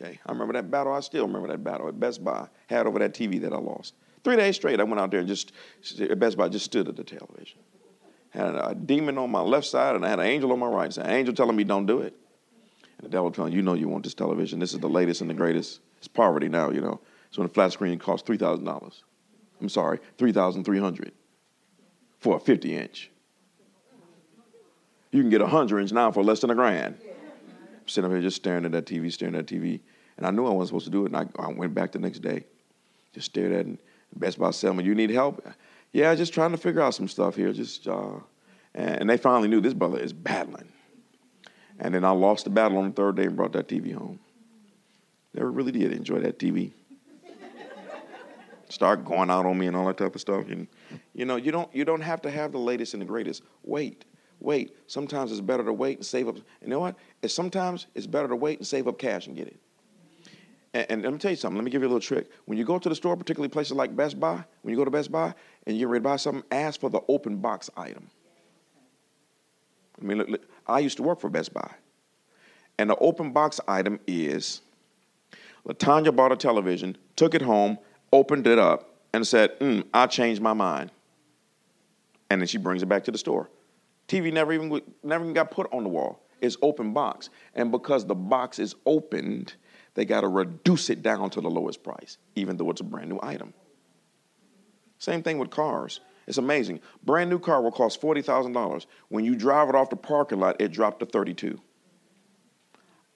Okay, 0.00 0.18
I 0.26 0.32
remember 0.32 0.52
that 0.54 0.70
battle. 0.70 0.92
I 0.92 1.00
still 1.00 1.26
remember 1.26 1.48
that 1.48 1.64
battle 1.64 1.88
at 1.88 1.98
Best 1.98 2.22
Buy. 2.22 2.48
Had 2.66 2.86
over 2.86 2.98
that 2.98 3.14
TV 3.14 3.40
that 3.40 3.52
I 3.52 3.58
lost. 3.58 3.94
Three 4.24 4.36
days 4.36 4.56
straight, 4.56 4.80
I 4.80 4.84
went 4.84 5.00
out 5.00 5.10
there 5.10 5.20
and 5.20 5.28
just 5.28 5.52
at 6.00 6.18
Best 6.18 6.36
Buy 6.36 6.48
just 6.48 6.64
stood 6.64 6.88
at 6.88 6.96
the 6.96 7.04
television. 7.04 7.58
Had 8.30 8.54
a 8.54 8.74
demon 8.74 9.16
on 9.16 9.30
my 9.30 9.40
left 9.40 9.66
side 9.66 9.96
and 9.96 10.04
I 10.04 10.10
had 10.10 10.18
an 10.18 10.26
angel 10.26 10.52
on 10.52 10.58
my 10.58 10.66
right 10.66 10.92
side. 10.92 11.06
An 11.06 11.12
angel 11.12 11.34
telling 11.34 11.56
me 11.56 11.64
don't 11.64 11.86
do 11.86 12.00
it, 12.00 12.14
and 12.98 13.06
the 13.06 13.08
devil 13.08 13.30
telling 13.30 13.52
you 13.52 13.62
know 13.62 13.74
you 13.74 13.88
want 13.88 14.04
this 14.04 14.14
television. 14.14 14.58
This 14.58 14.74
is 14.74 14.80
the 14.80 14.88
latest 14.88 15.20
and 15.20 15.30
the 15.30 15.34
greatest. 15.34 15.80
It's 15.98 16.08
poverty 16.08 16.48
now, 16.48 16.70
you 16.70 16.80
know. 16.80 17.00
So 17.30 17.40
when 17.40 17.50
a 17.50 17.52
flat 17.52 17.72
screen 17.72 17.98
costs 17.98 18.26
three 18.26 18.36
thousand 18.36 18.64
dollars. 18.64 19.02
I'm 19.60 19.68
sorry, 19.70 20.00
three 20.18 20.32
thousand 20.32 20.64
three 20.64 20.78
hundred 20.78 21.12
for 22.18 22.36
a 22.36 22.40
fifty 22.40 22.76
inch. 22.76 23.10
You 25.16 25.22
can 25.22 25.30
get 25.30 25.40
a 25.40 25.46
hundred 25.46 25.80
inch 25.80 25.92
now 25.92 26.12
for 26.12 26.22
less 26.22 26.40
than 26.40 26.50
a 26.50 26.54
grand. 26.54 26.98
I'm 27.00 27.88
sitting 27.88 28.04
up 28.04 28.12
here 28.12 28.20
just 28.20 28.36
staring 28.36 28.66
at 28.66 28.72
that 28.72 28.84
TV, 28.84 29.10
staring 29.10 29.34
at 29.34 29.46
that 29.46 29.54
TV. 29.54 29.80
And 30.18 30.26
I 30.26 30.30
knew 30.30 30.44
I 30.44 30.50
wasn't 30.50 30.68
supposed 30.68 30.84
to 30.84 30.90
do 30.90 31.06
it. 31.06 31.12
And 31.12 31.16
I, 31.16 31.42
I 31.42 31.50
went 31.50 31.72
back 31.72 31.92
the 31.92 31.98
next 31.98 32.18
day, 32.18 32.44
just 33.14 33.30
stared 33.30 33.52
at 33.52 33.66
it. 33.66 33.78
Best 34.14 34.38
Buy 34.38 34.50
said, 34.50 34.84
You 34.84 34.94
need 34.94 35.08
help? 35.08 35.42
Yeah, 35.92 36.14
just 36.14 36.34
trying 36.34 36.50
to 36.50 36.58
figure 36.58 36.82
out 36.82 36.94
some 36.94 37.08
stuff 37.08 37.34
here. 37.34 37.50
Just 37.54 37.88
uh, 37.88 38.16
and 38.74 39.08
they 39.08 39.16
finally 39.16 39.48
knew 39.48 39.62
this 39.62 39.72
brother 39.72 39.98
is 39.98 40.12
battling. 40.12 40.70
And 41.78 41.94
then 41.94 42.04
I 42.04 42.10
lost 42.10 42.44
the 42.44 42.50
battle 42.50 42.76
on 42.76 42.88
the 42.88 42.92
third 42.92 43.16
day 43.16 43.24
and 43.24 43.36
brought 43.36 43.52
that 43.52 43.68
TV 43.68 43.94
home. 43.94 44.20
Never 45.32 45.50
really 45.50 45.72
did 45.72 45.92
enjoy 45.92 46.20
that 46.20 46.38
TV. 46.38 46.72
Start 48.68 49.02
going 49.06 49.30
out 49.30 49.46
on 49.46 49.56
me 49.56 49.66
and 49.66 49.76
all 49.76 49.86
that 49.86 49.96
type 49.96 50.14
of 50.14 50.20
stuff. 50.20 50.48
And 50.48 50.66
you 51.14 51.24
know, 51.24 51.36
you 51.36 51.52
don't 51.52 51.74
you 51.74 51.86
don't 51.86 52.02
have 52.02 52.20
to 52.22 52.30
have 52.30 52.52
the 52.52 52.58
latest 52.58 52.92
and 52.92 53.00
the 53.00 53.06
greatest. 53.06 53.42
Wait 53.64 54.04
wait. 54.40 54.76
Sometimes 54.86 55.32
it's 55.32 55.40
better 55.40 55.64
to 55.64 55.72
wait 55.72 55.98
and 55.98 56.06
save 56.06 56.28
up. 56.28 56.36
You 56.62 56.68
know 56.68 56.80
what? 56.80 56.96
It's 57.22 57.34
sometimes 57.34 57.86
it's 57.94 58.06
better 58.06 58.28
to 58.28 58.36
wait 58.36 58.58
and 58.58 58.66
save 58.66 58.88
up 58.88 58.98
cash 58.98 59.26
and 59.26 59.36
get 59.36 59.48
it. 59.48 59.60
And, 60.74 60.86
and, 60.90 61.02
let 61.02 61.12
me 61.12 61.18
tell 61.18 61.30
you 61.30 61.36
something. 61.36 61.56
Let 61.56 61.64
me 61.64 61.70
give 61.70 61.80
you 61.80 61.88
a 61.88 61.90
little 61.90 62.00
trick. 62.00 62.30
When 62.44 62.58
you 62.58 62.64
go 62.64 62.78
to 62.78 62.88
the 62.88 62.94
store, 62.94 63.16
particularly 63.16 63.48
places 63.48 63.72
like 63.72 63.96
Best 63.96 64.20
Buy, 64.20 64.44
when 64.62 64.72
you 64.72 64.76
go 64.76 64.84
to 64.84 64.90
Best 64.90 65.10
Buy 65.10 65.34
and 65.66 65.78
you're 65.78 65.88
ready 65.88 66.02
to 66.02 66.08
buy 66.08 66.16
something, 66.16 66.44
ask 66.50 66.80
for 66.80 66.90
the 66.90 67.00
open 67.08 67.38
box 67.38 67.70
item. 67.76 68.10
I 70.00 70.04
mean, 70.04 70.18
look, 70.18 70.28
look, 70.28 70.42
I 70.66 70.80
used 70.80 70.98
to 70.98 71.02
work 71.02 71.20
for 71.20 71.30
Best 71.30 71.54
Buy. 71.54 71.70
And 72.78 72.90
the 72.90 72.96
open 72.96 73.32
box 73.32 73.58
item 73.66 74.00
is 74.06 74.60
Latanya 75.66 76.14
bought 76.14 76.32
a 76.32 76.36
television, 76.36 76.96
took 77.16 77.34
it 77.34 77.42
home, 77.42 77.78
opened 78.12 78.46
it 78.46 78.58
up, 78.58 78.90
and 79.14 79.26
said, 79.26 79.58
mm, 79.60 79.82
I 79.94 80.06
changed 80.06 80.42
my 80.42 80.52
mind. 80.52 80.90
And 82.28 82.40
then 82.40 82.48
she 82.48 82.58
brings 82.58 82.82
it 82.82 82.86
back 82.86 83.04
to 83.04 83.10
the 83.10 83.18
store. 83.18 83.48
TV 84.08 84.32
never 84.32 84.52
even 84.52 84.80
never 85.02 85.24
even 85.24 85.34
got 85.34 85.50
put 85.50 85.72
on 85.72 85.82
the 85.82 85.88
wall. 85.88 86.22
It's 86.40 86.56
open 86.62 86.92
box, 86.92 87.30
and 87.54 87.72
because 87.72 88.06
the 88.06 88.14
box 88.14 88.58
is 88.58 88.74
opened, 88.84 89.54
they 89.94 90.04
got 90.04 90.20
to 90.20 90.28
reduce 90.28 90.90
it 90.90 91.02
down 91.02 91.30
to 91.30 91.40
the 91.40 91.48
lowest 91.50 91.82
price, 91.82 92.18
even 92.34 92.56
though 92.56 92.70
it's 92.70 92.80
a 92.80 92.84
brand 92.84 93.08
new 93.08 93.18
item. 93.22 93.54
Same 94.98 95.22
thing 95.22 95.38
with 95.38 95.50
cars. 95.50 96.00
It's 96.26 96.38
amazing. 96.38 96.80
Brand 97.04 97.30
new 97.30 97.38
car 97.38 97.62
will 97.62 97.72
cost 97.72 98.00
forty 98.00 98.22
thousand 98.22 98.52
dollars. 98.52 98.86
When 99.08 99.24
you 99.24 99.34
drive 99.34 99.68
it 99.68 99.74
off 99.74 99.90
the 99.90 99.96
parking 99.96 100.40
lot, 100.40 100.60
it 100.60 100.72
dropped 100.72 101.00
to 101.00 101.06
thirty-two. 101.06 101.60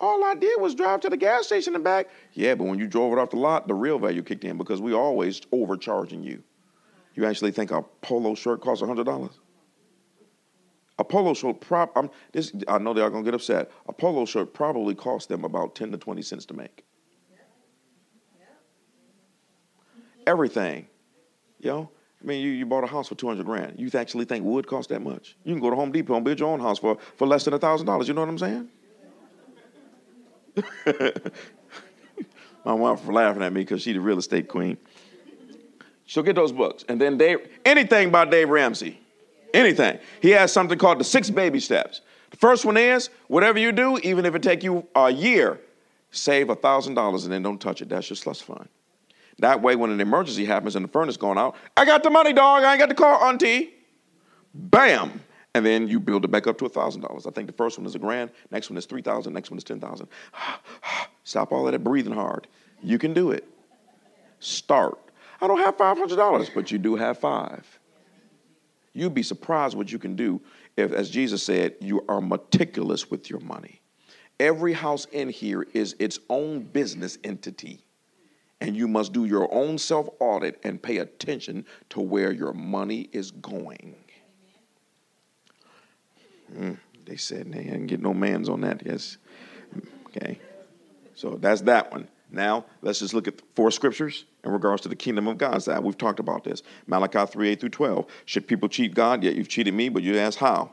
All 0.01 0.24
I 0.24 0.34
did 0.34 0.59
was 0.61 0.74
drive 0.74 1.01
to 1.01 1.11
the 1.11 1.16
gas 1.16 1.47
station 1.47 1.74
and 1.74 1.84
back. 1.84 2.09
Yeah, 2.32 2.55
but 2.55 2.64
when 2.64 2.78
you 2.78 2.86
drove 2.86 3.12
it 3.12 3.18
off 3.18 3.30
the 3.30 3.36
lot, 3.36 3.68
the 3.68 3.74
real 3.74 3.99
value 3.99 4.22
kicked 4.22 4.45
in 4.45 4.57
because 4.57 4.80
we 4.80 4.95
always 4.95 5.43
overcharging 5.53 6.22
you. 6.22 6.43
You 7.14 7.26
actually 7.26 7.51
think 7.51 7.70
a 7.70 7.82
polo 8.01 8.34
shirt 8.34 8.62
costs 8.62 8.82
$100? 8.82 9.01
A 9.01 9.30
polo 11.05 11.34
shirt, 11.34 11.61
prop, 11.61 11.92
I'm, 11.96 12.11
this, 12.32 12.53
I 12.68 12.78
know 12.78 12.92
they 12.92 13.01
are 13.01 13.11
to 13.11 13.22
get 13.22 13.34
upset. 13.34 13.70
A 13.88 13.92
polo 13.92 14.24
shirt 14.24 14.53
probably 14.53 14.94
cost 14.94 15.28
them 15.28 15.44
about 15.44 15.74
10 15.74 15.92
to 15.92 15.98
20 15.98 16.22
cents 16.22 16.46
to 16.46 16.55
make. 16.55 16.84
Everything. 20.26 20.86
You 21.59 21.70
know, 21.70 21.90
I 22.22 22.26
mean, 22.26 22.42
you, 22.42 22.51
you 22.51 22.66
bought 22.66 22.84
a 22.84 22.86
house 22.86 23.09
for 23.09 23.14
200 23.14 23.44
grand. 23.46 23.78
You 23.78 23.90
actually 23.94 24.26
think 24.26 24.44
wood 24.44 24.66
costs 24.66 24.90
that 24.90 25.01
much? 25.01 25.36
You 25.44 25.55
can 25.55 25.61
go 25.61 25.70
to 25.70 25.76
Home 25.76 25.90
Depot 25.90 26.14
and 26.14 26.24
build 26.24 26.38
your 26.38 26.51
own 26.51 26.61
house 26.61 26.78
for, 26.78 26.98
for 27.16 27.26
less 27.26 27.44
than 27.44 27.55
$1,000. 27.55 28.07
You 28.07 28.14
know 28.14 28.20
what 28.20 28.28
I'm 28.28 28.38
saying? 28.38 28.68
My 32.64 32.74
wife 32.74 33.07
was 33.07 33.14
laughing 33.14 33.42
at 33.42 33.53
me 33.53 33.62
because 33.62 33.82
she's 33.82 33.94
the 33.94 34.01
real 34.01 34.18
estate 34.18 34.48
queen. 34.48 34.76
She'll 36.05 36.22
get 36.22 36.36
those 36.36 36.53
books. 36.53 36.84
And 36.88 37.01
then 37.01 37.16
Dave, 37.16 37.48
anything 37.64 38.11
by 38.11 38.26
Dave 38.26 38.51
Ramsey, 38.51 38.99
anything. 39.55 39.98
He 40.20 40.30
has 40.30 40.53
something 40.53 40.78
called 40.78 41.01
the 41.01 41.05
six 41.05 41.30
baby 41.30 41.61
steps. 41.61 42.01
The 42.30 42.36
first 42.36 42.64
one 42.64 42.76
is 42.76 43.11
whatever 43.28 43.59
you 43.59 43.72
do, 43.72 43.98
even 43.98 44.24
if 44.24 44.34
it 44.34 44.42
take 44.42 44.62
you 44.62 44.86
a 44.94 45.11
year, 45.11 45.61
save 46.11 46.48
$1,000 46.48 47.24
and 47.24 47.32
then 47.32 47.42
don't 47.42 47.61
touch 47.61 47.82
it. 47.82 47.88
That's 47.88 48.09
your 48.09 48.16
slush 48.16 48.40
fund. 48.40 48.68
That 49.38 49.62
way, 49.62 49.74
when 49.74 49.90
an 49.90 50.01
emergency 50.01 50.44
happens 50.44 50.76
and 50.76 50.84
the 50.84 50.88
furnace 50.88 51.16
going 51.16 51.38
out, 51.38 51.57
I 51.76 51.84
got 51.84 52.03
the 52.03 52.11
money, 52.11 52.32
dog. 52.32 52.62
I 52.62 52.72
ain't 52.72 52.78
got 52.78 52.88
the 52.90 52.94
car, 52.94 53.24
auntie. 53.24 53.72
Bam. 54.55 55.22
And 55.55 55.66
then 55.66 55.88
you 55.88 55.98
build 55.98 56.24
it 56.24 56.28
back 56.30 56.46
up 56.46 56.59
to 56.59 56.64
$1,000. 56.66 57.26
I 57.26 57.30
think 57.30 57.46
the 57.46 57.55
first 57.55 57.78
one 57.78 57.86
is 57.86 57.94
a 57.94 57.98
grand, 57.98 58.30
next 58.51 58.70
one 58.70 58.76
is 58.76 58.86
3000 58.86 59.32
next 59.32 59.51
one 59.51 59.59
is 59.59 59.64
10000 59.64 60.07
Stop 61.24 61.53
all 61.53 61.66
of 61.66 61.72
that 61.72 61.80
breathing 61.80 62.12
hard. 62.12 62.46
You 62.82 62.98
can 62.98 63.12
do 63.12 63.30
it. 63.30 63.44
Start. 64.38 64.98
I 65.40 65.46
don't 65.46 65.59
have 65.59 65.76
$500, 65.76 66.55
but 66.55 66.70
you 66.70 66.78
do 66.78 66.96
have 66.96 67.18
five. 67.18 67.80
You'd 68.93 69.14
be 69.14 69.22
surprised 69.22 69.76
what 69.76 69.93
you 69.93 69.99
can 69.99 70.16
do 70.16 70.41
if, 70.76 70.93
as 70.93 71.11
Jesus 71.11 71.43
said, 71.43 71.76
you 71.80 72.05
are 72.09 72.20
meticulous 72.20 73.11
with 73.11 73.30
your 73.30 73.41
money. 73.41 73.80
Every 74.38 74.72
house 74.72 75.05
in 75.07 75.28
here 75.28 75.66
is 75.74 75.95
its 75.99 76.18
own 76.28 76.61
business 76.62 77.18
entity 77.22 77.84
and 78.61 78.76
you 78.76 78.86
must 78.86 79.12
do 79.12 79.24
your 79.24 79.53
own 79.53 79.78
self 79.78 80.09
audit 80.18 80.61
and 80.64 80.82
pay 80.82 80.99
attention 80.99 81.64
to 81.91 82.01
where 82.01 82.32
your 82.32 82.53
money 82.53 83.09
is 83.12 83.30
going. 83.30 83.97
Mm, 86.55 86.78
they 87.07 87.16
said 87.16 87.53
they 87.53 87.64
didn't 87.64 87.86
get 87.86 88.01
no 88.01 88.12
man's 88.12 88.49
on 88.49 88.61
that. 88.62 88.82
Yes. 88.84 89.18
Okay. 90.09 90.38
So 91.14 91.38
that's 91.41 91.62
that 91.62 91.93
one. 91.93 92.09
Now 92.33 92.64
let's 92.83 93.01
just 93.01 93.14
look 93.14 93.28
at 93.28 93.35
four 93.55 93.70
scriptures 93.70 94.24
in 94.45 94.51
regards 94.51 94.83
to 94.83 94.89
the 94.89 94.97
kingdom 94.97 95.26
of 95.28 95.39
God 95.39 95.62
side. 95.62 95.81
We've 95.81 95.99
talked 95.99 96.20
about 96.20 96.45
this. 96.45 96.62
Malachi 96.87 97.26
3 97.26 97.49
8 97.51 97.61
through 97.61 97.68
12. 97.70 98.07
Should 98.26 98.47
people 98.47 98.68
cheat 98.68 98.95
God? 98.95 99.22
Yet 99.22 99.35
you've 99.35 99.49
cheated 99.49 99.74
me, 99.74 99.89
but 99.89 100.03
you 100.03 100.16
ask 100.18 100.39
how? 100.39 100.70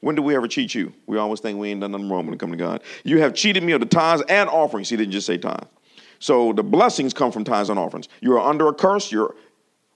When 0.00 0.14
do 0.14 0.22
we 0.22 0.34
ever 0.34 0.48
cheat 0.48 0.74
you? 0.74 0.92
We 1.06 1.18
always 1.18 1.40
think 1.40 1.58
we 1.58 1.70
ain't 1.70 1.80
done 1.80 1.92
nothing 1.92 2.08
wrong 2.08 2.24
when 2.24 2.34
it 2.34 2.40
comes 2.40 2.52
to 2.52 2.56
God. 2.56 2.82
You 3.04 3.20
have 3.20 3.34
cheated 3.34 3.62
me 3.62 3.72
of 3.72 3.80
the 3.80 3.86
tithes 3.86 4.22
and 4.28 4.48
offerings. 4.48 4.88
He 4.88 4.96
didn't 4.96 5.12
just 5.12 5.26
say 5.26 5.36
tithe. 5.36 5.64
So 6.18 6.52
the 6.52 6.62
blessings 6.62 7.12
come 7.12 7.32
from 7.32 7.44
tithes 7.44 7.70
and 7.70 7.78
offerings. 7.78 8.08
You 8.20 8.34
are 8.36 8.40
under 8.40 8.68
a 8.68 8.74
curse, 8.74 9.12
You're, 9.12 9.34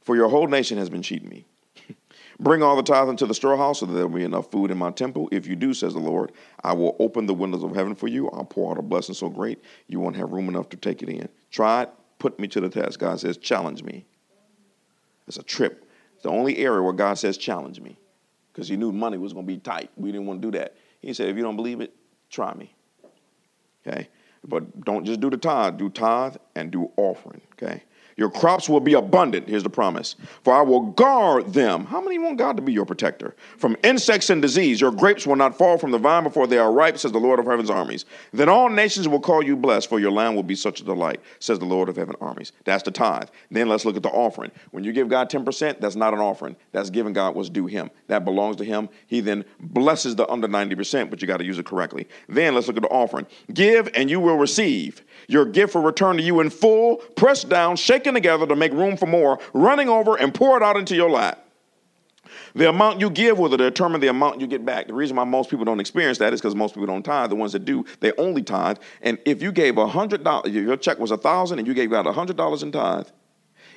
for 0.03 0.17
your 0.17 0.29
whole 0.29 0.47
nation 0.47 0.79
has 0.79 0.91
been 0.91 1.03
cheating 1.03 1.29
me. 1.29 1.47
Bring 2.41 2.63
all 2.63 2.77
the 2.77 2.83
tithe 2.83 3.09
into 3.09 3.27
the 3.27 3.35
storehouse 3.35 3.81
so 3.81 3.87
that 3.87 3.93
there 3.93 4.07
will 4.07 4.17
be 4.17 4.25
enough 4.25 4.51
food 4.51 4.71
in 4.71 4.79
my 4.79 4.91
temple. 4.91 5.29
If 5.31 5.47
you 5.47 5.57
do, 5.57 5.73
says 5.73 5.95
the 5.95 6.01
Lord, 6.01 6.33
I 6.63 6.73
will 6.73 6.97
open 6.99 7.27
the 7.27 7.35
windows 7.35 7.63
of 7.63 7.75
heaven 7.75 7.95
for 7.95 8.09
you. 8.09 8.29
I'll 8.31 8.45
pour 8.45 8.73
out 8.73 8.79
a 8.79 8.83
blessing 8.83 9.15
so 9.15 9.29
great 9.29 9.63
you 9.87 10.01
won't 10.01 10.17
have 10.17 10.33
room 10.33 10.49
enough 10.49 10.69
to 10.71 10.77
take 10.77 11.03
it 11.03 11.09
in. 11.09 11.29
Try 11.51 11.83
it, 11.83 11.91
put 12.19 12.39
me 12.39 12.49
to 12.49 12.61
the 12.61 12.69
test. 12.69 12.99
God 12.99 13.21
says, 13.21 13.37
challenge 13.37 13.83
me. 13.83 14.05
It's 15.29 15.37
a 15.37 15.43
trip. 15.43 15.89
It's 16.15 16.25
the 16.25 16.31
only 16.31 16.59
area 16.59 16.83
where 16.83 16.93
God 16.93 17.15
says, 17.15 17.39
challenge 17.39 17.81
me. 17.81 17.99
Because 18.53 18.69
he 18.69 18.77
knew 18.77 18.93
money 18.93 19.19
was 19.19 19.33
going 19.33 19.47
to 19.47 19.53
be 19.53 19.59
tight. 19.59 19.91
We 19.97 20.13
didn't 20.13 20.27
want 20.27 20.43
to 20.43 20.51
do 20.51 20.59
that. 20.59 20.77
He 21.01 21.13
said, 21.13 21.29
if 21.29 21.37
you 21.37 21.43
don't 21.43 21.57
believe 21.57 21.81
it, 21.81 21.95
try 22.31 22.55
me. 22.55 22.75
Okay? 23.87 24.09
But 24.47 24.85
don't 24.85 25.05
just 25.05 25.21
do 25.21 25.31
the 25.31 25.37
tithe, 25.37 25.79
do 25.79 25.89
tithe 25.89 26.37
and 26.55 26.71
do 26.71 26.91
offering, 26.97 27.41
okay? 27.53 27.83
Your 28.17 28.31
crops 28.31 28.69
will 28.69 28.81
be 28.81 28.95
abundant. 28.95 29.49
Here's 29.49 29.63
the 29.63 29.71
promise. 29.71 30.17
For 30.43 30.55
I 30.55 30.63
will 30.63 30.83
guard 30.93 31.53
them. 31.53 31.85
How 31.87 32.01
many 32.01 32.19
want 32.19 32.39
God 32.39 32.57
to 32.57 32.63
be 32.63 32.73
your 32.73 32.85
protector? 32.85 33.35
From 33.59 33.77
insects 33.83 34.31
and 34.31 34.41
disease. 34.41 34.81
Your 34.81 34.93
grapes 34.93 35.27
will 35.27 35.37
not 35.37 35.59
fall 35.59 35.79
from 35.79 35.91
the 35.91 35.99
vine 35.99 36.23
before 36.23 36.47
they 36.47 36.59
are 36.59 36.73
ripe, 36.73 36.99
says 36.99 37.13
the 37.13 37.19
Lord 37.19 37.39
of 37.39 37.47
heaven's 37.47 37.71
armies. 37.71 38.05
Then 38.33 38.49
all 38.49 38.69
nations 38.69 39.09
will 39.09 39.21
call 39.21 39.43
you 39.43 39.57
blessed, 39.57 39.89
for 39.89 39.99
your 39.99 40.13
land 40.13 40.37
will 40.37 40.43
be 40.43 40.55
such 40.55 40.81
a 40.81 40.85
delight, 40.85 41.21
says 41.41 41.59
the 41.59 41.65
Lord 41.65 41.89
of 41.89 41.97
heaven's 41.97 42.19
armies. 42.21 42.53
That's 42.65 42.83
the 42.83 42.91
tithe. 42.91 43.29
Then 43.51 43.69
let's 43.69 43.85
look 43.85 43.97
at 43.97 44.03
the 44.03 44.11
offering. 44.11 44.51
When 44.71 44.85
you 44.85 44.93
give 44.93 45.09
God 45.09 45.29
10%, 45.29 45.81
that's 45.81 45.97
not 45.97 46.15
an 46.15 46.21
offering. 46.21 46.57
That's 46.73 46.91
giving 46.91 47.13
God 47.13 47.35
what's 47.35 47.51
due 47.51 47.67
him. 47.67 47.91
That 48.07 48.25
belongs 48.25 48.57
to 48.57 48.65
him. 48.65 48.89
He 49.07 49.21
then 49.21 49.45
blesses 49.59 50.15
the 50.15 50.29
under 50.31 50.47
90%, 50.47 51.11
but 51.11 51.21
you 51.21 51.29
got 51.29 51.39
to 51.39 51.45
use 51.45 51.59
it 51.59 51.67
correctly. 51.67 52.07
Then 52.29 52.55
let's 52.55 52.69
look 52.69 52.77
at 52.77 52.83
the 52.83 52.89
offering. 52.89 53.27
Give 53.53 53.89
and 53.95 54.09
you 54.11 54.21
will 54.21 54.37
receive. 54.37 55.03
Your 55.27 55.47
gift 55.47 55.75
will 55.75 55.83
return 55.83 56.17
to 56.17 56.23
you 56.23 56.41
in 56.41 56.51
full, 56.51 56.97
pressed 57.17 57.49
down, 57.49 57.77
shaken 57.77 58.04
together 58.13 58.47
to 58.47 58.57
make 58.57 58.73
room 58.73 58.99
for 58.99 59.07
more, 59.07 59.39
running 59.55 59.89
over 59.89 60.17
and 60.17 60.35
pour 60.35 60.59
it 60.59 60.63
out 60.63 60.77
into 60.77 60.95
your 60.95 61.09
lap. 61.09 61.41
The 62.55 62.69
amount 62.69 63.01
you 63.01 63.11
give 63.11 63.39
will 63.39 63.49
determine 63.49 64.01
the 64.01 64.09
amount 64.09 64.41
you 64.41 64.47
get 64.47 64.65
back. 64.65 64.87
The 64.87 64.95
reason 64.95 65.17
why 65.17 65.25
most 65.25 65.51
people 65.51 65.65
don't 65.65 65.81
experience 65.81 66.19
that 66.19 66.33
is 66.33 66.41
because 66.41 66.55
most 66.55 66.75
people 66.75 66.87
don't 66.87 67.03
tithe. 67.03 67.31
The 67.31 67.37
ones 67.37 67.53
that 67.53 67.65
do, 67.65 67.85
they 68.01 68.13
only 68.13 68.43
tithe. 68.43 68.79
And 69.03 69.19
if 69.25 69.43
you 69.43 69.51
gave 69.51 69.79
a 69.79 69.87
hundred 69.87 70.25
dollars, 70.25 70.53
your 70.53 70.77
check 70.77 70.99
was 70.99 71.11
a 71.11 71.17
thousand, 71.17 71.59
and 71.59 71.67
you 71.67 71.75
gave 71.75 71.93
out 71.93 72.07
a 72.07 72.13
hundred 72.13 72.37
dollars 72.37 72.63
in 72.63 72.73
tithe. 72.73 73.09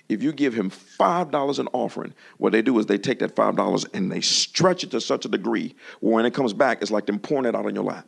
If 0.10 0.24
you 0.24 0.32
give 0.32 0.54
him 0.54 0.70
five 0.70 1.32
dollars 1.32 1.60
in 1.60 1.68
offering, 1.74 2.14
what 2.38 2.52
they 2.54 2.62
do 2.62 2.78
is 2.80 2.86
they 2.86 2.98
take 2.98 3.20
that 3.20 3.36
five 3.36 3.56
dollars 3.56 3.86
and 3.94 4.12
they 4.12 4.22
stretch 4.22 4.84
it 4.84 4.92
to 4.92 5.02
such 5.02 5.26
a 5.26 5.30
degree 5.30 5.76
where 6.00 6.14
when 6.14 6.26
it 6.26 6.34
comes 6.34 6.54
back, 6.54 6.82
it's 6.82 6.92
like 6.92 7.06
them 7.08 7.20
pouring 7.20 7.46
it 7.46 7.56
out 7.56 7.66
on 7.66 7.76
your 7.76 7.84
lap. 7.84 8.08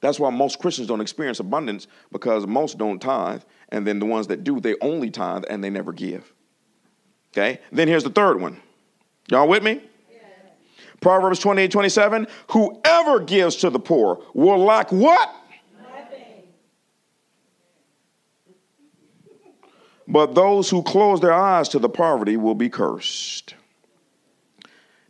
That's 0.00 0.18
why 0.18 0.30
most 0.30 0.58
Christians 0.58 0.88
don't 0.88 1.00
experience 1.00 1.40
abundance 1.40 1.86
because 2.10 2.46
most 2.46 2.76
don't 2.76 3.00
tithe. 3.00 3.42
And 3.72 3.86
then 3.86 3.98
the 3.98 4.06
ones 4.06 4.28
that 4.28 4.44
do, 4.44 4.60
they 4.60 4.76
only 4.82 5.10
tithe 5.10 5.44
and 5.48 5.64
they 5.64 5.70
never 5.70 5.92
give. 5.92 6.32
Okay? 7.32 7.58
Then 7.72 7.88
here's 7.88 8.04
the 8.04 8.10
third 8.10 8.40
one. 8.40 8.60
Y'all 9.28 9.48
with 9.48 9.62
me? 9.62 9.80
Proverbs 11.00 11.40
28 11.40 11.70
27. 11.72 12.26
Whoever 12.50 13.18
gives 13.20 13.56
to 13.56 13.70
the 13.70 13.80
poor 13.80 14.22
will 14.34 14.58
lack 14.58 14.92
what? 14.92 15.34
Nothing. 15.82 16.44
But 20.06 20.34
those 20.34 20.70
who 20.70 20.82
close 20.82 21.20
their 21.20 21.32
eyes 21.32 21.68
to 21.70 21.80
the 21.80 21.88
poverty 21.88 22.36
will 22.36 22.54
be 22.54 22.68
cursed. 22.68 23.54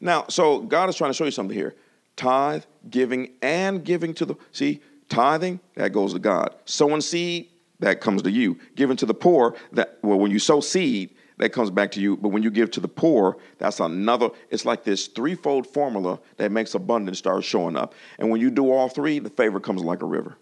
Now, 0.01 0.25
so 0.29 0.61
God 0.61 0.89
is 0.89 0.97
trying 0.97 1.11
to 1.11 1.15
show 1.15 1.25
you 1.25 1.31
something 1.31 1.57
here 1.57 1.75
tithe, 2.17 2.63
giving, 2.89 3.33
and 3.43 3.85
giving 3.85 4.15
to 4.15 4.25
the, 4.25 4.37
see, 4.53 4.81
tithing, 5.09 5.61
that 5.75 5.93
goes 5.93 6.13
to 6.13 6.19
God. 6.19 6.55
Sowing 6.65 7.01
seed, 7.01 7.49
that 7.83 8.01
comes 8.01 8.23
to 8.23 8.31
you. 8.31 8.59
Given 8.75 8.97
to 8.97 9.07
the 9.07 9.15
poor, 9.15 9.55
that, 9.73 9.99
well, 10.03 10.19
when 10.19 10.31
you 10.31 10.39
sow 10.39 10.61
seed, 10.61 11.15
that 11.39 11.53
comes 11.53 11.71
back 11.71 11.91
to 11.93 12.01
you. 12.01 12.17
But 12.17 12.29
when 12.29 12.43
you 12.43 12.51
give 12.51 12.71
to 12.73 12.81
the 12.81 12.89
poor, 12.89 13.37
that's 13.59 13.81
another, 13.81 14.31
it's 14.51 14.65
like 14.65 14.85
this 14.85 15.09
threefold 15.09 15.67
formula 15.67 16.21
that 16.37 16.53
makes 16.53 16.75
abundance 16.75 17.19
start 17.19 17.45
showing 17.45 17.77
up. 17.77 17.95
And 18.19 18.31
when 18.31 18.41
you 18.41 18.51
do 18.51 18.71
all 18.71 18.89
three, 18.89 19.19
the 19.19 19.31
favor 19.31 19.61
comes 19.61 19.83
like 19.83 20.03
a 20.03 20.07
river. 20.07 20.37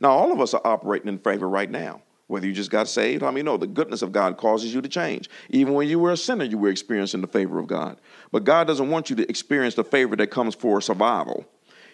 Now, 0.00 0.10
all 0.10 0.32
of 0.32 0.40
us 0.40 0.54
are 0.54 0.60
operating 0.64 1.08
in 1.08 1.18
favor 1.18 1.48
right 1.48 1.70
now. 1.70 2.02
Whether 2.28 2.46
you 2.46 2.52
just 2.52 2.70
got 2.70 2.88
saved, 2.88 3.22
I 3.22 3.30
mean, 3.30 3.46
no, 3.46 3.56
the 3.56 3.66
goodness 3.66 4.02
of 4.02 4.12
God 4.12 4.36
causes 4.36 4.72
you 4.74 4.82
to 4.82 4.88
change. 4.88 5.30
Even 5.48 5.72
when 5.72 5.88
you 5.88 5.98
were 5.98 6.12
a 6.12 6.16
sinner, 6.16 6.44
you 6.44 6.58
were 6.58 6.68
experiencing 6.68 7.22
the 7.22 7.26
favor 7.26 7.58
of 7.58 7.66
God. 7.66 7.98
But 8.30 8.44
God 8.44 8.66
doesn't 8.66 8.90
want 8.90 9.08
you 9.08 9.16
to 9.16 9.28
experience 9.30 9.74
the 9.74 9.82
favor 9.82 10.14
that 10.16 10.30
comes 10.30 10.54
for 10.54 10.80
survival. 10.82 11.46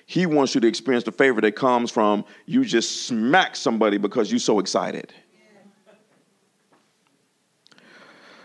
He 0.07 0.27
wants 0.27 0.55
you 0.55 0.61
to 0.61 0.67
experience 0.67 1.05
the 1.05 1.13
favor 1.13 1.41
that 1.41 1.57
comes 1.57 1.91
from 1.91 2.25
you 2.47 2.65
just 2.65 3.07
smack 3.07 3.57
somebody 3.57 3.97
because 3.97 4.31
you're 4.31 4.39
so 4.39 4.59
excited. 4.59 5.13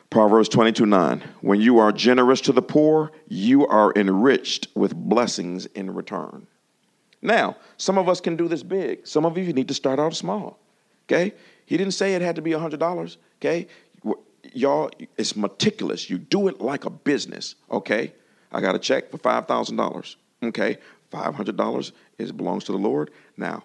Proverbs 0.09 0.49
22 0.49 0.85
9. 0.85 1.23
When 1.41 1.61
you 1.61 1.77
are 1.77 1.91
generous 1.91 2.41
to 2.41 2.51
the 2.51 2.61
poor, 2.61 3.11
you 3.27 3.67
are 3.67 3.93
enriched 3.95 4.67
with 4.73 4.95
blessings 4.95 5.67
in 5.67 5.93
return. 5.93 6.47
Now, 7.21 7.57
some 7.77 7.97
of 7.97 8.09
us 8.09 8.19
can 8.21 8.35
do 8.35 8.47
this 8.47 8.63
big. 8.63 9.05
Some 9.05 9.25
of 9.25 9.37
you 9.37 9.53
need 9.53 9.67
to 9.67 9.73
start 9.73 9.99
out 9.99 10.15
small. 10.15 10.57
Okay? 11.07 11.33
He 11.65 11.77
didn't 11.77 11.93
say 11.93 12.15
it 12.15 12.21
had 12.21 12.35
to 12.37 12.41
be 12.41 12.51
$100, 12.51 13.17
okay? 13.39 13.67
Y'all, 14.53 14.89
it's 15.17 15.35
meticulous. 15.35 16.09
You 16.09 16.17
do 16.17 16.47
it 16.47 16.61
like 16.61 16.85
a 16.85 16.89
business, 16.89 17.55
okay? 17.69 18.13
I 18.51 18.61
got 18.61 18.73
a 18.73 18.79
check 18.79 19.11
for 19.11 19.17
$5,000, 19.17 20.15
okay? 20.45 20.77
$500 21.11 21.91
is 22.17 22.31
belongs 22.31 22.63
to 22.65 22.71
the 22.71 22.77
Lord. 22.77 23.11
Now, 23.37 23.63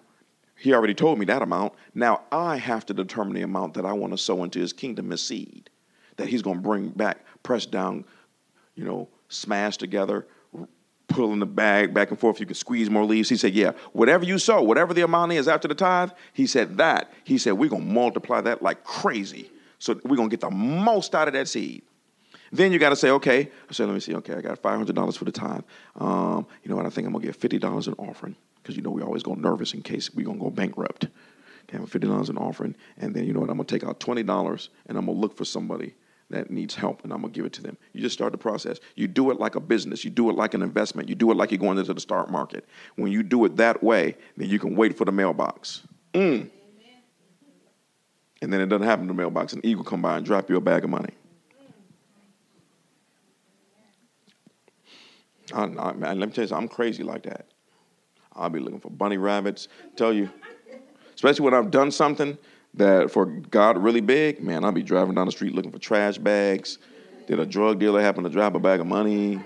he 0.57 0.73
already 0.73 0.93
told 0.93 1.19
me 1.19 1.25
that 1.25 1.41
amount. 1.41 1.73
Now 1.93 2.21
I 2.31 2.57
have 2.57 2.85
to 2.87 2.93
determine 2.93 3.33
the 3.33 3.41
amount 3.41 3.73
that 3.75 3.85
I 3.85 3.93
want 3.93 4.13
to 4.13 4.17
sow 4.17 4.43
into 4.43 4.59
his 4.59 4.73
kingdom 4.73 5.11
as 5.11 5.21
seed 5.21 5.69
that 6.17 6.27
he's 6.27 6.41
going 6.41 6.57
to 6.57 6.61
bring 6.61 6.89
back, 6.89 7.25
pressed 7.43 7.71
down, 7.71 8.05
you 8.75 8.85
know, 8.85 9.09
smashed 9.27 9.79
together, 9.79 10.25
pull 11.07 11.33
in 11.33 11.39
the 11.39 11.45
bag 11.45 11.93
back 11.93 12.09
and 12.09 12.19
forth. 12.19 12.39
You 12.39 12.45
can 12.45 12.55
squeeze 12.55 12.89
more 12.89 13.05
leaves. 13.05 13.29
He 13.29 13.37
said, 13.37 13.53
Yeah, 13.53 13.71
whatever 13.93 14.25
you 14.25 14.39
sow, 14.39 14.61
whatever 14.61 14.93
the 14.93 15.03
amount 15.03 15.33
is 15.33 15.47
after 15.47 15.67
the 15.67 15.75
tithe, 15.75 16.11
he 16.33 16.47
said 16.47 16.77
that. 16.77 17.11
He 17.23 17.37
said, 17.37 17.53
We're 17.53 17.69
going 17.69 17.87
to 17.87 17.93
multiply 17.93 18.41
that 18.41 18.61
like 18.61 18.83
crazy. 18.83 19.49
So 19.79 19.99
we're 20.03 20.15
going 20.15 20.29
to 20.29 20.33
get 20.33 20.41
the 20.41 20.51
most 20.51 21.13
out 21.13 21.27
of 21.27 21.33
that 21.33 21.47
seed. 21.47 21.83
Then 22.55 22.71
you 22.71 22.79
got 22.79 22.89
to 22.89 22.95
say, 22.95 23.09
okay, 23.11 23.51
I 23.69 23.73
said, 23.73 23.87
let 23.87 23.93
me 23.93 23.99
see, 23.99 24.15
okay, 24.15 24.33
I 24.33 24.41
got 24.41 24.61
$500 24.61 25.17
for 25.17 25.25
the 25.25 25.31
tithe. 25.31 25.63
Um, 25.97 26.47
you 26.63 26.69
know 26.69 26.77
what, 26.77 26.85
I 26.85 26.89
think 26.89 27.05
I'm 27.05 27.13
going 27.13 27.25
to 27.25 27.31
get 27.31 27.61
$50 27.61 27.87
in 27.87 27.93
offering 27.95 28.35
because, 28.61 28.77
you 28.77 28.81
know, 28.81 28.91
we 28.91 29.01
always 29.01 29.23
go 29.23 29.33
nervous 29.33 29.73
in 29.73 29.81
case 29.81 30.13
we're 30.13 30.25
going 30.25 30.37
to 30.37 30.43
go 30.43 30.49
bankrupt. 30.49 31.07
Okay, 31.67 31.77
I'm 31.77 31.87
$50 31.87 32.29
in 32.29 32.37
offering. 32.37 32.75
And 32.97 33.13
then, 33.13 33.25
you 33.25 33.33
know 33.33 33.41
what, 33.41 33.49
I'm 33.49 33.57
going 33.57 33.67
to 33.67 33.75
take 33.75 33.87
out 33.87 33.99
$20 33.99 34.69
and 34.87 34.97
I'm 34.97 35.05
going 35.05 35.17
to 35.17 35.21
look 35.21 35.35
for 35.35 35.43
somebody 35.45 35.95
that 36.29 36.49
needs 36.49 36.75
help 36.75 37.03
and 37.03 37.11
I'm 37.11 37.21
going 37.21 37.33
to 37.33 37.37
give 37.37 37.45
it 37.45 37.53
to 37.53 37.61
them. 37.61 37.77
You 37.93 38.01
just 38.01 38.13
start 38.13 38.31
the 38.31 38.37
process. 38.37 38.79
You 38.95 39.07
do 39.07 39.31
it 39.31 39.39
like 39.39 39.55
a 39.55 39.59
business. 39.59 40.03
You 40.03 40.09
do 40.09 40.29
it 40.29 40.35
like 40.35 40.53
an 40.53 40.61
investment. 40.61 41.09
You 41.09 41.15
do 41.15 41.31
it 41.31 41.37
like 41.37 41.51
you're 41.51 41.59
going 41.59 41.77
into 41.77 41.93
the 41.93 41.99
stock 41.99 42.31
market. 42.31 42.65
When 42.95 43.11
you 43.11 43.21
do 43.21 43.45
it 43.45 43.57
that 43.57 43.83
way, 43.83 44.15
then 44.37 44.49
you 44.49 44.59
can 44.59 44.75
wait 44.75 44.97
for 44.97 45.05
the 45.05 45.11
mailbox. 45.11 45.81
Mm. 46.13 46.49
And 48.41 48.53
then 48.53 48.61
it 48.61 48.67
doesn't 48.67 48.85
happen 48.85 49.03
in 49.03 49.07
the 49.07 49.13
mailbox. 49.13 49.53
An 49.53 49.61
eagle 49.63 49.83
come 49.83 50.01
by 50.01 50.17
and 50.17 50.25
drop 50.25 50.49
you 50.49 50.55
a 50.55 50.61
bag 50.61 50.83
of 50.83 50.89
money. 50.89 51.13
I, 55.53 55.63
I, 55.63 55.93
man, 55.93 56.19
let 56.19 56.29
me 56.29 56.33
tell 56.33 56.43
you 56.43 56.47
something, 56.47 56.63
I'm 56.63 56.67
crazy 56.67 57.03
like 57.03 57.23
that. 57.23 57.47
I'll 58.33 58.49
be 58.49 58.59
looking 58.59 58.79
for 58.79 58.89
bunny 58.89 59.17
rabbits. 59.17 59.67
Tell 59.95 60.11
you, 60.11 60.29
especially 61.13 61.45
when 61.45 61.53
I've 61.53 61.71
done 61.71 61.91
something 61.91 62.37
that 62.73 63.09
for 63.11 63.25
God 63.25 63.77
really 63.77 64.01
big, 64.01 64.43
man, 64.43 64.65
I'll 64.65 64.71
be 64.71 64.83
driving 64.83 65.15
down 65.15 65.25
the 65.25 65.31
street 65.31 65.53
looking 65.53 65.71
for 65.71 65.79
trash 65.79 66.17
bags. 66.17 66.77
Did 67.27 67.39
a 67.39 67.45
drug 67.45 67.79
dealer 67.79 68.01
happen 68.01 68.23
to 68.23 68.29
drop 68.29 68.55
a 68.55 68.59
bag 68.59 68.79
of 68.79 68.87
money? 68.87 69.41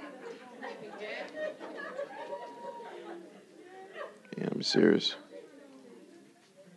Yeah, 4.38 4.48
I'm 4.52 4.64
serious. 4.64 5.16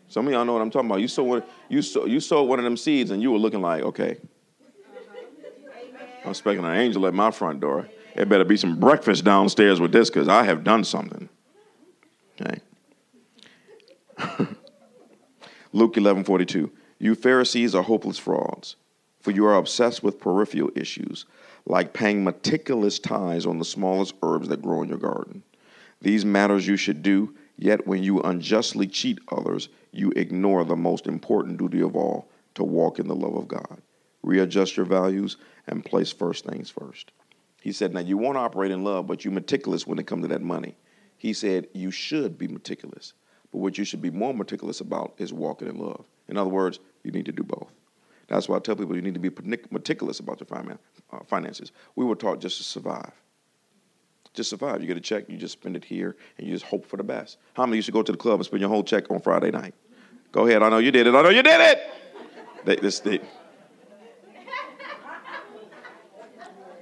Some 0.09 0.27
of 0.27 0.33
y'all 0.33 0.45
know 0.45 0.53
what 0.53 0.63
I'm 0.63 0.71
talking 0.71 0.91
about. 0.91 1.01
You 1.01 1.09
saw 1.09 1.23
what 1.23 1.49
you 1.69 1.81
saw 1.81 2.05
you 2.05 2.21
saw 2.21 2.43
one 2.43 2.59
of 2.59 2.65
them 2.65 2.77
seeds 2.77 3.11
and 3.11 3.23
you 3.23 3.31
were 3.33 3.39
looking 3.39 3.63
like, 3.63 3.83
okay. 3.83 4.19
I'm 6.25 6.31
expecting 6.31 6.65
an 6.65 6.77
angel 6.77 7.07
at 7.07 7.15
my 7.15 7.31
front 7.31 7.61
door. 7.61 7.89
It 8.15 8.29
better 8.29 8.45
be 8.45 8.57
some 8.57 8.79
breakfast 8.79 9.25
downstairs 9.25 9.81
with 9.81 9.93
this 9.93 10.11
because 10.11 10.29
I 10.29 10.45
have 10.45 10.65
done 10.65 10.85
something. 10.85 11.29
Okay. 12.41 12.61
Luke 15.73 15.97
11 15.97 16.25
42. 16.25 16.71
You 16.99 17.15
Pharisees 17.15 17.75
are 17.75 17.83
hopeless 17.83 18.19
frauds, 18.19 18.77
for 19.21 19.31
you 19.31 19.47
are 19.47 19.57
obsessed 19.57 20.03
with 20.03 20.21
peripheral 20.21 20.71
issues, 20.77 21.25
like 21.67 21.95
paying 21.95 22.23
meticulous 22.23 22.99
tithes 22.99 23.47
on 23.47 23.59
the 23.59 23.65
smallest 23.65 24.15
herbs 24.23 24.49
that 24.49 24.63
grow 24.63 24.83
in 24.83 24.89
your 24.89 24.99
garden. 24.99 25.43
These 26.01 26.25
matters 26.25 26.67
you 26.67 26.77
should 26.77 27.03
do, 27.03 27.35
yet 27.57 27.87
when 27.87 28.03
you 28.03 28.21
unjustly 28.21 28.87
cheat 28.87 29.19
others, 29.31 29.69
you 29.93 30.13
ignore 30.17 30.65
the 30.65 30.77
most 30.77 31.07
important 31.07 31.59
duty 31.59 31.81
of 31.81 31.97
all 31.97 32.29
to 32.55 32.65
walk 32.65 32.99
in 32.99 33.09
the 33.09 33.15
love 33.15 33.35
of 33.35 33.49
God. 33.49 33.81
Readjust 34.23 34.77
your 34.77 34.87
values 34.87 35.37
and 35.67 35.85
place 35.85 36.13
first 36.13 36.45
things 36.45 36.71
first. 36.71 37.13
He 37.63 37.71
said, 37.71 37.95
Now 37.95 38.01
you 38.01 38.19
won't 38.19 38.37
operate 38.37 38.73
in 38.73 38.83
love, 38.83 39.07
but 39.07 39.25
you're 39.25 39.33
meticulous 39.33 39.87
when 39.87 39.99
it 40.01 40.07
comes 40.07 40.25
to 40.25 40.29
that 40.29 40.43
money. 40.43 40.77
He 41.17 41.33
said, 41.33 41.69
You 41.73 41.93
should 41.93 42.37
be 42.37 42.49
meticulous. 42.49 43.13
But 43.53 43.59
what 43.59 43.79
you 43.79 43.85
should 43.85 44.03
be 44.03 44.11
more 44.11 44.35
meticulous 44.35 44.81
about 44.81 45.15
is 45.19 45.33
walking 45.33 45.69
in 45.69 45.79
love. 45.79 46.05
In 46.29 46.37
other 46.37 46.51
words, 46.51 46.81
you 47.05 47.13
need 47.13 47.27
to 47.27 47.33
do 47.33 47.45
both. 47.45 47.71
That's 48.27 48.49
why 48.49 48.57
I 48.57 48.59
tell 48.59 48.75
people 48.75 48.97
you 48.97 49.03
need 49.03 49.15
to 49.15 49.21
be 49.21 49.31
meticulous 49.71 50.19
about 50.19 50.41
your 50.41 50.79
uh, 51.13 51.21
finances. 51.25 51.71
We 51.95 52.05
were 52.05 52.17
taught 52.17 52.41
just 52.41 52.57
to 52.57 52.65
survive. 52.65 53.13
Just 54.35 54.51
survive. 54.51 54.81
You 54.81 54.87
get 54.87 54.97
a 54.97 55.01
check, 55.01 55.29
you 55.29 55.37
just 55.37 55.53
spend 55.53 55.77
it 55.77 55.85
here, 55.85 56.17
and 56.39 56.47
you 56.47 56.53
just 56.55 56.65
hope 56.65 56.87
for 56.87 56.97
the 56.97 57.05
best. 57.05 57.37
How 57.55 57.67
many 57.67 57.77
used 57.77 57.87
to 57.87 57.93
go 57.93 58.03
to 58.03 58.11
the 58.11 58.19
club 58.19 58.37
and 58.37 58.47
spend 58.47 58.61
your 58.61 58.71
whole 58.71 58.83
check 58.83 59.11
on 59.11 59.21
Friday 59.21 59.51
night? 59.51 59.75
Go 60.33 60.47
ahead. 60.47 60.63
I 60.63 60.71
know 60.71 60.79
you 60.79 60.91
did 60.91 61.07
it. 61.07 61.15
I 61.15 61.23
know 61.23 61.29
you 61.29 61.43
did 61.43 61.61
it. 61.61 61.79
They, 62.65 62.77
this, 62.77 63.01
they, 63.01 63.21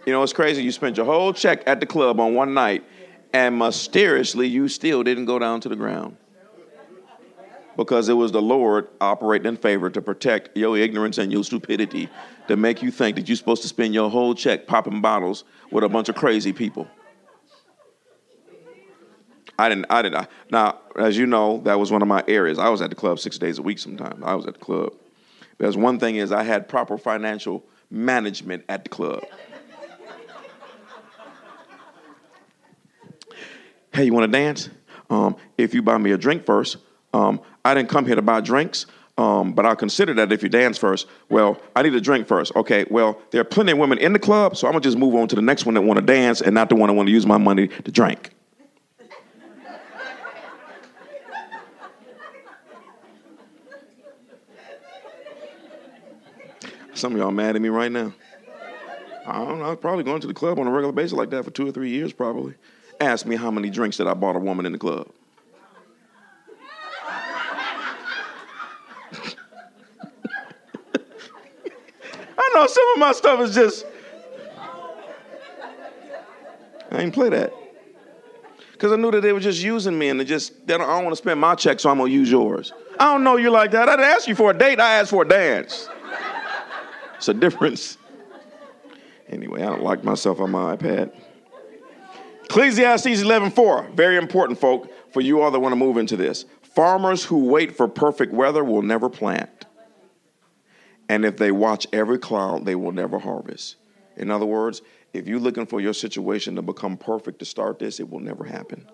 You 0.06 0.12
know, 0.12 0.22
it's 0.22 0.32
crazy. 0.32 0.62
You 0.62 0.72
spent 0.72 0.96
your 0.96 1.06
whole 1.06 1.32
check 1.32 1.62
at 1.66 1.80
the 1.80 1.86
club 1.86 2.20
on 2.20 2.34
one 2.34 2.54
night, 2.54 2.84
and 3.32 3.58
mysteriously, 3.58 4.46
you 4.46 4.68
still 4.68 5.02
didn't 5.02 5.26
go 5.26 5.38
down 5.38 5.60
to 5.60 5.68
the 5.68 5.76
ground. 5.76 6.16
Because 7.76 8.08
it 8.08 8.14
was 8.14 8.32
the 8.32 8.42
Lord 8.42 8.88
operating 9.00 9.46
in 9.46 9.56
favor 9.56 9.88
to 9.90 10.02
protect 10.02 10.56
your 10.56 10.76
ignorance 10.76 11.18
and 11.18 11.32
your 11.32 11.44
stupidity 11.44 12.08
to 12.48 12.56
make 12.56 12.82
you 12.82 12.90
think 12.90 13.16
that 13.16 13.28
you're 13.28 13.36
supposed 13.36 13.62
to 13.62 13.68
spend 13.68 13.94
your 13.94 14.10
whole 14.10 14.34
check 14.34 14.66
popping 14.66 15.00
bottles 15.00 15.44
with 15.70 15.84
a 15.84 15.88
bunch 15.88 16.08
of 16.08 16.16
crazy 16.16 16.52
people. 16.52 16.88
I 19.58 19.68
didn't, 19.68 19.86
I 19.90 20.02
didn't. 20.02 20.26
Now, 20.50 20.78
as 20.96 21.16
you 21.16 21.26
know, 21.26 21.58
that 21.64 21.78
was 21.78 21.92
one 21.92 22.02
of 22.02 22.08
my 22.08 22.24
areas. 22.26 22.58
I 22.58 22.70
was 22.70 22.80
at 22.82 22.90
the 22.90 22.96
club 22.96 23.18
six 23.18 23.38
days 23.38 23.58
a 23.58 23.62
week 23.62 23.78
sometimes. 23.78 24.22
I 24.24 24.34
was 24.34 24.46
at 24.46 24.54
the 24.54 24.60
club. 24.60 24.94
because 25.56 25.76
one 25.76 25.98
thing 25.98 26.16
is 26.16 26.32
I 26.32 26.42
had 26.42 26.68
proper 26.68 26.96
financial 26.96 27.64
management 27.90 28.64
at 28.68 28.84
the 28.84 28.90
club. 28.90 29.22
Hey, 33.92 34.04
you 34.04 34.12
want 34.12 34.30
to 34.30 34.38
dance? 34.38 34.68
Um, 35.08 35.36
if 35.58 35.74
you 35.74 35.82
buy 35.82 35.98
me 35.98 36.12
a 36.12 36.18
drink 36.18 36.44
first, 36.44 36.78
um, 37.12 37.40
I 37.64 37.74
didn't 37.74 37.88
come 37.88 38.06
here 38.06 38.14
to 38.14 38.22
buy 38.22 38.40
drinks. 38.40 38.86
Um, 39.18 39.52
but 39.52 39.66
I'll 39.66 39.76
consider 39.76 40.14
that 40.14 40.32
if 40.32 40.42
you 40.42 40.48
dance 40.48 40.78
first. 40.78 41.06
Well, 41.28 41.60
I 41.76 41.82
need 41.82 41.94
a 41.94 42.00
drink 42.00 42.26
first. 42.26 42.56
Okay, 42.56 42.86
well, 42.88 43.20
there 43.32 43.42
are 43.42 43.44
plenty 43.44 43.72
of 43.72 43.78
women 43.78 43.98
in 43.98 44.14
the 44.14 44.18
club, 44.18 44.56
so 44.56 44.66
I'm 44.66 44.72
gonna 44.72 44.82
just 44.82 44.96
move 44.96 45.14
on 45.14 45.28
to 45.28 45.36
the 45.36 45.42
next 45.42 45.66
one 45.66 45.74
that 45.74 45.82
want 45.82 46.00
to 46.00 46.06
dance 46.06 46.40
and 46.40 46.54
not 46.54 46.70
the 46.70 46.74
one 46.74 46.88
that 46.88 46.94
want 46.94 47.06
to 47.08 47.12
use 47.12 47.26
my 47.26 47.36
money 47.36 47.68
to 47.68 47.90
drink. 47.90 48.30
Some 56.94 57.12
of 57.12 57.18
y'all 57.18 57.30
mad 57.30 57.56
at 57.56 57.62
me 57.62 57.68
right 57.68 57.92
now. 57.92 58.14
I 59.26 59.44
don't 59.44 59.58
know. 59.58 59.64
I 59.64 59.70
was 59.70 59.78
probably 59.78 60.04
going 60.04 60.20
to 60.22 60.26
the 60.26 60.34
club 60.34 60.58
on 60.58 60.66
a 60.66 60.70
regular 60.70 60.92
basis 60.92 61.12
like 61.12 61.30
that 61.30 61.44
for 61.44 61.50
two 61.50 61.68
or 61.68 61.72
three 61.72 61.90
years, 61.90 62.12
probably. 62.12 62.54
Ask 63.00 63.24
me 63.24 63.36
how 63.36 63.50
many 63.50 63.70
drinks 63.70 63.96
that 63.96 64.06
I 64.06 64.14
bought 64.14 64.36
a 64.36 64.38
woman 64.38 64.66
in 64.66 64.72
the 64.72 64.78
club. 64.78 65.08
I 72.38 72.50
know 72.54 72.66
some 72.66 72.84
of 72.94 72.98
my 72.98 73.12
stuff 73.12 73.40
is 73.40 73.54
just. 73.54 73.86
I 76.90 77.02
ain't 77.02 77.14
play 77.14 77.30
that. 77.30 77.54
Because 78.72 78.92
I 78.92 78.96
knew 78.96 79.10
that 79.10 79.20
they 79.20 79.32
were 79.32 79.40
just 79.40 79.62
using 79.62 79.98
me 79.98 80.08
and 80.08 80.18
they 80.18 80.24
just, 80.24 80.66
they 80.66 80.76
don't, 80.76 80.88
I 80.88 80.94
don't 80.94 81.04
want 81.04 81.12
to 81.12 81.22
spend 81.22 81.38
my 81.40 81.54
check, 81.54 81.80
so 81.80 81.90
I'm 81.90 81.98
going 81.98 82.10
to 82.10 82.14
use 82.14 82.30
yours. 82.30 82.72
I 82.98 83.12
don't 83.12 83.22
know 83.24 83.36
you 83.36 83.50
like 83.50 83.70
that. 83.72 83.88
I 83.88 83.96
didn't 83.96 84.10
ask 84.10 84.26
you 84.26 84.34
for 84.34 84.50
a 84.50 84.58
date, 84.58 84.80
I 84.80 84.94
asked 84.94 85.10
for 85.10 85.22
a 85.22 85.28
dance. 85.28 85.88
It's 87.16 87.28
a 87.28 87.34
difference. 87.34 87.98
Anyway, 89.28 89.62
I 89.62 89.66
don't 89.66 89.82
like 89.82 90.02
myself 90.02 90.40
on 90.40 90.50
my 90.50 90.76
iPad. 90.76 91.12
Ecclesiastes 92.50 93.22
11:4, 93.22 93.94
very 93.94 94.16
important, 94.16 94.58
folk, 94.58 94.90
for 95.12 95.20
you 95.20 95.40
all 95.40 95.52
that 95.52 95.60
want 95.60 95.70
to 95.70 95.76
move 95.76 95.96
into 95.96 96.16
this. 96.16 96.46
Farmers 96.62 97.24
who 97.24 97.44
wait 97.44 97.76
for 97.76 97.86
perfect 97.86 98.32
weather 98.32 98.64
will 98.64 98.82
never 98.82 99.08
plant. 99.08 99.66
And 101.08 101.24
if 101.24 101.36
they 101.36 101.52
watch 101.52 101.86
every 101.92 102.18
cloud, 102.18 102.64
they 102.64 102.74
will 102.74 102.90
never 102.90 103.20
harvest. 103.20 103.76
In 104.16 104.32
other 104.32 104.46
words, 104.46 104.82
if 105.12 105.28
you're 105.28 105.38
looking 105.38 105.64
for 105.64 105.80
your 105.80 105.94
situation 105.94 106.56
to 106.56 106.62
become 106.62 106.96
perfect 106.96 107.38
to 107.38 107.44
start 107.44 107.78
this, 107.78 108.00
it 108.00 108.10
will 108.10 108.18
never 108.18 108.42
happen. 108.42 108.84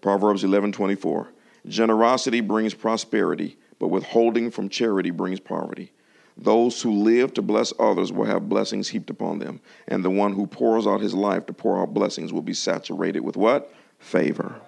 Proverbs 0.00 0.42
11:24. 0.42 1.28
Generosity 1.68 2.40
brings 2.40 2.74
prosperity, 2.74 3.56
but 3.78 3.86
withholding 3.86 4.50
from 4.50 4.68
charity 4.68 5.12
brings 5.12 5.38
poverty. 5.38 5.92
Those 6.36 6.82
who 6.82 6.90
live 6.90 7.32
to 7.34 7.42
bless 7.42 7.72
others 7.78 8.12
will 8.12 8.24
have 8.24 8.48
blessings 8.48 8.88
heaped 8.88 9.10
upon 9.10 9.38
them. 9.38 9.60
And 9.86 10.04
the 10.04 10.10
one 10.10 10.32
who 10.32 10.46
pours 10.46 10.86
out 10.86 11.00
his 11.00 11.14
life 11.14 11.46
to 11.46 11.52
pour 11.52 11.80
out 11.80 11.94
blessings 11.94 12.32
will 12.32 12.42
be 12.42 12.54
saturated 12.54 13.20
with 13.20 13.36
what? 13.36 13.72
Favor. 13.98 14.60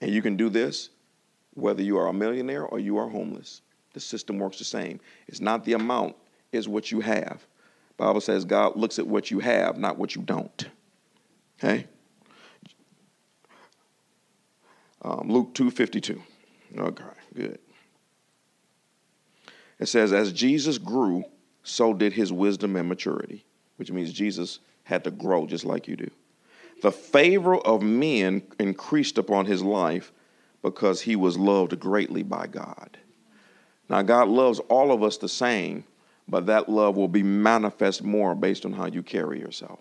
And 0.00 0.12
you 0.12 0.22
can 0.22 0.36
do 0.36 0.48
this 0.48 0.90
whether 1.54 1.82
you 1.82 1.98
are 1.98 2.06
a 2.06 2.12
millionaire 2.12 2.64
or 2.64 2.78
you 2.78 2.96
are 2.96 3.08
homeless. 3.08 3.62
The 3.92 4.00
system 4.00 4.38
works 4.38 4.58
the 4.58 4.64
same. 4.64 5.00
It's 5.26 5.40
not 5.40 5.64
the 5.64 5.72
amount, 5.72 6.16
it's 6.52 6.68
what 6.68 6.92
you 6.92 7.00
have. 7.00 7.44
Bible 7.96 8.20
says 8.20 8.44
God 8.44 8.76
looks 8.76 8.98
at 8.98 9.06
what 9.06 9.30
you 9.30 9.40
have, 9.40 9.76
not 9.76 9.98
what 9.98 10.14
you 10.14 10.22
don't. 10.22 10.68
Okay? 11.58 11.86
Um, 15.02 15.28
Luke 15.28 15.54
2.52. 15.54 16.20
Okay, 16.78 17.04
good. 17.34 17.58
It 19.80 19.88
says, 19.88 20.12
as 20.12 20.32
Jesus 20.32 20.78
grew, 20.78 21.24
so 21.62 21.94
did 21.94 22.12
his 22.12 22.32
wisdom 22.32 22.76
and 22.76 22.88
maturity, 22.88 23.44
which 23.76 23.90
means 23.90 24.12
Jesus 24.12 24.60
had 24.84 25.02
to 25.04 25.10
grow 25.10 25.46
just 25.46 25.64
like 25.64 25.88
you 25.88 25.96
do. 25.96 26.10
The 26.82 26.92
favor 26.92 27.56
of 27.56 27.82
men 27.82 28.42
increased 28.58 29.18
upon 29.18 29.46
his 29.46 29.62
life 29.62 30.12
because 30.62 31.00
he 31.00 31.16
was 31.16 31.38
loved 31.38 31.78
greatly 31.80 32.22
by 32.22 32.46
God. 32.46 32.98
Now, 33.88 34.02
God 34.02 34.28
loves 34.28 34.60
all 34.68 34.92
of 34.92 35.02
us 35.02 35.16
the 35.16 35.28
same, 35.28 35.84
but 36.28 36.46
that 36.46 36.68
love 36.68 36.96
will 36.96 37.08
be 37.08 37.22
manifest 37.22 38.04
more 38.04 38.34
based 38.34 38.64
on 38.64 38.72
how 38.72 38.86
you 38.86 39.02
carry 39.02 39.40
yourself. 39.40 39.80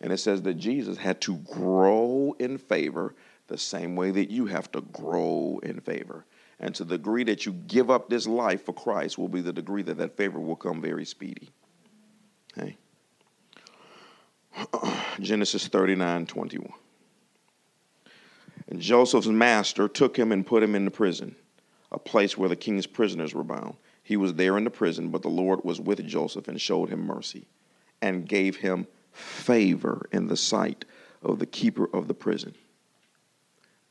And 0.00 0.12
it 0.12 0.18
says 0.18 0.42
that 0.42 0.54
Jesus 0.54 0.96
had 0.96 1.20
to 1.22 1.36
grow 1.38 2.34
in 2.38 2.56
favor 2.56 3.14
the 3.48 3.58
same 3.58 3.96
way 3.96 4.12
that 4.12 4.30
you 4.30 4.46
have 4.46 4.70
to 4.72 4.80
grow 4.80 5.60
in 5.62 5.80
favor. 5.80 6.24
And 6.60 6.74
to 6.74 6.84
the 6.84 6.98
degree 6.98 7.24
that 7.24 7.46
you 7.46 7.52
give 7.52 7.90
up 7.90 8.08
this 8.08 8.26
life 8.26 8.64
for 8.64 8.72
Christ 8.72 9.16
will 9.16 9.28
be 9.28 9.40
the 9.40 9.52
degree 9.52 9.82
that 9.82 9.98
that 9.98 10.16
favor 10.16 10.40
will 10.40 10.56
come 10.56 10.80
very 10.80 11.04
speedy. 11.04 11.50
Okay? 12.56 12.76
Genesis 15.20 15.68
39 15.68 16.26
21. 16.26 16.72
And 18.68 18.80
Joseph's 18.80 19.28
master 19.28 19.88
took 19.88 20.18
him 20.18 20.32
and 20.32 20.46
put 20.46 20.62
him 20.62 20.74
in 20.74 20.84
the 20.84 20.90
prison, 20.90 21.34
a 21.90 21.98
place 21.98 22.36
where 22.36 22.48
the 22.48 22.56
king's 22.56 22.86
prisoners 22.86 23.34
were 23.34 23.44
bound. 23.44 23.76
He 24.02 24.16
was 24.16 24.34
there 24.34 24.58
in 24.58 24.64
the 24.64 24.70
prison, 24.70 25.10
but 25.10 25.22
the 25.22 25.28
Lord 25.28 25.64
was 25.64 25.80
with 25.80 26.04
Joseph 26.06 26.48
and 26.48 26.60
showed 26.60 26.90
him 26.90 27.06
mercy 27.06 27.46
and 28.02 28.28
gave 28.28 28.56
him 28.56 28.86
favor 29.12 30.08
in 30.12 30.26
the 30.26 30.36
sight 30.36 30.84
of 31.22 31.38
the 31.38 31.46
keeper 31.46 31.88
of 31.92 32.08
the 32.08 32.14
prison. 32.14 32.54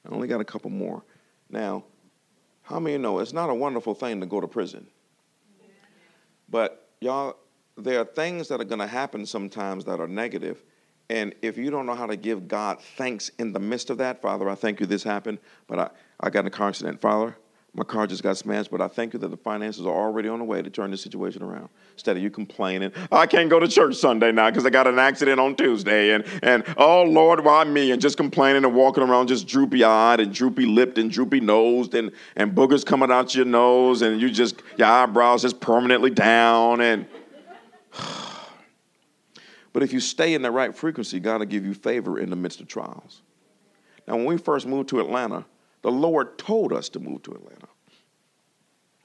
I 0.06 0.14
only 0.14 0.28
got 0.28 0.42
a 0.42 0.46
couple 0.46 0.70
more. 0.70 1.04
Now, 1.50 1.84
how 2.68 2.80
many 2.80 2.98
know 2.98 3.20
it's 3.20 3.32
not 3.32 3.50
a 3.50 3.54
wonderful 3.54 3.94
thing 3.94 4.20
to 4.20 4.26
go 4.26 4.42
to 4.42 4.48
prison? 4.48 4.88
But 6.50 6.90
y'all, 7.00 7.38
there 7.78 8.02
are 8.02 8.06
things 8.06 8.50
that 8.50 8.60
are 8.60 8.66
going 8.66 8.80
to 8.80 8.88
happen 8.88 9.26
sometimes 9.26 9.86
that 9.86 10.02
are 10.02 10.08
negative. 10.08 10.64
And 11.10 11.34
if 11.42 11.58
you 11.58 11.72
don't 11.72 11.86
know 11.86 11.96
how 11.96 12.08
to 12.08 12.18
give 12.18 12.48
God 12.48 12.82
thanks 12.82 13.30
in 13.40 13.54
the 13.54 13.60
midst 13.60 13.90
of 13.90 13.98
that, 14.00 14.22
Father, 14.22 14.50
I 14.50 14.56
thank 14.56 14.82
you 14.82 14.86
this 14.86 15.04
happened, 15.04 15.40
but 15.68 15.80
I, 15.80 15.90
I 16.20 16.30
got 16.30 16.42
in 16.42 16.48
a 16.48 16.50
car 16.50 16.68
accident. 16.68 17.00
Father, 17.00 17.38
my 17.78 17.84
car 17.84 18.08
just 18.08 18.24
got 18.24 18.36
smashed, 18.36 18.72
but 18.72 18.82
I 18.82 18.88
thank 18.88 19.14
you 19.14 19.20
that 19.20 19.28
the 19.28 19.38
finances 19.38 19.86
are 19.86 19.94
already 19.94 20.28
on 20.28 20.40
the 20.40 20.46
way 20.46 20.64
to 20.64 20.70
turn 20.70 20.90
the 20.90 20.98
situation 20.98 21.44
around. 21.44 21.70
Instead 21.94 22.18
of 22.18 22.24
you 22.24 22.32
complaining, 22.32 22.92
oh, 23.12 23.18
I 23.18 23.28
can't 23.28 23.52
go 23.52 23.60
to 23.60 23.68
church 23.68 23.96
Sunday 23.96 24.32
now 24.32 24.50
because 24.50 24.66
I 24.66 24.72
got 24.72 24.88
an 24.88 24.98
accident 24.98 25.40
on 25.40 25.56
Tuesday, 25.56 26.12
and, 26.12 26.26
and 26.42 26.64
oh 26.76 27.04
Lord, 27.04 27.46
why 27.46 27.64
me? 27.66 27.92
And 27.92 28.02
just 28.02 28.18
complaining 28.18 28.66
and 28.66 28.74
walking 28.74 29.04
around 29.04 29.28
just 29.28 29.48
droopy 29.48 29.84
eyed 29.84 30.20
and 30.20 30.34
droopy 30.34 30.66
lipped 30.66 30.98
and 30.98 31.12
droopy 31.12 31.40
nosed 31.40 31.94
and, 31.94 32.12
and 32.36 32.56
boogers 32.56 32.84
coming 32.84 33.12
out 33.12 33.36
your 33.36 33.46
nose, 33.46 34.02
and 34.02 34.20
you 34.20 34.32
just, 34.32 34.64
your 34.78 34.88
eyebrows 34.88 35.44
just 35.44 35.60
permanently 35.60 36.10
down. 36.10 36.82
And 36.82 37.06
But 39.78 39.84
if 39.84 39.94
you 39.94 40.00
stay 40.00 40.34
in 40.34 40.42
the 40.42 40.50
right 40.50 40.76
frequency, 40.76 41.20
God 41.20 41.38
will 41.38 41.46
give 41.46 41.64
you 41.64 41.76
favor 41.76 42.18
in 42.18 42.32
the 42.32 42.36
midst 42.36 42.60
of 42.62 42.68
trials. 42.68 43.22
Now, 44.08 44.16
when 44.16 44.26
we 44.26 44.38
first 44.40 44.66
moved 44.66 44.90
to 44.90 45.00
Atlanta, 45.00 45.46
the 45.84 45.92
Lord 45.92 46.40
told 46.40 46.74
us 46.74 46.90
to 46.90 47.00
move 47.00 47.22
to 47.24 47.34
Atlanta. 47.34 47.67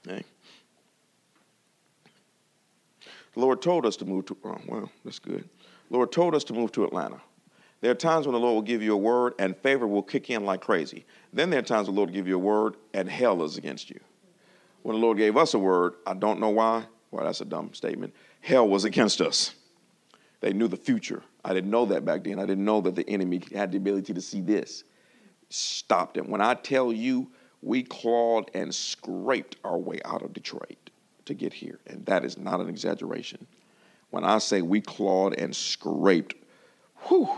The 0.05 0.23
Lord 3.35 3.61
told 3.61 3.85
us 3.85 3.95
to 3.97 4.05
move 4.05 4.25
to, 4.27 4.37
oh, 4.43 4.57
well, 4.67 4.91
that's 5.03 5.19
good. 5.19 5.47
The 5.89 5.97
Lord 5.97 6.11
told 6.11 6.35
us 6.35 6.43
to 6.45 6.53
move 6.53 6.71
to 6.73 6.83
Atlanta. 6.83 7.21
There 7.81 7.91
are 7.91 7.95
times 7.95 8.25
when 8.25 8.33
the 8.33 8.39
Lord 8.39 8.55
will 8.55 8.61
give 8.61 8.81
you 8.81 8.93
a 8.93 8.97
word 8.97 9.33
and 9.39 9.57
favor 9.57 9.87
will 9.87 10.03
kick 10.03 10.29
in 10.29 10.45
like 10.45 10.61
crazy. 10.61 11.05
Then 11.33 11.49
there 11.49 11.59
are 11.59 11.63
times 11.63 11.87
when 11.87 11.95
the 11.95 11.99
Lord 11.99 12.09
will 12.09 12.15
give 12.15 12.27
you 12.27 12.35
a 12.35 12.39
word 12.39 12.75
and 12.93 13.09
hell 13.09 13.43
is 13.43 13.57
against 13.57 13.89
you. 13.89 13.99
When 14.83 14.95
the 14.95 15.01
Lord 15.01 15.17
gave 15.17 15.35
us 15.35 15.53
a 15.53 15.59
word, 15.59 15.95
I 16.05 16.13
don't 16.13 16.39
know 16.39 16.49
why. 16.49 16.85
Well, 17.11 17.25
that's 17.25 17.41
a 17.41 17.45
dumb 17.45 17.73
statement. 17.73 18.13
Hell 18.41 18.67
was 18.67 18.85
against 18.85 19.21
us. 19.21 19.53
They 20.39 20.53
knew 20.53 20.67
the 20.67 20.77
future. 20.77 21.23
I 21.43 21.53
didn't 21.53 21.71
know 21.71 21.85
that 21.85 22.05
back 22.05 22.23
then. 22.23 22.39
I 22.39 22.45
didn't 22.45 22.65
know 22.65 22.81
that 22.81 22.95
the 22.95 23.07
enemy 23.09 23.41
had 23.53 23.71
the 23.71 23.77
ability 23.77 24.13
to 24.13 24.21
see 24.21 24.41
this 24.41 24.83
stopped 25.49 26.17
it. 26.17 26.27
When 26.27 26.41
I 26.41 26.55
tell 26.55 26.91
you, 26.91 27.31
we 27.63 27.83
clawed 27.83 28.51
and 28.53 28.73
scraped 28.73 29.55
our 29.63 29.77
way 29.77 29.99
out 30.03 30.21
of 30.21 30.33
Detroit 30.33 30.89
to 31.25 31.33
get 31.33 31.53
here, 31.53 31.79
and 31.87 32.05
that 32.05 32.25
is 32.25 32.37
not 32.37 32.59
an 32.59 32.67
exaggeration. 32.67 33.47
When 34.09 34.25
I 34.25 34.37
say 34.39 34.61
we 34.61 34.81
clawed 34.81 35.33
and 35.35 35.55
scraped, 35.55 36.35
whew. 37.07 37.29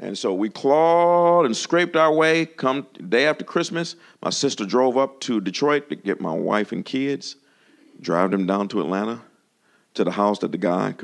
And 0.00 0.16
so 0.16 0.34
we 0.34 0.48
clawed 0.48 1.46
and 1.46 1.56
scraped 1.56 1.96
our 1.96 2.12
way. 2.12 2.46
Come 2.46 2.86
day 3.08 3.26
after 3.26 3.44
Christmas, 3.44 3.96
my 4.22 4.30
sister 4.30 4.64
drove 4.64 4.96
up 4.96 5.20
to 5.20 5.40
Detroit 5.40 5.88
to 5.88 5.96
get 5.96 6.20
my 6.20 6.32
wife 6.32 6.72
and 6.72 6.84
kids, 6.84 7.36
drive 8.00 8.30
them 8.30 8.46
down 8.46 8.68
to 8.68 8.80
Atlanta 8.80 9.22
to 9.94 10.04
the 10.04 10.12
house 10.12 10.40
that 10.40 10.52
the 10.52 10.58
guy 10.58 10.94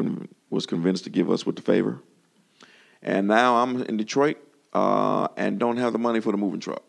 was 0.51 0.67
convinced 0.67 1.05
to 1.05 1.11
give 1.11 1.31
us 1.31 1.47
with 1.47 1.57
the 1.57 1.63
favor. 1.63 2.01
And 3.03 3.27
now 3.27 3.57
I'm 3.57 3.83
in 3.83 3.97
Detroit 3.97 4.39
uh, 4.73 5.29
and 5.37 5.59
don't 5.59 5.77
have 5.77 5.93
the 5.93 5.99
money 5.99 6.21
for 6.21 6.31
the 6.31 6.39
moving 6.39 6.61
truck. 6.61 6.83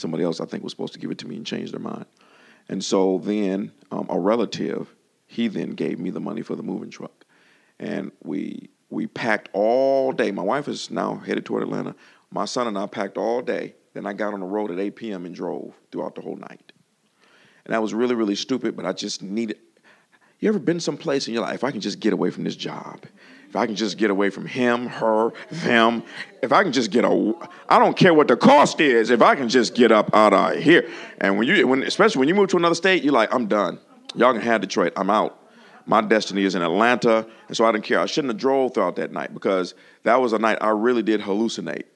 Somebody 0.00 0.24
else, 0.24 0.40
I 0.40 0.46
think, 0.46 0.62
was 0.62 0.72
supposed 0.72 0.92
to 0.94 0.98
give 0.98 1.10
it 1.10 1.18
to 1.18 1.28
me 1.28 1.36
and 1.36 1.46
change 1.46 1.70
their 1.70 1.80
mind. 1.80 2.06
And 2.68 2.84
so 2.84 3.18
then 3.18 3.72
um, 3.90 4.06
a 4.08 4.18
relative, 4.18 4.94
he 5.26 5.48
then 5.48 5.70
gave 5.70 5.98
me 5.98 6.10
the 6.10 6.20
money 6.20 6.42
for 6.42 6.56
the 6.56 6.62
moving 6.62 6.90
truck. 6.90 7.24
And 7.78 8.12
we 8.22 8.70
we 8.90 9.06
packed 9.06 9.48
all 9.52 10.12
day. 10.12 10.30
My 10.32 10.42
wife 10.42 10.68
is 10.68 10.90
now 10.90 11.16
headed 11.16 11.44
toward 11.46 11.62
Atlanta. 11.62 11.94
My 12.30 12.44
son 12.44 12.66
and 12.66 12.76
I 12.76 12.86
packed 12.86 13.16
all 13.16 13.40
day. 13.40 13.74
Then 13.94 14.06
I 14.06 14.12
got 14.12 14.34
on 14.34 14.40
the 14.40 14.46
road 14.46 14.70
at 14.70 14.78
8 14.78 14.96
p.m. 14.96 15.26
and 15.26 15.34
drove 15.34 15.74
throughout 15.90 16.14
the 16.14 16.20
whole 16.20 16.36
night. 16.36 16.72
And 17.64 17.74
that 17.74 17.82
was 17.82 17.94
really, 17.94 18.14
really 18.14 18.34
stupid, 18.34 18.76
but 18.76 18.86
I 18.86 18.92
just 18.92 19.22
needed. 19.22 19.58
You 20.38 20.48
ever 20.48 20.58
been 20.58 20.80
someplace 20.80 21.28
in 21.28 21.34
your 21.34 21.42
life, 21.42 21.56
if 21.56 21.64
I 21.64 21.70
can 21.70 21.80
just 21.80 22.00
get 22.00 22.12
away 22.12 22.30
from 22.30 22.44
this 22.44 22.56
job, 22.56 23.04
if 23.50 23.56
I 23.56 23.66
can 23.66 23.74
just 23.74 23.98
get 23.98 24.10
away 24.10 24.30
from 24.30 24.46
him, 24.46 24.86
her, 24.86 25.32
them, 25.50 26.04
if 26.40 26.52
I 26.52 26.62
can 26.62 26.70
just 26.70 26.92
get 26.92 27.04
a, 27.04 27.34
I 27.68 27.80
don't 27.80 27.96
care 27.96 28.14
what 28.14 28.28
the 28.28 28.36
cost 28.36 28.80
is, 28.80 29.10
if 29.10 29.22
I 29.22 29.34
can 29.34 29.48
just 29.48 29.74
get 29.74 29.90
up 29.90 30.14
out 30.14 30.32
of 30.32 30.62
here. 30.62 30.88
And 31.20 31.36
when 31.36 31.48
you, 31.48 31.66
when, 31.66 31.82
especially 31.82 32.20
when 32.20 32.28
you 32.28 32.36
move 32.36 32.48
to 32.50 32.56
another 32.56 32.76
state, 32.76 33.02
you're 33.02 33.12
like, 33.12 33.34
I'm 33.34 33.48
done. 33.48 33.80
Y'all 34.14 34.32
can 34.32 34.40
have 34.42 34.60
Detroit. 34.60 34.92
I'm 34.94 35.10
out. 35.10 35.36
My 35.84 36.00
destiny 36.00 36.44
is 36.44 36.54
in 36.54 36.62
Atlanta, 36.62 37.26
and 37.48 37.56
so 37.56 37.64
I 37.64 37.72
didn't 37.72 37.82
care. 37.82 37.98
I 37.98 38.06
shouldn't 38.06 38.32
have 38.32 38.40
drove 38.40 38.72
throughout 38.72 38.94
that 38.96 39.10
night 39.10 39.34
because 39.34 39.74
that 40.04 40.20
was 40.20 40.32
a 40.32 40.38
night 40.38 40.58
I 40.60 40.68
really 40.68 41.02
did 41.02 41.20
hallucinate. 41.20 41.86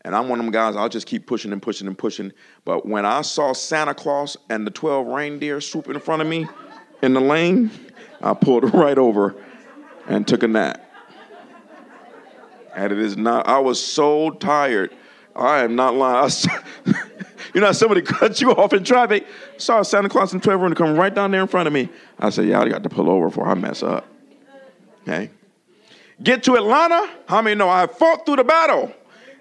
And 0.00 0.16
I'm 0.16 0.28
one 0.28 0.40
of 0.40 0.44
them 0.46 0.52
guys, 0.52 0.74
I'll 0.74 0.88
just 0.88 1.06
keep 1.06 1.28
pushing 1.28 1.52
and 1.52 1.62
pushing 1.62 1.86
and 1.86 1.96
pushing. 1.96 2.32
But 2.64 2.86
when 2.86 3.06
I 3.06 3.22
saw 3.22 3.52
Santa 3.52 3.94
Claus 3.94 4.36
and 4.50 4.66
the 4.66 4.72
12 4.72 5.06
reindeer 5.06 5.60
swoop 5.60 5.88
in 5.88 6.00
front 6.00 6.22
of 6.22 6.26
me 6.26 6.48
in 7.02 7.14
the 7.14 7.20
lane, 7.20 7.70
I 8.20 8.34
pulled 8.34 8.74
right 8.74 8.98
over 8.98 9.36
and 10.08 10.26
took 10.26 10.42
a 10.42 10.48
nap. 10.48 10.84
And 12.74 12.92
it 12.92 12.98
is 12.98 13.16
not, 13.16 13.46
I 13.48 13.58
was 13.58 13.82
so 13.84 14.30
tired. 14.30 14.94
I 15.34 15.60
am 15.62 15.76
not 15.76 15.94
lying. 15.94 16.30
You 17.54 17.62
know, 17.62 17.72
somebody 17.72 18.02
cut 18.02 18.40
you 18.40 18.52
off 18.52 18.72
in 18.72 18.84
traffic. 18.84 19.26
Saw 19.56 19.82
Santa 19.82 20.08
Claus 20.08 20.32
and 20.32 20.42
Trevor 20.42 20.66
and 20.66 20.76
come 20.76 20.96
right 20.96 21.14
down 21.14 21.30
there 21.30 21.40
in 21.40 21.48
front 21.48 21.66
of 21.66 21.72
me. 21.72 21.88
I 22.18 22.30
said, 22.30 22.46
"Y'all 22.46 22.68
got 22.68 22.82
to 22.82 22.88
pull 22.88 23.08
over 23.08 23.28
before 23.28 23.48
I 23.48 23.54
mess 23.54 23.82
up. 23.82 24.06
Okay. 25.02 25.30
Get 26.22 26.42
to 26.44 26.56
Atlanta. 26.56 27.08
How 27.26 27.40
many 27.40 27.56
know 27.56 27.70
I 27.70 27.86
fought 27.86 28.26
through 28.26 28.36
the 28.36 28.44
battle 28.44 28.92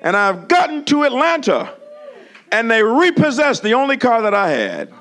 and 0.02 0.16
I've 0.16 0.48
gotten 0.48 0.86
to 0.86 1.04
Atlanta 1.04 1.74
and 2.52 2.70
they 2.70 2.84
repossessed 2.84 3.64
the 3.64 3.74
only 3.74 3.98
car 3.98 4.22
that 4.22 4.34
I 4.34 4.50
had. 4.50 4.94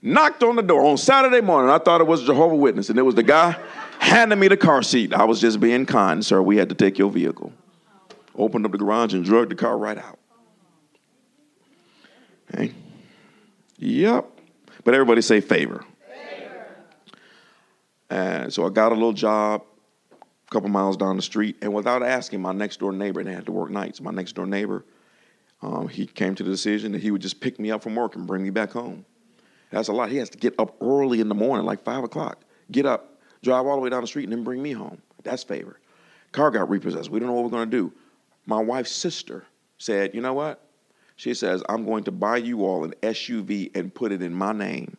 Knocked 0.00 0.44
on 0.44 0.54
the 0.54 0.62
door 0.62 0.84
on 0.84 0.96
Saturday 0.96 1.40
morning. 1.40 1.70
I 1.70 1.78
thought 1.78 2.00
it 2.00 2.06
was 2.06 2.22
Jehovah 2.22 2.54
Witness, 2.54 2.88
and 2.88 2.98
it 3.00 3.02
was 3.02 3.16
the 3.16 3.24
guy 3.24 3.56
handed 3.98 4.36
me 4.36 4.48
the 4.48 4.56
car 4.56 4.82
seat. 4.82 5.12
I 5.12 5.24
was 5.24 5.40
just 5.40 5.60
being 5.60 5.86
kind, 5.86 6.24
sir. 6.24 6.40
We 6.42 6.56
had 6.56 6.68
to 6.68 6.74
take 6.74 6.98
your 6.98 7.10
vehicle. 7.10 7.52
Opened 8.34 8.64
up 8.66 8.72
the 8.72 8.78
garage 8.78 9.14
and 9.14 9.24
drug 9.24 9.48
the 9.48 9.54
car 9.54 9.76
right 9.76 9.98
out. 9.98 10.18
Okay. 12.54 12.72
Yep. 13.78 14.26
But 14.84 14.94
everybody 14.94 15.20
say 15.20 15.40
favor. 15.40 15.84
favor. 16.06 16.66
And 18.10 18.52
so 18.52 18.66
I 18.66 18.70
got 18.70 18.92
a 18.92 18.94
little 18.94 19.12
job 19.12 19.64
a 20.12 20.50
couple 20.50 20.68
miles 20.70 20.96
down 20.96 21.16
the 21.16 21.22
street, 21.22 21.56
and 21.60 21.74
without 21.74 22.02
asking, 22.02 22.40
my 22.40 22.52
next 22.52 22.80
door 22.80 22.92
neighbor, 22.92 23.20
and 23.20 23.28
I 23.28 23.32
had 23.32 23.46
to 23.46 23.52
work 23.52 23.70
nights. 23.70 24.00
My 24.00 24.10
next 24.10 24.32
door 24.32 24.46
neighbor, 24.46 24.84
um, 25.60 25.88
he 25.88 26.06
came 26.06 26.34
to 26.36 26.42
the 26.42 26.50
decision 26.50 26.92
that 26.92 27.02
he 27.02 27.10
would 27.10 27.20
just 27.20 27.40
pick 27.40 27.58
me 27.58 27.70
up 27.70 27.82
from 27.82 27.94
work 27.94 28.16
and 28.16 28.26
bring 28.26 28.42
me 28.42 28.50
back 28.50 28.70
home. 28.70 29.04
That's 29.70 29.88
a 29.88 29.92
lot. 29.92 30.10
He 30.10 30.16
has 30.16 30.30
to 30.30 30.38
get 30.38 30.54
up 30.58 30.76
early 30.80 31.20
in 31.20 31.28
the 31.28 31.34
morning, 31.34 31.66
like 31.66 31.82
five 31.84 32.02
o'clock. 32.02 32.40
Get 32.70 32.86
up, 32.86 33.17
drive 33.42 33.66
all 33.66 33.76
the 33.76 33.82
way 33.82 33.90
down 33.90 34.00
the 34.00 34.06
street, 34.06 34.24
and 34.24 34.32
then 34.32 34.44
bring 34.44 34.62
me 34.62 34.72
home. 34.72 35.00
That's 35.22 35.42
favor. 35.42 35.78
Car 36.32 36.50
got 36.50 36.68
repossessed. 36.68 37.10
We 37.10 37.18
don't 37.18 37.28
know 37.28 37.34
what 37.34 37.44
we're 37.44 37.50
going 37.50 37.70
to 37.70 37.76
do. 37.76 37.92
My 38.46 38.60
wife's 38.60 38.92
sister 38.92 39.46
said, 39.78 40.14
You 40.14 40.20
know 40.20 40.34
what? 40.34 40.64
She 41.16 41.34
says, 41.34 41.62
I'm 41.68 41.84
going 41.84 42.04
to 42.04 42.12
buy 42.12 42.36
you 42.36 42.64
all 42.64 42.84
an 42.84 42.94
SUV 43.02 43.76
and 43.76 43.92
put 43.92 44.12
it 44.12 44.22
in 44.22 44.32
my 44.32 44.52
name, 44.52 44.96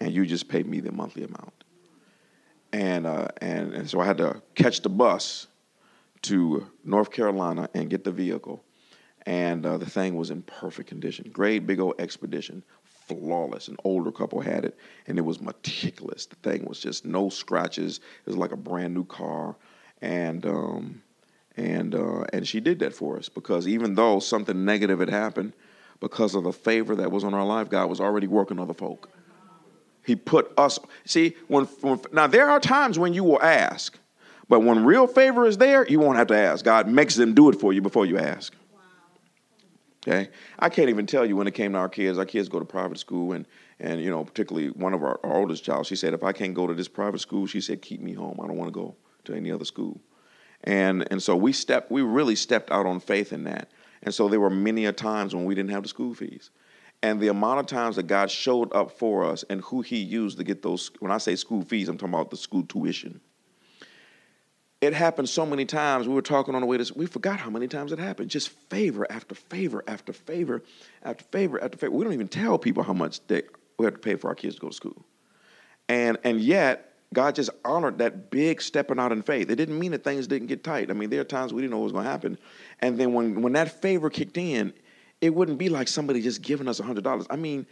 and 0.00 0.12
you 0.12 0.24
just 0.24 0.48
pay 0.48 0.62
me 0.62 0.80
the 0.80 0.90
monthly 0.90 1.24
amount. 1.24 1.52
And, 2.72 3.06
uh, 3.06 3.28
and, 3.40 3.74
and 3.74 3.90
so 3.90 4.00
I 4.00 4.06
had 4.06 4.18
to 4.18 4.42
catch 4.54 4.80
the 4.80 4.88
bus 4.88 5.46
to 6.22 6.66
North 6.84 7.10
Carolina 7.10 7.68
and 7.74 7.90
get 7.90 8.04
the 8.04 8.10
vehicle. 8.10 8.64
And 9.26 9.66
uh, 9.66 9.76
the 9.76 9.88
thing 9.88 10.16
was 10.16 10.30
in 10.30 10.42
perfect 10.42 10.88
condition. 10.88 11.28
Great 11.30 11.66
big 11.66 11.80
old 11.80 12.00
expedition 12.00 12.62
flawless. 13.08 13.68
An 13.68 13.76
older 13.84 14.12
couple 14.12 14.40
had 14.40 14.64
it, 14.64 14.76
and 15.06 15.18
it 15.18 15.22
was 15.22 15.40
meticulous. 15.40 16.26
The 16.26 16.36
thing 16.36 16.64
was 16.64 16.78
just 16.78 17.04
no 17.04 17.28
scratches. 17.28 17.98
It 17.98 18.26
was 18.26 18.36
like 18.36 18.52
a 18.52 18.56
brand 18.56 18.94
new 18.94 19.04
car, 19.04 19.56
and 20.00 20.44
um, 20.46 21.02
and 21.56 21.94
uh, 21.94 22.24
and 22.32 22.46
she 22.46 22.60
did 22.60 22.78
that 22.80 22.94
for 22.94 23.16
us 23.16 23.28
because 23.28 23.66
even 23.66 23.94
though 23.94 24.20
something 24.20 24.64
negative 24.64 25.00
had 25.00 25.10
happened, 25.10 25.52
because 26.00 26.34
of 26.34 26.44
the 26.44 26.52
favor 26.52 26.94
that 26.96 27.10
was 27.10 27.24
on 27.24 27.34
our 27.34 27.44
life, 27.44 27.68
God 27.68 27.88
was 27.90 28.00
already 28.00 28.26
working 28.26 28.58
other 28.58 28.74
folk. 28.74 29.10
He 30.04 30.16
put 30.16 30.52
us. 30.56 30.78
See, 31.04 31.36
when, 31.48 31.64
when 31.64 32.00
now 32.12 32.26
there 32.26 32.48
are 32.48 32.60
times 32.60 32.98
when 32.98 33.12
you 33.12 33.24
will 33.24 33.42
ask, 33.42 33.98
but 34.48 34.60
when 34.60 34.84
real 34.84 35.06
favor 35.06 35.46
is 35.46 35.58
there, 35.58 35.86
you 35.86 36.00
won't 36.00 36.16
have 36.16 36.28
to 36.28 36.36
ask. 36.36 36.64
God 36.64 36.88
makes 36.88 37.14
them 37.16 37.34
do 37.34 37.50
it 37.50 37.60
for 37.60 37.72
you 37.72 37.82
before 37.82 38.06
you 38.06 38.18
ask. 38.18 38.54
Okay, 40.08 40.30
I 40.58 40.68
can't 40.68 40.88
even 40.88 41.06
tell 41.06 41.26
you 41.26 41.36
when 41.36 41.46
it 41.46 41.54
came 41.54 41.72
to 41.72 41.78
our 41.78 41.88
kids. 41.88 42.18
Our 42.18 42.24
kids 42.24 42.48
go 42.48 42.58
to 42.58 42.64
private 42.64 42.98
school, 42.98 43.32
and 43.32 43.46
and 43.78 44.02
you 44.02 44.10
know, 44.10 44.24
particularly 44.24 44.70
one 44.70 44.94
of 44.94 45.02
our, 45.02 45.20
our 45.22 45.36
oldest 45.36 45.64
child, 45.64 45.86
she 45.86 45.96
said, 45.96 46.14
if 46.14 46.24
I 46.24 46.32
can't 46.32 46.54
go 46.54 46.66
to 46.66 46.74
this 46.74 46.88
private 46.88 47.20
school, 47.20 47.46
she 47.46 47.60
said, 47.60 47.82
keep 47.82 48.00
me 48.00 48.12
home. 48.12 48.40
I 48.42 48.46
don't 48.46 48.56
want 48.56 48.68
to 48.68 48.72
go 48.72 48.96
to 49.24 49.34
any 49.34 49.52
other 49.52 49.64
school. 49.64 50.00
And 50.64 51.06
and 51.10 51.22
so 51.22 51.36
we 51.36 51.52
stepped, 51.52 51.90
we 51.90 52.02
really 52.02 52.34
stepped 52.34 52.70
out 52.70 52.86
on 52.86 53.00
faith 53.00 53.32
in 53.32 53.44
that. 53.44 53.70
And 54.02 54.14
so 54.14 54.28
there 54.28 54.40
were 54.40 54.50
many 54.50 54.86
a 54.86 54.92
times 54.92 55.34
when 55.34 55.44
we 55.44 55.54
didn't 55.54 55.70
have 55.70 55.82
the 55.82 55.88
school 55.88 56.14
fees. 56.14 56.50
And 57.02 57.20
the 57.20 57.28
amount 57.28 57.60
of 57.60 57.66
times 57.66 57.96
that 57.96 58.04
God 58.08 58.30
showed 58.30 58.72
up 58.74 58.90
for 58.98 59.24
us 59.24 59.44
and 59.50 59.60
who 59.60 59.82
He 59.82 59.98
used 59.98 60.38
to 60.38 60.44
get 60.44 60.62
those, 60.62 60.90
when 60.98 61.12
I 61.12 61.18
say 61.18 61.36
school 61.36 61.62
fees, 61.62 61.88
I'm 61.88 61.96
talking 61.96 62.14
about 62.14 62.30
the 62.30 62.36
school 62.36 62.64
tuition. 62.64 63.20
It 64.80 64.94
happened 64.94 65.28
so 65.28 65.44
many 65.44 65.64
times. 65.64 66.06
We 66.06 66.14
were 66.14 66.22
talking 66.22 66.54
on 66.54 66.60
the 66.60 66.66
way 66.66 66.78
to, 66.78 66.92
we 66.94 67.06
forgot 67.06 67.40
how 67.40 67.50
many 67.50 67.66
times 67.66 67.90
it 67.90 67.98
happened. 67.98 68.30
Just 68.30 68.50
favor 68.70 69.06
after 69.10 69.34
favor 69.34 69.82
after 69.88 70.12
favor 70.12 70.62
after 71.02 71.24
favor 71.24 71.62
after 71.62 71.76
favor. 71.76 71.92
We 71.92 72.04
don't 72.04 72.12
even 72.12 72.28
tell 72.28 72.58
people 72.58 72.84
how 72.84 72.92
much 72.92 73.26
they, 73.26 73.42
we 73.76 73.86
have 73.86 73.94
to 73.94 74.00
pay 74.00 74.14
for 74.14 74.28
our 74.28 74.36
kids 74.36 74.54
to 74.54 74.60
go 74.60 74.68
to 74.68 74.74
school. 74.74 75.04
And, 75.88 76.16
and 76.22 76.40
yet, 76.40 76.88
God 77.12 77.34
just 77.34 77.50
honored 77.64 77.98
that 77.98 78.30
big 78.30 78.60
stepping 78.60 78.98
out 78.98 79.12
in 79.12 79.22
faith. 79.22 79.50
It 79.50 79.56
didn't 79.56 79.78
mean 79.78 79.92
that 79.92 80.04
things 80.04 80.26
didn't 80.26 80.48
get 80.48 80.62
tight. 80.62 80.90
I 80.90 80.94
mean, 80.94 81.10
there 81.10 81.20
are 81.22 81.24
times 81.24 81.52
we 81.52 81.62
didn't 81.62 81.72
know 81.72 81.78
what 81.78 81.84
was 81.84 81.92
going 81.92 82.04
to 82.04 82.10
happen. 82.10 82.38
And 82.80 83.00
then 83.00 83.14
when, 83.14 83.40
when 83.42 83.54
that 83.54 83.80
favor 83.80 84.10
kicked 84.10 84.36
in, 84.36 84.74
it 85.20 85.34
wouldn't 85.34 85.58
be 85.58 85.70
like 85.70 85.88
somebody 85.88 86.20
just 86.20 86.42
giving 86.42 86.68
us 86.68 86.80
$100. 86.80 87.26
I 87.30 87.36
mean, 87.36 87.66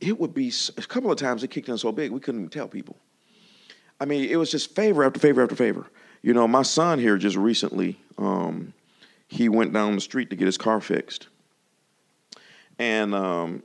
it 0.00 0.18
would 0.18 0.32
be 0.32 0.52
a 0.76 0.82
couple 0.82 1.10
of 1.10 1.18
times 1.18 1.42
it 1.42 1.48
kicked 1.48 1.68
in 1.68 1.76
so 1.76 1.92
big 1.92 2.12
we 2.12 2.20
couldn't 2.20 2.40
even 2.40 2.50
tell 2.50 2.68
people. 2.68 2.96
I 4.00 4.04
mean, 4.04 4.28
it 4.28 4.36
was 4.36 4.50
just 4.50 4.74
favor 4.74 5.04
after 5.04 5.18
favor 5.18 5.42
after 5.42 5.56
favor. 5.56 5.86
You 6.26 6.34
know, 6.34 6.48
my 6.48 6.62
son 6.62 6.98
here 6.98 7.18
just 7.18 7.36
recently, 7.36 8.00
um, 8.18 8.72
he 9.28 9.48
went 9.48 9.72
down 9.72 9.94
the 9.94 10.00
street 10.00 10.28
to 10.30 10.34
get 10.34 10.46
his 10.46 10.58
car 10.58 10.80
fixed. 10.80 11.28
And 12.80 13.14
um, 13.14 13.62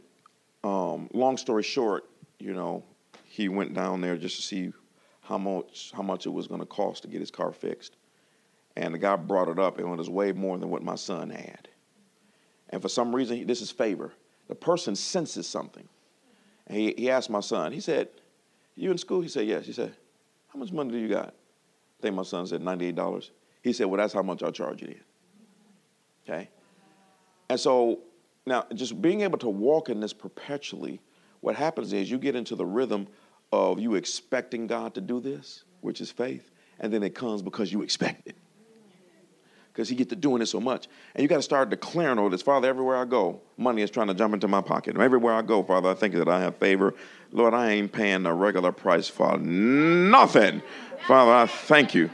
um, 0.63 1.09
long 1.11 1.37
story 1.37 1.63
short, 1.63 2.07
you 2.37 2.53
know, 2.53 2.83
he 3.25 3.49
went 3.49 3.73
down 3.73 4.01
there 4.01 4.15
just 4.15 4.35
to 4.35 4.41
see 4.43 4.73
how 5.21 5.39
much 5.39 5.91
how 5.95 6.03
much 6.03 6.27
it 6.27 6.29
was 6.29 6.45
going 6.45 6.59
to 6.59 6.67
cost 6.67 7.01
to 7.01 7.07
get 7.07 7.19
his 7.19 7.31
car 7.31 7.51
fixed. 7.51 7.95
And 8.75 8.93
the 8.93 8.99
guy 8.99 9.15
brought 9.15 9.47
it 9.47 9.57
up, 9.57 9.79
and 9.79 9.91
it 9.91 9.97
was 9.97 10.07
way 10.07 10.31
more 10.31 10.59
than 10.59 10.69
what 10.69 10.83
my 10.83 10.93
son 10.93 11.31
had. 11.31 11.67
And 12.69 12.79
for 12.79 12.89
some 12.89 13.15
reason, 13.15 13.47
this 13.47 13.63
is 13.63 13.71
favor. 13.71 14.13
The 14.49 14.55
person 14.55 14.95
senses 14.95 15.47
something. 15.47 15.87
And 16.67 16.77
he, 16.77 16.93
he 16.95 17.09
asked 17.09 17.31
my 17.31 17.39
son, 17.39 17.71
he 17.71 17.79
said, 17.79 18.09
You 18.75 18.91
in 18.91 18.99
school? 18.99 19.21
He 19.21 19.29
said, 19.29 19.47
Yes. 19.47 19.65
He 19.65 19.73
said, 19.73 19.95
How 20.49 20.59
much 20.59 20.71
money 20.71 20.91
do 20.91 20.99
you 20.99 21.09
got? 21.09 21.33
I 22.01 22.03
think 22.03 22.15
my 22.15 22.23
son 22.23 22.47
said 22.47 22.61
$98. 22.61 23.29
He 23.61 23.73
said, 23.73 23.85
Well, 23.85 23.99
that's 23.99 24.13
how 24.13 24.23
much 24.23 24.41
I'll 24.41 24.51
charge 24.51 24.81
you 24.81 24.87
then. 24.87 25.03
Okay? 26.27 26.49
And 27.47 27.59
so 27.59 27.99
now 28.47 28.65
just 28.73 28.99
being 29.03 29.21
able 29.21 29.37
to 29.37 29.49
walk 29.49 29.89
in 29.89 29.99
this 29.99 30.11
perpetually, 30.11 30.99
what 31.41 31.55
happens 31.55 31.93
is 31.93 32.09
you 32.09 32.17
get 32.17 32.35
into 32.35 32.55
the 32.55 32.65
rhythm 32.65 33.07
of 33.51 33.79
you 33.79 33.93
expecting 33.93 34.65
God 34.65 34.95
to 34.95 35.01
do 35.01 35.19
this, 35.19 35.63
which 35.81 36.01
is 36.01 36.09
faith, 36.09 36.49
and 36.79 36.91
then 36.91 37.03
it 37.03 37.13
comes 37.13 37.43
because 37.43 37.71
you 37.71 37.83
expect 37.83 38.27
it 38.27 38.35
because 39.71 39.87
he 39.87 39.95
get 39.95 40.09
to 40.09 40.15
doing 40.15 40.41
it 40.41 40.47
so 40.47 40.59
much. 40.59 40.87
And 41.15 41.21
you 41.21 41.29
got 41.29 41.37
to 41.37 41.41
start 41.41 41.69
declaring 41.69 42.19
all 42.19 42.29
this. 42.29 42.41
Father, 42.41 42.67
everywhere 42.67 42.97
I 42.97 43.05
go, 43.05 43.39
money 43.57 43.81
is 43.81 43.89
trying 43.89 44.07
to 44.07 44.13
jump 44.13 44.33
into 44.33 44.47
my 44.47 44.61
pocket. 44.61 44.97
Everywhere 44.97 45.33
I 45.33 45.41
go, 45.41 45.63
Father, 45.63 45.89
I 45.89 45.93
think 45.93 46.13
that 46.15 46.27
I 46.27 46.41
have 46.41 46.57
favor. 46.57 46.93
Lord, 47.31 47.53
I 47.53 47.71
ain't 47.71 47.91
paying 47.91 48.23
the 48.23 48.33
regular 48.33 48.71
price 48.71 49.07
for 49.07 49.37
nothing. 49.37 50.61
Father, 51.07 51.31
I 51.31 51.45
thank 51.45 51.93
you. 51.95 52.09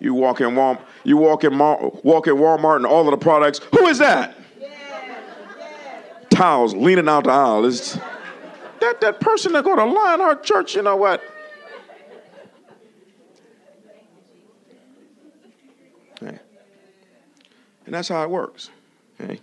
You 0.00 0.14
walk 0.14 0.40
in 0.40 0.48
Walmart, 0.48 0.80
you 1.04 1.16
walk 1.16 1.44
in, 1.44 1.56
walk 1.58 2.26
in 2.26 2.34
Walmart 2.34 2.76
and 2.76 2.86
all 2.86 3.06
of 3.06 3.12
the 3.12 3.22
products. 3.22 3.60
Who 3.70 3.86
is 3.86 3.98
that? 3.98 4.36
Yeah, 4.60 4.68
yeah. 5.06 6.24
Towels 6.30 6.74
leaning 6.74 7.08
out 7.08 7.24
the 7.24 7.30
aisle. 7.30 7.64
It's, 7.66 7.94
that, 8.80 9.00
that 9.00 9.20
person 9.20 9.52
that 9.52 9.62
go 9.62 9.76
to 9.76 9.84
Lionheart 9.84 10.42
Church, 10.42 10.74
you 10.74 10.82
know 10.82 10.96
what? 10.96 11.22
And 17.92 17.98
that's 17.98 18.08
how 18.08 18.22
it 18.22 18.30
works. 18.30 18.70
Okay? 19.20 19.38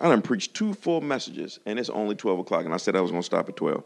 I 0.00 0.08
done 0.08 0.20
preached 0.20 0.52
two 0.52 0.74
full 0.74 1.00
messages, 1.00 1.60
and 1.64 1.78
it's 1.78 1.88
only 1.90 2.16
12 2.16 2.40
o'clock, 2.40 2.64
and 2.64 2.74
I 2.74 2.76
said 2.76 2.96
I 2.96 3.00
was 3.00 3.12
going 3.12 3.22
to 3.22 3.26
stop 3.26 3.48
at 3.48 3.54
12. 3.54 3.84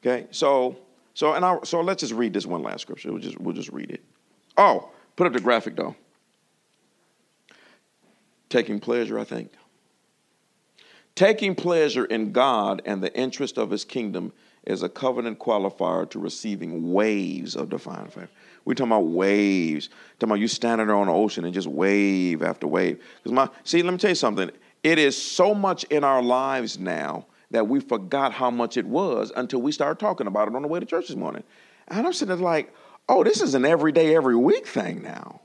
Okay? 0.00 0.28
So, 0.30 0.76
so, 1.14 1.34
and 1.34 1.44
I, 1.44 1.58
so 1.64 1.80
let's 1.80 1.98
just 1.98 2.12
read 2.12 2.32
this 2.32 2.46
one 2.46 2.62
last 2.62 2.82
scripture. 2.82 3.10
We'll 3.10 3.20
just, 3.20 3.40
we'll 3.40 3.56
just 3.56 3.70
read 3.70 3.90
it. 3.90 4.04
Oh, 4.56 4.90
put 5.16 5.26
up 5.26 5.32
the 5.32 5.40
graphic, 5.40 5.74
though. 5.74 5.96
Taking 8.48 8.78
pleasure, 8.78 9.18
I 9.18 9.24
think. 9.24 9.50
Taking 11.16 11.56
pleasure 11.56 12.04
in 12.04 12.30
God 12.30 12.82
and 12.86 13.02
the 13.02 13.12
interest 13.18 13.58
of 13.58 13.68
his 13.68 13.84
kingdom 13.84 14.32
is 14.64 14.84
a 14.84 14.88
covenant 14.88 15.40
qualifier 15.40 16.08
to 16.10 16.20
receiving 16.20 16.92
waves 16.92 17.56
of 17.56 17.68
divine 17.68 18.06
favor. 18.06 18.28
We're 18.64 18.74
talking 18.74 18.92
about 18.92 19.06
waves. 19.06 19.88
We're 19.90 19.96
talking 20.20 20.28
about 20.30 20.40
you 20.40 20.48
standing 20.48 20.86
there 20.86 20.96
on 20.96 21.06
the 21.06 21.12
ocean 21.12 21.44
and 21.44 21.52
just 21.52 21.66
wave 21.68 22.42
after 22.42 22.66
wave. 22.66 23.02
Because 23.16 23.32
my 23.32 23.48
see, 23.64 23.82
let 23.82 23.92
me 23.92 23.98
tell 23.98 24.10
you 24.10 24.16
something. 24.16 24.50
It 24.82 24.98
is 24.98 25.20
so 25.20 25.54
much 25.54 25.84
in 25.84 26.04
our 26.04 26.22
lives 26.22 26.78
now 26.78 27.26
that 27.50 27.68
we 27.68 27.80
forgot 27.80 28.32
how 28.32 28.50
much 28.50 28.76
it 28.76 28.86
was 28.86 29.32
until 29.36 29.62
we 29.62 29.72
started 29.72 30.00
talking 30.00 30.26
about 30.26 30.48
it 30.48 30.54
on 30.54 30.62
the 30.62 30.68
way 30.68 30.80
to 30.80 30.86
church 30.86 31.08
this 31.08 31.16
morning. 31.16 31.44
And 31.88 32.06
I'm 32.06 32.12
sitting 32.12 32.34
there 32.34 32.44
like, 32.44 32.74
oh, 33.08 33.22
this 33.22 33.40
is 33.40 33.54
an 33.54 33.64
everyday, 33.64 34.16
every 34.16 34.36
week 34.36 34.66
thing 34.66 35.02
now. 35.02 35.40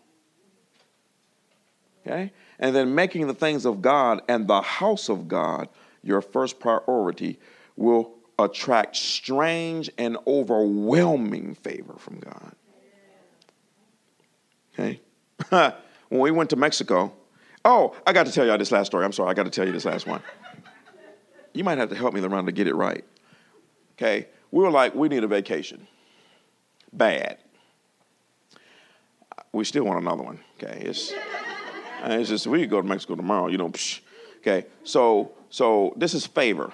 Okay? 2.05 2.32
And 2.59 2.76
then 2.76 2.95
making 2.95 3.28
the 3.28 3.34
things 3.34 3.65
of 3.65 3.82
God 3.82 4.22
and 4.28 4.47
the 4.47 4.61
house 4.61 5.09
of 5.09 5.28
God 5.28 5.68
your 6.01 6.22
first 6.22 6.59
priority 6.59 7.39
will 7.76 8.13
attract 8.39 8.95
strange 8.95 9.89
and 9.97 10.18
overwhelming 10.26 11.53
favor 11.55 11.95
from 11.97 12.20
God. 12.20 12.55
Okay? 14.78 15.01
when 16.09 16.21
we 16.21 16.32
went 16.32 16.49
to 16.51 16.55
Mexico, 16.55 17.13
oh, 17.65 17.95
I 18.05 18.13
got 18.13 18.25
to 18.25 18.32
tell 18.32 18.45
y'all 18.45 18.57
this 18.57 18.71
last 18.71 18.88
story. 18.88 19.05
I'm 19.05 19.11
sorry, 19.11 19.30
I 19.30 19.34
got 19.34 19.43
to 19.43 19.49
tell 19.49 19.65
you 19.65 19.73
this 19.73 19.86
last 19.86 20.07
one. 20.07 20.21
You 21.53 21.63
might 21.63 21.78
have 21.78 21.89
to 21.89 21.95
help 21.95 22.13
me 22.13 22.21
around 22.21 22.45
to 22.45 22.51
get 22.51 22.67
it 22.67 22.75
right. 22.75 23.03
Okay? 23.93 24.28
We 24.51 24.63
were 24.63 24.71
like, 24.71 24.93
we 24.93 25.09
need 25.09 25.23
a 25.23 25.28
vacation. 25.28 25.88
Bad. 26.93 27.38
We 29.51 29.63
still 29.63 29.84
want 29.84 29.99
another 29.99 30.23
one. 30.23 30.39
Okay? 30.57 30.82
It's, 30.82 31.13
it's 32.03 32.30
just, 32.30 32.47
we 32.47 32.61
could 32.61 32.69
go 32.69 32.82
to 32.82 32.88
Mexico 32.88 33.15
tomorrow, 33.15 33.47
you 33.47 33.57
know. 33.57 33.69
Psh. 33.69 34.01
Okay? 34.39 34.67
So, 34.84 35.32
so 35.49 35.93
this 35.97 36.13
is 36.13 36.25
favor. 36.25 36.71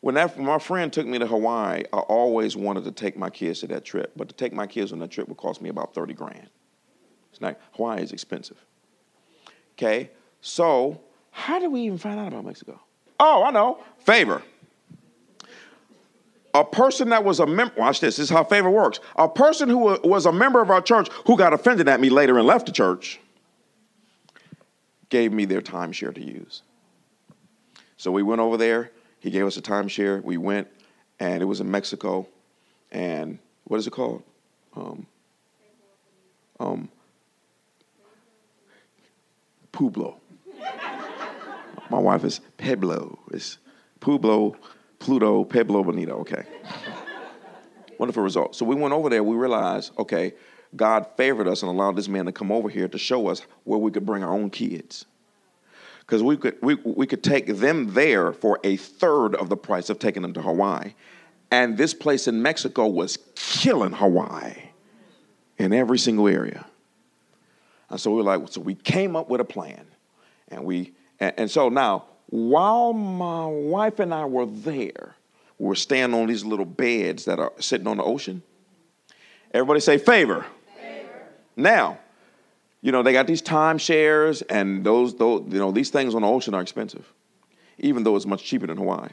When, 0.00 0.16
that, 0.16 0.38
my 0.38 0.58
friend 0.58 0.92
took 0.92 1.06
me 1.06 1.18
to 1.20 1.26
Hawaii, 1.26 1.84
I 1.92 1.98
always 1.98 2.56
wanted 2.56 2.84
to 2.84 2.90
take 2.90 3.16
my 3.16 3.30
kids 3.30 3.60
to 3.60 3.68
that 3.68 3.84
trip, 3.84 4.12
but 4.16 4.28
to 4.28 4.34
take 4.34 4.52
my 4.52 4.66
kids 4.66 4.92
on 4.92 4.98
that 4.98 5.10
trip 5.10 5.28
would 5.28 5.38
cost 5.38 5.62
me 5.62 5.68
about 5.68 5.94
30 5.94 6.12
grand. 6.14 6.48
It's 7.32 7.40
not, 7.40 7.58
Hawaii 7.72 8.02
is 8.02 8.12
expensive. 8.12 8.62
Okay, 9.72 10.10
so 10.40 11.00
how 11.30 11.58
did 11.58 11.72
we 11.72 11.82
even 11.82 11.98
find 11.98 12.20
out 12.20 12.28
about 12.28 12.44
Mexico? 12.44 12.78
Oh, 13.18 13.42
I 13.42 13.50
know, 13.50 13.82
favor. 13.98 14.42
A 16.54 16.64
person 16.64 17.08
that 17.08 17.24
was 17.24 17.40
a 17.40 17.46
member, 17.46 17.72
watch 17.78 18.00
this, 18.00 18.16
this 18.16 18.24
is 18.24 18.30
how 18.30 18.44
favor 18.44 18.70
works. 18.70 19.00
A 19.16 19.28
person 19.28 19.70
who 19.70 19.98
was 20.04 20.26
a 20.26 20.32
member 20.32 20.60
of 20.60 20.70
our 20.70 20.82
church 20.82 21.08
who 21.26 21.36
got 21.38 21.54
offended 21.54 21.88
at 21.88 21.98
me 21.98 22.10
later 22.10 22.36
and 22.36 22.46
left 22.46 22.66
the 22.66 22.72
church 22.72 23.18
gave 25.08 25.32
me 25.32 25.46
their 25.46 25.62
timeshare 25.62 26.14
to 26.14 26.22
use. 26.22 26.62
So 27.96 28.10
we 28.10 28.22
went 28.22 28.40
over 28.40 28.58
there. 28.58 28.90
He 29.20 29.30
gave 29.30 29.46
us 29.46 29.56
a 29.56 29.62
timeshare. 29.62 30.22
We 30.22 30.36
went, 30.36 30.68
and 31.20 31.40
it 31.40 31.46
was 31.46 31.60
in 31.60 31.70
Mexico. 31.70 32.26
And 32.90 33.38
what 33.64 33.78
is 33.78 33.86
it 33.86 33.92
called? 33.92 34.22
Um, 34.74 35.06
um, 36.60 36.88
Pueblo. 39.72 40.20
My 41.90 41.98
wife 41.98 42.24
is 42.24 42.40
Pueblo. 42.56 43.18
It's 43.32 43.58
Pueblo, 44.00 44.56
Pluto, 44.98 45.44
Pueblo 45.44 45.82
Bonito. 45.82 46.18
Okay. 46.20 46.44
Wonderful 47.98 48.22
result. 48.22 48.54
So 48.54 48.64
we 48.64 48.74
went 48.74 48.94
over 48.94 49.08
there. 49.08 49.22
We 49.22 49.36
realized, 49.36 49.92
okay, 49.98 50.32
God 50.74 51.06
favored 51.16 51.48
us 51.48 51.62
and 51.62 51.70
allowed 51.70 51.96
this 51.96 52.08
man 52.08 52.26
to 52.26 52.32
come 52.32 52.50
over 52.50 52.68
here 52.68 52.88
to 52.88 52.98
show 52.98 53.28
us 53.28 53.42
where 53.64 53.78
we 53.78 53.90
could 53.90 54.06
bring 54.06 54.22
our 54.22 54.32
own 54.32 54.50
kids. 54.50 55.04
Because 56.00 56.22
we 56.22 56.36
could, 56.36 56.56
we, 56.62 56.74
we 56.76 57.06
could 57.06 57.22
take 57.22 57.46
them 57.58 57.94
there 57.94 58.32
for 58.32 58.58
a 58.64 58.76
third 58.76 59.34
of 59.34 59.48
the 59.48 59.56
price 59.56 59.88
of 59.88 59.98
taking 59.98 60.22
them 60.22 60.32
to 60.34 60.42
Hawaii. 60.42 60.94
And 61.50 61.76
this 61.76 61.94
place 61.94 62.26
in 62.26 62.42
Mexico 62.42 62.86
was 62.86 63.18
killing 63.34 63.92
Hawaii 63.92 64.54
in 65.58 65.72
every 65.72 65.98
single 65.98 66.26
area. 66.26 66.66
And 67.92 68.00
so 68.00 68.10
we 68.10 68.16
were 68.16 68.22
like, 68.22 68.48
so 68.48 68.62
we 68.62 68.74
came 68.74 69.14
up 69.14 69.28
with 69.28 69.42
a 69.42 69.44
plan. 69.44 69.84
And 70.48 70.64
we 70.64 70.94
and, 71.20 71.34
and 71.36 71.50
so 71.50 71.68
now, 71.68 72.06
while 72.30 72.94
my 72.94 73.46
wife 73.46 74.00
and 74.00 74.14
I 74.14 74.24
were 74.24 74.46
there, 74.46 75.14
we're 75.58 75.74
staying 75.74 76.14
on 76.14 76.26
these 76.26 76.42
little 76.42 76.64
beds 76.64 77.26
that 77.26 77.38
are 77.38 77.52
sitting 77.60 77.86
on 77.86 77.98
the 77.98 78.02
ocean. 78.02 78.42
Everybody 79.52 79.80
say 79.80 79.98
favor. 79.98 80.46
favor. 80.80 81.28
Now, 81.54 81.98
you 82.80 82.92
know, 82.92 83.02
they 83.02 83.12
got 83.12 83.26
these 83.26 83.42
timeshares, 83.42 84.42
and 84.48 84.82
those, 84.82 85.14
those, 85.16 85.44
you 85.52 85.58
know, 85.58 85.70
these 85.70 85.90
things 85.90 86.14
on 86.14 86.22
the 86.22 86.28
ocean 86.28 86.54
are 86.54 86.62
expensive, 86.62 87.12
even 87.78 88.02
though 88.02 88.16
it's 88.16 88.26
much 88.26 88.42
cheaper 88.42 88.66
than 88.66 88.78
Hawaii. 88.78 89.10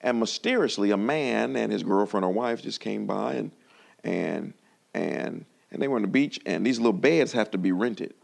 And 0.00 0.20
mysteriously, 0.20 0.92
a 0.92 0.96
man 0.96 1.56
and 1.56 1.72
his 1.72 1.82
girlfriend 1.82 2.24
or 2.24 2.32
wife 2.32 2.62
just 2.62 2.78
came 2.78 3.06
by, 3.06 3.34
and 3.34 3.50
and 4.04 4.54
and 4.94 5.44
and 5.74 5.82
they 5.82 5.88
were 5.88 5.96
on 5.96 6.02
the 6.02 6.08
beach, 6.08 6.40
and 6.46 6.64
these 6.64 6.78
little 6.78 6.92
beds 6.92 7.32
have 7.32 7.50
to 7.50 7.58
be 7.58 7.72
rented. 7.72 8.14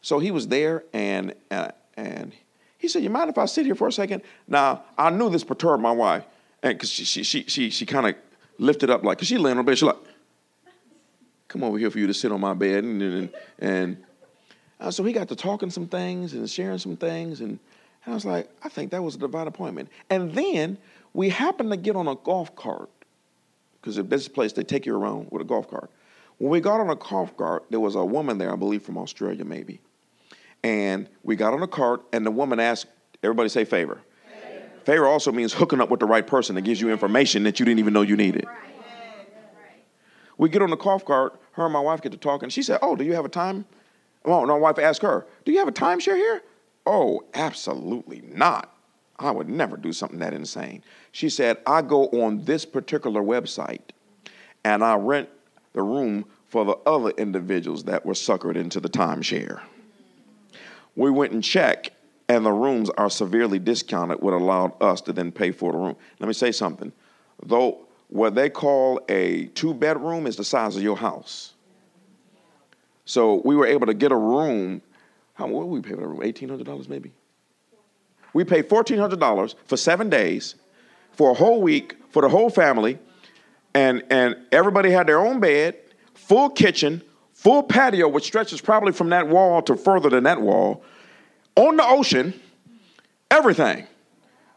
So 0.00 0.18
he 0.20 0.30
was 0.30 0.48
there, 0.48 0.84
and 0.94 1.34
uh, 1.50 1.72
and 1.96 2.32
he 2.78 2.88
said, 2.88 3.02
"You 3.02 3.10
mind 3.10 3.28
if 3.28 3.36
I 3.36 3.44
sit 3.44 3.66
here 3.66 3.74
for 3.74 3.88
a 3.88 3.92
second? 3.92 4.22
Now 4.48 4.84
I 4.96 5.10
knew 5.10 5.28
this 5.28 5.44
perturbed 5.44 5.82
my 5.82 5.92
wife, 5.92 6.24
and 6.62 6.74
because 6.74 6.88
she 6.88 7.04
she 7.04 7.22
she 7.24 7.44
she, 7.44 7.70
she 7.70 7.84
kind 7.84 8.06
of 8.06 8.14
lifted 8.58 8.88
up 8.88 9.04
like, 9.04 9.18
cause 9.18 9.26
she 9.26 9.36
laying 9.36 9.58
on 9.58 9.64
the 9.64 9.70
bed, 9.70 9.78
she 9.78 9.84
like 9.84 9.96
come 11.48 11.64
over 11.64 11.76
here 11.76 11.90
for 11.90 11.98
you 11.98 12.06
to 12.06 12.14
sit 12.14 12.30
on 12.30 12.40
my 12.40 12.54
bed. 12.54 12.84
And, 12.84 13.02
and, 13.02 13.30
and 13.58 14.04
uh, 14.78 14.90
so 14.90 15.02
he 15.02 15.12
got 15.12 15.28
to 15.28 15.36
talking 15.36 15.68
some 15.68 15.88
things 15.88 16.32
and 16.32 16.48
sharing 16.48 16.78
some 16.78 16.96
things. 16.96 17.40
And, 17.40 17.58
and 18.04 18.12
I 18.12 18.14
was 18.14 18.24
like, 18.24 18.48
I 18.62 18.68
think 18.68 18.92
that 18.92 19.02
was 19.02 19.16
a 19.16 19.18
divine 19.18 19.48
appointment. 19.48 19.88
And 20.08 20.32
then 20.32 20.78
we 21.12 21.28
happened 21.28 21.70
to 21.72 21.76
get 21.76 21.96
on 21.96 22.06
a 22.06 22.14
golf 22.14 22.54
cart 22.54 22.88
because 23.80 23.96
this 23.96 24.28
place 24.28 24.52
they 24.52 24.62
take 24.62 24.86
you 24.86 24.96
around 24.96 25.26
with 25.30 25.42
a 25.42 25.44
golf 25.44 25.68
cart. 25.68 25.90
When 26.40 26.50
we 26.50 26.60
got 26.60 26.80
on 26.80 26.88
a 26.88 26.96
golf 26.96 27.36
cart, 27.36 27.66
there 27.68 27.80
was 27.80 27.96
a 27.96 28.04
woman 28.04 28.38
there, 28.38 28.50
I 28.50 28.56
believe 28.56 28.82
from 28.82 28.96
Australia 28.96 29.44
maybe. 29.44 29.82
And 30.64 31.06
we 31.22 31.36
got 31.36 31.52
on 31.52 31.62
a 31.62 31.68
cart, 31.68 32.02
and 32.14 32.24
the 32.24 32.30
woman 32.30 32.58
asked, 32.58 32.86
everybody 33.22 33.50
say 33.50 33.66
favor. 33.66 34.00
Favor, 34.42 34.70
favor 34.84 35.06
also 35.06 35.32
means 35.32 35.52
hooking 35.52 35.82
up 35.82 35.90
with 35.90 36.00
the 36.00 36.06
right 36.06 36.26
person 36.26 36.54
that 36.54 36.62
gives 36.62 36.80
you 36.80 36.90
information 36.90 37.42
that 37.42 37.60
you 37.60 37.66
didn't 37.66 37.78
even 37.78 37.92
know 37.92 38.00
you 38.00 38.16
needed. 38.16 38.46
Right. 38.46 38.70
We 40.38 40.48
get 40.48 40.62
on 40.62 40.70
the 40.70 40.76
golf 40.78 41.04
cart, 41.04 41.38
her 41.52 41.64
and 41.64 41.72
my 41.74 41.80
wife 41.80 42.00
get 42.00 42.12
to 42.12 42.18
talking. 42.18 42.44
And 42.46 42.52
she 42.52 42.62
said, 42.62 42.78
Oh, 42.80 42.96
do 42.96 43.04
you 43.04 43.12
have 43.12 43.26
a 43.26 43.28
time? 43.28 43.66
Well, 44.24 44.46
my 44.46 44.56
wife 44.56 44.78
asked 44.78 45.02
her, 45.02 45.26
Do 45.44 45.52
you 45.52 45.58
have 45.58 45.68
a 45.68 45.72
timeshare 45.72 46.16
here? 46.16 46.40
Oh, 46.86 47.22
absolutely 47.34 48.22
not. 48.22 48.74
I 49.18 49.30
would 49.30 49.50
never 49.50 49.76
do 49.76 49.92
something 49.92 50.18
that 50.20 50.32
insane. 50.32 50.82
She 51.12 51.28
said, 51.28 51.58
I 51.66 51.82
go 51.82 52.06
on 52.06 52.44
this 52.46 52.64
particular 52.64 53.20
website 53.20 53.90
and 54.64 54.82
I 54.82 54.94
rent 54.94 55.28
the 55.72 55.82
room 55.82 56.24
for 56.48 56.64
the 56.64 56.76
other 56.86 57.10
individuals 57.10 57.84
that 57.84 58.04
were 58.04 58.14
suckered 58.14 58.56
into 58.56 58.80
the 58.80 58.88
timeshare. 58.88 59.60
We 60.96 61.10
went 61.10 61.32
and 61.32 61.42
checked, 61.44 61.90
and 62.28 62.44
the 62.44 62.52
rooms 62.52 62.90
are 62.90 63.08
severely 63.10 63.58
discounted, 63.58 64.20
what 64.20 64.34
allowed 64.34 64.80
us 64.82 65.00
to 65.02 65.12
then 65.12 65.30
pay 65.32 65.52
for 65.52 65.72
the 65.72 65.78
room. 65.78 65.96
Let 66.18 66.26
me 66.26 66.32
say 66.32 66.52
something. 66.52 66.92
Though 67.44 67.86
what 68.08 68.34
they 68.34 68.50
call 68.50 69.00
a 69.08 69.46
two 69.46 69.72
bedroom 69.72 70.26
is 70.26 70.36
the 70.36 70.44
size 70.44 70.76
of 70.76 70.82
your 70.82 70.96
house. 70.96 71.54
So 73.04 73.40
we 73.44 73.56
were 73.56 73.66
able 73.66 73.86
to 73.86 73.94
get 73.94 74.12
a 74.12 74.16
room. 74.16 74.82
How 75.34 75.46
what 75.46 75.68
we 75.68 75.80
pay 75.80 75.94
for 75.94 76.04
a 76.04 76.06
room? 76.06 76.22
Eighteen 76.22 76.48
hundred 76.48 76.66
dollars 76.66 76.88
maybe. 76.88 77.12
We 78.34 78.44
paid 78.44 78.68
fourteen 78.68 78.98
hundred 78.98 79.20
dollars 79.20 79.54
for 79.66 79.76
seven 79.76 80.10
days, 80.10 80.56
for 81.12 81.30
a 81.30 81.34
whole 81.34 81.62
week, 81.62 81.96
for 82.10 82.22
the 82.22 82.28
whole 82.28 82.50
family, 82.50 82.98
and 83.74 84.02
and 84.10 84.36
everybody 84.52 84.90
had 84.90 85.06
their 85.06 85.20
own 85.20 85.40
bed, 85.40 85.76
full 86.14 86.50
kitchen, 86.50 87.02
full 87.32 87.62
patio, 87.62 88.08
which 88.08 88.24
stretches 88.24 88.60
probably 88.60 88.92
from 88.92 89.10
that 89.10 89.28
wall 89.28 89.62
to 89.62 89.76
further 89.76 90.10
than 90.10 90.24
that 90.24 90.40
wall, 90.40 90.84
on 91.56 91.76
the 91.76 91.84
ocean, 91.84 92.38
everything. 93.30 93.86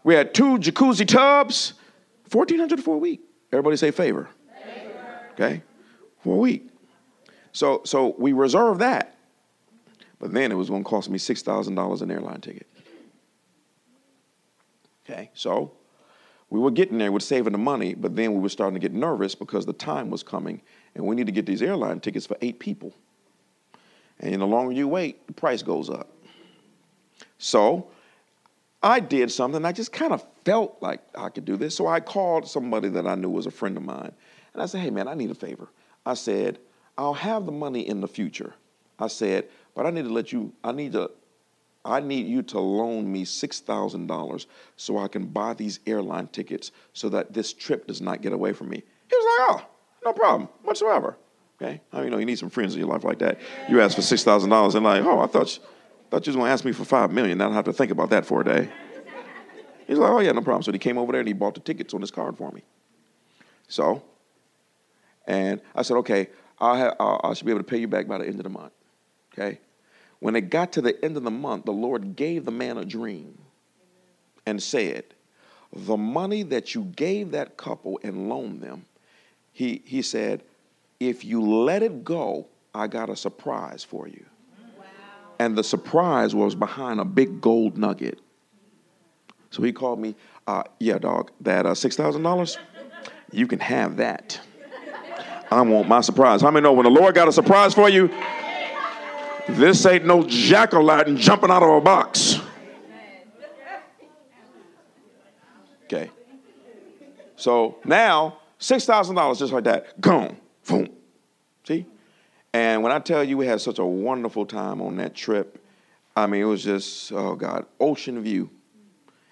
We 0.03 0.16
had 0.16 0.34
two 0.34 0.57
jacuzzi 0.57 1.07
tubs, 1.07 1.74
fourteen 2.28 2.59
hundred 2.59 2.84
for 2.84 2.95
a 2.95 2.99
week. 2.99 3.22
Everybody 3.51 3.78
say 3.78 3.91
favor. 3.91 4.30
favor. 4.64 5.20
Okay? 5.34 5.61
For 6.24 6.36
a 6.36 6.39
week. 6.39 6.68
So 7.51 7.82
so 7.86 8.16
we 8.18 8.34
reserved 8.34 8.82
that. 8.82 9.14
But 10.24 10.32
then 10.32 10.53
it 10.53 10.55
was 10.55 10.70
going 10.70 10.86
to 10.86 10.89
cost 10.89 11.09
me 11.09 11.20
$6,000 11.20 12.01
an 12.01 12.09
airline 12.09 12.39
ticket. 12.39 12.66
Okay? 15.03 15.30
So 15.34 15.74
we 16.54 16.60
were 16.60 16.70
getting 16.70 16.99
there, 16.99 17.12
we're 17.12 17.20
saving 17.20 17.51
the 17.51 17.58
money, 17.58 17.95
but 17.95 18.16
then 18.16 18.36
we 18.36 18.39
were 18.39 18.47
starting 18.47 18.76
to 18.76 18.80
get 18.80 18.93
nervous 18.93 19.34
because 19.34 19.66
the 19.66 19.74
time 19.74 20.12
was 20.12 20.22
coming 20.22 20.62
and 20.93 21.04
we 21.04 21.16
need 21.16 21.26
to 21.26 21.32
get 21.32 21.47
these 21.47 21.64
airline 21.64 21.99
tickets 21.99 22.28
for 22.28 22.38
eight 22.41 22.60
people. 22.60 22.93
And 24.20 24.39
the 24.39 24.45
longer 24.45 24.72
you 24.72 24.88
wait, 24.88 25.26
the 25.26 25.34
price 25.34 25.64
goes 25.64 25.89
up. 25.89 26.12
So 27.39 27.88
I 28.84 28.99
did 28.99 29.32
something. 29.32 29.66
I 29.66 29.72
just 29.72 29.91
kind 29.91 30.14
of 30.14 30.24
felt 30.45 30.78
like 30.80 31.01
I 31.16 31.30
could 31.30 31.43
do 31.43 31.58
this. 31.58 31.76
So 31.76 31.88
I 31.88 31.99
called 31.99 32.47
somebody 32.47 32.88
that 32.89 33.08
I 33.08 33.16
knew 33.16 33.32
was 33.32 33.47
a 33.47 33.51
friend 33.51 33.76
of 33.76 33.82
mine. 33.82 34.12
And 34.54 34.62
I 34.62 34.68
said, 34.68 34.82
hey, 34.82 34.91
man, 34.91 35.08
I 35.08 35.16
need 35.16 35.32
a 35.32 35.36
favor. 35.36 35.70
I 36.06 36.14
said, 36.14 36.60
I'll 36.99 37.16
have 37.16 37.47
the 37.47 37.51
money 37.51 37.88
in 37.89 37.99
the 37.99 38.08
future. 38.08 38.54
I 38.99 39.08
said, 39.08 39.47
but 39.74 39.88
I 39.88 39.89
need 39.89 40.04
to 40.04 40.14
let 40.14 40.32
you, 40.32 40.54
I 40.64 40.72
need 40.72 40.91
to, 40.91 41.10
I 41.86 41.99
need 41.99 42.27
you 42.27 42.41
to 42.43 42.59
loan 42.59 43.11
me 43.11 43.25
$6,000 43.25 44.45
so 44.77 44.97
I 44.97 45.07
can 45.07 45.25
buy 45.25 45.53
these 45.53 45.79
airline 45.86 46.27
tickets 46.27 46.71
so 46.93 47.09
that 47.09 47.34
this 47.34 47.51
trip 47.51 47.88
does 47.88 48.01
not 48.01 48.21
get 48.21 48.31
away 48.31 48.53
from 48.53 48.69
me. 48.69 48.77
He 49.09 49.15
was 49.15 49.39
like, 49.39 49.49
oh, 49.49 49.69
no 50.05 50.13
problem 50.13 50.49
whatsoever. 50.63 51.17
Okay? 51.61 51.81
I 51.91 51.97
mean, 51.97 52.05
you 52.05 52.11
know, 52.11 52.17
you 52.19 52.25
need 52.25 52.39
some 52.39 52.49
friends 52.49 52.73
in 52.73 52.79
your 52.79 52.89
life 52.89 53.03
like 53.03 53.19
that. 53.19 53.39
You 53.69 53.81
ask 53.81 53.95
for 53.95 54.01
$6,000 54.01 54.75
and 54.75 54.84
like, 54.84 55.03
oh, 55.03 55.19
I 55.19 55.27
thought, 55.27 55.59
Thought 56.13 56.27
you 56.27 56.29
was 56.29 56.36
gonna 56.36 56.51
ask 56.51 56.63
me 56.63 56.73
for 56.73 56.86
five 56.86 57.11
million. 57.11 57.39
Now 57.39 57.49
I 57.49 57.53
have 57.55 57.65
to 57.65 57.73
think 57.73 57.89
about 57.89 58.11
that 58.11 58.23
for 58.23 58.41
a 58.41 58.45
day. 58.45 58.69
He's 59.88 59.97
like, 59.97 60.11
oh 60.11 60.19
yeah, 60.19 60.31
no 60.31 60.41
problem. 60.41 60.61
So 60.61 60.71
he 60.71 60.77
came 60.77 60.99
over 60.99 61.11
there 61.11 61.21
and 61.21 61.27
he 61.27 61.34
bought 61.34 61.55
the 61.55 61.59
tickets 61.59 61.91
on 61.95 62.01
his 62.01 62.11
card 62.11 62.38
for 62.38 62.51
me. 62.51 62.61
So, 63.67 64.03
and 65.25 65.59
I 65.73 65.81
said, 65.81 65.97
okay, 65.97 66.27
I'll 66.59 66.75
have, 66.75 66.95
I'll, 66.99 67.19
I 67.23 67.34
should 67.34 67.47
be 67.47 67.51
able 67.51 67.61
to 67.61 67.67
pay 67.67 67.79
you 67.79 67.88
back 67.88 68.07
by 68.07 68.19
the 68.19 68.27
end 68.27 68.36
of 68.36 68.43
the 68.43 68.51
month. 68.51 68.73
Okay. 69.34 69.59
When 70.24 70.38
it 70.38 70.49
got 70.49 70.71
to 70.71 70.82
the 70.82 71.03
end 71.03 71.17
of 71.17 71.24
the 71.24 71.32
month, 71.32 71.65
the 71.65 71.74
Lord 71.74 72.15
gave 72.15 72.45
the 72.45 72.51
man 72.51 72.78
a 72.78 72.86
dream 72.86 73.38
and 74.45 74.63
said, 74.63 75.03
the 75.74 75.97
money 75.97 76.43
that 76.43 76.74
you 76.74 76.84
gave 76.95 77.32
that 77.32 77.57
couple 77.57 77.99
and 78.03 78.30
loaned 78.30 78.61
them, 78.61 78.86
he, 79.51 79.82
he 79.84 80.01
said, 80.01 80.41
if 81.01 81.26
you 81.26 81.41
let 81.41 81.84
it 81.84 82.05
go, 82.05 82.47
I 82.74 82.88
got 82.88 83.09
a 83.09 83.17
surprise 83.17 83.84
for 83.84 84.07
you. 84.07 84.26
And 85.39 85.57
the 85.57 85.63
surprise 85.63 86.34
was 86.34 86.55
behind 86.55 87.01
a 87.01 87.05
big 87.05 87.41
gold 87.41 87.78
nugget. 87.78 88.17
So 89.49 89.61
he 89.61 89.74
called 89.74 89.99
me, 89.99 90.15
uh, 90.47 90.63
yeah, 90.80 90.99
dog, 90.99 91.32
that 91.41 91.65
uh, 91.65 91.71
$6,000, 91.71 92.57
you 93.34 93.45
can 93.45 93.59
have 93.59 93.97
that. 93.97 94.39
I 95.51 95.61
want 95.63 95.89
my 95.89 95.99
surprise. 95.99 96.41
How 96.41 96.49
many 96.49 96.63
know 96.63 96.71
when 96.71 96.86
the 96.86 96.89
Lord 96.89 97.13
got 97.13 97.28
a 97.28 97.34
surprise 97.34 97.74
for 97.74 97.89
you, 97.89 98.09
this 99.49 99.85
ain't 99.85 100.05
no 100.05 100.23
jack 100.23 100.73
o' 100.73 100.81
lantern 100.81 101.17
jumping 101.17 101.51
out 101.51 101.63
of 101.63 101.69
a 101.69 101.81
box. 101.81 102.39
Okay. 105.85 106.09
So 107.35 107.77
now, 107.85 108.39
$6,000 108.59 109.37
just 109.37 109.53
like 109.53 109.65
that, 109.65 109.99
gone. 109.99 110.37
Boom. 110.67 110.89
See? 111.65 111.85
And 112.53 112.83
when 112.83 112.91
I 112.91 112.99
tell 112.99 113.23
you 113.23 113.37
we 113.37 113.45
had 113.45 113.59
such 113.59 113.79
a 113.79 113.85
wonderful 113.85 114.45
time 114.45 114.81
on 114.81 114.95
that 114.97 115.15
trip, 115.15 115.63
I 116.15 116.27
mean, 116.27 116.41
it 116.41 116.45
was 116.45 116.63
just, 116.63 117.11
oh 117.11 117.35
God, 117.35 117.65
ocean 117.79 118.21
view. 118.21 118.49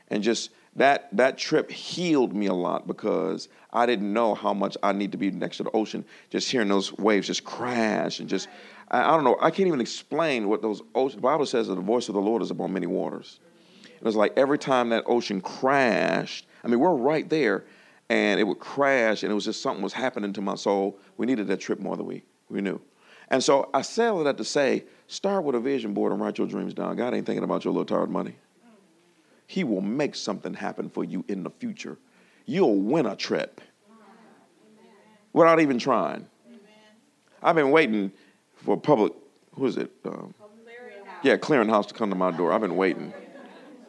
And 0.09 0.23
just 0.23 0.49
that 0.75 1.09
that 1.15 1.37
trip 1.37 1.69
healed 1.69 2.33
me 2.33 2.47
a 2.47 2.53
lot 2.53 2.87
because 2.87 3.49
I 3.71 3.85
didn't 3.85 4.11
know 4.11 4.35
how 4.35 4.53
much 4.53 4.75
I 4.81 4.91
need 4.91 5.11
to 5.11 5.17
be 5.17 5.31
next 5.31 5.57
to 5.57 5.63
the 5.63 5.71
ocean. 5.71 6.03
Just 6.29 6.49
hearing 6.49 6.69
those 6.69 6.91
waves 6.97 7.27
just 7.27 7.43
crash 7.43 8.19
and 8.19 8.27
just, 8.27 8.47
I, 8.91 9.01
I 9.01 9.07
don't 9.15 9.23
know, 9.23 9.37
I 9.41 9.49
can't 9.49 9.67
even 9.67 9.81
explain 9.81 10.47
what 10.47 10.61
those 10.61 10.81
ocean, 10.93 11.17
the 11.17 11.21
Bible 11.21 11.45
says 11.45 11.67
that 11.67 11.75
the 11.75 11.81
voice 11.81 12.09
of 12.09 12.13
the 12.13 12.21
Lord 12.21 12.43
is 12.43 12.51
upon 12.51 12.71
many 12.73 12.87
waters. 12.87 13.39
It 13.83 14.03
was 14.03 14.15
like 14.15 14.33
every 14.37 14.59
time 14.59 14.89
that 14.89 15.03
ocean 15.07 15.41
crashed, 15.41 16.47
I 16.63 16.67
mean, 16.67 16.79
we're 16.79 16.93
right 16.93 17.27
there, 17.27 17.65
and 18.09 18.39
it 18.39 18.43
would 18.43 18.59
crash, 18.59 19.23
and 19.23 19.31
it 19.31 19.35
was 19.35 19.45
just 19.45 19.61
something 19.61 19.81
was 19.81 19.93
happening 19.93 20.33
to 20.33 20.41
my 20.41 20.55
soul. 20.55 20.99
We 21.17 21.25
needed 21.25 21.47
that 21.47 21.57
trip 21.57 21.79
more 21.79 21.95
than 21.95 22.05
we, 22.05 22.23
we 22.49 22.61
knew. 22.61 22.81
And 23.29 23.41
so 23.41 23.69
I 23.73 23.81
say 23.81 24.07
all 24.07 24.23
that 24.25 24.37
to 24.37 24.43
say, 24.43 24.83
start 25.07 25.45
with 25.45 25.55
a 25.55 25.59
vision 25.59 25.93
board 25.93 26.11
and 26.11 26.19
write 26.19 26.37
your 26.37 26.47
dreams 26.47 26.73
down. 26.73 26.97
God 26.97 27.13
ain't 27.13 27.25
thinking 27.25 27.45
about 27.45 27.63
your 27.63 27.73
little 27.73 27.85
tired 27.85 28.09
money. 28.09 28.35
He 29.47 29.63
will 29.63 29.81
make 29.81 30.15
something 30.15 30.53
happen 30.53 30.89
for 30.89 31.03
you 31.03 31.23
in 31.27 31.43
the 31.43 31.49
future. 31.49 31.97
You'll 32.45 32.75
win 32.75 33.05
a 33.05 33.15
trip 33.15 33.61
without 35.31 35.59
even 35.61 35.79
trying. 35.79 36.27
I've 37.43 37.55
been 37.55 37.71
waiting 37.71 38.11
for 38.63 38.77
public, 38.77 39.13
who 39.55 39.65
is 39.65 39.77
it? 39.77 39.91
Um, 40.05 40.33
yeah, 41.23 41.37
clearinghouse 41.37 41.87
to 41.87 41.93
come 41.93 42.09
to 42.09 42.15
my 42.15 42.31
door. 42.31 42.51
I've 42.51 42.61
been 42.61 42.75
waiting. 42.75 43.13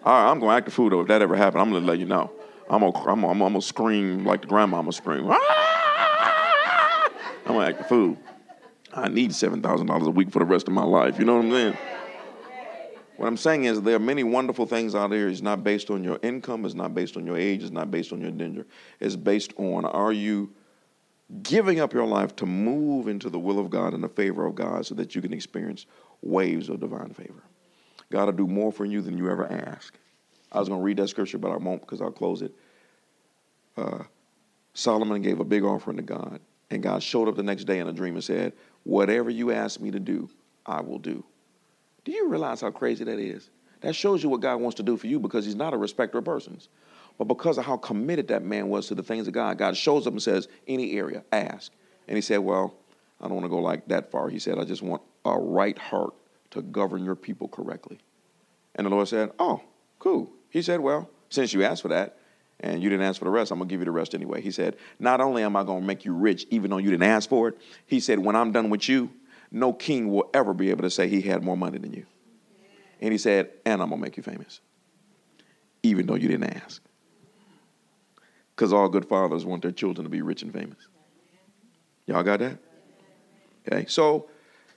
All 0.05 0.13
right, 0.13 0.31
I'm 0.31 0.39
going 0.41 0.51
to 0.51 0.57
act 0.57 0.67
the 0.67 0.73
food 0.73 0.93
though. 0.93 1.01
If 1.01 1.09
that 1.09 1.23
ever 1.23 1.37
happened, 1.37 1.63
I'm 1.63 1.71
going 1.71 1.83
to 1.83 1.89
let 1.89 1.99
you 1.99 2.07
know. 2.07 2.31
I'm 2.69 2.81
going 2.81 2.93
to 2.93 2.99
I'm 2.99 3.25
I'm 3.25 3.39
gonna 3.39 3.63
scream 3.63 4.25
like 4.25 4.43
the 4.43 4.47
grandmama 4.47 4.93
scream. 4.93 5.31
I'm 5.31 5.39
going 7.47 7.61
to 7.61 7.67
act 7.67 7.79
the 7.79 7.85
food. 7.85 8.19
I 8.95 9.09
need 9.09 9.31
$7,000 9.31 10.07
a 10.07 10.11
week 10.11 10.31
for 10.31 10.39
the 10.39 10.45
rest 10.45 10.69
of 10.69 10.75
my 10.75 10.85
life. 10.85 11.19
You 11.19 11.25
know 11.25 11.37
what 11.37 11.47
I'm 11.47 11.51
saying? 11.51 11.77
What 13.17 13.27
I'm 13.27 13.37
saying 13.37 13.65
is 13.65 13.81
there 13.83 13.97
are 13.97 14.01
many 14.01 14.25
wonderful 14.25 14.67
things 14.67 14.95
out 14.95 15.11
there. 15.11 15.29
It's 15.29 15.43
not 15.43 15.63
based 15.63 15.91
on 15.91 16.03
your 16.03 16.19
income. 16.23 16.65
It's 16.65 16.75
not 16.75 16.95
based 16.95 17.17
on 17.17 17.25
your 17.27 17.39
age. 17.39 17.63
It's 17.63 17.73
not 17.73 17.91
based 17.91 18.13
on 18.13 18.21
your 18.21 18.33
gender. 18.33 18.67
It's 19.01 19.17
based 19.17 19.53
on 19.59 19.85
are 19.85 20.13
you 20.13 20.53
giving 21.43 21.81
up 21.81 21.93
your 21.93 22.07
life 22.07 22.37
to 22.37 22.47
move 22.47 23.09
into 23.09 23.31
the 23.31 23.39
will 23.39 23.59
of 23.59 23.71
God 23.71 23.95
and 23.95 24.03
the 24.03 24.09
favor 24.09 24.47
of 24.47 24.55
God 24.55 24.85
so 24.85 24.95
that 24.97 25.15
you 25.15 25.23
can 25.23 25.33
experience 25.33 25.87
waves 26.21 26.69
of 26.69 26.81
divine 26.81 27.15
favor. 27.15 27.43
God 28.11 28.27
will 28.27 28.33
do 28.33 28.47
more 28.47 28.71
for 28.71 28.85
you 28.85 29.01
than 29.01 29.17
you 29.17 29.31
ever 29.31 29.51
ask. 29.51 29.95
I 30.51 30.59
was 30.59 30.69
going 30.69 30.81
to 30.81 30.85
read 30.85 30.99
that 30.99 31.09
scripture, 31.09 31.39
but 31.39 31.51
I 31.51 31.57
won't 31.57 31.81
because 31.81 32.03
I'll 32.03 32.13
close 32.13 32.43
it. 32.43 32.53
Uh, 33.77 34.05
Solomon 34.75 35.23
gave 35.23 35.41
a 35.41 35.45
big 35.45 35.65
offering 35.65 35.97
to 35.97 36.03
God, 36.03 36.41
and 36.71 36.83
God 36.83 37.03
showed 37.03 37.29
up 37.29 37.37
the 37.37 37.43
next 37.43 37.65
day 37.65 37.79
in 37.79 37.89
a 37.89 37.93
dream 37.93 38.15
and 38.15 38.25
said, 38.25 38.53
Whatever 38.85 39.31
you 39.31 39.53
ask 39.53 39.81
me 39.81 39.91
to 39.91 40.01
do, 40.01 40.29
I 40.67 40.83
will 40.83 40.99
do. 40.99 41.25
Do 42.05 42.13
you 42.13 42.29
realize 42.29 42.61
how 42.61 42.71
crazy 42.71 43.05
that 43.05 43.19
is? 43.19 43.49
That 43.81 43.95
shows 43.95 44.23
you 44.23 44.29
what 44.29 44.41
God 44.41 44.61
wants 44.61 44.77
to 44.77 44.83
do 44.83 44.97
for 44.97 45.07
you 45.07 45.19
because 45.19 45.45
He's 45.45 45.55
not 45.55 45.73
a 45.73 45.77
respecter 45.77 46.19
of 46.19 46.25
persons. 46.25 46.69
But 47.19 47.29
because 47.29 47.59
of 47.59 47.65
how 47.65 47.77
committed 47.77 48.29
that 48.29 48.43
man 48.43 48.69
was 48.69 48.89
to 48.89 48.95
the 48.95 49.03
things 49.03 49.29
of 49.29 49.35
God, 49.35 49.59
God 49.59 49.77
shows 49.77 50.07
up 50.07 50.13
and 50.13 50.23
says, 50.23 50.49
Any 50.67 50.99
area, 50.99 51.25
ask. 51.33 51.73
And 52.09 52.17
he 52.17 52.23
said, 52.23 52.39
Well, 52.39 52.75
I 53.21 53.27
don't 53.27 53.35
want 53.35 53.45
to 53.45 53.51
go 53.51 53.59
like 53.59 53.89
that 53.89 54.11
far. 54.11 54.29
He 54.29 54.39
said, 54.39 54.59
I 54.59 54.65
just 54.65 54.83
want 54.83 55.03
a 55.25 55.39
right 55.39 55.79
heart 55.79 56.15
to 56.51 56.63
govern 56.63 57.05
your 57.05 57.15
people 57.15 57.49
correctly. 57.49 57.99
And 58.75 58.87
the 58.87 58.91
Lord 58.91 59.09
said, 59.09 59.31
Oh, 59.39 59.61
cool. 59.99 60.31
He 60.51 60.63
said, 60.63 60.81
Well, 60.81 61.09
since 61.29 61.53
you 61.53 61.65
asked 61.65 61.83
for 61.83 61.89
that 61.89 62.19
and 62.61 62.83
you 62.83 62.91
didn't 62.91 63.07
ask 63.07 63.19
for 63.19 63.25
the 63.25 63.31
rest, 63.31 63.51
I'm 63.51 63.59
going 63.59 63.69
to 63.69 63.73
give 63.73 63.81
you 63.81 63.87
the 63.87 63.93
rest 63.93 64.15
anyway. 64.15 64.41
He 64.41 64.51
said, 64.51 64.77
Not 64.99 65.21
only 65.21 65.43
am 65.43 65.57
I 65.57 65.65
going 65.65 65.81
to 65.81 65.87
make 65.87 66.05
you 66.05 66.15
rich, 66.15 66.47
even 66.51 66.71
though 66.71 66.79
you 66.79 66.91
didn't 66.91 67.09
ask 67.09 67.29
for 67.29 67.49
it, 67.49 67.59
he 67.87 68.01
said, 68.01 68.19
When 68.19 68.37
I'm 68.37 68.53
done 68.53 68.71
with 68.71 68.89
you, 68.89 69.11
no 69.51 69.73
king 69.73 70.11
will 70.11 70.31
ever 70.35 70.55
be 70.55 70.71
able 70.71 70.83
to 70.83 70.91
say 70.91 71.09
he 71.09 71.21
had 71.21 71.43
more 71.43 71.57
money 71.57 71.79
than 71.79 71.93
you. 71.93 72.07
And 73.01 73.13
he 73.13 73.19
said, 73.19 73.51
And 73.65 73.83
I'm 73.83 73.89
going 73.89 74.01
to 74.01 74.03
make 74.03 74.17
you 74.17 74.23
famous, 74.23 74.61
even 75.83 76.07
though 76.07 76.15
you 76.15 76.29
didn't 76.29 76.55
ask. 76.55 76.83
Because 78.63 78.73
all 78.73 78.89
good 78.89 79.05
fathers 79.05 79.45
want 79.45 79.63
their 79.63 79.73
children 79.73 80.05
to 80.05 80.09
be 80.09 80.23
rich 80.23 80.45
and 80.45 80.53
famous. 80.53 80.79
Y'all 82.07 82.23
got 82.23 82.39
that? 82.39 82.59
Okay, 83.67 83.87
so 83.89 84.29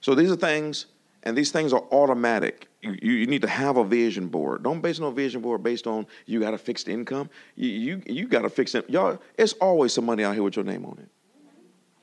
so 0.02 0.16
these 0.16 0.32
are 0.32 0.36
things, 0.36 0.88
and 1.22 1.38
these 1.38 1.52
things 1.52 1.72
are 1.72 1.84
automatic. 1.92 2.68
You, 2.82 2.94
you 3.00 3.28
need 3.28 3.44
to 3.44 3.48
have 3.48 3.78
a 3.78 3.84
vision 3.84 4.28
board. 4.28 4.64
Don't 4.64 4.82
base 4.82 5.00
no 5.00 5.12
vision 5.12 5.40
board 5.40 5.62
based 5.62 5.86
on 5.86 6.08
you 6.26 6.40
got 6.40 6.56
a 6.56 6.58
fixed 6.58 6.88
income. 6.88 7.30
You 7.56 7.70
you, 7.70 8.02
you 8.08 8.28
got 8.28 8.42
to 8.42 8.50
fix 8.50 8.74
it. 8.74 8.90
Y'all, 8.90 9.22
it's 9.38 9.54
always 9.54 9.94
some 9.94 10.08
money 10.08 10.24
out 10.24 10.34
here 10.34 10.42
with 10.42 10.56
your 10.56 10.66
name 10.66 10.84
on 10.84 10.98
it. 10.98 11.10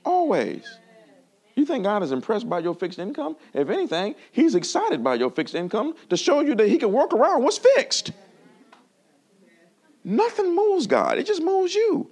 Always. 0.05 0.65
You 1.57 1.67
think 1.67 1.83
God 1.83 2.05
is 2.05 2.13
impressed 2.13 2.49
by 2.49 2.61
your 2.61 2.77
fixed 2.77 3.01
income? 3.01 3.35
If 3.55 3.71
anything, 3.71 4.15
He's 4.31 4.55
excited 4.55 5.03
by 5.03 5.17
your 5.17 5.31
fixed 5.33 5.57
income 5.57 5.97
to 6.11 6.17
show 6.17 6.43
you 6.43 6.55
that 6.55 6.69
He 6.69 6.79
can 6.79 6.93
work 6.93 7.13
around 7.13 7.43
what's 7.43 7.59
fixed. 7.59 8.13
Nothing 10.05 10.55
moves 10.55 10.87
God, 10.87 11.19
it 11.19 11.27
just 11.27 11.43
moves 11.43 11.75
you. 11.75 12.11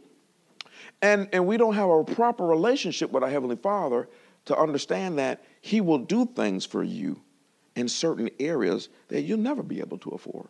And, 1.02 1.28
and 1.32 1.46
we 1.46 1.56
don't 1.56 1.74
have 1.74 1.88
a 1.88 2.04
proper 2.04 2.46
relationship 2.46 3.10
with 3.10 3.22
our 3.22 3.30
Heavenly 3.30 3.56
Father 3.56 4.08
to 4.46 4.56
understand 4.56 5.18
that 5.18 5.42
He 5.60 5.80
will 5.80 5.98
do 5.98 6.26
things 6.26 6.66
for 6.66 6.82
you 6.82 7.20
in 7.76 7.88
certain 7.88 8.30
areas 8.38 8.88
that 9.08 9.22
you'll 9.22 9.38
never 9.38 9.62
be 9.62 9.80
able 9.80 9.98
to 9.98 10.10
afford. 10.10 10.48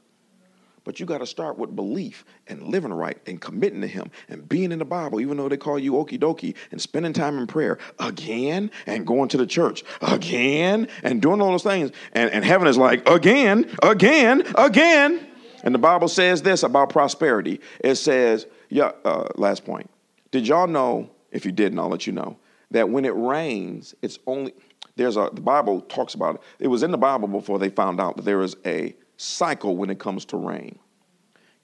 But 0.83 0.99
you 0.99 1.05
got 1.07 1.19
to 1.19 1.27
start 1.27 1.59
with 1.59 1.77
belief 1.77 2.25
and 2.47 2.63
living 2.63 2.93
right 2.93 3.19
and 3.27 3.41
committing 3.41 3.83
to 3.83 3.87
Him 3.87 4.11
and 4.29 4.49
being 4.49 4.73
in 4.73 4.79
the 4.79 4.85
Bible, 4.85 5.21
even 5.21 5.37
though 5.37 5.49
they 5.49 5.59
call 5.59 5.79
you 5.79 5.93
okie 5.93 6.19
dokie, 6.19 6.57
and 6.71 6.81
spending 6.81 7.13
time 7.13 7.39
in 7.39 7.47
prayer 7.47 7.79
again 7.99 8.71
and 8.87 9.07
going 9.07 9.29
to 9.29 9.37
the 9.37 9.47
church 9.47 9.85
again 10.01 10.89
and 11.03 11.21
doing 11.21 11.41
all 11.41 11.51
those 11.51 11.63
things. 11.63 11.93
And, 12.13 12.31
and 12.31 12.45
heaven 12.45 12.67
is 12.67 12.79
like, 12.79 13.09
again, 13.09 13.71
again, 13.83 14.43
again. 14.57 15.27
And 15.63 15.75
the 15.75 15.79
Bible 15.79 16.09
says 16.09 16.43
this 16.43 16.63
about 16.63 16.91
prosperity 16.91 17.61
it 17.81 17.97
says, 17.97 18.47
yeah, 18.69 18.93
uh, 19.05 19.29
last 19.37 19.65
point. 19.65 19.91
Did 20.31 20.47
y'all 20.47 20.67
know, 20.67 21.11
if 21.33 21.45
you 21.45 21.53
didn't, 21.53 21.79
I'll 21.79 21.89
let 21.89 22.07
you 22.07 22.13
know, 22.13 22.39
that 22.71 22.89
when 22.89 23.05
it 23.05 23.15
rains, 23.15 23.95
it's 24.01 24.19
only, 24.27 24.55
there's 24.97 25.17
a, 25.17 25.31
the 25.33 25.41
Bible 25.41 25.81
talks 25.83 26.15
about 26.15 26.37
it. 26.37 26.41
It 26.61 26.69
was 26.69 26.83
in 26.83 26.91
the 26.93 26.99
Bible 26.99 27.29
before 27.29 27.59
they 27.59 27.69
found 27.69 28.01
out 28.01 28.17
that 28.17 28.25
there 28.25 28.43
is 28.43 28.57
a 28.65 28.95
cycle 29.17 29.77
when 29.77 29.91
it 29.91 29.99
comes 29.99 30.25
to 30.27 30.37
rain. 30.37 30.79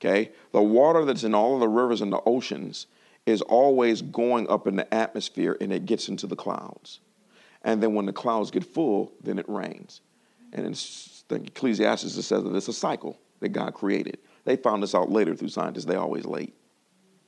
Okay? 0.00 0.32
The 0.52 0.62
water 0.62 1.04
that's 1.04 1.24
in 1.24 1.34
all 1.34 1.54
of 1.54 1.60
the 1.60 1.68
rivers 1.68 2.02
and 2.02 2.12
the 2.12 2.20
oceans 2.26 2.86
is 3.24 3.40
always 3.42 4.02
going 4.02 4.48
up 4.48 4.66
in 4.66 4.76
the 4.76 4.92
atmosphere 4.92 5.56
and 5.60 5.72
it 5.72 5.86
gets 5.86 6.08
into 6.08 6.26
the 6.26 6.36
clouds. 6.36 7.00
And 7.62 7.82
then 7.82 7.94
when 7.94 8.06
the 8.06 8.12
clouds 8.12 8.50
get 8.50 8.64
full, 8.64 9.12
then 9.22 9.38
it 9.38 9.48
rains. 9.48 10.00
And 10.52 10.66
in 10.66 11.44
Ecclesiastes, 11.46 12.16
it 12.16 12.22
says 12.22 12.44
that 12.44 12.54
it's 12.54 12.68
a 12.68 12.72
cycle 12.72 13.18
that 13.40 13.50
God 13.50 13.74
created. 13.74 14.18
They 14.44 14.56
found 14.56 14.82
this 14.82 14.94
out 14.94 15.10
later 15.10 15.34
through 15.34 15.48
scientists. 15.48 15.84
They're 15.84 16.00
always 16.00 16.24
late. 16.24 16.54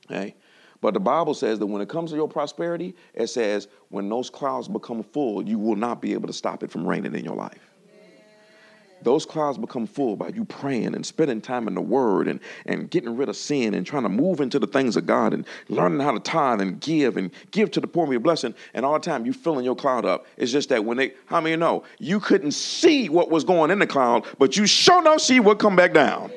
Okay? 0.09 0.35
But 0.81 0.93
the 0.93 0.99
Bible 0.99 1.33
says 1.33 1.59
that 1.59 1.65
when 1.67 1.81
it 1.81 1.89
comes 1.89 2.11
to 2.11 2.15
your 2.15 2.29
prosperity, 2.29 2.95
it 3.13 3.27
says 3.27 3.67
when 3.89 4.07
those 4.07 4.29
clouds 4.29 4.67
become 4.67 5.03
full, 5.03 5.43
you 5.43 5.59
will 5.59 5.75
not 5.75 6.01
be 6.01 6.13
able 6.13 6.27
to 6.27 6.33
stop 6.33 6.63
it 6.63 6.71
from 6.71 6.87
raining 6.87 7.15
in 7.15 7.25
your 7.25 7.35
life 7.35 7.68
those 9.01 9.25
clouds 9.25 9.57
become 9.57 9.87
full 9.87 10.15
by 10.15 10.29
you 10.29 10.45
praying 10.45 10.95
and 10.95 11.05
spending 11.05 11.41
time 11.41 11.67
in 11.67 11.75
the 11.75 11.81
Word 11.81 12.27
and, 12.27 12.39
and 12.65 12.89
getting 12.89 13.15
rid 13.15 13.29
of 13.29 13.35
sin 13.35 13.73
and 13.73 13.85
trying 13.85 14.03
to 14.03 14.09
move 14.09 14.41
into 14.41 14.59
the 14.59 14.67
things 14.67 14.95
of 14.95 15.05
God 15.05 15.33
and 15.33 15.45
learning 15.67 15.99
how 15.99 16.11
to 16.11 16.19
tithe 16.19 16.61
and 16.61 16.79
give 16.79 17.17
and 17.17 17.31
give 17.51 17.71
to 17.71 17.79
the 17.79 17.87
poor 17.87 18.03
and 18.03 18.11
be 18.11 18.17
a 18.17 18.19
blessing. 18.19 18.53
And 18.73 18.85
all 18.85 18.93
the 18.93 18.99
time 18.99 19.25
you 19.25 19.33
filling 19.33 19.65
your 19.65 19.75
cloud 19.75 20.05
up. 20.05 20.25
It's 20.37 20.51
just 20.51 20.69
that 20.69 20.83
when 20.85 20.97
they, 20.97 21.13
how 21.25 21.41
many 21.41 21.55
know, 21.55 21.83
you 21.99 22.19
couldn't 22.19 22.51
see 22.51 23.09
what 23.09 23.29
was 23.29 23.43
going 23.43 23.71
in 23.71 23.79
the 23.79 23.87
cloud, 23.87 24.25
but 24.37 24.57
you 24.57 24.65
sure 24.65 25.03
don't 25.03 25.21
see 25.21 25.39
what 25.39 25.59
come 25.59 25.75
back 25.75 25.93
down. 25.93 26.31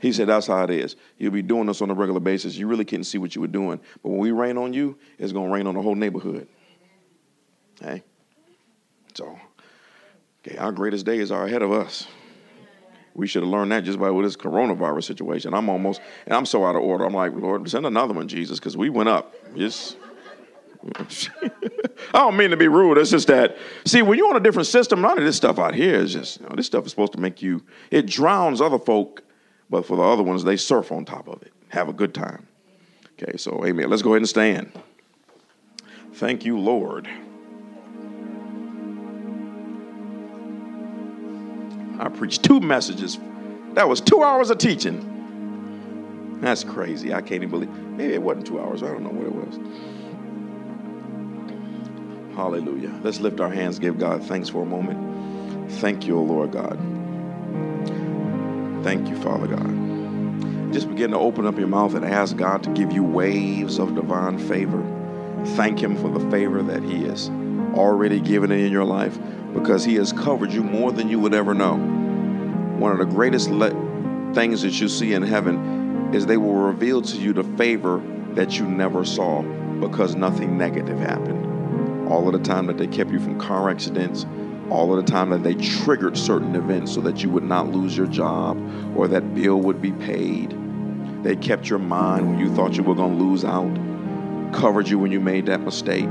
He 0.00 0.12
said, 0.12 0.28
That's 0.28 0.46
how 0.46 0.64
it 0.64 0.70
is. 0.70 0.96
You'll 1.18 1.32
be 1.32 1.42
doing 1.42 1.66
this 1.66 1.82
on 1.82 1.90
a 1.90 1.94
regular 1.94 2.20
basis. 2.20 2.56
You 2.56 2.66
really 2.66 2.84
couldn't 2.84 3.04
see 3.04 3.18
what 3.18 3.34
you 3.34 3.42
were 3.42 3.46
doing. 3.46 3.78
But 4.02 4.08
when 4.08 4.18
we 4.18 4.32
rain 4.32 4.56
on 4.56 4.72
you, 4.72 4.98
it's 5.18 5.32
going 5.32 5.48
to 5.48 5.54
rain 5.54 5.66
on 5.66 5.74
the 5.74 5.82
whole 5.82 5.94
neighborhood. 5.94 6.48
Okay? 7.80 8.02
So 9.14 9.38
Okay, 10.46 10.56
our 10.56 10.72
greatest 10.72 11.04
days 11.04 11.30
are 11.30 11.44
ahead 11.44 11.62
of 11.62 11.72
us. 11.72 12.06
We 13.14 13.26
should 13.26 13.42
have 13.42 13.50
learned 13.50 13.72
that 13.72 13.84
just 13.84 13.98
by 13.98 14.10
with 14.10 14.24
this 14.24 14.36
coronavirus 14.36 15.04
situation. 15.04 15.52
I'm 15.52 15.68
almost, 15.68 16.00
and 16.26 16.34
I'm 16.34 16.46
so 16.46 16.64
out 16.64 16.76
of 16.76 16.82
order. 16.82 17.04
I'm 17.04 17.12
like, 17.12 17.32
Lord, 17.34 17.68
send 17.68 17.84
another 17.84 18.14
one, 18.14 18.28
Jesus, 18.28 18.58
because 18.58 18.76
we 18.76 18.88
went 18.88 19.08
up. 19.08 19.34
Just, 19.56 19.96
I 20.96 21.02
don't 22.14 22.36
mean 22.36 22.50
to 22.50 22.56
be 22.56 22.68
rude. 22.68 22.98
It's 22.98 23.10
just 23.10 23.26
that, 23.26 23.58
see, 23.84 24.00
when 24.00 24.16
you're 24.16 24.30
on 24.30 24.36
a 24.36 24.40
different 24.40 24.68
system, 24.68 25.02
none 25.02 25.18
of 25.18 25.24
this 25.24 25.36
stuff 25.36 25.58
out 25.58 25.74
here 25.74 25.96
is 25.96 26.12
just, 26.12 26.40
you 26.40 26.46
know, 26.46 26.54
this 26.54 26.66
stuff 26.66 26.86
is 26.86 26.92
supposed 26.92 27.12
to 27.12 27.20
make 27.20 27.42
you, 27.42 27.62
it 27.90 28.06
drowns 28.06 28.60
other 28.60 28.78
folk, 28.78 29.22
but 29.68 29.84
for 29.84 29.96
the 29.96 30.02
other 30.02 30.22
ones, 30.22 30.44
they 30.44 30.56
surf 30.56 30.90
on 30.92 31.04
top 31.04 31.28
of 31.28 31.42
it, 31.42 31.52
have 31.68 31.88
a 31.88 31.92
good 31.92 32.14
time. 32.14 32.46
Okay, 33.20 33.36
so 33.36 33.64
amen. 33.66 33.90
Let's 33.90 34.02
go 34.02 34.10
ahead 34.10 34.22
and 34.22 34.28
stand. 34.28 34.72
Thank 36.14 36.44
you, 36.44 36.58
Lord. 36.58 37.08
I 42.00 42.08
preached 42.08 42.42
two 42.42 42.60
messages. 42.60 43.18
That 43.74 43.86
was 43.86 44.00
two 44.00 44.22
hours 44.22 44.48
of 44.48 44.56
teaching. 44.56 46.38
That's 46.40 46.64
crazy. 46.64 47.12
I 47.12 47.20
can't 47.20 47.42
even 47.44 47.50
believe. 47.50 47.68
Maybe 47.70 48.14
it 48.14 48.22
wasn't 48.22 48.46
two 48.46 48.58
hours. 48.58 48.82
I 48.82 48.86
don't 48.86 49.02
know 49.02 49.10
what 49.10 49.26
it 49.26 49.34
was. 49.34 49.58
Hallelujah. 52.34 52.98
Let's 53.02 53.20
lift 53.20 53.38
our 53.40 53.50
hands, 53.50 53.78
give 53.78 53.98
God 53.98 54.24
thanks 54.24 54.48
for 54.48 54.62
a 54.62 54.66
moment. 54.66 55.70
Thank 55.72 56.06
you, 56.06 56.18
Lord 56.18 56.52
God. 56.52 56.78
Thank 58.82 59.08
you, 59.08 59.16
Father 59.16 59.48
God. 59.48 60.72
Just 60.72 60.88
begin 60.88 61.10
to 61.10 61.18
open 61.18 61.44
up 61.44 61.58
your 61.58 61.68
mouth 61.68 61.92
and 61.94 62.04
ask 62.06 62.34
God 62.34 62.62
to 62.62 62.70
give 62.70 62.92
you 62.92 63.04
waves 63.04 63.78
of 63.78 63.94
divine 63.94 64.38
favor. 64.38 64.82
Thank 65.48 65.82
Him 65.82 65.96
for 65.96 66.08
the 66.08 66.30
favor 66.30 66.62
that 66.62 66.82
He 66.82 67.04
has 67.04 67.28
already 67.74 68.20
given 68.20 68.50
in 68.52 68.72
your 68.72 68.84
life 68.84 69.18
because 69.52 69.84
He 69.84 69.94
has 69.96 70.12
covered 70.12 70.52
you 70.52 70.62
more 70.62 70.92
than 70.92 71.08
you 71.08 71.18
would 71.20 71.34
ever 71.34 71.54
know. 71.54 71.76
One 72.78 72.92
of 72.92 72.98
the 72.98 73.04
greatest 73.04 73.50
le- 73.50 74.32
things 74.34 74.62
that 74.62 74.80
you 74.80 74.88
see 74.88 75.12
in 75.12 75.22
heaven 75.22 76.14
is 76.14 76.26
they 76.26 76.36
will 76.36 76.54
reveal 76.54 77.02
to 77.02 77.16
you 77.16 77.32
the 77.32 77.44
favor 77.56 78.02
that 78.34 78.58
you 78.58 78.66
never 78.66 79.04
saw 79.04 79.42
because 79.80 80.14
nothing 80.14 80.56
negative 80.56 80.98
happened. 80.98 82.08
All 82.08 82.26
of 82.26 82.32
the 82.32 82.40
time 82.40 82.66
that 82.66 82.78
they 82.78 82.86
kept 82.86 83.10
you 83.10 83.20
from 83.20 83.38
car 83.38 83.70
accidents, 83.70 84.26
all 84.70 84.96
of 84.96 85.04
the 85.04 85.10
time 85.10 85.30
that 85.30 85.42
they 85.42 85.54
triggered 85.54 86.16
certain 86.16 86.54
events 86.54 86.94
so 86.94 87.00
that 87.00 87.22
you 87.22 87.30
would 87.30 87.42
not 87.42 87.68
lose 87.68 87.96
your 87.96 88.06
job 88.06 88.56
or 88.96 89.08
that 89.08 89.34
bill 89.34 89.60
would 89.60 89.82
be 89.82 89.92
paid. 89.92 90.56
They 91.22 91.36
kept 91.36 91.68
your 91.68 91.78
mind 91.78 92.28
when 92.28 92.38
you 92.38 92.54
thought 92.54 92.76
you 92.76 92.82
were 92.82 92.94
going 92.94 93.18
to 93.18 93.24
lose 93.24 93.44
out, 93.44 93.74
covered 94.52 94.88
you 94.88 94.98
when 94.98 95.12
you 95.12 95.20
made 95.20 95.46
that 95.46 95.60
mistake 95.60 96.08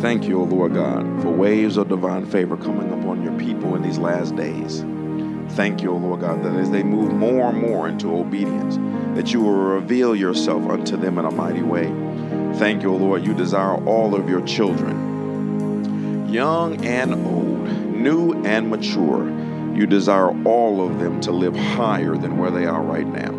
Thank 0.00 0.28
you, 0.28 0.40
O 0.40 0.44
Lord 0.44 0.74
God, 0.74 1.22
for 1.22 1.30
waves 1.30 1.78
of 1.78 1.88
divine 1.88 2.26
favor 2.26 2.56
coming 2.58 2.92
upon 2.92 3.22
your 3.22 3.32
people 3.38 3.74
in 3.76 3.82
these 3.82 3.98
last 3.98 4.36
days. 4.36 4.84
Thank 5.56 5.80
you, 5.82 5.92
O 5.92 5.96
Lord 5.96 6.20
God, 6.20 6.42
that 6.42 6.54
as 6.54 6.70
they 6.70 6.82
move 6.82 7.14
more 7.14 7.48
and 7.48 7.58
more 7.58 7.88
into 7.88 8.14
obedience, 8.14 8.76
that 9.16 9.32
you 9.32 9.40
will 9.40 9.54
reveal 9.54 10.14
yourself 10.14 10.68
unto 10.68 10.98
them 10.98 11.16
in 11.18 11.24
a 11.24 11.30
mighty 11.30 11.62
way. 11.62 11.86
Thank 12.56 12.82
you, 12.82 12.92
O 12.92 12.96
Lord, 12.96 13.24
you 13.24 13.32
desire 13.32 13.82
all 13.86 14.14
of 14.14 14.28
your 14.28 14.42
children, 14.42 16.28
young 16.30 16.84
and 16.84 17.14
old, 17.26 17.66
new 17.96 18.34
and 18.44 18.68
mature. 18.68 19.26
You 19.74 19.86
desire 19.86 20.28
all 20.44 20.86
of 20.86 20.98
them 20.98 21.22
to 21.22 21.32
live 21.32 21.56
higher 21.56 22.16
than 22.16 22.36
where 22.36 22.50
they 22.50 22.66
are 22.66 22.82
right 22.82 23.06
now. 23.06 23.32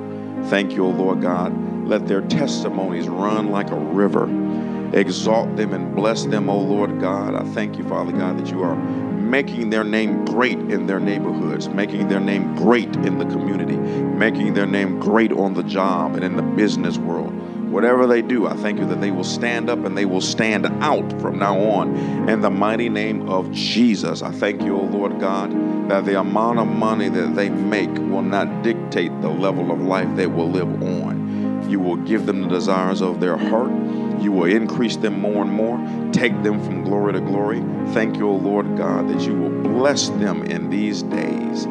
Thank 0.49 0.73
you, 0.73 0.85
O 0.85 0.89
Lord 0.89 1.21
God. 1.21 1.53
Let 1.88 2.07
their 2.07 2.21
testimonies 2.21 3.07
run 3.07 3.51
like 3.51 3.69
a 3.69 3.75
river. 3.75 4.25
Exalt 4.93 5.55
them 5.57 5.73
and 5.73 5.95
bless 5.95 6.26
them, 6.26 6.49
O 6.49 6.59
Lord 6.59 6.99
God. 6.99 7.35
I 7.35 7.43
thank 7.53 7.77
you, 7.77 7.84
Father 7.88 8.11
God, 8.11 8.39
that 8.39 8.49
you 8.49 8.64
are 8.64 8.76
making 8.76 9.69
their 9.69 9.84
name 9.84 10.23
great 10.26 10.57
in 10.57 10.88
their 10.88 10.99
neighborhoods, 10.99 11.68
making 11.68 12.07
their 12.07 12.19
name 12.19 12.55
great 12.55 12.95
in 12.97 13.18
the 13.18 13.26
community, 13.26 13.76
making 13.76 14.53
their 14.53 14.65
name 14.65 14.99
great 14.99 15.31
on 15.34 15.53
the 15.53 15.64
job 15.64 16.15
and 16.15 16.23
in 16.23 16.38
the 16.38 16.41
business 16.41 16.97
world. 16.97 17.34
Whatever 17.69 18.07
they 18.07 18.22
do, 18.22 18.47
I 18.47 18.55
thank 18.55 18.80
you 18.80 18.85
that 18.85 19.01
they 19.01 19.11
will 19.11 19.26
stand 19.26 19.69
up 19.69 19.84
and 19.84 19.97
they 19.97 20.05
will 20.05 20.22
stand 20.22 20.65
out 20.81 21.22
from 21.22 21.38
now 21.38 21.59
on 21.59 22.30
in 22.30 22.39
the 22.39 22.49
mighty 22.49 22.88
name 22.88 23.27
of 23.27 23.51
Jesus. 23.51 24.22
I 24.22 24.31
thank 24.31 24.61
you, 24.64 24.77
O 24.77 24.84
Lord 24.84 25.19
God, 25.19 25.51
that 25.89 26.05
the 26.05 26.18
amount 26.18 26.59
of 26.59 26.68
money 26.68 27.09
that 27.09 27.35
they 27.35 27.49
make 27.49 27.93
will 27.93 28.22
not 28.22 28.64
dictate 28.64 29.11
the 29.22 29.30
level 29.30 29.72
of 29.72 29.81
life 29.81 30.07
they 30.15 30.27
will 30.27 30.49
live 30.49 30.81
on. 30.81 31.69
You 31.69 31.81
will 31.81 31.97
give 31.97 32.26
them 32.26 32.43
the 32.43 32.47
desires 32.47 33.01
of 33.01 33.19
their 33.19 33.35
heart. 33.35 33.72
You 34.19 34.31
will 34.31 34.52
increase 34.52 34.95
them 34.98 35.22
more 35.22 35.44
and 35.44 35.52
more, 35.52 35.77
take 36.11 36.44
them 36.44 36.64
from 36.64 36.84
glory 36.84 37.14
to 37.14 37.22
glory. 37.22 37.61
Thank 37.94 38.18
you, 38.18 38.30
O 38.30 38.35
Lord 38.35 38.77
God, 38.77 39.07
that 39.10 39.22
you 39.22 39.35
will 39.35 39.61
bless 39.61 40.10
them 40.10 40.44
in 40.44 40.69
these 40.69 41.03
days 41.03 41.65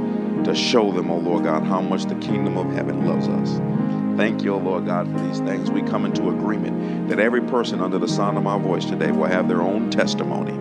to 0.44 0.54
show 0.54 0.92
them, 0.92 1.10
O 1.10 1.18
Lord 1.18 1.44
God, 1.44 1.64
how 1.64 1.80
much 1.80 2.04
the 2.04 2.14
kingdom 2.16 2.56
of 2.56 2.72
heaven 2.72 3.04
loves 3.04 3.26
us. 3.28 3.60
Thank 4.16 4.42
you, 4.42 4.54
O 4.54 4.58
Lord 4.58 4.86
God, 4.86 5.10
for 5.12 5.20
these 5.20 5.40
things. 5.40 5.70
We 5.70 5.82
come 5.82 6.04
into 6.04 6.30
agreement 6.30 7.08
that 7.08 7.18
every 7.18 7.42
person 7.42 7.80
under 7.80 7.98
the 7.98 8.08
sound 8.08 8.36
of 8.36 8.42
my 8.42 8.58
voice 8.58 8.84
today 8.84 9.12
will 9.12 9.26
have 9.26 9.48
their 9.48 9.62
own 9.62 9.90
testimony 9.90 10.56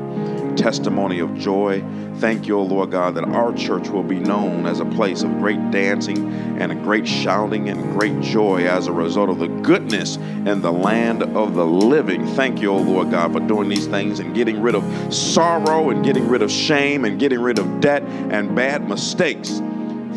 testimony 0.56 1.20
of 1.20 1.38
joy. 1.38 1.84
Thank 2.16 2.48
you, 2.48 2.58
O 2.58 2.64
Lord 2.64 2.92
God, 2.92 3.16
that 3.16 3.26
our 3.26 3.54
church 3.54 3.90
will 3.90 4.04
be 4.04 4.20
known 4.20 4.66
as 4.66 4.80
a 4.80 4.86
place 4.86 5.22
of 5.22 5.30
great 5.38 5.72
dancing 5.72 6.32
and 6.60 6.72
a 6.72 6.76
great 6.76 7.08
shouting 7.08 7.70
and 7.70 8.00
great 8.00 8.20
joy 8.22 8.66
as 8.66 8.88
a 8.88 8.92
result 8.92 9.30
of 9.30 9.40
the 9.40 9.48
goodness 9.48 10.16
in 10.16 10.62
the 10.62 10.72
land 10.72 11.24
of 11.24 11.56
the 11.56 11.66
living. 11.66 12.26
Thank 12.28 12.62
you, 12.62 12.72
O 12.72 12.78
Lord 12.78 13.12
God, 13.12 13.34
for 13.34 13.42
doing 13.42 13.70
these 13.70 13.88
things 13.88 14.20
and 14.20 14.34
getting 14.34 14.62
rid 14.62 14.76
of 14.76 15.14
sorrow 15.14 15.90
and 15.90 16.04
getting 16.04 16.28
rid 16.28 16.42
of 16.42 16.52
shame 16.52 17.06
and 17.06 17.20
getting 17.20 17.40
rid 17.40 17.60
of 17.60 17.82
debt 17.82 18.04
and 18.04 18.56
bad 18.56 18.88
mistakes. 18.88 19.62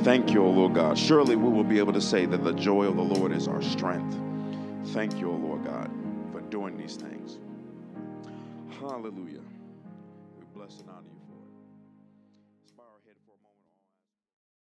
Thank 0.09 0.33
you, 0.33 0.43
O 0.43 0.49
Lord 0.49 0.73
God. 0.73 0.97
Surely 0.97 1.37
we 1.37 1.51
will 1.51 1.63
be 1.63 1.77
able 1.77 1.93
to 1.93 2.01
say 2.01 2.25
that 2.25 2.43
the 2.43 2.55
joy 2.55 2.87
of 2.87 2.97
the 2.97 3.03
Lord 3.03 3.31
is 3.31 3.47
our 3.47 3.61
strength. 3.61 4.17
Thank 4.95 5.19
you, 5.19 5.31
O 5.31 5.35
Lord 5.35 5.67
God, 5.67 5.91
for 6.33 6.41
doing 6.41 6.79
these 6.79 6.97
things. 6.97 7.39
Hallelujah. 8.81 9.43